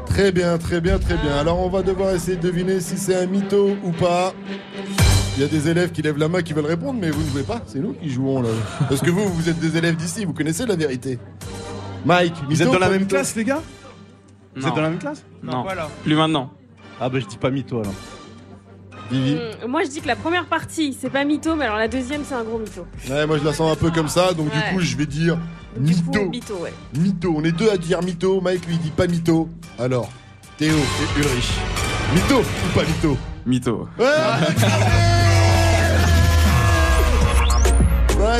Très 0.07 0.31
bien, 0.31 0.57
très 0.57 0.81
bien, 0.81 0.97
très 0.99 1.15
bien. 1.15 1.35
Alors 1.37 1.59
on 1.59 1.69
va 1.69 1.81
devoir 1.83 2.13
essayer 2.15 2.37
de 2.37 2.41
deviner 2.41 2.79
si 2.79 2.97
c'est 2.97 3.15
un 3.15 3.25
mytho 3.27 3.75
ou 3.83 3.91
pas. 3.91 4.33
Il 5.37 5.41
y 5.41 5.45
a 5.45 5.47
des 5.49 5.67
élèves 5.69 5.91
qui 5.91 6.01
lèvent 6.01 6.17
la 6.17 6.27
main 6.27 6.41
qui 6.41 6.53
veulent 6.53 6.65
répondre, 6.65 6.99
mais 7.01 7.09
vous 7.09 7.21
ne 7.21 7.27
pouvez 7.27 7.43
pas. 7.43 7.61
C'est 7.65 7.79
nous 7.79 7.93
qui 7.93 8.09
jouons 8.09 8.41
là. 8.41 8.49
Parce 8.87 9.01
que 9.01 9.09
vous, 9.09 9.27
vous 9.27 9.49
êtes 9.49 9.59
des 9.59 9.77
élèves 9.77 9.95
d'ici, 9.95 10.25
vous 10.25 10.33
connaissez 10.33 10.65
la 10.65 10.75
vérité. 10.75 11.17
Mike, 12.05 12.35
Vous 12.49 12.61
êtes 12.61 12.71
dans 12.71 12.79
la 12.79 12.89
même 12.89 13.07
classe, 13.07 13.35
les 13.35 13.43
gars? 13.45 13.61
Vous 14.55 14.67
êtes 14.67 14.75
dans 14.75 14.81
la 14.81 14.89
même 14.89 14.99
classe 14.99 15.23
Non, 15.41 15.63
voilà. 15.63 15.89
plus 16.03 16.15
maintenant. 16.15 16.51
Ah 17.01 17.09
bah 17.09 17.19
je 17.19 17.25
dis 17.25 17.37
pas 17.37 17.49
mytho 17.49 17.79
alors. 17.79 17.93
Vivi 19.11 19.35
Hum, 19.63 19.69
Moi, 19.69 19.83
je 19.83 19.89
dis 19.89 19.99
que 20.01 20.07
la 20.07 20.15
première 20.15 20.45
partie, 20.45 20.95
c'est 20.99 21.09
pas 21.09 21.23
mytho, 21.25 21.55
mais 21.55 21.65
alors 21.65 21.77
la 21.77 21.87
deuxième, 21.87 22.21
c'est 22.23 22.35
un 22.35 22.43
gros 22.43 22.57
mytho. 22.59 22.85
Ouais, 23.09 23.25
moi 23.25 23.37
je 23.37 23.43
la 23.43 23.53
sens 23.53 23.71
un 23.71 23.75
peu 23.75 23.91
comme 23.91 24.07
ça, 24.07 24.33
donc 24.33 24.47
Ouais. 24.53 24.69
du 24.69 24.75
coup 24.75 24.79
je 24.81 24.95
vais 24.95 25.05
dire 25.05 25.37
Du 25.77 25.93
coup, 25.95 26.11
mytho. 26.11 26.29
mytho, 26.29 26.53
ouais. 26.57 26.73
Mytho, 26.97 27.33
on 27.35 27.43
est 27.43 27.51
deux 27.51 27.69
à 27.69 27.77
dire 27.77 28.01
mytho, 28.01 28.39
Mike 28.41 28.65
lui 28.67 28.77
dit 28.77 28.91
pas 28.91 29.07
mytho. 29.07 29.49
Alors, 29.79 30.09
Théo 30.57 30.75
et 30.75 31.19
Ulrich. 31.19 31.49
Mytho 32.13 32.39
ou 32.41 32.75
pas 32.79 32.83
mytho? 32.85 33.17
Mytho. 33.45 33.87
Ouais 33.99 34.05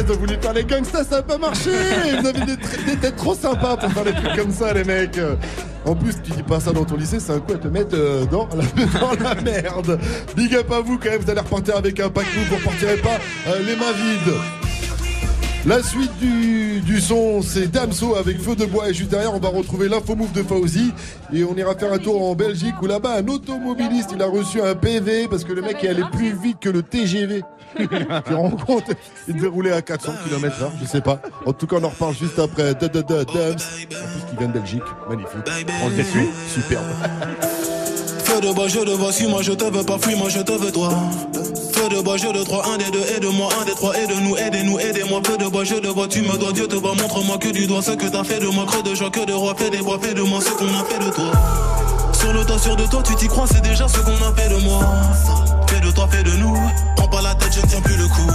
Donc 0.01 0.17
vous 0.17 0.21
voulez 0.21 0.37
faire 0.37 0.53
les 0.53 0.63
gangsters, 0.63 1.05
ça 1.05 1.17
a 1.17 1.21
pas 1.21 1.37
marché. 1.37 1.69
Vous 2.19 2.27
avez 2.27 2.39
des, 2.45 2.97
têtes 2.99 3.15
trop 3.15 3.35
sympas 3.35 3.77
pour 3.77 3.91
faire 3.91 4.03
des 4.03 4.13
trucs 4.13 4.35
comme 4.35 4.51
ça, 4.51 4.73
les 4.73 4.83
mecs. 4.83 5.19
En 5.85 5.95
plus, 5.95 6.13
tu 6.23 6.31
dis 6.31 6.43
pas 6.43 6.59
ça 6.59 6.71
dans 6.71 6.85
ton 6.85 6.95
lycée, 6.95 7.19
c'est 7.19 7.33
un 7.33 7.39
coup 7.39 7.53
à 7.53 7.57
te 7.57 7.67
mettre 7.67 7.95
euh, 7.95 8.25
dans, 8.25 8.47
la, 8.55 9.35
merde. 9.41 9.99
Big 10.35 10.55
up 10.55 10.71
à 10.71 10.79
vous 10.79 10.97
quand 10.97 11.09
même, 11.09 11.21
vous 11.21 11.29
allez 11.29 11.41
repartir 11.41 11.75
avec 11.75 11.99
un 11.99 12.09
pack 12.09 12.25
vous 12.25 12.55
repartirez 12.55 12.97
pas 12.97 13.19
euh, 13.47 13.59
les 13.59 13.75
mains 13.75 13.91
vides 13.91 14.62
la 15.65 15.81
suite 15.81 16.11
du, 16.19 16.81
du 16.81 16.99
son, 16.99 17.41
c'est 17.41 17.67
Damso 17.67 18.15
avec 18.15 18.39
Feu 18.39 18.55
de 18.55 18.65
Bois 18.65 18.89
et 18.89 18.93
juste 18.93 19.09
derrière, 19.09 19.33
on 19.33 19.39
va 19.39 19.49
retrouver 19.49 19.87
l'info 19.87 20.15
move 20.15 20.31
de 20.33 20.43
Fauzi 20.43 20.91
et 21.31 21.43
on 21.43 21.55
ira 21.55 21.75
faire 21.75 21.93
un 21.93 21.97
tour 21.97 22.21
en 22.21 22.35
Belgique 22.35 22.75
où 22.81 22.85
là-bas, 22.85 23.17
un 23.17 23.27
automobiliste, 23.27 24.11
il 24.13 24.21
a 24.21 24.27
reçu 24.27 24.61
un 24.61 24.75
PV 24.75 25.27
parce 25.27 25.43
que 25.43 25.53
le 25.53 25.61
mec 25.61 25.83
est 25.83 25.89
allé 25.89 26.03
plus 26.11 26.33
vite 26.35 26.59
que 26.59 26.69
le 26.69 26.83
TGV. 26.83 27.43
tu 27.77 27.87
te 27.87 28.33
rends 28.33 28.51
compte? 28.51 28.91
Il 29.27 29.35
devait 29.35 29.47
rouler 29.47 29.71
à 29.71 29.81
400 29.81 30.13
km 30.25 30.55
h 30.59 30.69
je 30.81 30.85
sais 30.85 31.01
pas. 31.01 31.19
En 31.45 31.53
tout 31.53 31.65
cas, 31.65 31.77
on 31.79 31.83
en 31.83 31.89
reparle 31.89 32.15
juste 32.15 32.37
après. 32.37 32.75
Da, 32.75 32.87
da, 32.87 33.01
da, 33.01 33.23
Dams. 33.23 33.25
En 33.25 33.55
plus, 33.55 34.29
qui 34.29 34.35
vient 34.37 34.47
de 34.47 34.53
Belgique. 34.53 34.83
Magnifique. 35.09 35.67
On 35.83 35.89
le 35.89 36.03
suit. 36.03 36.29
Superbe. 36.49 36.85
Feu 38.23 38.39
de 38.41 38.53
bois, 38.53 38.67
je 38.67 38.79
te 38.79 38.89
vois, 38.89 39.11
suis-moi, 39.11 39.41
je 39.41 39.51
te 39.51 39.65
veux 39.65 39.83
pas, 39.83 39.97
fuis-moi, 39.99 40.29
je 40.29 40.39
te 40.39 40.51
veux 40.51 40.71
toi. 40.71 40.89
Feu 41.73 41.89
de 41.89 42.01
bois, 42.01 42.17
je 42.17 42.27
de 42.27 42.43
trois, 42.43 42.65
un 42.67 42.77
des 42.77 42.89
deux, 42.91 43.03
aide-moi, 43.15 43.49
un 43.61 43.65
des 43.65 43.73
trois, 43.73 43.93
aide-nous, 43.95 44.37
aidez-nous, 44.37 44.79
aidez-moi. 44.79 45.21
Feu 45.25 45.37
de 45.37 45.45
bois, 45.47 45.63
je 45.63 45.75
te 45.75 45.87
vois, 45.87 46.07
tu 46.07 46.21
me 46.21 46.37
dois, 46.37 46.51
Dieu 46.51 46.67
te 46.67 46.75
voit, 46.75 46.95
montre-moi 46.95 47.37
que 47.37 47.49
du 47.49 47.67
doigt 47.67 47.81
ce 47.81 47.91
que 47.91 48.07
t'as 48.07 48.23
fait 48.23 48.39
de 48.39 48.47
moi, 48.47 48.65
creux 48.65 48.83
de 48.83 48.95
joie, 48.95 49.09
que 49.09 49.25
de 49.25 49.33
roi, 49.33 49.53
fais 49.57 49.69
des 49.69 49.79
bois, 49.79 49.99
fais 50.01 50.13
de 50.13 50.21
moi 50.21 50.39
ce 50.41 50.51
qu'on 50.51 50.67
a 50.67 50.83
fait 50.85 50.99
de 50.99 51.11
toi. 51.11 51.31
Sur 52.13 52.33
le 52.33 52.45
toit, 52.45 52.59
sûr 52.59 52.75
de 52.75 52.85
toi, 52.85 53.03
tu 53.03 53.15
t'y 53.15 53.27
crois, 53.27 53.45
c'est 53.51 53.61
déjà 53.61 53.87
ce 53.87 53.99
qu'on 53.99 54.11
a 54.11 54.33
fait 54.35 54.49
de 54.49 54.61
moi. 54.63 54.79
Fais 55.73 55.79
de 55.79 55.89
toi, 55.89 56.07
fais 56.07 56.21
de 56.21 56.29
nous, 56.37 56.55
prends 56.95 57.07
pas 57.07 57.21
la 57.23 57.33
tête, 57.33 57.51
je 57.51 57.61
ne 57.61 57.65
tiens 57.65 57.81
plus 57.81 57.97
le 57.97 58.05
coup. 58.07 58.29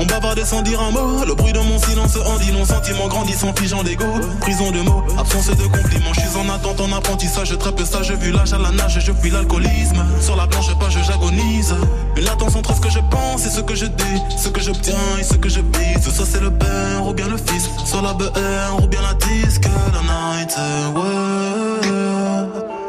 On 0.00 0.04
bavardait 0.04 0.44
sans 0.44 0.62
dire 0.62 0.80
un 0.80 0.90
mot, 0.90 1.24
le 1.24 1.32
bruit 1.34 1.52
de 1.52 1.60
mon 1.60 1.78
silence 1.78 2.16
en 2.16 2.38
dit 2.38 2.50
non, 2.50 2.64
sentiment 2.64 3.06
grandissant, 3.06 3.54
figeant 3.54 3.84
d'ego. 3.84 4.04
Prison 4.40 4.72
de 4.72 4.80
mots, 4.80 5.04
absence 5.16 5.46
de 5.46 5.62
compliments, 5.62 6.12
je 6.12 6.20
suis 6.22 6.36
en 6.36 6.52
attente, 6.52 6.80
en 6.80 6.92
apprentissage, 6.92 7.50
je 7.50 7.54
trappe 7.54 7.80
ça, 7.84 8.02
je 8.02 8.14
vu 8.14 8.32
l'âge 8.32 8.52
à 8.52 8.58
la 8.58 8.72
nage, 8.72 8.98
je 8.98 9.12
fuis 9.12 9.30
l'alcoolisme. 9.30 10.04
Sur 10.20 10.34
la 10.34 10.48
blanche 10.48 10.76
page, 10.80 10.98
j'agonise. 11.06 11.76
Une 12.16 12.24
latence 12.24 12.56
entre 12.56 12.74
ce 12.74 12.80
que 12.80 12.90
je 12.90 12.98
pense 13.12 13.46
et 13.46 13.50
ce 13.50 13.60
que 13.60 13.76
je 13.76 13.86
dis, 13.86 14.22
ce 14.36 14.48
que 14.48 14.60
j'obtiens 14.60 14.94
et 15.20 15.22
ce 15.22 15.34
que 15.34 15.48
je 15.48 15.60
vise. 15.60 16.10
Ça 16.12 16.24
c'est 16.26 16.40
le 16.40 16.50
père 16.50 17.06
ou 17.06 17.14
bien 17.14 17.28
le 17.28 17.36
fils, 17.36 17.70
sur 17.84 18.02
la 18.02 18.12
BR 18.12 18.82
ou 18.82 18.88
bien 18.88 19.02
la 19.02 19.14
disque, 19.14 19.68
la 19.92 20.00
night, 20.02 20.56
ouais. 20.96 22.65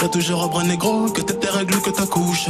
je 0.00 0.06
toujours 0.06 0.44
un 0.44 0.46
bras 0.46 0.62
négro, 0.62 1.10
que 1.10 1.20
t'aies 1.20 1.34
tes 1.34 1.48
règles, 1.48 1.80
que 1.80 1.90
ta 1.90 2.06
couche. 2.06 2.46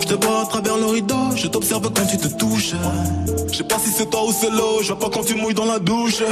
Je 0.00 0.06
te 0.06 0.14
vois 0.14 0.42
à 0.42 0.46
travers 0.46 0.76
le 0.76 0.86
rideau, 0.86 1.30
je 1.36 1.46
t'observe 1.46 1.82
quand 1.94 2.06
tu 2.06 2.18
te 2.18 2.28
touches. 2.28 2.74
Je 3.50 3.58
sais 3.58 3.64
pas 3.64 3.78
si 3.78 3.90
c'est 3.90 4.10
toi 4.10 4.24
ou 4.26 4.32
c'est 4.32 4.50
l'eau, 4.50 4.82
je 4.82 4.88
vois 4.88 4.98
pas 4.98 5.10
quand 5.10 5.24
tu 5.24 5.34
mouilles 5.36 5.54
dans 5.54 5.66
la 5.66 5.78
douche. 5.78 6.22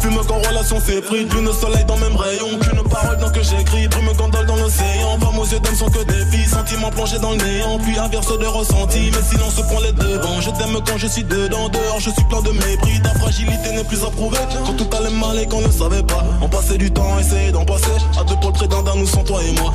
Fume 0.00 0.18
quand 0.26 0.38
relation 0.48 0.80
s'est 0.80 1.02
pris, 1.02 1.24
lune 1.26 1.50
soleil 1.52 1.84
dans 1.84 1.98
même 1.98 2.16
rayon. 2.16 2.58
Qu'une 2.58 2.82
parole 2.88 3.18
dans 3.18 3.30
que 3.30 3.42
j'écris, 3.42 3.86
brume 3.88 4.12
gondole 4.16 4.46
dans 4.46 4.56
l'océan. 4.56 5.18
Femmes 5.20 5.38
aux 5.38 5.44
yeux 5.44 5.60
d'homme 5.60 5.74
sont 5.74 5.90
que 5.90 6.02
des 6.04 6.24
filles, 6.30 6.48
sentiments 6.48 6.90
plongés 6.90 7.18
dans 7.18 7.32
le 7.32 7.36
néant. 7.36 7.78
Puis 7.78 7.98
inverse 7.98 8.38
de 8.38 8.46
ressenti, 8.46 9.10
mais 9.12 9.22
sinon 9.30 9.50
se 9.50 9.60
prend 9.60 9.80
les 9.80 9.92
devants. 9.92 10.40
Je 10.40 10.50
t'aime 10.50 10.78
quand 10.86 10.96
je 10.96 11.06
suis 11.06 11.24
dedans, 11.24 11.68
dehors 11.68 12.00
je 12.00 12.10
suis 12.10 12.24
plein 12.30 12.40
de 12.40 12.50
mépris. 12.50 13.02
Ta 13.02 13.10
fragilité 13.18 13.72
n'est 13.72 13.84
plus 13.84 14.02
à 14.02 14.10
prouver. 14.10 14.38
Quand 14.64 14.72
tout 14.72 14.88
allait 14.96 15.14
mal 15.14 15.38
et 15.38 15.46
qu'on 15.46 15.60
ne 15.60 15.70
savait 15.70 16.02
pas, 16.02 16.24
on 16.40 16.48
passait 16.48 16.78
du 16.78 16.90
temps 16.90 17.16
à 17.16 17.20
essayer 17.20 17.52
d'en 17.52 17.66
passer. 17.66 17.92
À 18.18 18.24
deux 18.24 18.36
pour 18.36 18.52
le 18.52 18.66
d'un 18.66 18.82
d'un, 18.82 18.96
nous 18.96 19.06
sans 19.06 19.22
toi 19.22 19.40
et 19.42 19.52
moi. 19.60 19.74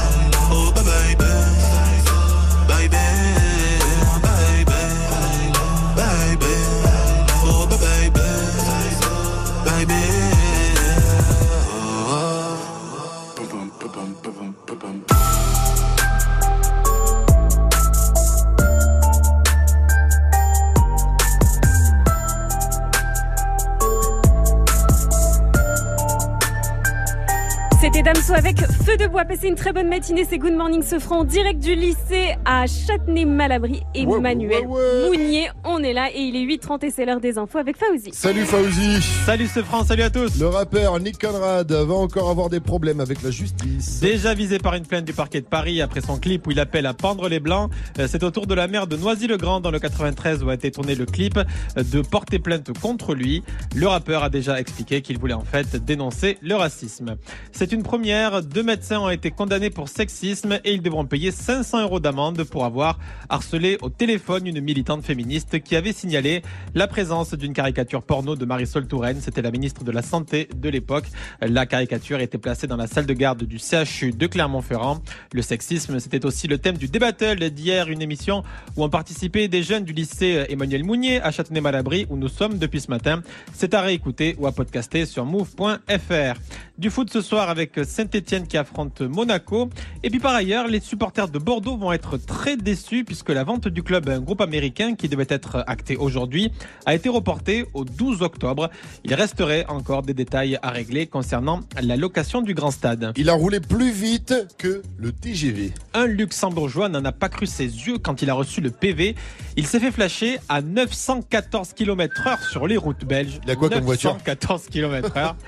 C'était 27.93 28.13
Damso 28.13 28.33
avec 28.33 28.57
Feu 28.85 28.95
de 28.95 29.07
Bois. 29.07 29.25
Passez 29.25 29.49
une 29.49 29.55
très 29.55 29.73
bonne 29.73 29.89
matinée. 29.89 30.23
C'est 30.23 30.37
Good 30.37 30.53
Morning 30.53 30.81
en 31.09 31.23
direct 31.25 31.59
du 31.59 31.75
lycée 31.75 32.35
à 32.45 32.65
Châtenay-Malabry. 32.65 33.83
Emmanuel 33.93 34.65
Mounier, 34.65 35.49
on 35.65 35.83
est 35.83 35.91
là 35.91 36.09
et 36.09 36.21
il 36.21 36.37
est 36.37 36.57
8h30 36.57 36.85
et 36.85 36.89
c'est 36.89 37.03
l'heure 37.03 37.19
des 37.19 37.37
infos 37.37 37.57
avec 37.57 37.75
Fauzi. 37.75 38.11
Salut 38.13 38.45
Fauzi 38.45 39.01
Salut 39.25 39.47
ce 39.47 39.61
France, 39.61 39.87
salut 39.87 40.03
à 40.03 40.09
tous 40.09 40.39
Le 40.39 40.47
rappeur 40.47 41.01
Nick 41.01 41.19
Conrad 41.19 41.69
va 41.69 41.93
encore 41.93 42.29
avoir 42.29 42.49
des 42.49 42.61
problèmes 42.61 43.01
avec 43.01 43.23
la 43.23 43.29
justice. 43.29 43.99
Déjà 43.99 44.33
visé 44.35 44.57
par 44.57 44.75
une 44.75 44.85
plainte 44.85 45.03
du 45.03 45.13
parquet 45.13 45.41
de 45.41 45.47
Paris 45.47 45.81
après 45.81 45.99
son 45.99 46.17
clip 46.17 46.47
où 46.47 46.51
il 46.51 46.61
appelle 46.61 46.85
à 46.85 46.93
pendre 46.93 47.27
les 47.27 47.41
blancs, 47.41 47.69
euh, 47.99 48.07
c'est 48.09 48.23
au 48.23 48.31
tour 48.31 48.47
de 48.47 48.53
la 48.53 48.69
mère 48.69 48.87
de 48.87 48.95
Noisy-le-Grand 48.95 49.59
dans 49.59 49.71
le 49.71 49.79
93 49.79 50.43
où 50.43 50.49
a 50.49 50.53
été 50.53 50.71
tourné 50.71 50.95
le 50.95 51.05
clip 51.05 51.37
euh, 51.37 51.83
de 51.83 52.01
porter 52.01 52.39
plainte 52.39 52.71
contre 52.79 53.13
lui. 53.15 53.43
Le 53.75 53.87
rappeur 53.87 54.23
a 54.23 54.29
déjà 54.29 54.61
expliqué 54.61 55.01
qu'il 55.01 55.19
voulait 55.19 55.33
en 55.33 55.43
fait 55.43 55.75
dénoncer 55.83 56.37
le 56.41 56.55
racisme. 56.55 57.17
C'est 57.51 57.73
une 57.73 57.80
première. 57.83 58.41
Deux 58.41 58.63
médecins 58.63 58.99
ont 58.99 59.09
été 59.09 59.31
condamnés 59.31 59.69
pour 59.69 59.89
sexisme 59.89 60.59
et 60.63 60.73
ils 60.73 60.81
devront 60.81 61.05
payer 61.05 61.31
500 61.31 61.81
euros 61.83 61.99
d'amende 61.99 62.43
pour 62.43 62.65
avoir 62.65 62.99
harcelé 63.29 63.77
au 63.81 63.89
téléphone 63.89 64.47
une 64.47 64.61
militante 64.61 65.03
féministe 65.03 65.61
qui 65.61 65.75
avait 65.75 65.93
signalé 65.93 66.41
la 66.75 66.87
présence 66.87 67.33
d'une 67.33 67.53
caricature 67.53 68.03
porno 68.03 68.35
de 68.35 68.45
Marisol 68.45 68.87
Touraine. 68.87 69.21
C'était 69.21 69.41
la 69.41 69.51
ministre 69.51 69.83
de 69.83 69.91
la 69.91 70.01
Santé 70.01 70.49
de 70.55 70.69
l'époque. 70.69 71.05
La 71.41 71.65
caricature 71.65 72.19
était 72.19 72.37
placée 72.37 72.67
dans 72.67 72.77
la 72.77 72.87
salle 72.87 73.05
de 73.05 73.13
garde 73.13 73.43
du 73.43 73.57
CHU 73.57 74.11
de 74.11 74.27
Clermont-Ferrand. 74.27 75.01
Le 75.33 75.41
sexisme, 75.41 75.99
c'était 75.99 76.25
aussi 76.25 76.47
le 76.47 76.57
thème 76.57 76.77
du 76.77 76.87
débattle 76.87 77.49
d'hier, 77.49 77.89
une 77.89 78.01
émission 78.01 78.43
où 78.75 78.83
ont 78.83 78.89
participé 78.89 79.47
des 79.47 79.63
jeunes 79.63 79.83
du 79.83 79.93
lycée 79.93 80.45
Emmanuel 80.49 80.83
Mounier 80.83 81.21
à 81.21 81.31
Châtenay-Malabry 81.31 82.07
où 82.09 82.17
nous 82.17 82.29
sommes 82.29 82.57
depuis 82.57 82.81
ce 82.81 82.89
matin. 82.89 83.21
C'est 83.53 83.73
à 83.73 83.81
réécouter 83.81 84.35
ou 84.39 84.47
à 84.47 84.51
podcaster 84.51 85.05
sur 85.05 85.25
move.fr. 85.25 86.39
Du 86.77 86.89
foot 86.89 87.11
ce 87.11 87.21
soir 87.21 87.49
avec 87.49 87.70
Saint-Etienne 87.83 88.47
qui 88.47 88.57
affronte 88.57 89.01
Monaco. 89.01 89.69
Et 90.03 90.09
puis 90.09 90.19
par 90.19 90.33
ailleurs, 90.33 90.67
les 90.67 90.79
supporters 90.79 91.27
de 91.27 91.39
Bordeaux 91.39 91.77
vont 91.77 91.91
être 91.91 92.17
très 92.17 92.57
déçus 92.57 93.03
puisque 93.03 93.29
la 93.29 93.43
vente 93.43 93.67
du 93.67 93.83
club 93.83 94.09
à 94.09 94.13
un 94.13 94.19
groupe 94.19 94.41
américain 94.41 94.95
qui 94.95 95.09
devait 95.09 95.25
être 95.29 95.63
actée 95.67 95.95
aujourd'hui 95.95 96.51
a 96.85 96.95
été 96.95 97.09
reportée 97.09 97.65
au 97.73 97.85
12 97.85 98.21
octobre. 98.21 98.69
Il 99.03 99.13
resterait 99.13 99.65
encore 99.67 100.01
des 100.01 100.13
détails 100.13 100.57
à 100.61 100.69
régler 100.69 101.07
concernant 101.07 101.61
la 101.81 101.97
location 101.97 102.41
du 102.41 102.53
grand 102.53 102.71
stade. 102.71 103.13
Il 103.15 103.29
a 103.29 103.33
roulé 103.33 103.59
plus 103.59 103.91
vite 103.91 104.33
que 104.57 104.81
le 104.97 105.11
TGV. 105.11 105.73
Un 105.93 106.05
luxembourgeois 106.05 106.89
n'en 106.89 107.03
a 107.05 107.11
pas 107.11 107.29
cru 107.29 107.45
ses 107.45 107.65
yeux 107.65 107.97
quand 107.97 108.21
il 108.21 108.29
a 108.29 108.33
reçu 108.33 108.61
le 108.61 108.71
PV. 108.71 109.15
Il 109.57 109.67
s'est 109.67 109.79
fait 109.79 109.91
flasher 109.91 110.39
à 110.49 110.61
914 110.61 111.73
km 111.73 112.27
heure 112.27 112.41
sur 112.43 112.67
les 112.67 112.77
routes 112.77 113.05
belges. 113.05 113.39
Il 113.43 113.51
a 113.51 113.55
quoi 113.55 113.69
comme 113.69 113.83
voiture? 113.83 114.13
914 114.13 114.67
km 114.67 115.17
heure. 115.17 115.35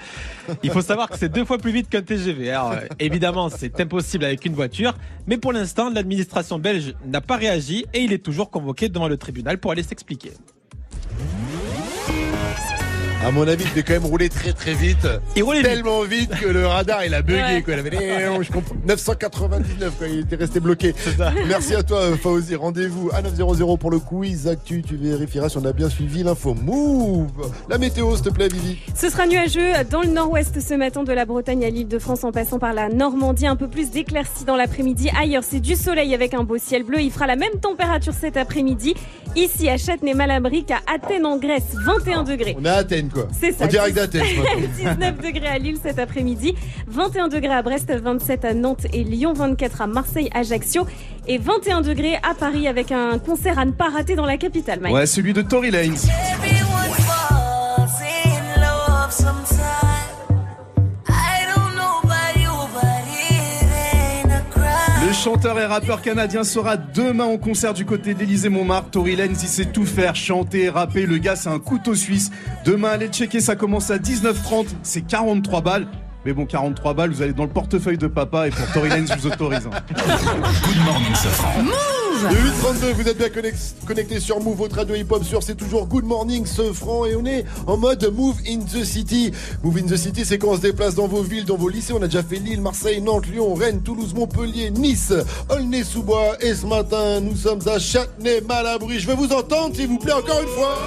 Il 0.64 0.72
faut 0.72 0.82
savoir 0.82 1.10
que 1.10 1.18
c'est 1.18 1.30
deux 1.30 1.45
fois 1.45 1.57
plus 1.57 1.72
vite 1.72 1.90
qu'un 1.90 2.02
TGV. 2.02 2.52
Alors, 2.52 2.76
évidemment, 2.99 3.49
c'est 3.49 3.80
impossible 3.80 4.26
avec 4.26 4.45
une 4.45 4.53
voiture, 4.53 4.94
mais 5.28 5.38
pour 5.38 5.53
l'instant, 5.53 5.90
l'administration 5.90 6.60
belge 6.60 6.94
n'a 7.06 7.22
pas 7.22 7.38
réagi 7.38 7.86
et 7.94 8.02
il 8.02 8.14
est 8.14 8.24
toujours 8.24 8.49
convoqué 8.49 8.90
devant 8.90 9.07
le 9.07 9.18
tribunal 9.18 9.57
pour 9.57 9.72
aller 9.72 9.84
s'expliquer. 9.84 10.32
À 13.26 13.32
mon 13.32 13.48
avis, 13.48 13.64
il 13.64 13.70
devait 13.70 13.84
quand 13.84 13.94
même 13.94 14.06
rouler 14.06 14.28
très 14.28 14.52
très 14.52 14.74
vite. 14.74 15.08
Il 15.38 15.44
roulait 15.44 15.62
tellement 15.62 16.02
vite 16.02 16.32
que 16.32 16.48
le 16.48 16.68
radar 16.68 17.06
il 17.06 17.14
a 17.14 17.22
bugué. 17.22 17.40
Ouais. 17.40 17.62
Quoi. 17.62 17.76
Il 17.76 17.80
avait, 17.80 18.44
je 18.44 18.52
comprends. 18.52 18.76
999 18.86 19.94
quand 19.98 20.06
il 20.06 20.20
était 20.20 20.36
resté 20.36 20.60
bloqué. 20.60 20.94
Merci 21.48 21.74
à 21.74 21.84
toi 21.84 22.02
Fauzi. 22.22 22.56
Rendez-vous 22.56 23.10
à 23.14 23.22
900 23.22 23.78
pour 23.78 23.91
le 23.91 24.00
quiz 24.00 24.48
actu. 24.50 24.82
Tu 24.82 24.98
vérifieras 24.98 25.48
si 25.48 25.58
on 25.58 25.64
a 25.64 25.72
bien 25.72 25.90
suivi 25.90 26.22
l'info. 26.24 26.54
Move. 26.54 27.32
La 27.70 27.78
météo, 27.78 28.14
s'il 28.16 28.26
te 28.26 28.30
plaît, 28.30 28.50
Vivi. 28.50 28.78
Ce 28.94 29.10
sera 29.10 29.26
nuageux 29.26 29.72
dans 29.90 30.02
le 30.02 30.10
nord-ouest 30.10 30.60
ce 30.60 30.74
matin 30.74 31.04
de 31.04 31.14
la 31.14 31.24
Bretagne 31.24 31.64
à 31.64 31.70
l'île 31.70 31.88
de 31.88 32.00
France 32.00 32.26
en 32.26 32.34
passant 32.34 32.60
par 32.60 32.74
la 32.74 32.90
Normandie. 32.90 33.48
Un 33.48 33.56
peu 33.56 33.70
plus 33.70 33.90
d'éclaircies 33.90 34.44
dans 34.44 34.58
l'après-midi. 34.58 35.10
Ailleurs, 35.18 35.44
c'est 35.44 35.62
du 35.62 35.76
soleil 35.76 36.14
avec 36.14 36.34
un 36.34 36.44
beau 36.44 36.58
ciel 36.58 36.84
bleu. 36.84 37.00
Il 37.00 37.12
fera 37.12 37.28
la 37.28 37.38
même 37.38 37.58
température 37.62 38.14
cet 38.14 38.36
après-midi. 38.36 38.95
Ici 39.36 39.70
à 39.70 39.78
Châtenay-Malabry 39.78 40.66
qu'à 40.66 40.82
Athènes 40.94 41.26
en 41.26 41.38
Grèce, 41.38 41.76
21 41.86 42.24
degrés. 42.24 42.56
On 42.60 42.66
est 42.66 42.70
à 42.70 42.76
Athènes 42.76 43.10
quoi. 43.14 43.27
C'est 43.40 43.52
ça. 43.52 43.65
En 43.65 43.68
direct 43.68 43.95
d'Athènes. 43.95 44.23
ce 44.26 44.38
matin. 44.38 44.95
19 44.98 45.22
degrés 45.22 45.48
à 45.48 45.57
Lille 45.57 45.77
cet 45.81 45.99
après-midi, 45.99 46.56
21 46.88 47.27
degrés 47.27 47.53
à 47.53 47.61
Brest, 47.61 47.91
27 47.91 48.45
à 48.45 48.53
Nantes 48.53 48.85
et 48.94 49.03
Lyon, 49.03 49.34
24 49.34 49.81
à 49.81 49.88
Marseille, 49.88 50.30
Ajaccio 50.34 50.85
et 51.27 51.38
21 51.38 51.81
degrés 51.81 52.15
à 52.18 52.34
Paris 52.34 52.68
avec 52.68 52.91
un 52.91 53.19
concert 53.19 53.60
à 53.60 53.65
ne 53.65 53.72
pas 53.72 53.90
rater 53.90 54.15
dans 54.15 54.26
la 54.26 54.38
capitale. 54.38 54.80
Mike. 54.81 54.94
Ouais, 54.94 55.06
celui 55.06 55.34
de 55.34 55.41
Tory 55.41 55.72
Lanez. 55.72 55.95
Le 65.14 65.18
chanteur 65.31 65.60
et 65.60 65.65
rappeur 65.68 66.02
canadien 66.02 66.44
sera 66.44 66.76
demain 66.76 67.26
en 67.26 67.38
concert 67.38 67.76
du 67.76 67.85
côté 67.85 68.15
d'Élysée 68.15 68.49
Montmartre. 68.49 68.90
Tory 68.90 69.15
Lanez, 69.15 69.35
il 69.40 69.48
sait 69.48 69.65
tout 69.65 69.85
faire, 69.85 70.15
chanter, 70.15 70.69
rapper. 70.69 71.06
Le 71.06 71.19
gars, 71.19 71.35
c'est 71.35 71.49
un 71.49 71.60
couteau 71.60 71.94
suisse. 71.94 72.31
Demain, 72.65 72.90
allez 72.90 73.10
checker, 73.10 73.40
ça 73.40 73.56
commence 73.56 73.91
à 73.91 73.99
19h30. 73.99 74.65
C'est 74.81 75.02
43 75.02 75.61
balles. 75.61 75.88
Mais 76.26 76.34
bon, 76.34 76.48
43 76.48 76.95
balles, 76.95 77.11
vous 77.11 77.22
allez 77.22 77.34
dans 77.34 77.44
le 77.44 77.52
portefeuille 77.52 77.99
de 77.99 78.07
papa 78.07 78.48
et 78.48 78.49
pour 78.49 78.65
Tory 78.73 78.90
Lanez, 78.90 79.06
je 79.07 79.19
vous 79.19 79.27
autorise. 79.27 79.68
hein. 79.72 79.80
Good 80.65 80.84
morning, 80.84 81.14
Safran. 81.14 81.61
Le 82.24 82.30
832, 82.30 82.94
vous 82.94 83.10
êtes 83.10 83.18
bien 83.18 83.28
connectés 83.86 84.22
sur 84.22 84.40
Move, 84.40 84.56
votre 84.56 84.78
radio 84.78 84.95
hip-hop 84.95 85.26
sur 85.26 85.44
C'est 85.44 85.56
toujours 85.56 85.88
Good 85.88 86.06
Morning, 86.06 86.45
ce 86.45 86.72
franc, 86.72 87.06
et 87.06 87.18
on 87.18 87.26
est 87.26 87.44
en 87.68 87.76
mode 87.76 88.10
Move 88.16 88.38
in 88.48 88.60
the 88.60 88.86
City. 88.86 89.34
Move 89.62 89.80
in 89.80 89.88
the 89.88 89.98
City, 89.98 90.24
c'est 90.24 90.38
quand 90.38 90.52
on 90.52 90.56
se 90.56 90.62
déplace 90.62 90.95
dans 90.95 91.08
vos 91.08 91.22
villes, 91.22 91.44
dans 91.44 91.58
vos 91.58 91.68
lycées. 91.68 91.91
On 91.91 92.02
a 92.02 92.06
déjà 92.06 92.24
fait 92.24 92.38
Lille, 92.38 92.62
Marseille, 92.62 93.02
Nantes, 93.02 93.28
Lyon, 93.28 93.54
Rennes, 93.54 93.82
Toulouse, 93.82 94.14
Montpellier, 94.14 94.72
Nice, 94.72 95.12
Aulnay-sous-Bois. 95.50 96.38
Et 96.40 96.56
ce 96.56 96.66
matin, 96.66 97.20
nous 97.20 97.36
sommes 97.36 97.68
à 97.68 97.78
Châtenay-Malabry. 97.78 99.00
Je 99.00 99.08
vais 99.08 99.16
vous 99.16 99.34
entendre, 99.34 99.76
s'il 99.76 99.88
vous 99.88 100.00
plaît, 100.00 100.14
encore 100.14 100.41
une 100.41 100.48
fois. 100.48 100.78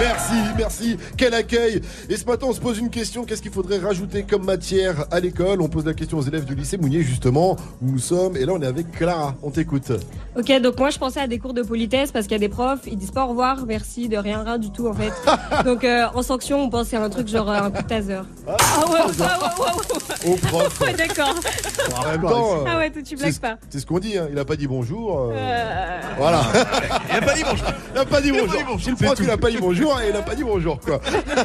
Merci, 0.00 0.34
merci. 0.56 0.96
Quel 1.16 1.34
accueil. 1.34 1.80
Et 2.08 2.16
ce 2.16 2.24
matin, 2.24 2.46
on 2.48 2.52
se 2.52 2.60
pose 2.60 2.78
une 2.78 2.90
question. 2.90 3.24
Qu'est-ce 3.24 3.42
qu'il 3.42 3.50
faudrait 3.52 3.78
rajouter 3.78 4.24
comme 4.24 4.44
matière 4.44 5.04
à 5.10 5.20
l'école? 5.20 5.60
On 5.62 5.68
pose 5.68 5.84
la 5.86 5.94
question 5.94 6.18
aux 6.18 6.22
élèves 6.22 6.44
du 6.44 6.54
lycée 6.54 6.76
Mounier, 6.76 7.02
justement, 7.02 7.52
où 7.82 7.90
nous 7.90 7.98
sommes. 7.98 8.36
Et 8.36 8.44
là, 8.44 8.52
on 8.54 8.60
est 8.62 8.66
avec 8.66 8.90
Clara. 8.92 9.34
On 9.42 9.50
t'écoute. 9.50 9.92
Ok, 10.36 10.50
donc 10.60 10.76
moi 10.78 10.90
je 10.90 10.98
pensais 10.98 11.20
à 11.20 11.28
des 11.28 11.38
cours 11.38 11.54
de 11.54 11.62
politesse 11.62 12.10
parce 12.10 12.24
qu'il 12.26 12.32
y 12.32 12.36
a 12.36 12.40
des 12.40 12.48
profs, 12.48 12.80
ils 12.86 12.96
disent 12.96 13.12
pas 13.12 13.24
au 13.24 13.28
revoir, 13.28 13.64
merci, 13.66 14.08
de 14.08 14.16
rien, 14.16 14.42
rien 14.42 14.58
du 14.58 14.70
tout 14.72 14.88
en 14.88 14.92
fait. 14.92 15.12
donc 15.64 15.84
euh, 15.84 16.06
en 16.12 16.22
sanction, 16.22 16.60
on 16.60 16.70
pense 16.70 16.92
à 16.92 17.00
un 17.00 17.08
truc 17.08 17.28
genre 17.28 17.48
euh, 17.48 17.54
un 17.62 17.70
coup 17.70 17.80
de 17.82 17.86
taser. 17.86 18.18
Ah 18.48 18.56
ouais, 18.90 18.92
ouais, 18.92 18.98
ouais, 18.98 19.26
ouais, 19.60 20.26
ouais. 20.26 20.32
Au 20.32 20.36
prof. 20.36 20.80
Ouais, 20.84 20.92
d'accord. 20.94 21.34
En 21.96 22.10
même 22.10 22.20
temps, 22.22 22.56
euh, 22.58 22.64
Ah 22.66 22.78
ouais, 22.78 22.90
toi, 22.90 23.00
tu 23.02 23.14
blagues 23.16 23.38
pas. 23.38 23.56
C'est 23.70 23.78
ce 23.78 23.86
qu'on 23.86 24.00
dit, 24.00 24.18
hein. 24.18 24.26
il 24.32 24.38
a 24.38 24.44
pas 24.44 24.56
dit 24.56 24.66
bonjour. 24.66 25.20
euh, 25.20 25.32
Euh, 25.36 26.00
Voilà. 26.18 26.42
Il 27.10 27.16
a 27.16 27.20
pas 27.22 27.34
dit 27.34 27.42
bonjour. 27.48 27.66
Il 27.94 27.98
a 28.00 28.04
pas 28.04 28.20
dit 28.20 28.32
bonjour. 28.32 28.80
Si 28.80 28.90
le 28.90 28.96
prof 28.96 29.18
il 29.22 29.30
a 29.30 29.36
pas 29.36 29.50
dit 29.50 29.58
bonjour 29.60 29.83
et 29.84 30.10
il 30.10 30.16
a 30.16 30.22
pas 30.22 30.34
dit 30.34 30.44
bonjour 30.44 30.78
quoi. 30.80 31.00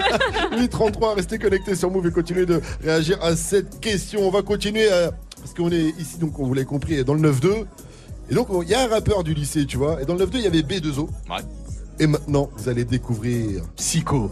833, 0.57 1.15
restez 1.15 1.37
connectés 1.39 1.75
sur 1.75 1.91
Move 1.91 2.07
et 2.07 2.11
continuez 2.11 2.45
de 2.45 2.61
réagir 2.83 3.17
à 3.21 3.35
cette 3.35 3.79
question. 3.79 4.21
On 4.27 4.31
va 4.31 4.41
continuer 4.41 4.87
euh, 4.91 5.11
parce 5.39 5.53
qu'on 5.53 5.71
est 5.71 5.93
ici 5.99 6.17
donc 6.19 6.39
on 6.39 6.45
vous 6.45 6.53
l'avez 6.53 6.65
compris 6.65 7.03
dans 7.03 7.13
le 7.13 7.31
9-2. 7.31 7.65
Et 8.31 8.35
donc 8.35 8.49
on- 8.49 8.61
il 8.61 8.69
y 8.69 8.73
a 8.75 8.81
un 8.83 8.87
rappeur 8.87 9.23
du 9.23 9.33
lycée, 9.33 9.65
tu 9.65 9.77
vois. 9.77 10.01
Et 10.01 10.05
dans 10.05 10.13
le 10.15 10.25
9-2 10.25 10.29
il 10.35 10.41
y 10.41 10.47
avait 10.47 10.61
B2O. 10.61 11.01
Ouais. 11.29 11.37
Et 11.99 12.07
maintenant 12.07 12.49
vous 12.55 12.69
allez 12.69 12.85
découvrir 12.85 13.61
Psycho. 13.75 14.31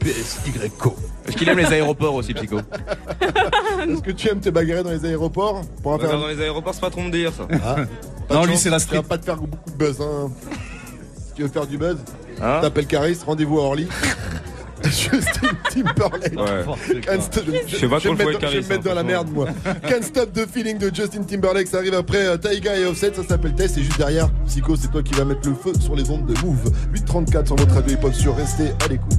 PSYCO. 0.00 0.94
Parce 1.24 1.36
qu'il 1.36 1.48
aime 1.48 1.58
les 1.58 1.66
aéroports 1.66 2.14
aussi, 2.14 2.32
Psycho. 2.32 2.58
Est-ce 3.20 4.00
que 4.00 4.12
tu 4.12 4.28
aimes 4.28 4.38
te 4.40 4.48
bagarrer 4.48 4.84
dans 4.84 4.90
les 4.90 5.04
aéroports? 5.04 5.62
Pour 5.82 5.92
en 5.92 5.98
faire 5.98 6.12
Dans 6.12 6.28
les 6.28 6.40
aéroports, 6.40 6.72
c'est 6.72 6.80
pas 6.80 6.90
trop 6.90 7.00
mon 7.00 7.08
délire 7.08 7.32
ça. 7.32 7.48
Ah, 7.64 7.76
pas 8.28 8.34
Non, 8.34 8.44
lui, 8.44 8.56
c'est 8.56 8.70
la 8.70 8.78
Tu 8.78 8.94
vas 8.94 9.02
pas 9.02 9.18
te 9.18 9.24
faire 9.24 9.38
beaucoup 9.38 9.70
de 9.70 9.74
buzz. 9.76 10.00
Hein. 10.00 10.30
Si 11.26 11.32
tu 11.34 11.42
veux 11.42 11.48
faire 11.48 11.66
du 11.66 11.78
buzz, 11.78 11.96
Hein 12.42 12.58
t'appelles 12.62 12.86
Caris, 12.86 13.18
rendez-vous 13.26 13.58
à 13.60 13.62
Orly. 13.64 13.88
Justin 14.84 15.48
Timberlake. 15.70 16.38
Ouais. 16.38 17.00
Can't 17.00 17.20
stop- 17.20 17.44
Je 17.66 17.76
sais 17.76 17.88
pas 17.88 17.98
je 17.98 18.08
vais 18.08 18.14
me 18.14 18.18
le 18.18 18.26
mettre, 18.26 18.40
je 18.48 18.58
vais 18.58 18.62
me 18.62 18.68
mettre 18.68 18.84
dans 18.84 18.94
la 18.94 19.00
hein, 19.00 19.04
merde, 19.04 19.28
moi. 19.32 19.48
Can't 19.88 20.02
Stop 20.02 20.32
the 20.32 20.46
Feeling 20.48 20.78
de 20.78 20.94
Justin 20.94 21.22
Timberlake. 21.24 21.66
Ça 21.66 21.78
arrive 21.78 21.94
après 21.94 22.26
euh, 22.26 22.36
Taiga 22.36 22.76
et 22.76 22.84
Offset. 22.84 23.12
Ça 23.14 23.24
s'appelle 23.24 23.54
Test. 23.54 23.76
Et 23.78 23.82
juste 23.82 23.98
derrière, 23.98 24.28
Psycho, 24.46 24.76
c'est 24.76 24.88
toi 24.88 25.02
qui 25.02 25.14
vas 25.14 25.24
mettre 25.24 25.48
le 25.48 25.54
feu 25.54 25.72
sur 25.80 25.96
les 25.96 26.08
ondes 26.10 26.26
de 26.26 26.34
Move. 26.44 26.72
834 26.92 27.46
sur 27.46 27.56
votre 27.56 27.74
radio 27.74 27.96
hip-hop 27.96 28.14
sur 28.14 28.36
Restez 28.36 28.68
à 28.84 28.88
l'écoute. 28.88 29.18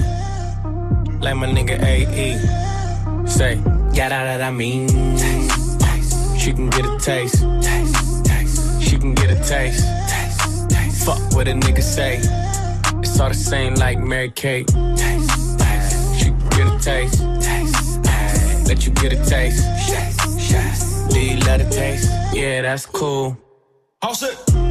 Like 1.21 1.35
my 1.35 1.47
nigga 1.47 1.79
AE. 1.83 3.27
Say, 3.27 3.55
yada 3.93 4.09
that 4.25 4.41
I 4.41 4.49
mean. 4.51 4.87
Taste, 5.17 5.79
taste. 5.79 6.39
She 6.39 6.51
can 6.51 6.69
get 6.69 6.85
a 6.85 6.97
taste. 6.99 7.43
taste, 7.61 8.25
taste. 8.25 8.81
She 8.81 8.97
can 8.97 9.13
get 9.13 9.29
a 9.29 9.35
taste. 9.35 9.85
taste, 10.09 10.69
taste. 10.69 11.05
Fuck 11.05 11.19
what 11.33 11.47
a 11.47 11.51
nigga 11.53 11.83
say. 11.83 12.17
It's 13.03 13.19
all 13.19 13.29
the 13.29 13.35
same 13.35 13.75
like 13.75 13.99
Mary 13.99 14.31
Kate. 14.31 14.67
Taste, 14.67 15.59
taste. 15.59 16.15
She 16.17 16.25
can 16.25 16.49
get 16.49 16.67
a 16.67 16.79
taste. 16.79 17.21
taste, 17.41 18.03
taste. 18.03 18.67
Let 18.67 18.85
you 18.85 18.91
get 18.93 19.13
a 19.13 19.23
taste. 19.23 19.63
Do 21.13 21.19
you 21.19 21.37
love 21.45 21.59
the 21.59 21.69
taste? 21.69 22.09
Yeah, 22.33 22.63
that's 22.63 22.85
cool. 22.87 23.37
All 24.01 24.15
set. 24.15 24.70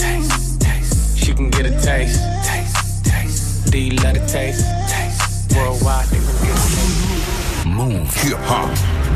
Taste. 1.49 1.49
She 1.49 1.49
can 1.49 1.49
get 1.49 1.65
a 1.65 1.85
taste. 1.85 2.21
taste. 2.45 3.05
taste. 3.05 3.71
Do 3.71 3.79
you 3.79 3.95
love 3.97 4.13
the 4.13 4.25
taste? 4.27 4.65
taste. 4.89 5.55
Worldwide, 5.55 6.05
they 6.07 6.19
gon' 6.19 6.35
get 6.43 6.55
a 6.55 6.67
taste. 6.75 7.65
Move. 7.65 8.13
Hip 8.15 8.37
hop. 8.41 8.69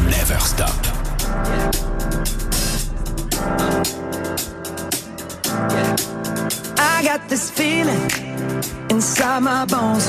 Never 0.06 0.40
stop. 0.40 0.76
I 6.78 7.04
got 7.04 7.30
this 7.30 7.52
feeling 7.52 8.10
inside 8.90 9.42
my 9.42 9.66
bones. 9.66 10.08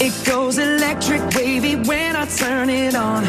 It 0.00 0.14
goes 0.26 0.58
electric 0.58 1.22
wavy 1.34 1.76
when 1.76 2.16
I 2.16 2.26
turn 2.26 2.70
it 2.70 2.94
on. 2.94 3.24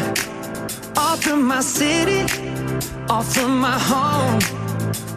Off 0.96 1.22
from 1.22 1.44
my 1.44 1.60
city, 1.60 2.22
off 3.08 3.32
from 3.34 3.58
my 3.58 3.78
home. 3.78 4.63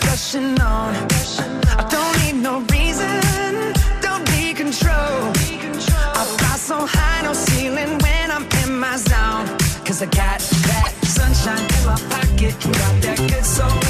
Rushing 0.00 0.60
on. 0.60 0.94
I 1.76 1.86
don't 1.90 2.14
need 2.22 2.42
no 2.42 2.60
reason, 2.72 3.20
don't 4.00 4.24
need 4.32 4.56
control. 4.56 5.32
I 6.20 6.24
fly 6.38 6.56
so 6.56 6.86
high, 6.86 7.22
no 7.22 7.32
ceiling 7.32 7.98
when 7.98 8.30
I'm 8.30 8.46
in 8.62 8.78
my 8.78 8.96
zone. 8.96 9.46
Cause 9.84 10.00
I 10.00 10.06
got 10.06 10.40
that 10.68 10.92
sunshine 11.04 11.66
in 11.76 11.86
my 11.86 11.98
pocket, 12.14 12.54
got 12.62 12.94
that 13.02 13.18
good 13.28 13.44
soul 13.44 13.81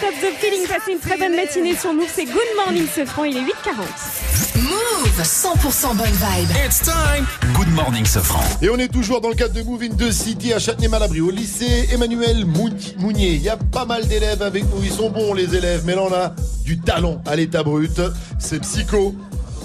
The 0.00 0.38
Feeling. 0.40 0.66
Passez 0.66 0.92
une 0.92 0.98
très 0.98 1.16
bonne 1.16 1.36
matinée 1.36 1.76
sur 1.76 1.92
Move. 1.92 2.08
C'est 2.12 2.24
Good 2.24 2.34
Morning 2.56 2.86
ce 2.92 3.04
franc. 3.04 3.24
Il 3.24 3.36
est 3.36 3.40
8h40. 3.40 4.56
Move 4.56 5.22
100% 5.22 5.94
bonne 5.96 6.06
vibe. 6.06 6.50
It's 6.66 6.80
time. 6.80 7.26
Good 7.54 7.68
morning, 7.74 8.04
Sofran. 8.04 8.42
Et 8.62 8.68
on 8.70 8.76
est 8.78 8.88
toujours 8.88 9.20
dans 9.20 9.28
le 9.28 9.34
cadre 9.34 9.54
de 9.54 9.62
Moving 9.62 9.96
the 9.96 10.10
City 10.10 10.52
à 10.52 10.58
Châtenay-Malabry, 10.58 11.20
au 11.20 11.30
lycée 11.30 11.88
Emmanuel 11.92 12.44
Mouni- 12.44 12.94
Mounier. 12.98 13.34
Il 13.34 13.42
y 13.42 13.48
a 13.48 13.56
pas 13.56 13.84
mal 13.84 14.06
d'élèves 14.06 14.42
avec 14.42 14.64
nous. 14.64 14.82
Ils 14.82 14.92
sont 14.92 15.10
bons, 15.10 15.32
les 15.34 15.54
élèves, 15.54 15.82
mais 15.84 15.94
là, 15.94 16.02
on 16.02 16.12
a 16.12 16.34
du 16.64 16.78
talent 16.80 17.20
à 17.26 17.36
l'état 17.36 17.62
brut. 17.62 18.00
C'est 18.38 18.60
Psycho. 18.60 19.14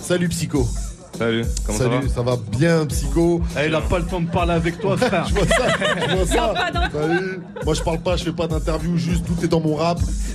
Salut, 0.04 0.30
Psycho. 0.30 0.68
Salut, 1.20 1.44
comment 1.66 1.78
Salut, 1.78 2.08
ça 2.08 2.22
va 2.22 2.32
ça 2.32 2.38
va 2.38 2.58
bien, 2.58 2.86
Psycho. 2.86 3.42
Eh, 3.60 3.68
il 3.68 3.76
a 3.76 3.82
pas 3.82 4.00
le 4.00 4.06
temps 4.06 4.22
de 4.22 4.30
parler 4.30 4.54
avec 4.54 4.80
toi, 4.80 4.96
frère. 4.96 5.26
je 5.30 5.34
vois 5.34 5.46
ça, 5.48 5.68
je 6.08 6.16
vois 6.16 6.26
ça. 6.26 6.54
Salut. 6.94 7.42
Moi, 7.66 7.74
je 7.74 7.82
parle 7.82 8.00
pas, 8.00 8.16
je 8.16 8.24
fais 8.24 8.32
pas 8.32 8.48
d'interview, 8.48 8.96
juste 8.96 9.26
tout 9.26 9.36
est 9.44 9.50
dans 9.50 9.60
mon 9.60 9.76
rap. 9.76 10.00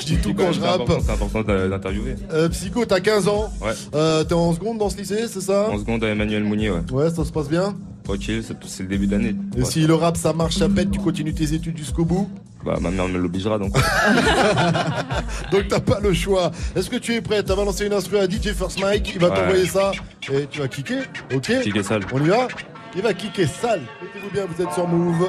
je 0.00 0.04
dis 0.04 0.16
tout 0.16 0.34
quand 0.34 0.50
je 0.50 0.60
rappe. 0.60 0.90
C'est 1.04 1.12
important 1.12 1.42
d'interviewer. 1.42 2.16
Euh, 2.32 2.48
Psycho, 2.48 2.84
t'as 2.84 2.98
15 2.98 3.28
ans. 3.28 3.48
Ouais. 3.62 3.74
Euh, 3.94 4.24
T'es 4.24 4.34
en 4.34 4.52
seconde 4.54 4.78
dans 4.78 4.90
ce 4.90 4.96
lycée, 4.96 5.28
c'est 5.28 5.40
ça? 5.40 5.68
En 5.70 5.78
seconde 5.78 6.02
à 6.02 6.08
Emmanuel 6.08 6.42
Mounier, 6.42 6.72
ouais. 6.72 6.82
Ouais, 6.90 7.10
ça 7.10 7.24
se 7.24 7.30
passe 7.30 7.48
bien? 7.48 7.76
Tranquille, 8.06 8.42
c'est 8.66 8.82
le 8.84 8.88
début 8.88 9.06
d'année. 9.08 9.34
Et 9.58 9.64
si 9.64 9.84
le 9.86 9.94
rap 9.94 10.16
ça 10.16 10.32
marche, 10.32 10.54
ça 10.56 10.68
pète, 10.68 10.90
tu 10.92 11.00
continues 11.00 11.34
tes 11.34 11.52
études 11.54 11.76
jusqu'au 11.76 12.04
bout 12.04 12.30
Bah, 12.64 12.78
ma 12.80 12.90
mère 12.90 13.08
me 13.08 13.18
l'obligera 13.18 13.58
donc. 13.58 13.72
Donc 15.50 15.68
t'as 15.68 15.80
pas 15.80 15.98
le 16.00 16.12
choix. 16.14 16.52
Est-ce 16.76 16.88
que 16.88 16.96
tu 16.96 17.14
es 17.14 17.20
prêt? 17.20 17.42
T'as 17.42 17.56
balancé 17.56 17.84
une 17.86 17.92
instru 17.92 18.18
à 18.18 18.26
DJ 18.28 18.52
First 18.54 18.80
Mike, 18.80 19.12
il 19.16 19.20
va 19.20 19.28
Ouais. 19.30 19.34
t'envoyer 19.36 19.66
ça 19.66 19.90
et 20.32 20.46
tu 20.48 20.60
vas 20.60 20.68
kicker, 20.68 21.02
ok 21.34 21.60
Kicker 21.62 21.82
sale. 21.84 22.02
On 22.12 22.24
y 22.24 22.28
va? 22.28 22.46
Il 22.94 23.02
va 23.02 23.12
kicker 23.12 23.46
sale. 23.48 23.82
Mettez-vous 24.00 24.30
bien, 24.32 24.44
vous 24.46 24.62
êtes 24.62 24.72
sur 24.72 24.86
Move. 24.86 25.28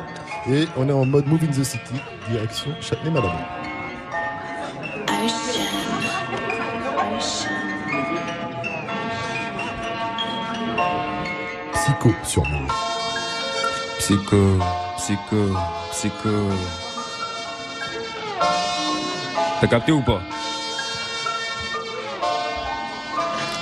Et 0.51 0.65
on 0.77 0.87
est 0.87 0.91
en 0.93 1.03
mode 1.05 1.25
Move 1.27 1.39
in 1.43 1.47
the 1.47 1.63
City, 1.63 1.95
direction 2.29 2.69
Châtenay-Malabry. 2.79 3.43
Psycho 11.87 12.13
sur 12.21 12.43
Move. 12.43 12.67
Psycho, 13.97 14.59
psycho, 14.97 15.55
psycho. 15.91 16.29
T'as 19.61 19.67
capté 19.67 19.93
ou 19.93 20.01
pas? 20.01 20.21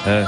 Eh. 0.08 0.24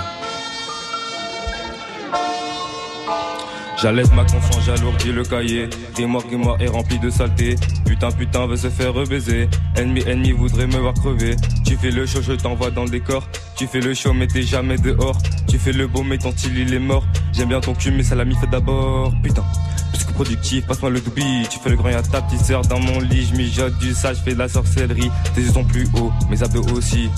J'allaise 3.81 4.11
ma 4.11 4.25
conscience, 4.25 4.63
j'alourdis 4.63 5.11
le 5.11 5.23
cahier. 5.23 5.67
Grimoire, 5.95 6.23
grimoire 6.27 6.61
est 6.61 6.67
rempli 6.67 6.99
de 6.99 7.09
saleté. 7.09 7.55
Putain, 7.83 8.11
putain, 8.11 8.45
veut 8.45 8.57
se 8.57 8.69
faire 8.69 8.93
rebaiser. 8.93 9.49
Ennemi, 9.75 10.03
ennemi 10.05 10.33
voudrait 10.33 10.67
me 10.67 10.77
voir 10.77 10.93
crever. 10.93 11.35
Tu 11.65 11.75
fais 11.77 11.89
le 11.89 12.05
show, 12.05 12.21
je 12.21 12.33
t'envoie 12.33 12.69
dans 12.69 12.83
le 12.83 12.91
décor. 12.91 13.23
Tu 13.55 13.65
fais 13.65 13.79
le 13.79 13.95
show, 13.95 14.13
mais 14.13 14.27
t'es 14.27 14.43
jamais 14.43 14.77
dehors. 14.77 15.17
Tu 15.47 15.57
fais 15.57 15.71
le 15.71 15.87
beau, 15.87 16.03
mais 16.03 16.19
ton 16.19 16.31
style 16.31 16.59
il 16.59 16.71
est 16.75 16.79
mort. 16.79 17.03
J'aime 17.37 17.49
bien 17.49 17.61
ton 17.61 17.75
cul, 17.75 17.91
mais 17.91 18.01
ça 18.01 18.15
l'a 18.15 18.25
mis 18.25 18.33
fait 18.33 18.47
d'abord. 18.47 19.13
Putain. 19.21 19.45
Plus 19.93 20.05
que 20.05 20.13
productif, 20.13 20.65
passe-moi 20.65 20.89
le 20.89 20.99
doubi. 20.99 21.47
Tu 21.51 21.59
fais 21.59 21.69
le 21.69 21.75
grand, 21.75 21.89
y'a 21.89 22.01
ta 22.01 22.19
petite 22.19 22.41
sœur 22.41 22.63
dans 22.63 22.79
mon 22.79 22.99
lit. 22.99 23.27
Je 23.31 23.35
mijote 23.35 23.77
du 23.77 23.93
sage, 23.93 24.17
fais 24.25 24.33
de 24.33 24.39
la 24.39 24.49
sorcellerie. 24.49 25.11
Tes 25.35 25.41
yeux 25.41 25.51
sont 25.51 25.63
plus 25.63 25.87
hauts, 25.93 26.11
mes 26.31 26.41
abdos 26.41 26.65
aussi. 26.75 27.11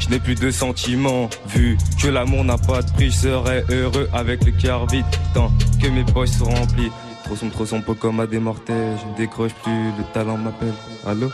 Je 0.00 0.08
n'ai 0.08 0.18
plus 0.18 0.34
de 0.34 0.50
sentiments, 0.50 1.30
vu 1.46 1.78
que 2.02 2.08
l'amour 2.08 2.44
n'a 2.44 2.58
pas 2.58 2.82
de 2.82 2.90
prix, 2.90 3.12
je 3.12 3.18
serais 3.18 3.64
heureux 3.70 4.08
avec 4.12 4.44
le 4.44 4.50
cœur 4.50 4.88
vide, 4.88 5.04
tant 5.32 5.52
que 5.80 5.86
mes 5.86 6.02
poches 6.02 6.30
sont 6.30 6.46
remplies. 6.46 6.90
Trop 7.22 7.36
sombre, 7.36 7.52
trop 7.52 7.66
sombre, 7.66 7.94
comme 7.94 8.18
à 8.18 8.26
des 8.26 8.40
mortels, 8.40 8.96
je 9.00 9.12
ne 9.12 9.16
décroche 9.16 9.52
plus, 9.62 9.92
le 9.96 10.02
talent 10.12 10.38
m'appelle. 10.38 10.74
Allô? 11.06 11.30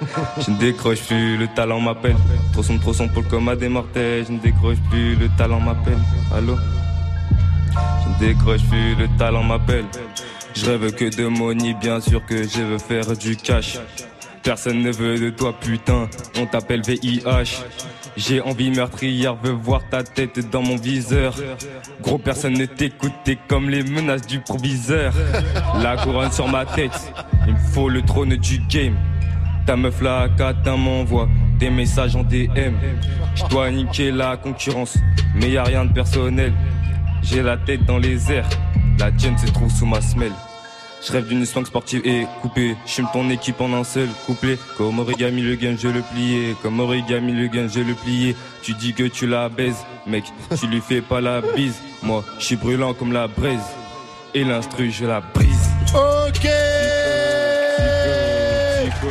Je 0.38 0.50
ne 0.50 0.58
décroche 0.58 1.00
plus, 1.00 1.36
le 1.36 1.48
talent 1.48 1.80
m'appelle. 1.80 2.16
Trop 2.52 2.62
sombre, 2.62 2.80
trop 2.80 2.92
sombre, 2.92 3.20
comme 3.28 3.48
à 3.48 3.56
des 3.56 3.68
mortels, 3.68 4.24
je 4.26 4.32
ne 4.32 4.38
décroche 4.38 4.78
plus, 4.90 5.16
le 5.16 5.28
talent 5.36 5.58
m'appelle. 5.58 5.98
Allô? 6.32 6.56
Décroche 8.18 8.62
plus, 8.68 8.94
le 8.94 9.08
talent 9.18 9.42
m'appelle. 9.42 9.84
Je 10.54 10.66
rêve 10.66 10.92
que 10.94 11.14
de 11.14 11.26
money, 11.26 11.74
bien 11.74 12.00
sûr 12.00 12.24
que 12.24 12.42
je 12.42 12.62
veux 12.62 12.78
faire 12.78 13.16
du 13.16 13.36
cash. 13.36 13.78
Personne 14.42 14.80
ne 14.80 14.90
veut 14.90 15.18
de 15.18 15.30
toi, 15.30 15.52
putain. 15.58 16.08
On 16.38 16.46
t'appelle 16.46 16.82
VIH. 16.82 17.62
J'ai 18.16 18.40
envie 18.40 18.70
meurtrière, 18.70 19.36
veux 19.36 19.50
voir 19.50 19.82
ta 19.90 20.02
tête 20.02 20.50
dans 20.50 20.62
mon 20.62 20.76
viseur. 20.76 21.34
Gros, 22.00 22.16
personne 22.16 22.54
ne 22.54 22.64
t'écoute, 22.64 23.12
comme 23.48 23.68
les 23.68 23.82
menaces 23.82 24.26
du 24.26 24.40
proviseur. 24.40 25.12
La 25.82 25.96
couronne 25.96 26.32
sur 26.32 26.48
ma 26.48 26.64
tête, 26.64 27.12
il 27.46 27.54
me 27.54 27.58
faut 27.58 27.88
le 27.88 28.02
trône 28.02 28.36
du 28.36 28.58
game. 28.70 28.96
Ta 29.66 29.76
meuf 29.76 30.00
là, 30.00 30.28
catin 30.38 30.76
m'envoie 30.76 31.28
des 31.58 31.68
messages 31.68 32.16
en 32.16 32.22
DM. 32.22 32.74
Je 33.34 33.44
dois 33.50 33.70
niquer 33.70 34.12
la 34.12 34.36
concurrence, 34.36 34.96
mais 35.34 35.50
y 35.50 35.58
a 35.58 35.64
rien 35.64 35.84
de 35.84 35.92
personnel. 35.92 36.52
J'ai 37.28 37.42
la 37.42 37.56
tête 37.56 37.84
dans 37.84 37.98
les 37.98 38.30
airs, 38.30 38.48
la 39.00 39.10
tienne 39.10 39.36
se 39.36 39.46
trouve 39.46 39.70
sous 39.70 39.84
ma 39.84 40.00
semelle. 40.00 40.32
Je 41.04 41.12
rêve 41.12 41.26
d'une 41.26 41.44
slang 41.44 41.66
sportive 41.66 42.02
et 42.04 42.24
coupée. 42.40 42.76
J'fume 42.86 43.08
ton 43.12 43.28
équipe 43.30 43.60
en 43.60 43.72
un 43.72 43.82
seul 43.82 44.08
couplet. 44.26 44.56
Comme 44.76 45.00
origami 45.00 45.42
le 45.42 45.56
game, 45.56 45.76
je 45.78 45.88
le 45.88 46.02
pliais. 46.02 46.54
Comme 46.62 46.80
origami 46.80 47.32
le 47.32 47.48
game, 47.48 47.68
je 47.68 47.80
le 47.80 47.94
pliais. 47.94 48.36
Tu 48.62 48.74
dis 48.74 48.92
que 48.94 49.04
tu 49.04 49.26
la 49.26 49.48
baises, 49.48 49.84
mec. 50.06 50.24
Tu 50.58 50.66
lui 50.68 50.80
fais 50.80 51.00
pas 51.00 51.20
la 51.20 51.42
bise. 51.54 51.80
Moi, 52.02 52.24
je 52.38 52.44
suis 52.44 52.56
brûlant 52.56 52.94
comme 52.94 53.12
la 53.12 53.26
braise. 53.26 53.60
Et 54.34 54.44
l'instru, 54.44 54.90
je 54.90 55.04
la 55.04 55.20
brise. 55.20 55.70
Ok 55.94 56.48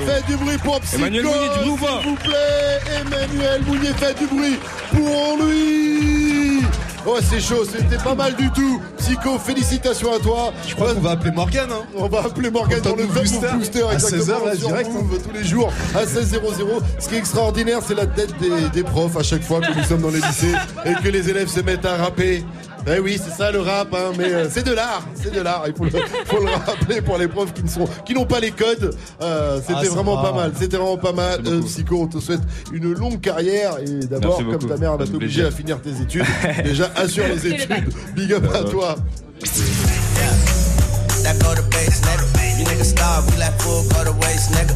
Faites 0.06 0.26
du 0.28 0.36
bruit 0.38 0.58
pour 0.64 0.80
Psycho 0.82 0.98
Emmanuel 0.98 1.24
Mounier, 1.24 1.50
du 1.50 1.70
S'il 1.70 2.10
vous 2.10 2.16
plaît 2.16 3.02
Emmanuel 3.02 3.62
Mounier, 3.68 3.94
faites 3.96 4.20
du 4.20 4.26
bruit 4.28 4.58
pour 4.92 5.38
lui 5.46 5.85
Oh 7.08 7.18
c'est 7.22 7.40
chaud, 7.40 7.64
c'était 7.66 8.02
pas 8.04 8.16
mal 8.16 8.36
du 8.36 8.50
tout 8.52 8.82
Psycho, 8.98 9.38
félicitations 9.38 10.12
à 10.14 10.20
toi 10.20 10.52
Je 10.68 10.74
crois 10.74 10.94
qu'on 10.94 11.02
va 11.02 11.12
appeler 11.12 11.32
Morgan 11.32 11.70
hein. 11.72 11.84
On 11.96 12.08
va 12.08 12.20
appeler 12.22 12.50
Morgan 12.50 12.82
dans 12.82 12.96
le 12.96 13.06
Booster. 13.06 13.48
Booster 13.54 13.84
À 13.84 13.94
exactement, 13.94 14.24
16h, 14.24 14.46
là, 14.46 14.56
direct, 14.56 14.90
hein. 14.92 15.02
Move, 15.04 15.22
tous 15.22 15.32
les 15.34 15.44
jours 15.44 15.72
à 15.94 16.04
16h00 16.06 16.82
Ce 17.00 17.08
qui 17.10 17.16
est 17.16 17.20
extraordinaire 17.20 17.80
c'est 17.86 17.94
la 17.96 18.08
tête 18.08 18.34
des, 18.40 18.70
des 18.74 18.84
profs 18.84 19.18
à 19.18 19.24
chaque 19.24 19.44
fois 19.44 19.62
que 19.62 19.78
nous 19.78 19.84
sommes 19.84 20.02
dans 20.02 20.10
les 20.10 20.20
lycées 20.22 20.56
Et 20.86 20.94
que 21.04 21.10
les 21.10 21.30
élèves 21.30 21.48
se 21.50 21.60
mettent 21.60 21.86
à 21.86 21.96
rapper 21.98 22.44
eh 22.88 23.00
oui, 23.00 23.20
c'est 23.24 23.32
ça 23.32 23.52
le 23.52 23.60
rap, 23.60 23.94
hein, 23.94 24.12
mais 24.18 24.32
euh, 24.32 24.48
c'est 24.50 24.66
de 24.66 24.72
l'art, 24.74 25.04
c'est 25.16 25.34
de 25.34 25.42
l'art. 25.42 25.64
Il 25.68 25.74
faut 25.74 25.86
le, 25.86 25.90
faut 26.26 26.40
le 26.40 26.50
rappeler 26.52 27.02
pour 27.02 27.18
les 27.18 27.28
profs 27.28 27.54
qui 27.54 27.64
ne 27.64 27.68
sont, 27.70 27.86
qui 28.06 28.14
n'ont 28.14 28.26
pas 28.26 28.40
les 28.40 28.52
codes. 28.52 28.96
Euh, 29.22 29.60
c'était 29.66 29.88
Ah, 29.88 29.94
vraiment 29.94 30.16
va. 30.22 30.30
pas 30.32 30.36
mal. 30.36 30.52
C'était 30.60 30.78
vraiment 30.78 30.98
pas 30.98 31.14
mal. 31.14 31.42
Euh, 31.46 31.62
Psycho, 31.62 32.02
on 32.02 32.08
te 32.08 32.20
souhaite 32.20 32.42
une 32.72 32.94
longue 32.94 33.20
carrière 33.22 33.78
et 33.80 34.06
d'abord, 34.06 34.38
comme 34.38 34.52
beaucoup. 34.52 34.68
ta 34.68 34.78
mère 34.78 34.98
va 34.98 35.06
t'obliger 35.06 35.46
à 35.46 35.52
finir 35.52 35.82
tes 35.82 35.90
études, 36.02 36.26
déjà 36.64 36.92
assure 36.96 37.26
les 37.28 37.48
études. 37.48 37.94
Big 38.16 38.34
up 38.34 38.44
à 38.54 38.64
toi. 38.64 38.96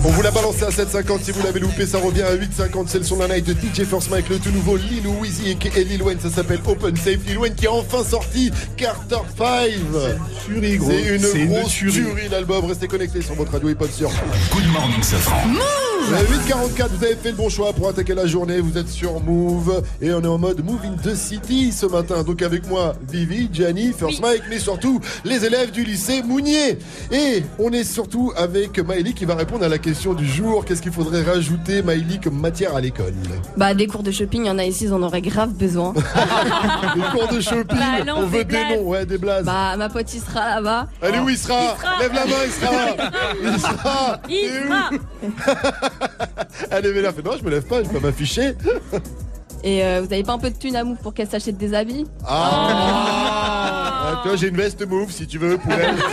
On 0.04 0.10
vous 0.10 0.22
l'a 0.22 0.32
balancé 0.32 0.64
à 0.64 0.70
7,50 0.70 1.24
si 1.24 1.32
vous 1.32 1.44
l'avez 1.44 1.60
loupé, 1.60 1.86
ça 1.86 2.00
revient 2.00 2.24
à 2.24 2.36
8,50. 2.36 2.86
C'est 2.88 2.98
le 2.98 3.04
son 3.04 3.18
de 3.18 3.22
la 3.22 3.36
night 3.36 3.46
de 3.46 3.54
DJ 3.54 3.86
First 3.86 4.10
Mike, 4.10 4.30
le 4.30 4.40
tout 4.40 4.50
nouveau 4.52 4.78
Lil 4.78 5.06
Weezy 5.08 5.58
et 5.76 5.84
Lil 5.84 6.02
Wayne. 6.02 6.20
Ça 6.20 6.30
s'appelle 6.30 6.60
Open 6.66 6.96
Safe. 6.96 7.20
Lil 7.28 7.38
Wayne 7.38 7.54
qui 7.56 7.68
a 7.68 7.74
enfin 7.74 8.04
sorti 8.04 8.52
Carter 8.78 9.18
5. 9.38 9.46
C'est 10.48 10.78
gros. 10.78 10.90
C'est 10.90 11.16
une 11.16 11.20
C'est 11.22 11.40
une 11.40 11.50
grosse 11.50 11.72
tuerie. 11.74 11.94
tuerie, 11.94 12.30
l'album. 12.30 12.66
Restez 12.66 12.88
connectés 12.88 13.22
sur 13.22 13.36
votre 13.36 13.52
radio 13.52 13.70
hip 13.70 13.78
hop 13.80 13.92
sur 13.92 14.10
Good 14.10 14.68
morning, 14.74 15.04
Sofran. 15.04 15.44
Euh, 16.12 16.24
8h44, 16.48 16.88
vous 16.98 17.04
avez 17.04 17.16
fait 17.16 17.30
le 17.32 17.36
bon 17.36 17.50
choix 17.50 17.72
pour 17.74 17.88
attaquer 17.90 18.16
la 18.16 18.26
journée. 18.26 18.60
Vous 18.60 18.78
êtes 18.78 18.88
sur 18.90 19.20
Move 19.20 19.84
et 20.02 20.12
on 20.12 20.24
est 20.24 20.28
en 20.28 20.40
mode 20.40 20.64
Move 20.66 20.80
in 20.84 20.96
the 21.04 21.14
City 21.16 21.72
ce 21.72 21.86
matin. 21.86 22.24
Donc 22.24 22.42
avec 22.42 22.68
moi, 22.68 22.96
Vivi, 23.12 23.48
Gianni, 23.54 23.94
First 23.94 24.20
Mike, 24.22 24.44
mais 24.50 24.60
surtout 24.60 25.00
les 25.24 25.46
élèves 25.46 25.72
du 25.72 25.84
lycée 25.84 26.24
Mounier. 26.40 26.78
Et 27.12 27.44
on 27.58 27.72
est 27.74 27.84
surtout 27.84 28.32
avec 28.38 28.80
Maëlie 28.80 29.14
qui 29.14 29.26
va 29.26 29.36
répondre 29.36 29.66
à 29.66 29.68
la 29.68 29.78
question 29.78 30.14
du 30.14 30.26
jour. 30.26 30.64
Qu'est-ce 30.64 30.82
qu'il 30.82 30.92
faudrait 30.94 31.22
rajouter, 31.22 31.82
Maëlie, 31.82 32.20
comme 32.22 32.40
matière 32.40 32.76
à 32.76 32.82
l'école? 32.82 33.14
Bah, 33.58 33.74
des 33.74 33.88
cours 33.88 34.04
de 34.04 34.12
shopping, 34.12 34.44
il 34.46 34.48
y 34.48 34.50
en 34.50 34.58
a 34.58 34.64
ici, 34.64 34.86
ils 34.86 34.94
en 34.94 35.02
auraient 35.02 35.22
grave 35.22 35.54
besoin. 35.54 35.94
Des 36.96 37.02
cours 37.12 37.28
de 37.28 37.42
shopping, 37.42 37.78
Bah, 37.78 38.04
non, 38.06 38.20
on 38.20 38.26
veut 38.28 38.46
des 38.46 38.76
noms, 38.76 38.84
ouais, 38.88 39.06
des 39.06 39.18
blagues. 39.18 39.44
Bah, 39.46 39.76
ma 39.78 39.90
pote, 39.90 40.14
il 40.14 40.22
sera 40.22 40.56
là-bas. 40.56 40.88
Allez, 41.02 41.20
où 41.20 41.30
il 41.30 41.38
sera, 41.38 41.60
Il 41.60 41.80
sera. 41.82 42.00
Lève 42.00 42.14
la 42.14 42.26
main, 42.26 42.32
il 42.46 42.52
sera 42.52 42.72
là 42.72 43.12
Il 43.44 43.60
sera 43.60 44.22
Il 44.30 44.50
sera. 44.50 44.90
Allez, 46.72 46.94
mais 46.94 47.02
là, 47.02 47.12
fait 47.12 47.24
non, 47.24 47.32
je 47.38 47.44
me 47.44 47.50
lève 47.52 47.66
pas, 47.66 47.84
je 47.84 47.90
peux 47.90 48.00
m'afficher. 48.00 48.54
Et 49.64 49.84
euh, 49.84 50.02
vous 50.06 50.14
avez 50.14 50.24
pas 50.24 50.34
un 50.34 50.38
peu 50.40 50.50
de 50.50 50.56
thune 50.58 50.76
à 50.76 50.84
Move 50.84 50.98
pour 50.98 51.14
qu'elle 51.14 51.30
s'achète 51.30 51.58
des 51.58 51.74
habits? 51.74 52.06
Ah, 52.26 54.22
Toi, 54.24 54.36
j'ai 54.36 54.48
une 54.48 54.56
veste 54.58 54.86
move 54.86 55.12
si 55.12 55.28
tu 55.28 55.38
veux 55.38 55.58
pour 55.58 55.72
elle. 55.72 55.96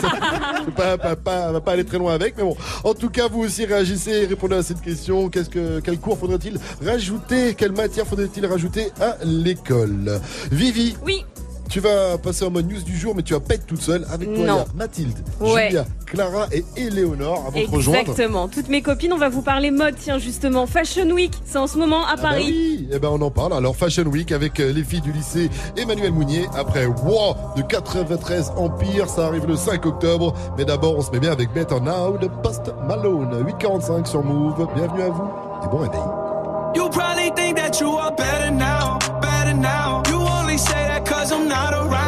Pas, 0.77 0.98
pas, 0.98 1.14
pas, 1.16 1.52
va 1.52 1.60
pas 1.60 1.73
aller 1.73 1.85
très 1.85 1.97
loin 1.97 2.12
avec, 2.14 2.36
mais 2.36 2.43
bon. 2.43 2.56
En 2.82 2.93
tout 2.93 3.09
cas, 3.09 3.28
vous 3.28 3.40
aussi 3.43 3.64
réagissez 3.64 4.10
et 4.10 4.27
répondez 4.27 4.56
à 4.56 4.62
cette 4.62 4.81
question. 4.81 5.28
Qu'est-ce 5.28 5.48
que, 5.48 5.78
quel 5.81 5.98
cours 5.98 6.18
faudrait-il 6.18 6.59
rajouter? 6.85 7.55
Quelle 7.55 7.70
matière 7.73 8.05
faudrait-il 8.06 8.44
rajouter 8.47 8.90
à 9.01 9.16
l'école? 9.24 10.20
Vivi? 10.51 10.97
Oui. 11.05 11.24
Tu 11.68 11.80
vas 11.80 12.16
passer 12.18 12.44
en 12.44 12.51
mode 12.51 12.70
news 12.70 12.82
du 12.82 12.97
jour, 12.97 13.14
mais 13.14 13.22
tu 13.22 13.34
vas 13.34 13.40
pas 13.40 13.55
être 13.55 13.66
toute 13.66 13.80
seule. 13.82 14.06
Avec 14.12 14.28
toi, 14.28 14.36
il 14.38 14.43
y 14.44 14.47
Non. 14.47 14.60
a 14.60 14.64
Mathilde, 14.74 15.16
Ouais. 15.40 15.66
Julia, 15.68 15.84
Clara 16.06 16.47
et 16.52 16.64
Éléonore 16.76 17.47
à 17.47 17.51
vous 17.51 17.70
rejoindre. 17.76 18.01
Exactement. 18.10 18.48
Toutes 18.48 18.68
mes 18.68 18.82
copines, 18.82 19.12
on 19.12 19.18
va 19.18 19.28
vous 19.28 19.43
parler 19.43 19.70
mode, 19.70 19.94
tiens, 19.98 20.18
justement. 20.18 20.66
Fashion 20.66 21.10
Week, 21.10 21.32
c'est 21.44 21.59
en 21.59 21.66
ce 21.66 21.76
moment 21.78 22.05
à 22.05 22.10
Ah 22.12 22.16
bah 22.16 22.22
Paris. 22.22 22.44
oui, 22.47 22.88
eh 22.93 22.98
ben 22.98 23.09
on 23.12 23.20
en 23.20 23.30
parle. 23.30 23.52
Alors 23.55 23.74
Fashion 23.76 24.05
Week 24.05 24.30
avec 24.32 24.60
euh, 24.60 24.72
les 24.72 24.84
filles 24.84 25.01
du 25.01 25.12
lycée 25.12 25.51
Emmanuel 25.76 26.12
Mounier. 26.12 26.47
Après 26.56 26.86
Wow 26.86 27.34
de 27.56 27.62
93 27.62 28.52
Empire, 28.56 29.09
ça 29.09 29.26
arrive 29.26 29.47
le 29.47 29.56
5 29.56 29.84
octobre. 29.86 30.34
Mais 30.56 30.64
d'abord, 30.64 30.97
on 30.97 31.02
se 31.02 31.10
met 31.10 31.18
bien 31.20 31.32
avec 31.32 31.52
Better 31.52 31.80
Now 31.80 32.16
de 32.18 32.28
Post 32.43 32.72
Malone. 32.86 33.44
8:45 33.47 34.06
sur 34.06 34.22
Move. 34.22 34.66
Bienvenue 34.74 35.02
à 35.02 35.09
vous 35.10 35.28
et 35.64 35.68
bon 35.70 35.78
réveil. 35.78 36.01
You 36.74 36.88
probably 36.90 37.30
think 37.34 37.56
that 37.56 37.80
you 37.80 37.97
are 37.98 38.14
better 38.14 38.51
now. 38.52 38.98
not 41.56 41.72
alright. 41.72 42.05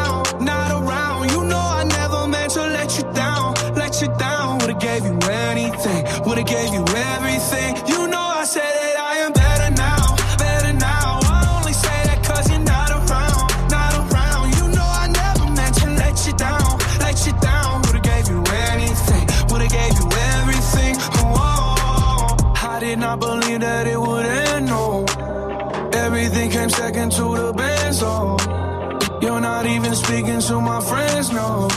Speaking 30.59 30.65
my 30.65 30.81
friends, 30.81 31.31
know. 31.31 31.67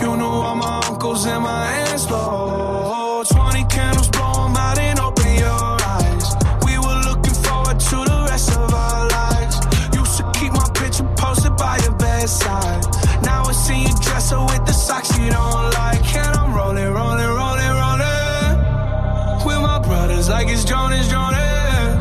You 0.00 0.16
knew 0.16 0.24
all 0.24 0.54
my 0.54 0.80
uncles 0.88 1.26
and 1.26 1.42
my 1.42 1.66
aunts, 1.88 2.06
oh. 2.10 3.24
20 3.28 3.64
candles, 3.64 4.08
blow 4.10 4.46
'em 4.46 4.56
out 4.56 4.78
and 4.78 4.98
open 5.00 5.34
your 5.34 5.76
eyes. 5.96 6.26
We 6.64 6.78
were 6.78 7.00
looking 7.08 7.34
forward 7.44 7.78
to 7.80 7.96
the 8.10 8.26
rest 8.30 8.50
of 8.50 8.72
our 8.72 9.08
lives. 9.08 9.56
Used 9.94 10.16
to 10.18 10.24
keep 10.38 10.52
my 10.52 10.68
picture 10.74 11.08
posted 11.16 11.56
by 11.56 11.78
your 11.84 11.94
bedside. 11.94 12.82
Now 13.22 13.44
I 13.44 13.52
see 13.52 13.80
you 13.86 13.94
dresser 14.06 14.40
with 14.50 14.64
the 14.66 14.72
socks 14.72 15.10
you 15.18 15.30
don't 15.30 15.70
like. 15.80 16.04
And 16.16 16.36
I'm 16.40 16.54
rolling, 16.54 16.90
rolling, 16.98 17.32
rolling, 17.40 17.74
rolling. 17.82 18.56
With 19.46 19.60
my 19.70 19.78
brothers 19.78 20.28
like 20.28 20.48
it's 20.48 20.64
Jonas, 20.64 21.08
Jonas. 21.08 21.98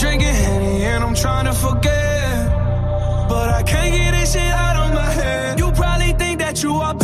Drinking 0.00 0.36
Henny 0.44 0.84
and 0.90 1.02
I'm 1.04 1.14
trying 1.14 1.46
to 1.46 1.54
forget. 1.66 2.36
But 3.28 3.48
I 3.58 3.62
can't 3.62 3.92
get 3.94 4.07
you 6.62 6.74
are 6.74 6.97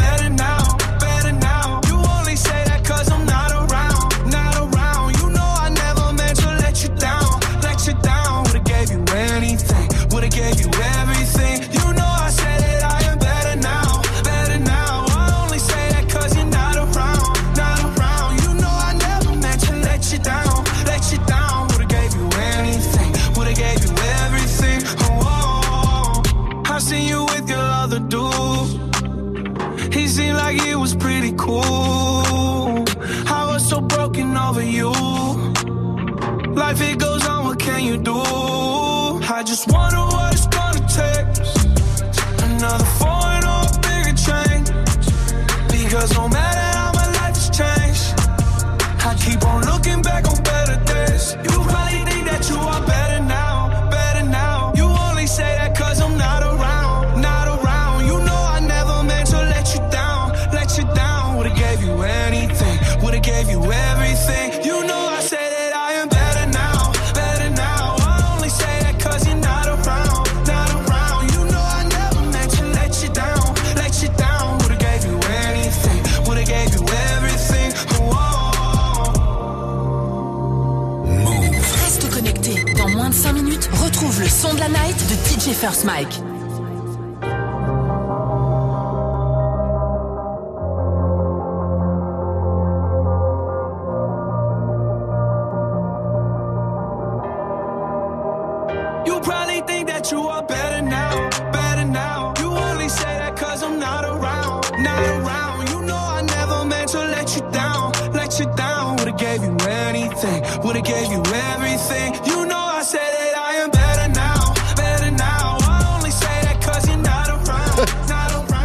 First 85.54 85.84
Mike. 85.84 86.23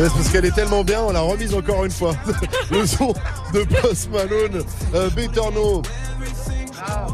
Parce 0.08 0.30
qu'elle 0.30 0.46
est 0.46 0.56
tellement 0.56 0.84
bien, 0.84 1.02
on 1.02 1.12
l'a 1.12 1.20
remise 1.22 1.54
encore 1.54 1.86
une 1.86 1.92
fois. 1.92 2.14
Le 2.72 2.86
son 2.86 3.14
de 3.54 3.64
Post 3.64 4.10
Malone, 4.12 4.64
euh, 4.96 5.10
Better 5.10 5.42
Now. 5.54 5.82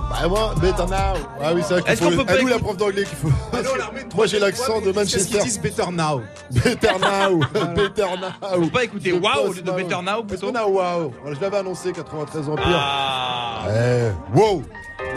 Bah 0.10 0.28
moi, 0.30 0.54
Better 0.62 0.86
Now. 0.88 1.16
Ah 1.42 1.52
oui, 1.54 1.62
c'est 1.68 1.74
vrai 1.74 1.82
qu'il 1.82 1.92
Est-ce 1.94 2.04
faut. 2.04 2.10
qu'on 2.12 2.16
peut 2.18 2.32
À 2.32 2.36
pas 2.36 2.42
nous 2.42 2.48
la 2.48 2.60
prof 2.60 2.78
d'anglais 2.78 3.04
qu'il 3.04 3.18
faut. 3.18 3.30
Moi 4.16 4.28
j'ai 4.28 4.40
l'accent 4.40 4.80
de 4.80 4.92
Qu'est-ce 4.92 5.28
qu'ils 5.28 5.36
Manchester. 5.36 5.44
disent 5.44 5.60
Better 5.60 5.92
Now 5.92 6.22
Better 6.52 7.00
Now. 7.02 7.40
Better 7.76 8.08
Now. 8.22 8.62
Faut 8.64 8.70
pas 8.70 8.84
écouter 8.84 9.12
De 9.12 9.18
Wow 9.18 9.48
Post 9.48 9.64
de 9.64 9.72
Malone. 9.72 9.88
Better 9.88 10.02
Now 10.04 10.24
plutôt 10.24 10.52
Better 10.52 10.60
Now, 10.60 10.70
wow. 10.70 11.14
Je 11.34 11.42
l'avais 11.42 11.58
annoncé 11.58 11.92
93 11.92 12.48
Empire. 12.50 12.64
Ah. 12.68 13.64
Eh, 13.70 14.38
wow. 14.38 14.64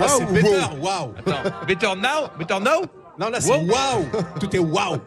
Là, 0.00 0.06
c'est 0.08 0.24
Wow, 0.24 0.32
Better 0.32 0.48
wow. 0.48 0.80
Wow. 0.82 1.14
Attends, 1.18 1.50
Better 1.66 1.86
Now 1.96 2.28
Better 2.38 2.60
Now 2.60 2.82
Non, 3.18 3.30
là, 3.30 3.40
c'est 3.40 3.50
Wow. 3.50 3.66
Wow. 3.66 4.08
Tout 4.40 4.54
est 4.54 4.58
Wow. 4.60 4.98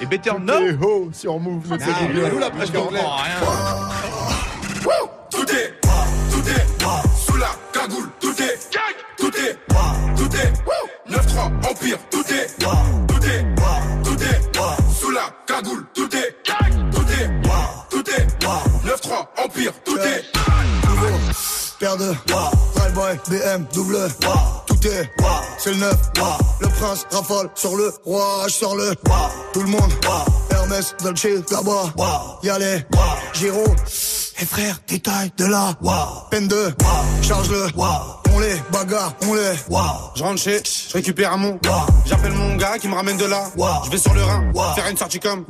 Et 0.00 0.06
Better 0.06 0.30
Et 0.36 0.40
Now 0.40 0.78
ho 0.80 1.08
sur 1.12 1.38
Move, 1.40 1.64
Ah, 1.72 1.76
c'est 1.80 2.12
bien. 2.12 2.28
nous, 2.28 2.38
la 2.38 2.50
prof 2.50 2.70
d'anglais. 2.72 3.00
comprends 3.00 3.16
rien. 3.16 3.34
Tout 5.30 5.50
est, 5.50 5.74
tout 6.30 6.48
est, 6.48 6.66
sous 7.26 7.36
la 7.36 7.48
cagoule, 7.72 8.08
tout 8.20 8.34
est, 8.42 8.58
tout 9.18 9.26
est, 9.36 9.58
tout 10.16 10.36
est, 10.36 10.52
9-3, 11.10 11.70
Empire, 11.70 11.98
tout 12.10 12.24
est, 12.32 12.46
tout 12.58 13.24
est, 13.24 13.54
tout 14.04 14.22
est, 14.22 14.92
sous 14.94 15.10
la 15.10 15.30
cagoule, 15.46 15.84
tout 15.94 16.08
est, 16.16 16.36
tout 16.90 17.02
est, 17.02 17.30
tout 17.90 18.10
est, 18.10 18.26
9-3, 18.86 19.26
Empire, 19.44 19.72
tout 19.84 19.98
est. 19.98 20.24
Paire 21.78 21.96
de 21.96 22.12
Drive 22.74 22.92
Boy, 22.92 23.18
BM, 23.28 23.64
double 23.72 24.08
Tout 24.66 24.86
est, 24.86 25.10
c'est 25.58 25.70
le 25.70 25.76
neuf 25.76 25.96
Le 26.60 26.68
prince 26.68 27.06
rafale 27.10 27.50
sur 27.54 27.76
le 27.76 27.92
roi, 28.04 28.44
je 28.46 28.52
sors 28.52 28.74
le 28.74 28.94
Tout 29.52 29.62
le 29.62 29.68
monde, 29.68 29.92
Hermès, 30.50 30.94
Dolce, 31.02 31.26
là-bas 31.50 31.94
les 32.58 32.84
Giro 33.32 33.64
Et 34.40 34.44
frère, 34.44 34.80
détail 34.88 35.30
de 35.36 35.44
là 35.44 35.74
Peine 36.30 36.48
de, 36.48 36.74
charge 37.22 37.50
le 37.50 37.66
On 38.38 38.40
on 38.40 38.44
les, 38.44 38.62
bagarre, 38.70 39.14
on 39.26 39.34
les. 39.34 39.56
Je 40.14 40.22
rentre 40.22 40.40
chez, 40.40 40.62
je 40.62 40.92
récupère 40.92 41.32
un 41.32 41.38
mon. 41.38 41.58
J'appelle 42.06 42.34
mon 42.34 42.54
gars 42.54 42.78
qui 42.78 42.86
me 42.86 42.94
ramène 42.94 43.16
de 43.16 43.24
là. 43.24 43.42
Je 43.84 43.90
vais 43.90 43.98
sur 43.98 44.14
le 44.14 44.22
Rhin, 44.22 44.52
faire 44.76 44.86
une 44.88 44.96
sortie 44.96 45.18
comme. 45.18 45.44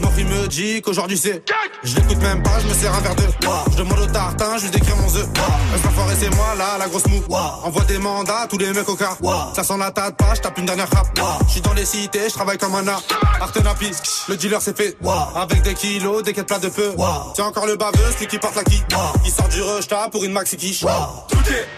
Mon 0.00 0.10
fille 0.10 0.24
me 0.24 0.48
dit 0.48 0.82
qu'aujourd'hui 0.82 1.16
c'est. 1.16 1.44
Je 1.84 1.94
l'écoute 1.94 2.20
même 2.20 2.42
pas, 2.42 2.58
je 2.60 2.66
me 2.66 2.74
sers 2.74 2.92
un 2.92 3.00
verre 3.00 3.14
de. 3.14 3.22
Je 3.70 3.76
demande 3.76 4.00
au 4.00 4.06
tartin, 4.06 4.56
je 4.58 4.64
lui 4.64 4.70
décris 4.70 4.92
mon 4.96 5.06
œuf. 5.16 5.28
Un 5.72 5.90
forêt 5.90 6.16
c'est 6.18 6.34
moi 6.34 6.54
là, 6.58 6.78
la 6.78 6.88
grosse 6.88 7.06
mou. 7.06 7.22
Envoie 7.62 7.84
des 7.84 7.98
mandats, 7.98 8.48
tous 8.50 8.58
les 8.58 8.72
mecs 8.72 8.88
au 8.88 8.96
car. 8.96 9.16
Ça 9.54 9.62
sent 9.62 9.78
la 9.78 9.92
tête 9.92 10.16
pas, 10.16 10.34
je 10.34 10.40
tape 10.40 10.58
une 10.58 10.66
dernière 10.66 10.90
rap. 10.90 11.06
Je 11.46 11.52
suis 11.52 11.60
dans 11.60 11.74
les 11.74 11.84
cités, 11.84 12.28
je 12.28 12.34
travaille 12.34 12.58
comme 12.58 12.74
un 12.74 12.88
art. 12.88 13.02
Artenapi, 13.40 13.92
le 14.28 14.36
dealer 14.36 14.60
c'est 14.60 14.76
fait. 14.76 14.96
Avec 15.36 15.62
des 15.62 15.74
kilos, 15.74 16.24
des 16.24 16.32
quêtes 16.32 16.48
plats 16.48 16.58
de 16.58 16.70
peu. 16.70 16.92
C'est 17.36 17.42
encore 17.42 17.66
le 17.66 17.76
baveux, 17.76 18.12
celui 18.14 18.26
qui 18.26 18.38
porte 18.38 18.56
la 18.56 18.64
qui. 18.64 18.82
Il 19.24 19.30
sort 19.30 19.48
du 19.48 19.62
rush 19.62 19.86
t'as 19.86 20.08
pour 20.08 20.24
une 20.24 20.32
maxi 20.32 20.56
quiche. 20.56 20.80
Tout 20.80 21.38
est, 21.48 21.68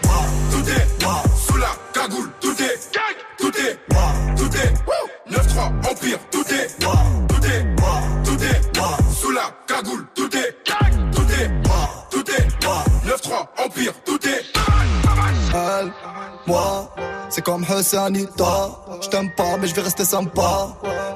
tout 0.55 0.69
est, 0.69 0.87
sous 1.35 1.57
la 1.57 1.67
cagoule, 1.93 2.29
tout 2.39 2.55
est, 2.61 2.79
tout 3.37 3.51
est, 3.57 3.77
tout 4.37 4.57
est, 4.57 4.73
9-3, 5.29 5.91
Empire, 5.91 6.19
tout 6.31 6.45
est, 6.53 6.67
tout 6.79 7.45
est, 7.45 7.65
tout 8.23 8.43
est, 8.43 9.13
sous 9.13 9.31
la 9.31 9.51
cagoule, 9.67 10.05
tout 10.15 10.29
est, 10.37 10.55
tout 11.11 11.21
est, 11.23 11.51
tout 12.09 12.31
est, 12.31 12.47
9-3, 13.05 13.65
Empire, 13.65 13.93
tout 14.05 14.19
est. 14.27 14.43
Elle, 15.53 15.91
moi, 16.47 16.89
c'est 17.29 17.43
comme 17.43 17.65
Hassanita. 17.67 18.69
Je 19.01 19.09
t'aime 19.09 19.31
pas, 19.35 19.57
mais 19.59 19.67
je 19.67 19.75
vais 19.75 19.81
rester 19.81 20.05
sympa. 20.05 20.69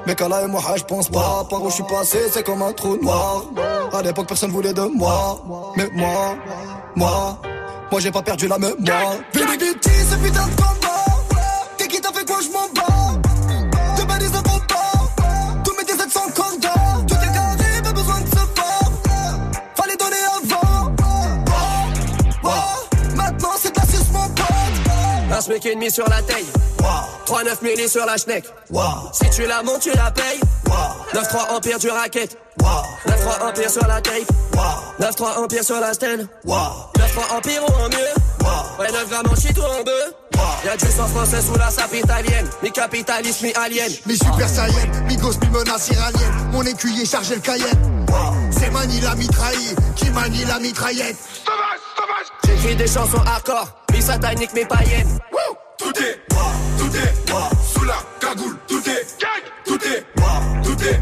Mais 0.06 0.14
Kala 0.14 0.42
et 0.42 0.46
moi, 0.46 0.62
je 0.76 0.84
pense 0.84 1.08
pas. 1.08 1.46
Par 1.48 1.62
où 1.62 1.68
je 1.68 1.74
suis 1.74 1.84
passé, 1.84 2.18
c'est 2.30 2.42
comme 2.44 2.62
un 2.62 2.72
trou 2.72 2.96
noir. 2.96 3.44
À 3.92 4.02
l'époque, 4.02 4.28
personne 4.28 4.50
voulait 4.50 4.72
de 4.72 4.82
moi. 4.82 5.42
Mais 5.76 5.88
moi, 5.92 6.36
moi, 6.96 7.38
moi, 7.90 8.00
j'ai 8.00 8.10
pas 8.10 8.22
perdu 8.22 8.46
la 8.48 8.58
mémoire. 8.58 9.16
Vite, 9.34 9.62
vite, 9.62 9.88
ce 10.10 10.16
putain 10.16 10.46
de 10.46 10.54
combat. 10.56 11.04
T'es 11.76 11.88
qui 11.88 12.00
t'as 12.00 12.12
fait 12.12 12.24
quoi, 12.24 12.38
je 12.42 12.48
m'en 12.48 12.68
bats. 12.74 13.20
De 13.98 14.06
balises 14.06 14.32
de 14.32 14.38
combat. 14.38 15.62
Tous 15.64 15.74
mes 15.76 15.84
17 15.84 16.10
sont 16.10 16.30
cordons. 16.34 17.06
Tout 17.06 17.14
est 17.14 17.34
carré, 17.34 17.82
pas 17.82 17.92
besoin 17.92 18.20
de 18.20 18.26
se 18.28 18.34
voir. 18.34 18.92
Fallait 19.74 19.96
donner 19.96 20.16
avant. 20.36 20.92
Maintenant, 23.16 23.50
c'est 23.60 23.74
de 23.74 23.80
la 23.80 23.86
suce, 23.86 24.12
mon 24.12 24.28
pote. 24.28 24.46
Un 25.32 25.40
SMIC 25.40 25.66
et 25.66 25.74
demi 25.74 25.90
sur 25.90 26.08
la 26.08 26.22
taille. 26.22 26.46
3-9 27.30 27.62
milli 27.62 27.88
sur 27.88 28.04
la 28.06 28.16
schneck. 28.16 28.44
Si 29.12 29.30
tu 29.30 29.46
la 29.46 29.62
montes, 29.62 29.82
tu 29.82 29.90
la 29.90 30.10
payes. 30.10 30.40
9-3 31.14 31.54
empire 31.54 31.78
du 31.78 31.88
racket. 31.88 32.36
9-3 32.58 33.48
empire 33.48 33.70
sur 33.70 33.86
la 33.86 34.00
tape. 34.00 34.26
9-3 34.98 35.38
empire 35.38 35.62
sur 35.62 35.78
la 35.78 35.94
stand. 35.94 36.26
9-3 36.44 37.36
empire 37.36 37.62
ou 37.62 37.72
en 37.72 37.88
mieux. 37.88 38.80
Ouais, 38.80 38.90
9 38.90 39.08
grammes 39.10 39.28
en 39.30 39.36
shit 39.36 39.56
ou 39.56 39.62
en 39.62 39.84
bœuf. 39.84 40.12
Y'a 40.64 40.76
du 40.76 40.86
sang 40.86 41.06
français 41.06 41.40
sous 41.40 41.56
la 41.56 41.70
sape 41.70 41.94
italienne. 41.94 42.48
Mi 42.64 42.72
capitaliste, 42.72 43.42
mi 43.42 43.52
alien. 43.54 43.92
Mi 44.06 44.16
super 44.16 44.48
saiyan, 44.48 44.88
mi 45.06 45.16
gosse, 45.16 45.38
mi 45.40 45.48
menace 45.50 45.88
iranienne. 45.88 46.50
Mon 46.50 46.62
écuyer 46.62 47.06
chargé 47.06 47.36
le 47.36 47.40
cayenne. 47.40 48.06
C'est 48.50 48.70
Mani 48.70 49.00
la 49.00 49.14
mitraille, 49.14 49.76
qui 49.94 50.10
manie 50.10 50.44
la 50.46 50.58
mitraillette? 50.58 51.16
J'écris 52.44 52.74
des 52.74 52.88
chansons 52.88 53.22
hardcore. 53.24 53.68
Mi 53.92 54.02
satanique, 54.02 54.52
mi 54.52 54.64
païenne. 54.64 55.18
Tout 55.80 55.98
est, 55.98 56.20
tout 56.28 56.94
est, 56.94 57.14
sous 57.72 57.84
la 57.86 57.96
cagoule, 58.20 58.54
tout 58.68 58.82
est, 58.86 59.06
tout 59.64 59.78
est, 59.86 60.04
tout 60.62 60.69
est, 60.84 61.00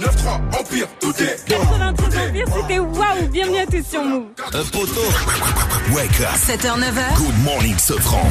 9-3, 0.00 0.60
Empire, 0.60 0.86
tout 1.00 1.14
est, 1.22 1.44
93 1.46 2.18
Empire, 2.28 2.44
c'était 2.60 2.78
waouh 2.78 3.28
Bienvenue 3.30 3.58
à 3.58 3.66
tous 3.66 3.86
sur 3.88 4.02
Move. 4.04 4.24
Un 4.52 4.64
poteau. 4.64 5.00
Wake 5.94 6.20
up. 6.20 6.28
7h, 6.36 6.78
9h. 6.78 7.16
Good 7.16 7.44
morning, 7.44 7.78
Sofran. 7.78 8.22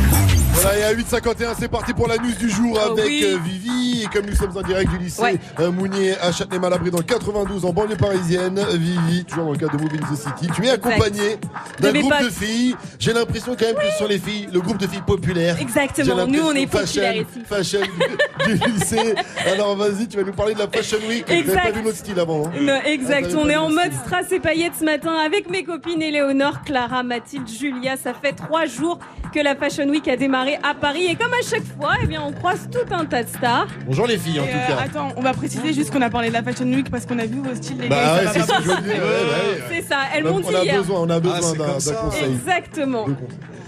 Voilà, 0.53 0.77
et 0.79 0.83
à 0.83 0.93
8h51, 0.93 1.55
c'est 1.59 1.67
parti 1.69 1.93
pour 1.93 2.07
la 2.07 2.17
news 2.17 2.33
du 2.37 2.49
jour 2.49 2.77
Oh 2.85 2.91
avec 2.91 3.05
oui. 3.05 3.23
euh, 3.25 3.37
Vivi. 3.43 4.03
Et 4.03 4.07
comme 4.07 4.25
nous 4.25 4.35
sommes 4.35 4.55
en 4.55 4.61
direct 4.61 4.89
du 4.91 4.97
lycée 4.97 5.21
Ouais. 5.21 5.35
euh, 5.59 5.71
Mounier 5.71 6.17
à 6.19 6.31
Châtenay-Malabry 6.31 6.91
dans 6.91 6.97
le 6.97 7.03
92 7.03 7.65
en 7.65 7.71
banlieue 7.73 7.95
parisienne, 7.95 8.59
Vivi, 8.73 9.23
toujours 9.25 9.45
dans 9.45 9.51
le 9.51 9.57
cadre 9.57 9.77
de 9.77 9.81
Move 9.83 9.91
in 9.93 10.13
the 10.13 10.17
City, 10.17 10.51
tu 10.53 10.65
es 10.65 10.69
accompagnée 10.71 11.37
d'un 11.79 11.91
groupe 11.93 12.13
de 12.21 12.29
filles. 12.29 12.75
J'ai 12.99 13.13
l'impression 13.13 13.55
quand 13.57 13.65
même 13.65 13.75
que 13.75 13.91
ce 13.93 13.97
sont 13.99 14.07
les 14.07 14.19
filles, 14.19 14.47
le 14.51 14.59
groupe 14.59 14.77
de 14.77 14.87
filles 14.87 15.03
populaires. 15.05 15.57
Exactement. 15.59 16.27
Nous, 16.27 16.41
on 16.41 16.51
est 16.53 16.65
fashion- 16.67 17.01
populaires 17.01 17.15
ici. 17.15 17.41
Fashion 17.47 17.79
du, 18.45 18.57
du 18.57 18.71
lycée. 18.71 19.13
Alors 19.51 19.75
vas-y, 19.75 20.07
tu 20.07 20.17
vas 20.17 20.23
nous 20.23 20.33
parler 20.33 20.53
de 20.53 20.59
la 20.59 20.67
Fashion 20.83 21.07
Week. 21.07 21.25
Vous 21.27 21.33
Exact. 21.33 21.63
pas 21.63 21.71
vu 21.71 21.83
notre 21.83 21.97
style 21.97 22.19
avant. 22.19 22.45
hein. 22.47 22.51
Non, 22.61 22.79
Ah, 22.83 22.89
exact, 22.89 23.21
t'avais 23.29 23.35
on 23.35 23.49
est 23.49 23.55
en 23.55 23.69
mode 23.69 23.93
strass 24.05 24.31
et 24.31 24.39
paillettes 24.39 24.73
ce 24.79 24.85
matin 24.85 25.13
avec 25.25 25.49
mes 25.49 25.63
copines 25.63 26.01
Éléonore, 26.01 26.61
Clara, 26.63 27.03
Mathilde, 27.03 27.47
Julia. 27.47 27.97
Ça 27.97 28.13
fait 28.13 28.33
trois 28.33 28.65
jours 28.65 28.99
que 29.33 29.39
la 29.39 29.55
Fashion 29.55 29.87
Week 29.87 30.07
a 30.07 30.15
démarré 30.17 30.57
à 30.63 30.73
Paris 30.73 31.05
et 31.05 31.15
comme 31.15 31.31
à 31.33 31.41
chaque 31.47 31.63
fois, 31.77 31.93
eh 32.03 32.07
bien, 32.07 32.21
on 32.25 32.31
croise 32.31 32.67
tout 32.71 32.93
un 32.93 33.05
tas 33.05 33.23
de 33.23 33.29
stars. 33.29 33.67
Bonjour 33.85 34.07
les 34.07 34.17
filles 34.17 34.39
en 34.39 34.43
Et, 34.45 34.49
tout 34.49 34.57
euh, 34.57 34.67
cas. 34.75 34.81
attends, 34.83 35.09
on 35.15 35.21
va 35.21 35.33
préciser 35.33 35.71
juste 35.73 35.91
qu'on 35.91 36.01
a 36.01 36.09
parlé 36.09 36.29
de 36.29 36.33
la 36.33 36.43
Fashion 36.43 36.65
Week 36.65 36.89
parce 36.89 37.05
qu'on 37.05 37.19
a 37.19 37.25
vu 37.25 37.39
vos 37.41 37.55
styles, 37.55 37.77
les 37.79 37.87
Bah 37.87 37.95
gars. 37.95 38.15
ouais, 38.31 38.39
ça 38.39 38.45
c'est 38.47 38.67
ouais, 38.69 38.75
ouais, 39.77 39.81
ça, 39.87 39.97
elles 40.15 40.25
On 40.25 40.29
a- 40.29 40.31
m'ont 40.31 40.37
on 40.45 40.49
dit 40.49 40.55
a 40.55 40.63
hier. 40.63 40.77
besoin, 40.77 40.99
on 41.01 41.09
a 41.09 41.19
besoin 41.19 41.41
c'est 41.41 41.57
d'un 41.93 41.95
conseil. 41.99 42.25
Exactement. 42.33 43.05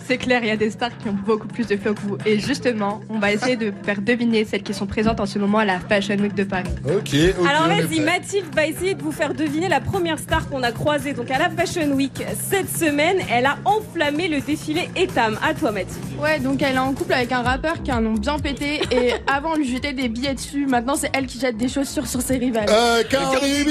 C'est 0.06 0.18
clair, 0.18 0.42
il 0.44 0.50
y 0.50 0.52
a 0.52 0.58
des 0.58 0.70
stars 0.70 0.98
qui 0.98 1.08
ont 1.08 1.14
beaucoup 1.14 1.48
plus 1.48 1.66
de 1.66 1.78
flow 1.78 1.94
que 1.94 2.02
vous. 2.02 2.18
Et 2.26 2.38
justement, 2.40 3.00
on 3.10 3.20
va 3.20 3.32
essayer 3.32 3.56
de 3.56 3.72
faire 3.84 4.02
deviner 4.02 4.44
celles 4.44 4.64
qui 4.64 4.74
sont 4.74 4.86
présentes 4.86 5.20
en 5.22 5.26
ce 5.26 5.40
moment 5.40 5.60
à 5.60 5.66
la 5.66 5.80
Fashion 5.80 6.16
Week 6.16 6.34
de 6.36 6.44
Paris. 6.44 6.70
Ok, 6.86 7.16
ok. 7.40 7.48
Alors 7.48 7.68
vas-y. 7.68 8.02
Mathilde 8.02 8.54
va 8.54 8.66
essayer 8.66 8.96
de 8.96 9.02
vous 9.02 9.14
faire 9.14 9.34
deviner 9.34 9.70
la 9.70 9.80
première 9.80 10.20
star 10.20 10.50
qu'on 10.50 10.62
a 10.62 10.72
croisée 10.72 11.14
donc 11.14 11.32
à 11.32 11.40
la 11.40 11.50
Fashion 11.50 11.90
Week 11.94 12.22
cette 12.50 12.70
semaine. 12.70 13.18
Elle 13.32 13.46
a 13.46 13.58
enflammé 13.64 14.28
le 14.28 14.42
défilé 14.42 14.90
Etam. 14.96 15.38
À 15.42 15.54
toi 15.54 15.72
Mathilde. 15.72 16.04
Ouais, 16.22 16.40
donc 16.40 16.62
elle 16.62 16.76
est 16.76 16.80
en 16.80 16.94
couple 16.94 17.14
avec 17.14 17.32
un 17.32 17.42
rappeur 17.42 17.82
qui 17.82 17.92
a 17.92 17.96
un 17.96 18.02
nom 18.02 18.14
bien 18.14 18.38
pété. 18.40 18.82
Et 18.92 19.14
avant, 19.28 19.54
on 19.54 19.56
lui 19.56 19.68
jetait 19.70 19.94
des 19.94 20.10
billets 20.10 20.34
dessus. 20.36 20.66
Maintenant, 20.66 20.96
c'est 20.96 21.12
elle 21.14 21.28
qui 21.28 21.40
jette 21.40 21.58
des 21.58 21.70
chaussures 21.70 22.08
sur 22.08 22.22
ses 22.22 22.38
rivales. 22.38 22.66
Euh, 22.70 23.04
Cardi 23.10 23.64
B 23.64 23.70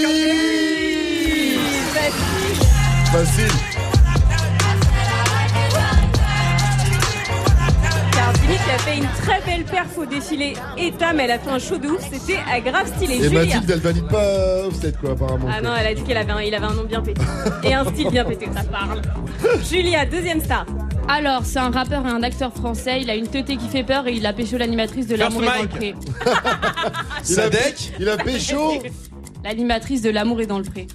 Facile. 3.12 3.81
B 8.32 8.46
qui 8.46 8.70
a 8.70 8.78
fait 8.78 8.96
une 8.98 9.08
très 9.22 9.40
belle 9.42 9.64
perf 9.64 9.96
au 9.98 10.06
défilé 10.06 10.54
Etam. 10.76 11.20
Elle 11.20 11.30
a 11.30 11.38
fait 11.38 11.50
un 11.50 11.58
show 11.58 11.78
de 11.78 11.88
ouf. 11.88 12.02
C'était 12.12 12.38
à 12.50 12.60
grave 12.60 12.90
stylé. 12.96 13.14
Et 13.16 13.22
Julia. 13.22 13.44
Mathilde, 13.44 13.70
elle 13.70 13.80
valide 13.80 14.08
pas 14.08 14.66
Offset, 14.66 14.92
quoi, 15.00 15.12
apparemment. 15.12 15.48
Ah 15.50 15.60
non, 15.60 15.70
elle 15.78 15.86
a 15.86 15.94
dit 15.94 16.02
qu'il 16.02 16.16
avait 16.16 16.32
un, 16.32 16.40
il 16.40 16.54
avait 16.54 16.66
un 16.66 16.74
nom 16.74 16.84
bien 16.84 17.00
pété. 17.02 17.20
Et 17.64 17.74
un 17.74 17.84
style 17.84 18.10
bien 18.10 18.24
pété, 18.24 18.48
ça 18.54 18.64
parle. 18.64 19.02
Julia, 19.70 20.06
deuxième 20.06 20.40
star. 20.40 20.66
Alors, 21.08 21.44
c'est 21.44 21.58
un 21.58 21.70
rappeur 21.70 22.06
et 22.06 22.10
un 22.10 22.22
acteur 22.22 22.52
français. 22.54 23.00
Il 23.02 23.10
a 23.10 23.16
une 23.16 23.26
teuté 23.26 23.56
qui 23.56 23.68
fait 23.68 23.82
peur 23.82 24.06
et 24.06 24.12
il 24.12 24.24
a 24.24 24.32
pécho 24.32 24.56
l'animatrice 24.56 25.06
de 25.08 25.16
L'amour 25.16 25.42
est 25.42 25.46
dans 25.46 25.62
le 25.62 25.68
pré. 25.68 25.94
Il 27.28 27.40
a, 27.40 27.48
il 27.98 28.08
a 28.08 28.16
pécho 28.16 28.82
L'animatrice 29.44 30.02
de 30.02 30.10
L'amour 30.10 30.40
est 30.40 30.46
dans 30.46 30.58
le 30.58 30.64
pré. 30.64 30.86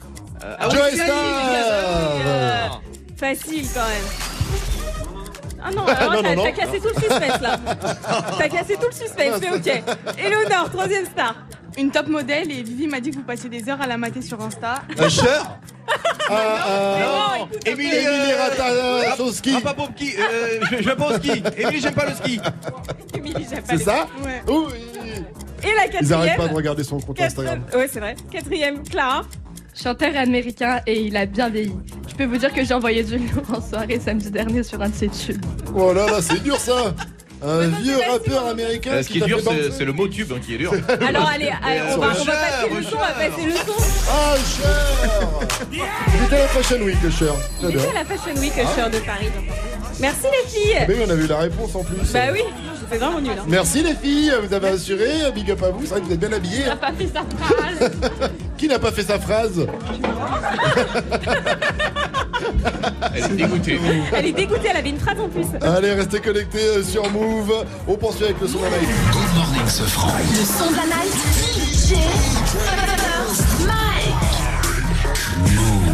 Ah 0.42 0.70
Joe 0.70 0.94
Star 0.94 2.82
Facile 3.18 3.66
quand 3.74 3.80
même. 3.82 4.27
Ah 5.68 5.72
non, 5.76 5.86
alors 5.86 6.14
Non, 6.14 6.22
t'as 6.22 6.30
non, 6.36 6.36
non. 6.36 6.44
t'as 6.44 6.52
cassé 6.66 6.80
tout 6.80 6.88
le 6.96 7.02
suspense 7.02 7.42
là. 7.42 7.58
T'as 8.38 8.50
cassé 8.50 8.76
tout 8.76 8.88
le 8.88 8.94
suspense, 8.96 9.42
c'est 9.42 9.52
ok. 9.52 9.84
Éléonore, 10.18 10.70
troisième 10.72 11.06
star. 11.06 11.36
Une 11.78 11.92
top 11.92 12.08
modèle 12.08 12.50
et 12.52 12.64
Vivi 12.64 12.88
m'a 12.88 13.00
dit 13.00 13.12
que 13.12 13.18
vous 13.18 13.24
passiez 13.24 13.50
des 13.50 13.70
heures 13.70 13.82
à 13.82 13.86
la 13.88 13.98
mater 13.98 14.22
sur 14.22 14.42
Insta. 14.42 14.82
Usher 15.00 15.28
Ah, 15.88 15.94
ah, 16.30 16.98
Non, 17.40 17.48
Émilie, 17.66 17.88
Émilie 17.90 18.08
euh, 18.08 18.42
Ratajkowski. 18.50 19.22
au 19.22 19.32
ski. 19.32 19.54
Ah, 19.58 19.62
pas 19.62 19.74
pour 19.74 19.90
ski. 19.96 20.14
Euh, 20.18 20.60
je, 20.72 20.78
je 20.78 20.90
vais 20.90 20.96
pas 20.96 21.08
au 21.10 21.14
ski. 21.18 21.44
Émilie, 21.58 21.82
j'aime 21.82 21.94
pas 21.94 22.06
le 22.06 22.16
ski. 22.16 22.40
Émilie, 23.16 23.46
j'aime 23.50 23.64
pas 23.64 23.78
C'est 23.78 23.84
ça 23.84 24.08
Ouais. 24.24 24.42
Oui. 24.48 24.74
Et 25.64 25.76
la 25.76 25.86
Ils 25.86 25.92
quatrième. 25.92 26.14
arrêtent 26.20 26.38
pas 26.38 26.48
de 26.48 26.54
regarder 26.56 26.84
son 26.84 27.00
compte 27.00 27.18
Quatrième- 27.18 27.62
Instagram. 27.62 27.80
Ouais, 27.80 27.90
c'est 27.92 28.00
vrai. 28.00 28.16
Quatrième, 28.32 28.84
Clara. 28.88 29.22
Chanteur 29.82 30.16
américain 30.18 30.82
et 30.88 31.02
il 31.02 31.16
a 31.16 31.26
bien 31.26 31.50
vieilli. 31.50 31.74
Je 32.10 32.16
peux 32.16 32.26
vous 32.26 32.38
dire 32.38 32.52
que 32.54 32.64
j'ai 32.66 32.74
envoyé 32.74 33.04
du 33.04 33.18
lourd 33.18 33.44
en 33.58 33.62
soirée 33.62 34.00
samedi 34.04 34.32
dernier 34.32 34.64
sur 34.64 34.82
un 34.82 34.90
de 34.90 34.96
ses 34.96 35.08
tubes. 35.08 35.44
Oh 35.76 35.94
là 35.94 36.08
là, 36.08 36.22
c'est 36.22 36.42
dur 36.42 36.58
ça 36.58 36.96
Un 37.46 37.68
vieux 37.68 37.98
rappeur 38.10 38.48
américain 38.48 38.92
Euh, 38.94 39.04
ce 39.04 39.10
qui 39.10 39.20
est 39.20 39.26
dur, 39.26 39.40
c'est 39.72 39.86
le 39.86 39.94
mot 39.94 40.08
tube 40.08 40.32
hein, 40.34 40.40
qui 40.44 40.56
est 40.56 40.58
dur. 40.58 40.72
Alors 41.08 41.28
allez, 41.28 41.52
allez, 41.64 41.82
on, 41.94 41.98
va, 42.00 42.08
on 42.08 42.12
va 42.12 42.12
Usher, 42.14 42.26
passer 42.32 42.76
le 42.76 42.84
son, 42.84 42.96
on 42.96 43.00
va 43.00 43.12
passer 43.12 43.46
le 43.46 43.52
son. 43.52 44.10
Ah, 44.10 44.36
Usher 44.36 45.74
C'était 46.24 46.36
à 46.36 46.40
la 46.40 46.48
Fashion 46.48 46.82
Week, 46.84 46.98
Il 47.04 47.68
bien. 47.68 47.80
était 47.80 47.90
à 47.90 47.94
la 47.94 48.06
Fashion 48.06 48.42
Week 48.42 48.54
Usher 48.56 48.90
de 48.90 49.06
Paris. 49.06 49.28
Merci 50.00 50.24
les 50.24 50.50
filles. 50.50 50.86
Mais 50.88 50.96
oui, 50.96 51.02
on 51.08 51.10
a 51.12 51.16
eu 51.16 51.28
la 51.28 51.38
réponse 51.38 51.76
en 51.76 51.84
plus. 51.84 52.12
Bah 52.14 52.20
oui, 52.34 52.42
c'est 52.90 52.98
vraiment 52.98 53.22
nul. 53.22 53.32
Hein. 53.38 53.46
Merci 53.48 53.84
les 53.84 53.96
filles, 53.96 54.34
vous 54.44 54.54
avez 54.54 54.70
assuré, 54.70 55.32
big 55.34 55.52
up 55.52 55.64
à 55.64 55.70
vous, 55.70 55.82
c'est 55.84 55.90
vrai 55.92 56.02
que 56.02 56.06
vous 56.06 56.14
êtes 56.14 56.20
bien 56.20 56.34
habillés. 56.34 56.66
n'a 56.66 56.76
pas 56.76 56.92
fait 56.92 57.08
sa 57.08 57.24
phrase. 57.38 57.92
Qui 58.58 58.68
n'a 58.68 58.80
pas 58.80 58.92
fait 58.92 59.04
sa 59.04 59.20
phrase 59.20 59.68
Elle 63.16 63.24
est 63.24 63.36
dégoûtée. 63.36 63.80
Elle 64.14 64.26
est 64.28 64.32
dégoûtée, 64.32 64.68
elle 64.70 64.78
avait 64.78 64.90
une 64.90 65.00
phrase 65.00 65.20
en 65.20 65.28
plus. 65.28 65.46
Allez, 65.62 65.94
restez 65.94 66.20
connectés 66.20 66.60
euh, 66.60 66.84
sur 66.84 67.10
Move. 67.12 67.66
On 67.88 67.96
poursuit 67.96 68.26
avec 68.26 68.40
le 68.42 68.48
son 68.48 68.60
de 68.60 68.64
la 68.64 68.70
night. 68.70 68.90
Good 69.12 69.36
morning, 69.36 69.68
Sofran. 69.68 70.12
Le 70.18 70.46
son 70.46 70.72
de 70.72 70.76
la 70.76 70.86
night. 70.86 71.14
DJ 71.56 72.97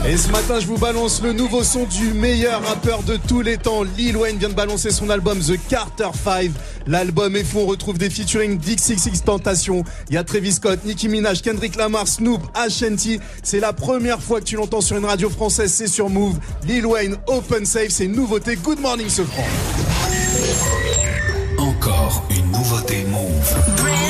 Et 0.05 0.17
ce 0.17 0.27
matin, 0.29 0.59
je 0.59 0.67
vous 0.67 0.77
balance 0.77 1.21
le 1.21 1.31
nouveau 1.31 1.63
son 1.63 1.85
du 1.85 2.13
meilleur 2.13 2.61
rappeur 2.67 3.03
de 3.03 3.15
tous 3.15 3.39
les 3.39 3.57
temps. 3.57 3.83
Lil 3.83 4.17
Wayne 4.17 4.37
vient 4.37 4.49
de 4.49 4.53
balancer 4.53 4.91
son 4.91 5.09
album 5.09 5.39
The 5.39 5.57
Carter 5.69 6.09
5. 6.13 6.51
L'album 6.87 7.37
est 7.37 7.45
fou, 7.45 7.59
on 7.59 7.65
retrouve 7.65 7.97
des 7.97 8.09
featuring 8.09 8.57
Dixie 8.57 8.97
Tentation. 9.23 9.85
Il 10.09 10.15
y 10.15 10.17
a 10.17 10.25
Travis 10.25 10.53
Scott, 10.53 10.81
Nicki 10.83 11.07
Minaj, 11.07 11.41
Kendrick 11.41 11.77
Lamar, 11.77 12.05
Snoop, 12.09 12.41
Ashanti. 12.53 13.21
C'est 13.43 13.61
la 13.61 13.71
première 13.71 14.21
fois 14.21 14.41
que 14.41 14.45
tu 14.45 14.57
l'entends 14.57 14.81
sur 14.81 14.97
une 14.97 15.05
radio 15.05 15.29
française, 15.29 15.71
c'est 15.71 15.87
sur 15.87 16.09
Move. 16.09 16.37
Lil 16.67 16.85
Wayne, 16.85 17.15
Open 17.27 17.65
Safe, 17.65 17.89
c'est 17.89 18.05
une 18.05 18.15
nouveauté. 18.15 18.57
Good 18.57 18.81
morning, 18.81 19.07
ce 19.07 19.23
franc. 19.23 19.47
Encore 21.57 22.25
une 22.29 22.51
nouveauté 22.51 23.05
Move. 23.09 24.02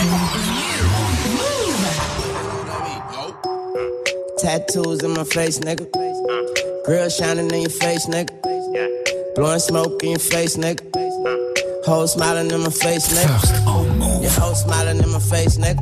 Tattoos 4.43 5.01
in 5.01 5.11
my 5.11 5.23
face, 5.23 5.59
nigga. 5.59 5.87
Grill 6.83 7.07
shining 7.07 7.49
in 7.49 7.61
your 7.61 7.69
face, 7.69 8.07
nigga. 8.07 8.27
Blowing 9.35 9.59
smoke 9.59 10.03
in 10.03 10.09
your 10.09 10.19
face, 10.19 10.57
nigga. 10.57 10.83
Whole 11.85 12.07
smiling 12.07 12.51
in 12.51 12.59
my 12.59 12.69
face, 12.69 13.07
nigga. 13.07 14.21
Your 14.21 14.31
whole 14.31 14.53
smiling 14.53 15.01
in 15.01 15.09
my 15.09 15.19
face, 15.19 15.55
nigga. 15.57 15.79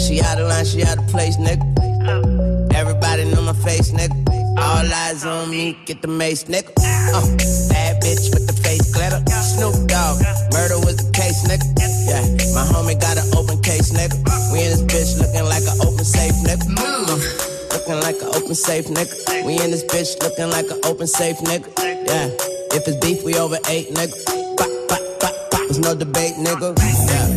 She 0.00 0.22
out 0.22 0.40
of 0.40 0.48
line, 0.48 0.64
she 0.64 0.84
out 0.84 0.96
of 0.96 1.06
place, 1.08 1.36
nigga. 1.36 2.72
Everybody 2.74 3.26
know 3.26 3.42
my 3.42 3.52
face, 3.52 3.92
nigga. 3.92 4.16
All 4.56 4.90
eyes 5.04 5.26
on 5.26 5.50
me, 5.50 5.76
get 5.84 6.00
the 6.00 6.08
mace, 6.08 6.44
nigga. 6.44 6.72
Uh, 6.80 7.28
bad 7.68 8.00
bitch 8.00 8.32
with 8.32 8.46
the 8.46 8.58
face 8.64 8.90
glitter. 8.90 9.20
Snoop 9.52 9.86
Dogg, 9.86 10.24
murder 10.50 10.80
was 10.80 10.96
the 10.96 11.12
case, 11.12 11.44
nigga. 11.44 11.66
Yeah, 12.08 12.24
my 12.54 12.64
homie 12.72 12.98
got 12.98 13.18
an 13.18 13.28
open 13.36 13.60
case, 13.60 13.92
nigga. 13.92 14.16
We 14.50 14.64
in 14.64 14.70
this 14.72 14.82
bitch 14.82 15.20
looking 15.20 15.44
like 15.44 15.64
an 15.68 15.76
open 15.86 16.06
safe, 16.06 16.32
nigga. 16.40 16.64
Uh, 16.78 17.55
looking 17.86 18.02
like 18.02 18.18
an 18.18 18.28
open 18.34 18.54
safe, 18.54 18.86
nigga. 18.86 19.46
We 19.46 19.62
in 19.62 19.70
this 19.70 19.84
bitch 19.86 20.18
looking 20.18 20.50
like 20.50 20.66
an 20.66 20.80
open 20.82 21.06
safe, 21.06 21.38
nigga. 21.46 21.70
Yeah, 21.78 22.26
if 22.74 22.82
it's 22.82 22.98
beef, 22.98 23.22
we 23.22 23.38
over 23.38 23.58
eight, 23.70 23.94
nigga. 23.94 24.10
Bop, 24.58 24.70
bop. 24.90 25.30
There's 25.70 25.78
no 25.78 25.94
debate, 25.94 26.34
nigga. 26.34 26.74
Yeah, 26.74 27.30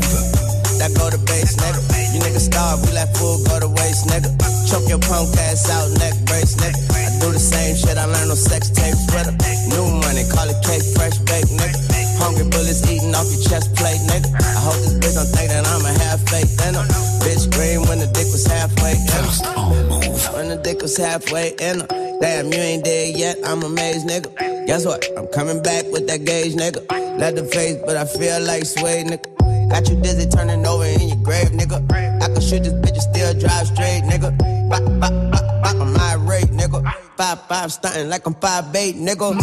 that 0.81 0.89
go 0.97 1.05
to 1.13 1.21
base, 1.29 1.53
nigga. 1.53 1.77
You 2.13 2.19
niggas 2.25 2.49
starve, 2.49 2.81
we 2.81 2.89
let 2.97 3.13
food 3.13 3.45
go 3.45 3.61
to 3.61 3.69
waste, 3.77 4.09
nigga. 4.09 4.33
Choke 4.65 4.89
your 4.89 4.97
punk 5.05 5.37
ass 5.37 5.69
out, 5.69 5.85
neck 6.01 6.17
brace, 6.25 6.57
nigga. 6.57 6.81
I 6.97 7.13
do 7.21 7.29
the 7.29 7.37
same 7.37 7.77
shit, 7.77 7.97
I 7.97 8.09
learned 8.09 8.33
on 8.33 8.37
sex 8.37 8.73
tape, 8.73 8.97
Twitter. 9.05 9.37
New 9.69 9.85
money, 10.01 10.25
call 10.33 10.49
it 10.49 10.57
cake, 10.65 10.81
fresh 10.97 11.17
baked, 11.29 11.53
nigga. 11.53 11.77
Hungry 12.17 12.49
bullets 12.49 12.81
eating 12.89 13.13
off 13.13 13.29
your 13.29 13.43
chest 13.45 13.77
plate, 13.77 14.01
nigga. 14.09 14.33
I 14.33 14.57
hope 14.65 14.81
this 14.81 14.97
bitch 14.97 15.13
don't 15.13 15.29
think 15.29 15.53
that 15.53 15.69
I'm 15.69 15.85
a 15.85 15.93
half 16.09 16.25
fake, 16.25 16.49
then 16.57 16.73
bitch 17.21 17.45
green 17.53 17.85
when 17.85 18.01
the 18.01 18.09
dick 18.09 18.25
was 18.33 18.49
halfway 18.49 18.97
her. 18.97 20.08
When 20.39 20.47
the 20.47 20.55
dick 20.55 20.81
was 20.81 20.95
halfway 20.95 21.49
in 21.59 21.81
her. 21.81 21.87
Damn, 22.21 22.45
you 22.45 22.59
ain't 22.59 22.85
dead 22.85 23.17
yet, 23.17 23.35
I'm 23.43 23.61
amazed, 23.61 24.07
nigga. 24.07 24.31
Guess 24.67 24.85
what? 24.85 25.05
I'm 25.17 25.27
coming 25.27 25.61
back 25.61 25.83
with 25.91 26.07
that 26.07 26.23
gauge, 26.23 26.55
nigga. 26.55 26.79
Let 27.19 27.35
the 27.35 27.43
face, 27.43 27.75
but 27.85 27.97
I 27.97 28.05
feel 28.05 28.39
like 28.47 28.63
sway, 28.63 29.03
nigga. 29.03 29.27
Got 29.69 29.89
you 29.89 30.01
dizzy 30.01 30.29
turning 30.29 30.65
over 30.65 30.85
in 30.85 31.09
your 31.09 31.17
grave, 31.17 31.49
nigga. 31.49 31.83
I 32.23 32.27
can 32.27 32.39
shoot 32.39 32.63
this 32.63 32.71
bitch 32.71 32.95
and 32.95 33.01
still 33.01 33.33
drive 33.37 33.67
straight, 33.67 34.03
nigga. 34.07 34.31
Bop, 34.69 34.81
bop, 35.01 35.11
bop, 35.29 35.61
bop, 35.61 35.75
I'm 35.75 35.97
irate, 35.97 36.51
nigga. 36.55 36.89
Five, 37.17 37.41
five, 37.49 37.73
stunting 37.73 38.07
like 38.07 38.25
I'm 38.25 38.33
five, 38.35 38.73
eight, 38.77 38.95
nigga. 38.95 39.35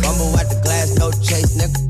Bumble 0.00 0.40
out 0.40 0.48
the 0.48 0.58
glass, 0.64 0.96
no 0.96 1.10
chase, 1.20 1.52
nigga. 1.60 1.89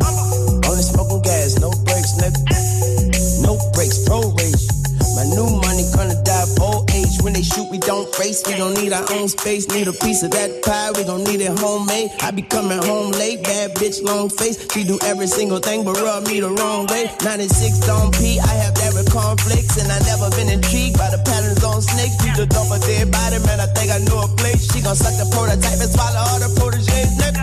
We 7.71 7.79
don't 7.79 8.11
race. 8.19 8.43
We 8.47 8.55
don't 8.55 8.75
need 8.75 8.93
our 8.93 9.07
own 9.13 9.29
space. 9.29 9.69
Need 9.69 9.87
a 9.87 9.93
piece 9.93 10.23
of 10.23 10.31
that 10.33 10.63
pie. 10.63 10.91
We 10.99 11.05
don't 11.05 11.25
need 11.25 11.41
it 11.41 11.57
homemade. 11.59 12.11
I 12.21 12.31
be 12.33 12.43
coming 12.43 12.83
home 12.83 13.13
late. 13.13 13.43
Bad 13.45 13.75
bitch, 13.77 14.03
long 14.03 14.29
face. 14.29 14.59
She 14.73 14.85
do 14.85 14.99
every 15.07 15.27
single 15.27 15.61
thing, 15.61 15.85
but 15.85 15.95
rub 16.03 16.27
me 16.27 16.41
the 16.41 16.51
wrong 16.51 16.87
way. 16.89 17.11
96 17.23 17.89
on 17.89 18.11
P. 18.13 18.41
I 18.41 18.55
have 18.67 18.77
every 18.83 19.07
cornflakes, 19.07 19.79
and 19.79 19.91
I 19.91 19.99
never 20.11 20.29
been 20.35 20.51
intrigued 20.51 20.99
by 20.99 21.11
the 21.11 21.23
patterns 21.23 21.63
on 21.63 21.81
snakes. 21.81 22.19
You 22.27 22.35
just 22.35 22.51
dump 22.51 22.75
a 22.75 22.79
dead 22.83 23.11
body, 23.11 23.39
man. 23.47 23.61
I 23.61 23.67
think 23.73 23.95
I 23.95 23.99
know 24.03 24.27
a 24.27 24.29
place. 24.35 24.67
She 24.73 24.83
gon' 24.83 24.97
suck 24.97 25.15
the 25.15 25.31
prototype 25.31 25.79
and 25.79 25.91
swallow 25.91 26.23
all 26.27 26.39
the 26.43 26.51
proteges, 26.59 27.15
nigga. 27.23 27.39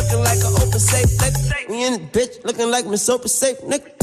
Looking 0.00 0.24
like 0.24 0.40
an 0.40 0.52
open 0.64 0.80
safe, 0.80 1.12
nigga. 1.20 1.68
We 1.68 1.84
in 1.84 1.92
this 1.92 2.10
bitch, 2.10 2.44
looking 2.44 2.70
like 2.70 2.86
Miss 2.86 3.08
Open 3.08 3.28
Safe, 3.28 3.60
nigga. 3.68 3.99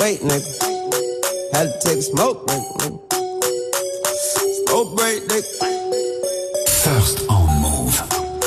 Wait, 0.00 0.20
nigga. 0.20 0.48
Had 1.52 1.68
to 1.68 1.78
take 1.84 1.98
a 1.98 2.02
smoke, 2.02 2.46
nigga. 2.46 2.64
Smoke 4.64 4.96
break, 4.96 5.28
nigga. 5.28 5.44
First 6.80 7.28
on 7.28 7.60
Move. 7.60 7.92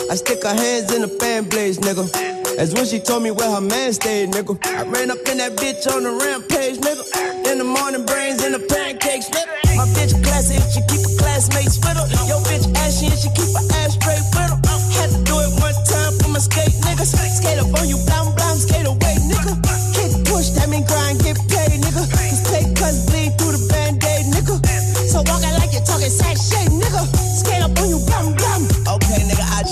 I 0.10 0.16
stick 0.16 0.42
her 0.42 0.56
hands 0.56 0.92
in 0.92 1.02
the 1.02 1.08
fan 1.22 1.48
blades, 1.50 1.78
nigga. 1.78 2.10
As 2.58 2.74
when 2.74 2.86
she 2.86 3.00
told 3.00 3.22
me 3.22 3.30
where 3.30 3.52
her 3.52 3.62
man 3.62 3.94
stayed, 3.94 4.32
nigga. 4.32 4.58
I 4.66 4.82
ran 4.90 5.12
up 5.12 5.20
in 5.30 5.38
that 5.38 5.54
bitch 5.54 5.86
on 5.94 6.02
the 6.02 6.14
rampage, 6.18 6.80
nigga. 6.80 7.06
In 7.52 7.60
the 7.60 7.66
morning, 7.66 8.04
brains 8.04 8.44
in 8.44 8.54
the 8.54 8.60
pancakes, 8.60 9.30
nigga. 9.30 9.78
My 9.78 9.86
bitch 9.94 10.14
classy, 10.24 10.58
she 10.74 10.82
keep 10.90 11.06
her 11.06 11.16
classmates 11.18 11.78
with 11.78 11.98
her. 11.98 12.08
Yo, 12.26 12.42
bitch 12.50 12.66
ashy, 12.78 13.14
and 13.14 13.20
she 13.20 13.30
keep 13.30 13.54
her 13.54 13.66
ass 13.82 13.94
straight 13.94 14.26
with 14.34 14.50
her. 14.50 14.58
Had 14.98 15.10
to 15.14 15.22
do 15.22 15.38
it 15.38 15.54
one 15.62 15.78
time 15.86 16.14
for 16.18 16.30
my 16.30 16.40
skate, 16.40 16.74
nigga. 16.82 17.06
Skate 17.06 17.60
up 17.62 17.74
on 17.78 17.88
you, 17.88 17.98
blam, 18.06 18.23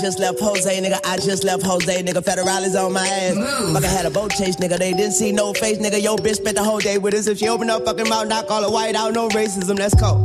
just 0.02 0.18
left 0.18 0.40
Jose, 0.40 0.80
nigga. 0.82 0.98
I 1.04 1.16
just 1.16 1.44
left 1.44 1.62
Jose, 1.62 2.02
nigga. 2.02 2.24
Federal 2.24 2.64
is 2.64 2.74
on 2.74 2.92
my 2.92 3.06
ass. 3.06 3.36
Fucking 3.72 3.88
had 3.88 4.04
a 4.04 4.10
boat 4.10 4.32
chase, 4.32 4.56
nigga. 4.56 4.76
They 4.76 4.92
didn't 4.92 5.12
see 5.12 5.30
no 5.30 5.54
face, 5.54 5.78
nigga. 5.78 6.02
Yo, 6.02 6.16
bitch 6.16 6.36
spent 6.36 6.56
the 6.56 6.64
whole 6.64 6.80
day 6.80 6.98
with 6.98 7.14
us. 7.14 7.28
If 7.28 7.38
she 7.38 7.48
open 7.48 7.70
up 7.70 7.84
fucking 7.84 8.08
mouth, 8.08 8.26
knock 8.26 8.50
all 8.50 8.62
the 8.62 8.70
white 8.70 8.96
out, 8.96 9.14
no 9.14 9.28
racism. 9.28 9.78
Let's 9.78 9.94
go. 9.94 10.20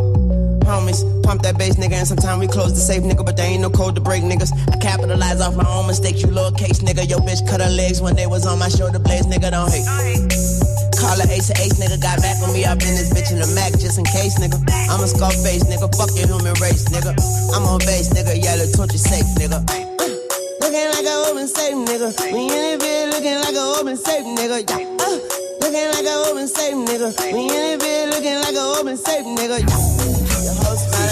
Homies, 0.65 1.23
pump 1.23 1.43
that 1.43 1.59
bass, 1.59 1.75
nigga, 1.75 1.93
and 1.93 2.07
sometimes 2.07 2.39
we 2.39 2.47
close 2.47 2.73
the 2.73 2.81
safe, 2.81 3.03
nigga, 3.03 3.23
but 3.23 3.37
there 3.37 3.45
ain't 3.45 3.61
no 3.61 3.69
code 3.69 3.95
to 3.95 4.01
break, 4.01 4.23
niggas. 4.23 4.51
I 4.73 4.77
capitalize 4.77 5.39
off 5.41 5.55
my 5.55 5.69
own 5.69 5.85
mistakes, 5.85 6.21
you 6.23 6.27
little 6.27 6.51
case, 6.51 6.79
nigga. 6.79 7.07
Yo, 7.07 7.19
bitch 7.19 7.47
cut 7.47 7.61
her 7.61 7.69
legs 7.69 8.01
when 8.01 8.15
they 8.15 8.25
was 8.25 8.45
on 8.47 8.57
my 8.57 8.69
shoulder 8.69 8.99
blades, 8.99 9.27
nigga, 9.27 9.51
don't 9.51 9.71
hate. 9.71 10.46
Call 11.07 11.23
her 11.23 11.31
ace, 11.31 11.47
nigga. 11.79 11.95
Got 12.03 12.19
back 12.19 12.35
on 12.43 12.51
me, 12.51 12.65
I've 12.65 12.77
been 12.79 12.91
this 12.91 13.07
bitch 13.15 13.31
in 13.31 13.39
the 13.39 13.47
Mac 13.55 13.71
just 13.79 13.97
in 13.97 14.03
case, 14.03 14.35
nigga. 14.43 14.59
I'm 14.91 14.99
a 14.99 15.07
Scarface, 15.07 15.63
nigga. 15.63 15.87
Fuck 15.95 16.11
your 16.19 16.27
human 16.27 16.51
race, 16.59 16.83
nigga. 16.91 17.15
I'm 17.55 17.63
on 17.63 17.79
base, 17.79 18.11
nigga. 18.11 18.35
Yellow 18.35 18.67
torture 18.75 18.99
safe, 18.99 19.23
nigga. 19.39 19.63
Looking 20.59 20.87
like 20.91 21.07
an 21.07 21.17
open 21.31 21.47
safe, 21.47 21.79
nigga. 21.79 22.11
We 22.35 22.51
in 22.51 22.75
it 22.75 22.79
bed 22.83 23.15
looking 23.15 23.39
like 23.39 23.55
an 23.55 23.67
open 23.79 23.95
safe, 23.95 24.27
nigga. 24.27 24.67
Yeah. 24.67 24.83
Uh, 24.99 25.17
looking 25.63 25.87
like 25.95 26.03
an 26.03 26.17
open 26.27 26.47
safe, 26.47 26.75
nigga. 26.75 27.09
We 27.31 27.39
in 27.39 27.55
it 27.55 27.79
bed 27.79 28.09
looking 28.11 28.39
like 28.43 28.57
an 28.59 28.67
open 28.75 28.97
safe, 28.97 29.23
nigga. 29.23 29.63
Yeah. 29.63 30.16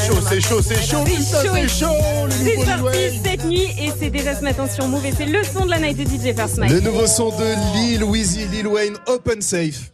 C'est 0.06 0.12
chaud, 0.12 0.22
c'est 0.30 0.42
chaud, 0.42 0.62
c'est 0.62 0.76
chaud. 0.76 1.04
C'est 1.08 1.68
chaud. 1.68 1.88
C'est 2.30 2.44
Lil 2.44 2.66
sorti 2.66 2.84
Wayne. 2.84 3.22
cette 3.24 3.46
nuit 3.46 3.68
et 3.80 3.92
c'est 4.00 4.10
déjà 4.12 4.36
ce 4.36 4.42
matin 4.44 4.68
sur 4.68 4.88
Move 4.88 5.04
et 5.06 5.12
c'est 5.12 5.26
le 5.26 5.44
son 5.44 5.66
de 5.66 5.72
la 5.72 5.80
night 5.80 5.98
de 5.98 6.04
DJ 6.04 6.36
First 6.36 6.58
Mike. 6.58 6.72
Le 6.72 6.80
nouveau 6.80 7.08
son 7.08 7.30
de 7.30 7.76
Lil 7.76 8.04
Weezy, 8.04 8.46
Lil 8.48 8.68
Wayne, 8.68 8.96
Open 9.08 9.42
Safe. 9.42 9.92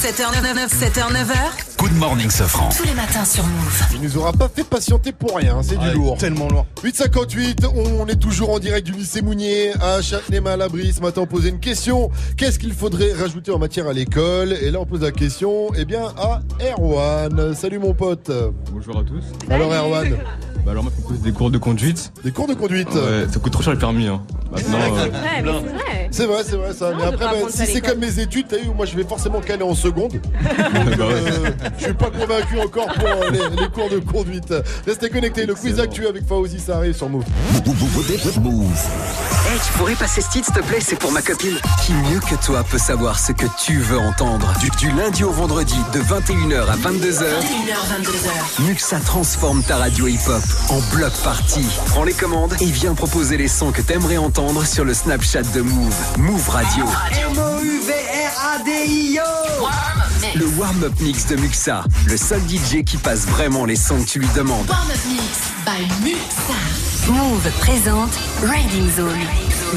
7h99, 0.00 0.70
7h, 0.70 1.12
9h. 1.12 1.34
Good 1.76 1.92
morning, 1.98 2.30
Safran. 2.30 2.70
Tous 2.74 2.84
les 2.84 2.94
matins 2.94 3.26
sur 3.26 3.44
Move. 3.44 3.82
Il 3.92 4.00
nous 4.00 4.16
aura 4.16 4.32
pas 4.32 4.48
fait 4.48 4.64
patienter 4.64 5.12
pour 5.12 5.36
rien, 5.36 5.62
c'est 5.62 5.76
du 5.78 5.90
lourd. 5.90 6.16
Tellement 6.16 6.48
lourd. 6.48 6.64
8h58, 6.82 7.66
on 7.74 8.06
est 8.06 8.16
toujours 8.16 8.48
en 8.48 8.58
direct 8.58 8.86
du 8.86 8.92
lycée 8.92 9.20
Mounier 9.20 9.72
à 9.78 10.00
Châtenay-Malabry. 10.00 10.94
Ce 10.94 11.02
matin, 11.02 11.20
on 11.20 11.26
posait 11.26 11.50
une 11.50 11.60
question. 11.60 12.10
Qu'est-ce 12.38 12.58
qu'il 12.58 12.72
faudrait 12.72 13.12
rajouter 13.12 13.50
en 13.50 13.58
matière 13.58 13.88
à 13.88 13.92
l'école? 13.92 14.54
Et 14.54 14.70
là, 14.70 14.80
on 14.80 14.86
pose 14.86 15.02
la 15.02 15.12
question, 15.12 15.68
eh 15.76 15.84
bien, 15.84 16.14
à 16.16 16.40
Erwan. 16.64 17.54
Salut 17.54 17.78
mon 17.78 17.92
pote. 17.92 18.30
Bonjour 18.72 18.98
à 19.00 19.02
tous. 19.04 19.24
Alors 19.50 19.70
Erwan? 19.70 20.16
Bah 20.64 20.72
alors 20.72 20.82
moi 20.82 20.92
je 20.94 21.00
propose 21.00 21.22
des 21.22 21.32
cours 21.32 21.50
de 21.50 21.56
conduite. 21.56 22.12
Des 22.22 22.32
cours 22.32 22.46
de 22.46 22.52
conduite? 22.52 22.92
Ouais, 22.92 23.26
ça 23.32 23.40
coûte 23.40 23.52
trop 23.52 23.62
cher 23.62 23.72
le 23.72 23.78
permis. 23.78 24.08
Hein. 24.08 24.20
Maintenant, 24.52 24.78
euh, 24.78 25.06
c'est 25.06 25.10
vrai. 25.10 26.08
C'est 26.10 26.26
vrai, 26.26 26.42
c'est 26.44 26.56
vrai 26.56 26.72
ça. 26.74 26.90
Non, 26.90 26.98
Mais 26.98 27.04
après, 27.04 27.24
bah, 27.24 27.48
si 27.48 27.66
c'est 27.66 27.80
comme 27.80 27.98
mes 27.98 28.18
études, 28.18 28.46
t'as 28.48 28.58
vu, 28.58 28.68
moi 28.76 28.84
je 28.84 28.94
vais 28.94 29.04
forcément 29.04 29.40
caler 29.40 29.62
en 29.62 29.74
seconde. 29.74 29.89
Donc, 29.92 30.12
Bah 30.32 31.06
ouais. 31.06 31.14
euh, 31.14 31.50
je 31.78 31.84
suis 31.84 31.94
pas 31.94 32.10
convaincu 32.10 32.58
encore 32.60 32.86
pour 32.94 33.06
euh, 33.08 33.30
les, 33.30 33.56
les 33.62 33.68
cours 33.68 33.88
de 33.90 33.98
conduite. 33.98 34.52
Restez 34.86 35.10
connectés, 35.10 35.46
le 35.46 35.54
quiz 35.54 35.78
actu 35.80 36.06
avec 36.06 36.26
Fauzi, 36.26 36.58
ça 36.60 36.76
arrive 36.76 36.94
sur 36.96 37.08
Move. 37.08 37.24
Hey, 39.50 39.58
tu 39.66 39.72
pourrais 39.78 39.94
passer 39.94 40.20
ce 40.20 40.28
titre, 40.30 40.46
s'il 40.46 40.54
te 40.54 40.60
plaît, 40.66 40.78
c'est 40.80 40.96
pour 40.98 41.10
ma 41.12 41.22
copine. 41.22 41.56
Qui 41.84 41.92
mieux 41.94 42.20
que 42.20 42.34
toi 42.44 42.62
peut 42.70 42.78
savoir 42.78 43.18
ce 43.18 43.32
que 43.32 43.46
tu 43.64 43.78
veux 43.78 43.98
entendre 43.98 44.52
du, 44.60 44.70
du 44.78 44.90
lundi 44.96 45.24
au 45.24 45.30
vendredi, 45.30 45.76
de 45.92 46.00
21h 46.00 46.68
à 46.68 46.76
22h. 46.76 47.24
21h, 47.24 48.02
22h. 48.02 48.62
Muxa 48.66 48.98
transforme 49.00 49.62
ta 49.62 49.76
radio 49.76 50.06
hip-hop 50.06 50.42
en 50.68 50.78
bloc 50.94 51.12
party. 51.24 51.64
Prends 51.86 52.04
les 52.04 52.12
commandes 52.14 52.54
et 52.60 52.66
viens 52.66 52.94
proposer 52.94 53.36
les 53.36 53.48
sons 53.48 53.72
que 53.72 53.82
t'aimerais 53.82 54.18
entendre 54.18 54.64
sur 54.64 54.84
le 54.84 54.94
Snapchat 54.94 55.42
de 55.54 55.62
Move. 55.62 55.94
Move 56.18 56.48
Radio. 56.48 56.84
M-O-U-V-R-A-D-I-O 58.20 59.20
Le 60.34 60.46
warm-up 60.58 60.92
mix 61.00 61.26
de 61.26 61.36
Muxa, 61.36 61.84
le 62.06 62.16
seul 62.16 62.40
DJ 62.48 62.84
qui 62.84 62.96
passe 62.98 63.26
vraiment 63.26 63.64
les 63.64 63.76
sons 63.76 64.02
que 64.02 64.06
tu 64.08 64.18
lui 64.18 64.28
demandes. 64.36 64.68
Warm 64.68 64.90
Up 64.90 64.98
Mix 65.08 65.22
by 65.64 66.04
Muxa. 66.04 67.10
Move 67.10 67.50
présente 67.58 68.12
Riding 68.42 68.90
Zone, 68.94 69.18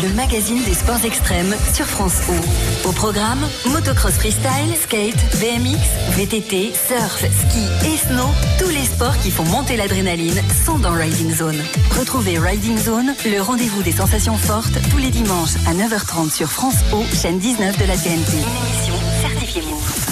le 0.02 0.10
magazine 0.14 0.62
des 0.66 0.74
sports 0.74 1.04
extrêmes 1.06 1.56
sur 1.74 1.86
France 1.86 2.16
O. 2.30 2.90
Au 2.90 2.92
programme, 2.92 3.40
motocross 3.68 4.14
freestyle, 4.14 4.76
skate, 4.82 5.16
BMX, 5.40 5.80
VTT, 6.18 6.74
surf, 6.74 7.20
ski 7.20 7.66
et 7.88 7.98
snow, 7.98 8.28
tous 8.60 8.70
les 8.70 8.86
sports 8.86 9.18
qui 9.20 9.32
font 9.32 9.46
monter 9.46 9.78
l'adrénaline 9.78 10.42
sont 10.66 10.78
dans 10.78 10.92
Riding 10.92 11.34
Zone. 11.34 11.64
Retrouvez 11.98 12.38
Riding 12.38 12.78
Zone, 12.78 13.16
le 13.26 13.40
rendez-vous 13.40 13.82
des 13.82 13.94
sensations 13.94 14.38
fortes, 14.38 14.78
tous 14.92 14.98
les 14.98 15.10
dimanches 15.10 15.56
à 15.68 15.74
9h30 15.74 16.32
sur 16.32 16.52
France 16.52 16.78
O, 16.92 17.04
chaîne 17.14 17.40
19 17.40 17.78
de 17.78 17.86
la 17.86 17.98
TNT. 17.98 18.34
Une 18.34 18.68
émission 18.68 18.96
certifiée 19.22 19.62
Move. 19.62 20.03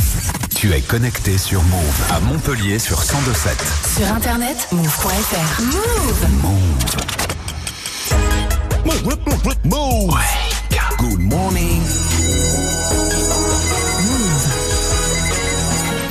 Tu 0.62 0.72
es 0.72 0.82
connecté 0.82 1.40
sur 1.40 1.60
Move 1.64 2.02
à 2.12 2.20
Montpellier 2.20 2.78
sur 2.78 3.00
1027. 3.00 3.58
Sur 3.98 4.14
internet, 4.14 4.68
move.fr. 4.72 5.60
Move 5.64 6.28
Move, 8.86 9.18
move, 9.26 9.56
move. 9.66 10.14
Good 11.00 11.20
morning. 11.20 11.82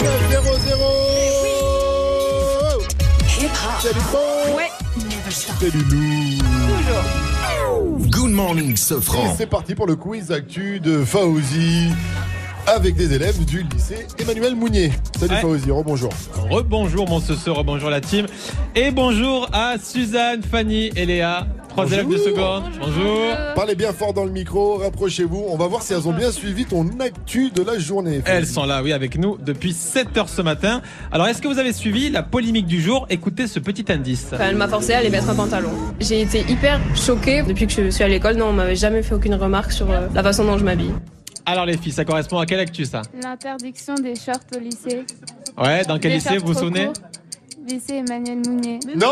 9-0-0 0.01 0.11
Salut 3.81 4.01
bon 4.11 4.57
Ouais. 4.57 4.71
Salut 5.31 5.85
Lou 5.91 6.39
Good 8.09 8.33
morning, 8.33 8.77
Sofran. 8.77 9.27
Et 9.27 9.37
c'est 9.39 9.47
parti 9.47 9.77
pour 9.77 9.87
le 9.87 9.95
quiz 9.95 10.33
actu 10.33 10.81
de 10.81 11.05
Faouzi 11.05 11.93
avec 12.71 12.95
des 12.95 13.13
élèves 13.13 13.45
du 13.45 13.63
lycée 13.65 14.07
Emmanuel 14.19 14.55
Mounier. 14.55 14.93
Salut 15.19 15.35
Ouais. 15.35 15.41
Faouzi, 15.41 15.71
rebonjour. 15.71 16.11
Rebonjour 16.49 17.09
mon 17.09 17.21
ce 17.21 17.51
rebonjour 17.51 17.91
la 17.91 18.01
team. 18.01 18.27
Et 18.77 18.91
bonjour 18.91 19.49
à 19.53 19.75
Suzanne, 19.83 20.43
Fanny 20.43 20.91
et 20.95 21.05
Léa, 21.05 21.47
trois 21.69 21.87
élèves 21.91 22.09
de 22.09 22.17
seconde. 22.17 22.65
Bonjour. 22.79 23.21
Parlez 23.57 23.75
bien 23.75 23.93
fort 23.93 24.13
dans 24.15 24.25
le 24.25 24.31
micro, 24.31 24.77
rapprochez-vous. 24.77 25.47
On 25.49 25.57
va 25.57 25.67
voir 25.67 25.83
si 25.83 25.93
elles 25.95 26.07
ont 26.07 26.13
bien 26.13 26.31
suivi 26.31 26.65
ton 26.65 26.89
actu 27.01 27.51
de 27.51 27.63
la 27.63 27.79
journée. 27.79 28.21
Elles 28.25 28.47
sont 28.47 28.65
là, 28.65 28.83
oui, 28.83 28.93
avec 28.93 29.19
nous 29.19 29.37
depuis 29.45 29.73
7 29.73 30.17
heures 30.17 30.29
ce 30.29 30.43
matin. 30.43 30.81
Alors, 31.11 31.27
est-ce 31.27 31.43
que 31.43 31.49
vous 31.49 31.59
avez 31.59 31.73
suivi 31.73 32.09
la 32.09 32.23
polémique 32.23 32.67
du 32.67 32.81
jour? 32.81 33.07
Écoutez 33.11 33.47
ce 33.49 33.59
petit 33.59 33.91
indice. 33.91 34.29
Enfin, 34.33 34.45
elle 34.49 34.57
m'a 34.57 34.69
forcé 34.69 34.93
à 34.95 34.99
aller 34.99 35.11
mettre 35.11 35.29
un 35.29 35.35
pantalon. 35.35 35.71
J'ai 35.99 36.21
été 36.21 36.45
hyper 36.49 36.81
choquée 36.95 37.43
depuis 37.43 37.67
que 37.67 37.73
je 37.73 37.91
suis 37.91 38.05
à 38.05 38.09
l'école. 38.09 38.37
Non, 38.37 38.47
on 38.47 38.53
m'avait 38.53 38.77
jamais 38.77 39.03
fait 39.03 39.15
aucune 39.15 39.35
remarque 39.35 39.73
sur 39.73 39.91
euh, 39.91 40.07
la 40.15 40.23
façon 40.23 40.45
dont 40.45 40.57
je 40.57 40.65
m'habille. 40.65 40.93
Alors 41.47 41.67
les 41.67 41.77
filles, 41.77 41.93
ça 41.93 42.05
correspond 42.05 42.39
à 42.39 42.47
quelle 42.47 42.61
actu 42.61 42.85
ça 42.85 43.03
L'interdiction 43.23 43.95
des 43.95 44.15
shorts 44.15 44.37
au 44.57 44.59
lycée. 44.61 45.05
Ouais, 45.59 45.85
dans 45.85 45.99
quel 45.99 46.13
Des 46.13 46.17
lycée 46.19 46.39
vous 46.39 46.49
vous 46.53 46.59
souvenez 46.59 46.87
courts. 46.87 46.95
Lycée 47.69 47.97
Emmanuel 47.97 48.39
Mounier. 48.47 48.81
Non, 48.97 49.07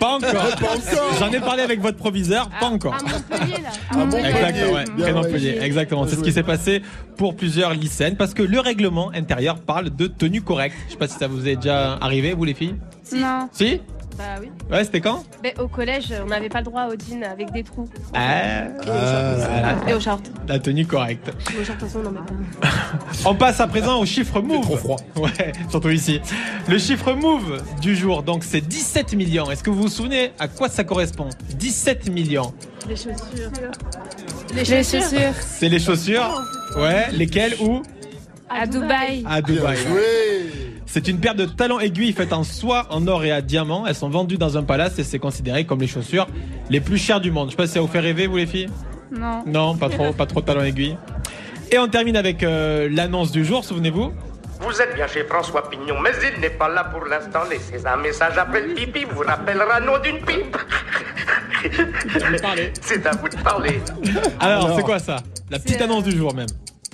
Pas 0.00 0.08
encore. 0.08 0.32
Pas 0.32 0.74
encore. 0.74 1.12
J'en 1.18 1.30
ai 1.30 1.38
parlé 1.40 1.62
avec 1.62 1.80
votre 1.80 1.98
proviseur, 1.98 2.48
pas 2.58 2.66
encore. 2.66 2.94
À 2.94 3.02
Montpellier, 3.02 3.62
là. 3.62 3.68
À 3.90 3.96
Montpellier. 3.96 4.26
Exactement, 4.28 4.72
ouais. 4.72 4.84
Bien, 4.84 4.94
Près 4.96 5.04
ouais. 5.04 5.12
Montpellier, 5.12 5.58
exactement. 5.60 6.06
C'est 6.06 6.16
ce 6.16 6.22
qui 6.22 6.32
s'est 6.32 6.42
passé 6.42 6.82
pour 7.16 7.36
plusieurs 7.36 7.74
lycéennes 7.74 8.16
parce 8.16 8.34
que 8.34 8.42
le 8.42 8.58
règlement 8.58 9.10
intérieur 9.12 9.60
parle 9.60 9.90
de 9.90 10.06
tenue 10.06 10.42
correcte. 10.42 10.76
Je 10.86 10.92
sais 10.92 10.98
pas 10.98 11.08
si 11.08 11.18
ça 11.18 11.28
vous 11.28 11.46
est 11.46 11.56
déjà 11.56 11.94
arrivé, 12.00 12.32
vous 12.32 12.44
les 12.44 12.54
filles? 12.54 12.76
Non. 13.14 13.48
Si? 13.52 13.80
Bah 14.18 14.24
oui. 14.40 14.50
Ouais, 14.70 14.84
c'était 14.84 15.00
quand? 15.00 15.24
Mais 15.42 15.54
au 15.60 15.68
collège, 15.68 16.12
on 16.24 16.26
n'avait 16.28 16.48
pas 16.48 16.58
le 16.60 16.64
droit 16.64 16.86
aux 16.86 16.96
jeans 16.98 17.22
avec 17.24 17.52
des 17.52 17.62
trous. 17.62 17.88
Ah, 18.14 18.62
voilà. 18.84 19.76
Et 19.88 19.94
aux 19.94 20.00
shorts. 20.00 20.20
La 20.48 20.58
tenue 20.58 20.86
correcte. 20.86 21.28
Aux 21.28 21.64
shorts, 21.64 21.76
de 21.76 21.80
toute 21.80 21.88
façon, 21.88 22.02
non, 22.02 22.10
mais 22.12 22.20
pas. 22.60 22.68
On 23.28 23.34
passe 23.34 23.60
à 23.60 23.66
présent 23.66 24.00
au 24.00 24.06
chiffre 24.06 24.40
move. 24.40 24.62
trop 24.62 24.76
froid. 24.76 24.96
Ouais, 25.16 25.52
surtout 25.68 25.90
ici. 25.90 26.20
Le 26.68 26.78
chiffre 26.78 27.12
move 27.12 27.62
du 27.80 27.94
jour, 27.96 28.22
donc 28.22 28.44
c'est 28.44 28.60
17 28.60 29.14
millions. 29.14 29.50
Est-ce 29.50 29.62
que 29.62 29.70
vous 29.70 29.82
vous 29.82 29.88
souvenez 29.88 30.32
à 30.38 30.48
quoi 30.48 30.68
ça 30.68 30.84
correspond? 30.84 31.28
17 31.54 32.10
millions. 32.10 32.52
Les 32.88 32.96
chaussures. 32.96 33.50
Les 34.54 34.64
chaussures. 34.64 35.34
C'est 35.40 35.68
les 35.68 35.78
chaussures? 35.78 36.42
Ouais, 36.76 37.10
lesquelles 37.12 37.54
où 37.60 37.82
À 38.48 38.66
Dubaï. 38.66 39.24
À 39.26 39.42
Dubaï. 39.42 39.76
Joué. 39.76 40.75
C'est 40.86 41.08
une 41.08 41.18
paire 41.18 41.34
de 41.34 41.44
talons 41.44 41.80
aiguilles 41.80 42.12
faites 42.12 42.32
en 42.32 42.44
soie, 42.44 42.86
en 42.90 43.06
or 43.06 43.24
et 43.24 43.32
à 43.32 43.42
diamant. 43.42 43.86
Elles 43.86 43.94
sont 43.94 44.08
vendues 44.08 44.38
dans 44.38 44.56
un 44.56 44.62
palace 44.62 44.98
et 44.98 45.04
c'est 45.04 45.18
considéré 45.18 45.64
comme 45.64 45.80
les 45.80 45.86
chaussures 45.86 46.26
les 46.70 46.80
plus 46.80 46.96
chères 46.98 47.20
du 47.20 47.30
monde. 47.30 47.48
Je 47.48 47.50
sais 47.52 47.56
pas 47.56 47.66
si 47.66 47.74
ça 47.74 47.80
vous 47.80 47.86
fait 47.88 48.00
rêver, 48.00 48.26
vous 48.26 48.36
les 48.36 48.46
filles 48.46 48.68
Non. 49.10 49.42
Non, 49.46 49.76
pas 49.76 49.88
trop, 49.88 50.12
pas 50.12 50.26
trop 50.26 50.40
de 50.40 50.46
talons 50.46 50.62
aiguilles. 50.62 50.96
Et 51.70 51.78
on 51.78 51.88
termine 51.88 52.16
avec 52.16 52.42
euh, 52.42 52.88
l'annonce 52.90 53.32
du 53.32 53.44
jour, 53.44 53.64
souvenez-vous 53.64 54.12
Vous 54.60 54.80
êtes 54.80 54.94
bien 54.94 55.08
chez 55.08 55.24
François 55.24 55.68
Pignon, 55.68 56.00
mais 56.00 56.12
il 56.34 56.40
n'est 56.40 56.50
pas 56.50 56.68
là 56.68 56.84
pour 56.84 57.04
l'instant. 57.04 57.40
Laissez 57.50 57.84
un 57.84 57.96
message 57.96 58.38
après 58.38 58.62
le 58.66 58.74
pipi, 58.74 59.04
vous 59.04 59.22
rappellera 59.26 59.80
nom 59.80 59.98
d'une 59.98 60.20
pipe. 60.24 60.56
C'est 62.80 63.06
à 63.06 63.10
vous 63.12 63.28
de 63.28 63.36
parler. 63.42 63.80
Alors, 64.40 64.64
Alors. 64.64 64.76
c'est 64.76 64.82
quoi 64.84 64.98
ça? 65.00 65.16
La 65.50 65.58
petite 65.58 65.82
annonce 65.82 66.04
du 66.04 66.16
jour 66.16 66.32
même. 66.34 66.46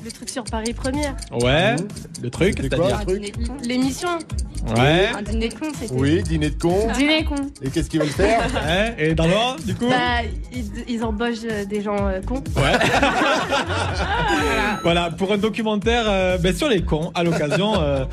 Le 0.04 0.10
truc 0.10 0.28
sur 0.28 0.44
Paris 0.44 0.72
Première. 0.72 1.14
Ouais, 1.32 1.76
le 2.22 2.30
truc, 2.30 2.58
c'est-à-dire. 2.60 3.00
L'émission. 3.64 4.08
Ouais. 4.76 5.08
Un 5.16 5.22
dîner 5.22 5.48
de 5.48 5.54
con, 5.54 5.66
c'était. 5.78 5.92
Oui, 5.94 6.22
dîner 6.22 6.50
de 6.50 6.60
con. 6.60 6.88
Dîner 6.96 7.24
con. 7.24 7.34
Et 7.62 7.70
qu'est-ce 7.70 7.88
qu'ils 7.90 8.00
veulent 8.00 8.08
faire 8.08 8.40
Ouais, 8.54 8.94
et 8.98 9.14
dans 9.14 9.26
l'ordre, 9.26 9.60
du 9.64 9.74
coup 9.74 9.88
Bah, 9.88 10.20
ils, 10.52 10.64
ils 10.88 11.04
embauchent 11.04 11.38
euh, 11.50 11.64
des 11.64 11.82
gens 11.82 11.96
euh, 12.08 12.20
cons. 12.20 12.42
Ouais. 12.56 12.72
voilà, 14.82 15.10
pour 15.10 15.32
un 15.32 15.38
documentaire 15.38 16.04
euh, 16.06 16.38
ben, 16.38 16.54
sur 16.54 16.68
les 16.68 16.82
cons, 16.82 17.10
à 17.14 17.24
l'occasion 17.24 17.74
euh, 17.80 18.04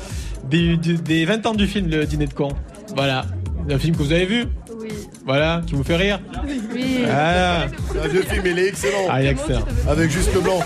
des, 0.48 0.76
du- 0.76 0.96
des 0.96 1.24
20 1.24 1.46
ans 1.46 1.54
du 1.54 1.66
film 1.66 1.88
Le 1.88 2.04
Dîner 2.04 2.26
de 2.26 2.34
cons. 2.34 2.52
Voilà. 2.94 3.24
Un 3.70 3.78
film 3.78 3.96
que 3.96 4.02
vous 4.02 4.12
avez 4.12 4.26
vu 4.26 4.46
Oui. 4.80 4.88
Voilà, 5.24 5.62
qui 5.66 5.74
vous 5.74 5.84
fait 5.84 5.96
rire 5.96 6.20
Oui. 6.74 7.00
Voilà. 7.04 7.66
C'est 7.92 8.00
un 8.00 8.08
vieux 8.08 8.22
film, 8.22 8.42
il 8.46 8.58
est 8.58 8.68
excellent. 8.68 9.06
Ah, 9.08 9.22
il 9.22 9.28
est 9.28 9.30
excellent. 9.30 9.62
Avec 9.88 10.10
juste 10.10 10.34
le 10.34 10.40
blanc. 10.40 10.60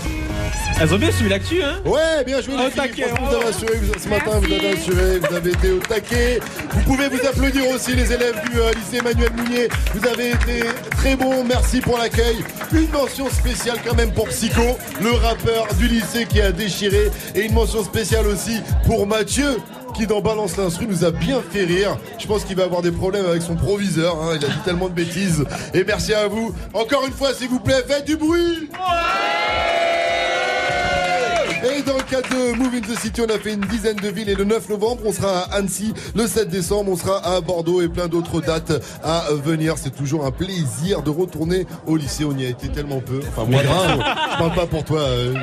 Elles 0.81 0.93
ont 0.93 0.97
bien 0.97 1.11
suivi 1.11 1.29
l'actu, 1.29 1.63
hein 1.63 1.79
Ouais, 1.85 2.23
bien 2.25 2.41
joué 2.41 2.53
Au 2.55 2.57
les 2.57 2.63
filles. 2.65 2.73
taquet, 2.75 3.03
Franchement, 3.07 3.27
vous 3.29 3.35
oh. 3.35 3.41
avez 3.41 3.49
assuré, 3.49 3.73
vous- 3.81 3.99
ce 4.03 4.09
matin 4.09 4.31
vous 4.41 4.53
avez 4.53 4.69
assuré, 4.71 5.19
vous 5.19 5.35
avez 5.35 5.49
été 5.51 5.71
au 5.71 5.79
taquet. 5.79 6.39
Vous 6.73 6.81
pouvez 6.81 7.07
vous 7.07 7.25
applaudir 7.25 7.67
aussi 7.69 7.95
les 7.95 8.11
élèves 8.11 8.35
du 8.51 8.59
euh, 8.59 8.71
lycée 8.73 8.97
Emmanuel 8.97 9.29
Mounier. 9.37 9.67
Vous 9.93 10.05
avez 10.07 10.31
été 10.31 10.65
très 10.97 11.15
bons, 11.15 11.45
merci 11.45 11.79
pour 11.79 11.97
l'accueil. 11.97 12.37
Une 12.73 12.89
mention 12.89 13.29
spéciale 13.29 13.77
quand 13.87 13.95
même 13.95 14.11
pour 14.11 14.27
Psycho, 14.27 14.77
le 15.01 15.11
rappeur 15.11 15.67
du 15.79 15.87
lycée 15.87 16.25
qui 16.25 16.41
a 16.41 16.51
déchiré. 16.51 17.09
Et 17.35 17.45
une 17.45 17.53
mention 17.53 17.81
spéciale 17.83 18.27
aussi 18.27 18.59
pour 18.85 19.07
Mathieu 19.07 19.57
qui 19.95 20.05
dans 20.07 20.19
Balance 20.19 20.57
l'instru 20.57 20.87
nous 20.87 21.05
a 21.05 21.11
bien 21.11 21.41
fait 21.53 21.63
rire. 21.63 21.97
Je 22.19 22.27
pense 22.27 22.43
qu'il 22.43 22.57
va 22.57 22.63
avoir 22.63 22.81
des 22.81 22.91
problèmes 22.91 23.25
avec 23.25 23.41
son 23.41 23.55
proviseur, 23.55 24.21
hein. 24.21 24.31
il 24.37 24.43
a 24.43 24.49
dit 24.49 24.59
tellement 24.65 24.89
de 24.89 24.93
bêtises. 24.93 25.45
Et 25.73 25.85
merci 25.85 26.13
à 26.13 26.27
vous. 26.27 26.53
Encore 26.73 27.05
une 27.07 27.13
fois, 27.13 27.33
s'il 27.33 27.47
vous 27.47 27.61
plaît, 27.61 27.81
faites 27.87 28.03
du 28.03 28.17
bruit 28.17 28.69
et 31.65 31.81
dans 31.81 31.97
le 31.97 32.03
cadre 32.03 32.29
de 32.29 32.57
Move 32.57 32.75
in 32.75 32.81
the 32.81 32.99
City, 32.99 33.21
on 33.21 33.25
a 33.33 33.39
fait 33.39 33.53
une 33.53 33.61
dizaine 33.61 33.95
de 33.97 34.07
villes 34.09 34.29
et 34.29 34.35
le 34.35 34.43
9 34.43 34.69
novembre, 34.69 35.01
on 35.05 35.11
sera 35.11 35.39
à 35.39 35.55
Annecy. 35.55 35.93
Le 36.15 36.27
7 36.27 36.49
décembre, 36.49 36.91
on 36.91 36.95
sera 36.95 37.25
à 37.25 37.41
Bordeaux 37.41 37.81
et 37.81 37.87
plein 37.87 38.07
d'autres 38.07 38.41
dates 38.41 38.71
à 39.03 39.25
venir. 39.33 39.75
C'est 39.77 39.95
toujours 39.95 40.25
un 40.25 40.31
plaisir 40.31 41.01
de 41.01 41.09
retourner 41.09 41.65
au 41.87 41.97
lycée. 41.97 42.25
On 42.25 42.37
y 42.37 42.45
a 42.45 42.49
été 42.49 42.69
tellement 42.69 42.99
peu. 42.99 43.21
Enfin, 43.27 43.49
moi, 43.49 43.61
bravo. 43.63 44.01
je 44.33 44.37
parle 44.37 44.55
pas 44.55 44.67
pour 44.67 44.83
toi. 44.83 44.99
euh, 44.99 45.33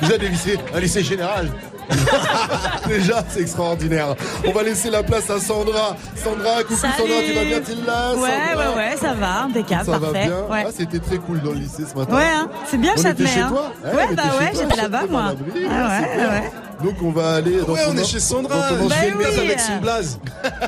déjà 0.00 0.18
des 0.18 0.28
lycées, 0.28 0.58
un 0.74 0.80
lycée 0.80 1.02
général. 1.02 1.50
Déjà, 2.88 3.24
c'est 3.28 3.40
extraordinaire. 3.40 4.14
On 4.46 4.52
va 4.52 4.62
laisser 4.62 4.90
la 4.90 5.02
place 5.02 5.28
à 5.30 5.38
Sandra. 5.40 5.96
Sandra, 6.16 6.62
coucou 6.62 6.76
Salut. 6.76 6.94
Sandra, 6.98 7.14
tu 7.26 7.32
vas 7.34 7.44
bien, 7.44 7.60
là 7.86 8.14
Ouais, 8.14 8.28
Sandra 8.30 8.70
ouais, 8.70 8.76
ouais, 8.76 8.96
ça 9.00 9.14
va, 9.14 9.42
impeccable, 9.42 9.84
Ça 9.84 9.92
va 9.92 9.98
parfait. 9.98 10.26
bien 10.26 10.40
Ouais. 10.50 10.64
Ah, 10.66 10.70
C'était 10.76 10.98
très 10.98 11.16
cool 11.18 11.40
dans 11.40 11.52
le 11.52 11.58
lycée 11.58 11.84
ce 11.90 11.98
matin. 11.98 12.14
Ouais, 12.16 12.22
hein, 12.24 12.48
c'est 12.66 12.76
bien 12.78 12.92
On 12.96 13.00
était 13.00 13.08
Châtelet. 13.08 13.26
chez 13.28 13.40
hein. 13.40 13.48
toi 13.50 13.72
Ouais, 13.84 13.90
on 14.10 14.14
bah 14.14 14.22
était 14.22 14.22
chez 14.22 14.38
ouais, 14.44 14.50
toi, 14.52 14.60
j'étais 14.62 14.76
là-bas, 14.82 14.98
Châtelet, 15.00 15.12
moi. 15.12 15.22
dans 15.22 15.28
l'abri. 15.28 15.66
Ah 15.70 16.00
c'est 16.00 16.18
ouais, 16.20 16.26
ouais. 16.26 16.52
Donc 16.84 16.94
on 17.02 17.10
va 17.10 17.30
aller 17.34 17.60
dans 17.60 17.72
Ouais, 17.72 17.80
on 17.88 17.96
est 17.96 18.04
chez 18.04 18.20
Sandra, 18.20 18.68
ton 18.68 18.74
euh, 18.76 18.86
ancienne 18.86 19.14
oui. 19.18 19.24
avec 19.40 19.58
son 19.60 19.76
blaze. 19.78 20.20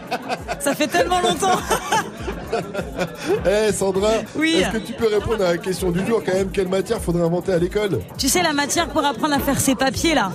Ça 0.60 0.74
fait 0.74 0.88
tellement 0.88 1.20
longtemps. 1.20 1.58
Eh 3.46 3.72
Sandra, 3.72 4.10
Oui. 4.36 4.56
est-ce 4.60 4.70
que 4.72 4.78
tu 4.78 4.92
peux 4.92 5.06
répondre 5.06 5.44
à 5.44 5.52
la 5.52 5.58
question 5.58 5.90
du 5.92 6.04
jour 6.04 6.20
quand 6.24 6.34
même? 6.34 6.50
Quelle 6.50 6.66
matière 6.68 7.00
faudrait 7.00 7.22
inventer 7.22 7.52
à 7.52 7.58
l'école? 7.58 8.00
Tu 8.18 8.28
sais, 8.28 8.42
la 8.42 8.52
matière 8.52 8.88
pour 8.88 9.04
apprendre 9.04 9.34
à 9.34 9.38
faire 9.38 9.60
ses 9.60 9.76
papiers, 9.76 10.14
là. 10.16 10.32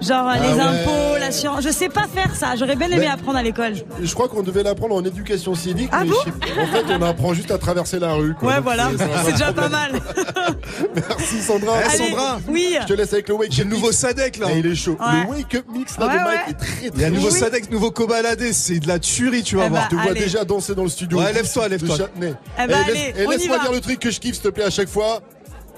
Genre 0.00 0.26
Ah 0.28 0.38
les 0.38 0.54
ouais. 0.54 0.60
impôts, 0.60 1.18
l'assurance. 1.18 1.64
Je 1.64 1.70
sais 1.70 1.88
pas 1.88 2.06
faire 2.12 2.34
ça. 2.36 2.54
J'aurais 2.56 2.76
bien 2.76 2.86
aimé 2.88 2.98
Mais- 3.00 3.06
apprendre 3.08 3.38
à 3.38 3.42
l'école. 3.42 3.74
Je 4.02 4.14
crois 4.14 4.28
qu'on 4.28 4.42
devait 4.42 4.62
l'apprendre 4.62 4.94
en 4.94 5.04
éducation 5.04 5.54
civique. 5.54 5.88
Ah 5.92 6.04
mais 6.04 6.10
bon 6.10 6.16
je 6.24 6.60
En 6.62 6.66
fait, 6.66 6.84
on 6.98 7.02
apprend 7.02 7.34
juste 7.34 7.50
à 7.50 7.58
traverser 7.58 7.98
la 7.98 8.12
rue. 8.14 8.34
quoi. 8.34 8.48
Ouais, 8.48 8.54
Donc, 8.56 8.64
voilà. 8.64 8.90
c'est- 9.24 9.32
déjà 9.32 9.52
pas 9.52 9.68
mal. 9.68 9.92
Merci 10.94 11.40
Sandra. 11.42 11.74
Eh, 11.80 11.88
Allez, 11.88 11.98
Sandra, 12.10 12.40
Oui. 12.48 12.76
Je 12.80 12.86
te 12.86 12.92
laisse 12.92 13.12
avec 13.12 13.28
le 13.28 13.34
wake 13.34 13.52
j'ai 13.52 13.62
up 13.62 13.68
le 13.68 13.74
nouveau. 13.74 13.92
Sadek 13.92 14.38
là. 14.38 14.46
Eh, 14.52 14.58
il 14.58 14.66
est 14.66 14.74
chaud. 14.74 14.96
Ouais. 15.00 15.22
Le 15.24 15.30
wake 15.30 15.54
up 15.56 15.64
mix 15.72 15.98
là, 15.98 16.06
Ouais, 16.06 16.12
de 16.12 16.18
Mike 16.18 16.26
ouais. 16.28 16.50
est 16.50 16.54
très 16.54 16.66
très 16.90 16.90
Il 16.94 17.00
y 17.00 17.04
a 17.04 17.08
un 17.08 17.10
nouveau 17.10 17.30
Oui. 17.30 17.38
Sadek, 17.38 17.70
nouveau 17.70 17.90
cobaladé, 17.90 18.52
c'est 18.52 18.78
de 18.78 18.88
la 18.88 18.98
tuerie, 18.98 19.42
tu 19.42 19.56
vas 19.56 19.66
Eh 19.66 19.68
voir. 19.68 19.82
bah, 19.82 19.88
Je 19.90 19.96
te 19.96 20.02
vois 20.02 20.14
déjà 20.14 20.44
danser 20.44 20.74
dans 20.74 20.84
le 20.84 20.88
studio. 20.88 21.18
Ouais, 21.18 21.32
lève-toi, 21.32 21.68
lève-toi. 21.68 21.96
Châtenay. 21.96 22.34
Eh 22.62 22.66
bah, 22.66 22.74
allez, 22.86 23.14
et 23.18 23.26
on 23.26 23.30
y 23.32 23.36
laisse-moi 23.36 23.58
dire 23.58 23.72
le 23.72 23.80
truc 23.80 23.98
que 23.98 24.10
je 24.10 24.20
kiffe, 24.20 24.34
s'il 24.34 24.42
te 24.44 24.48
plaît, 24.48 24.64
à 24.64 24.70
chaque 24.70 24.88
fois. 24.88 25.20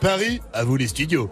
Paris, 0.01 0.41
à 0.55 0.65
vous 0.65 0.77
les 0.77 0.89
studios. 0.89 1.29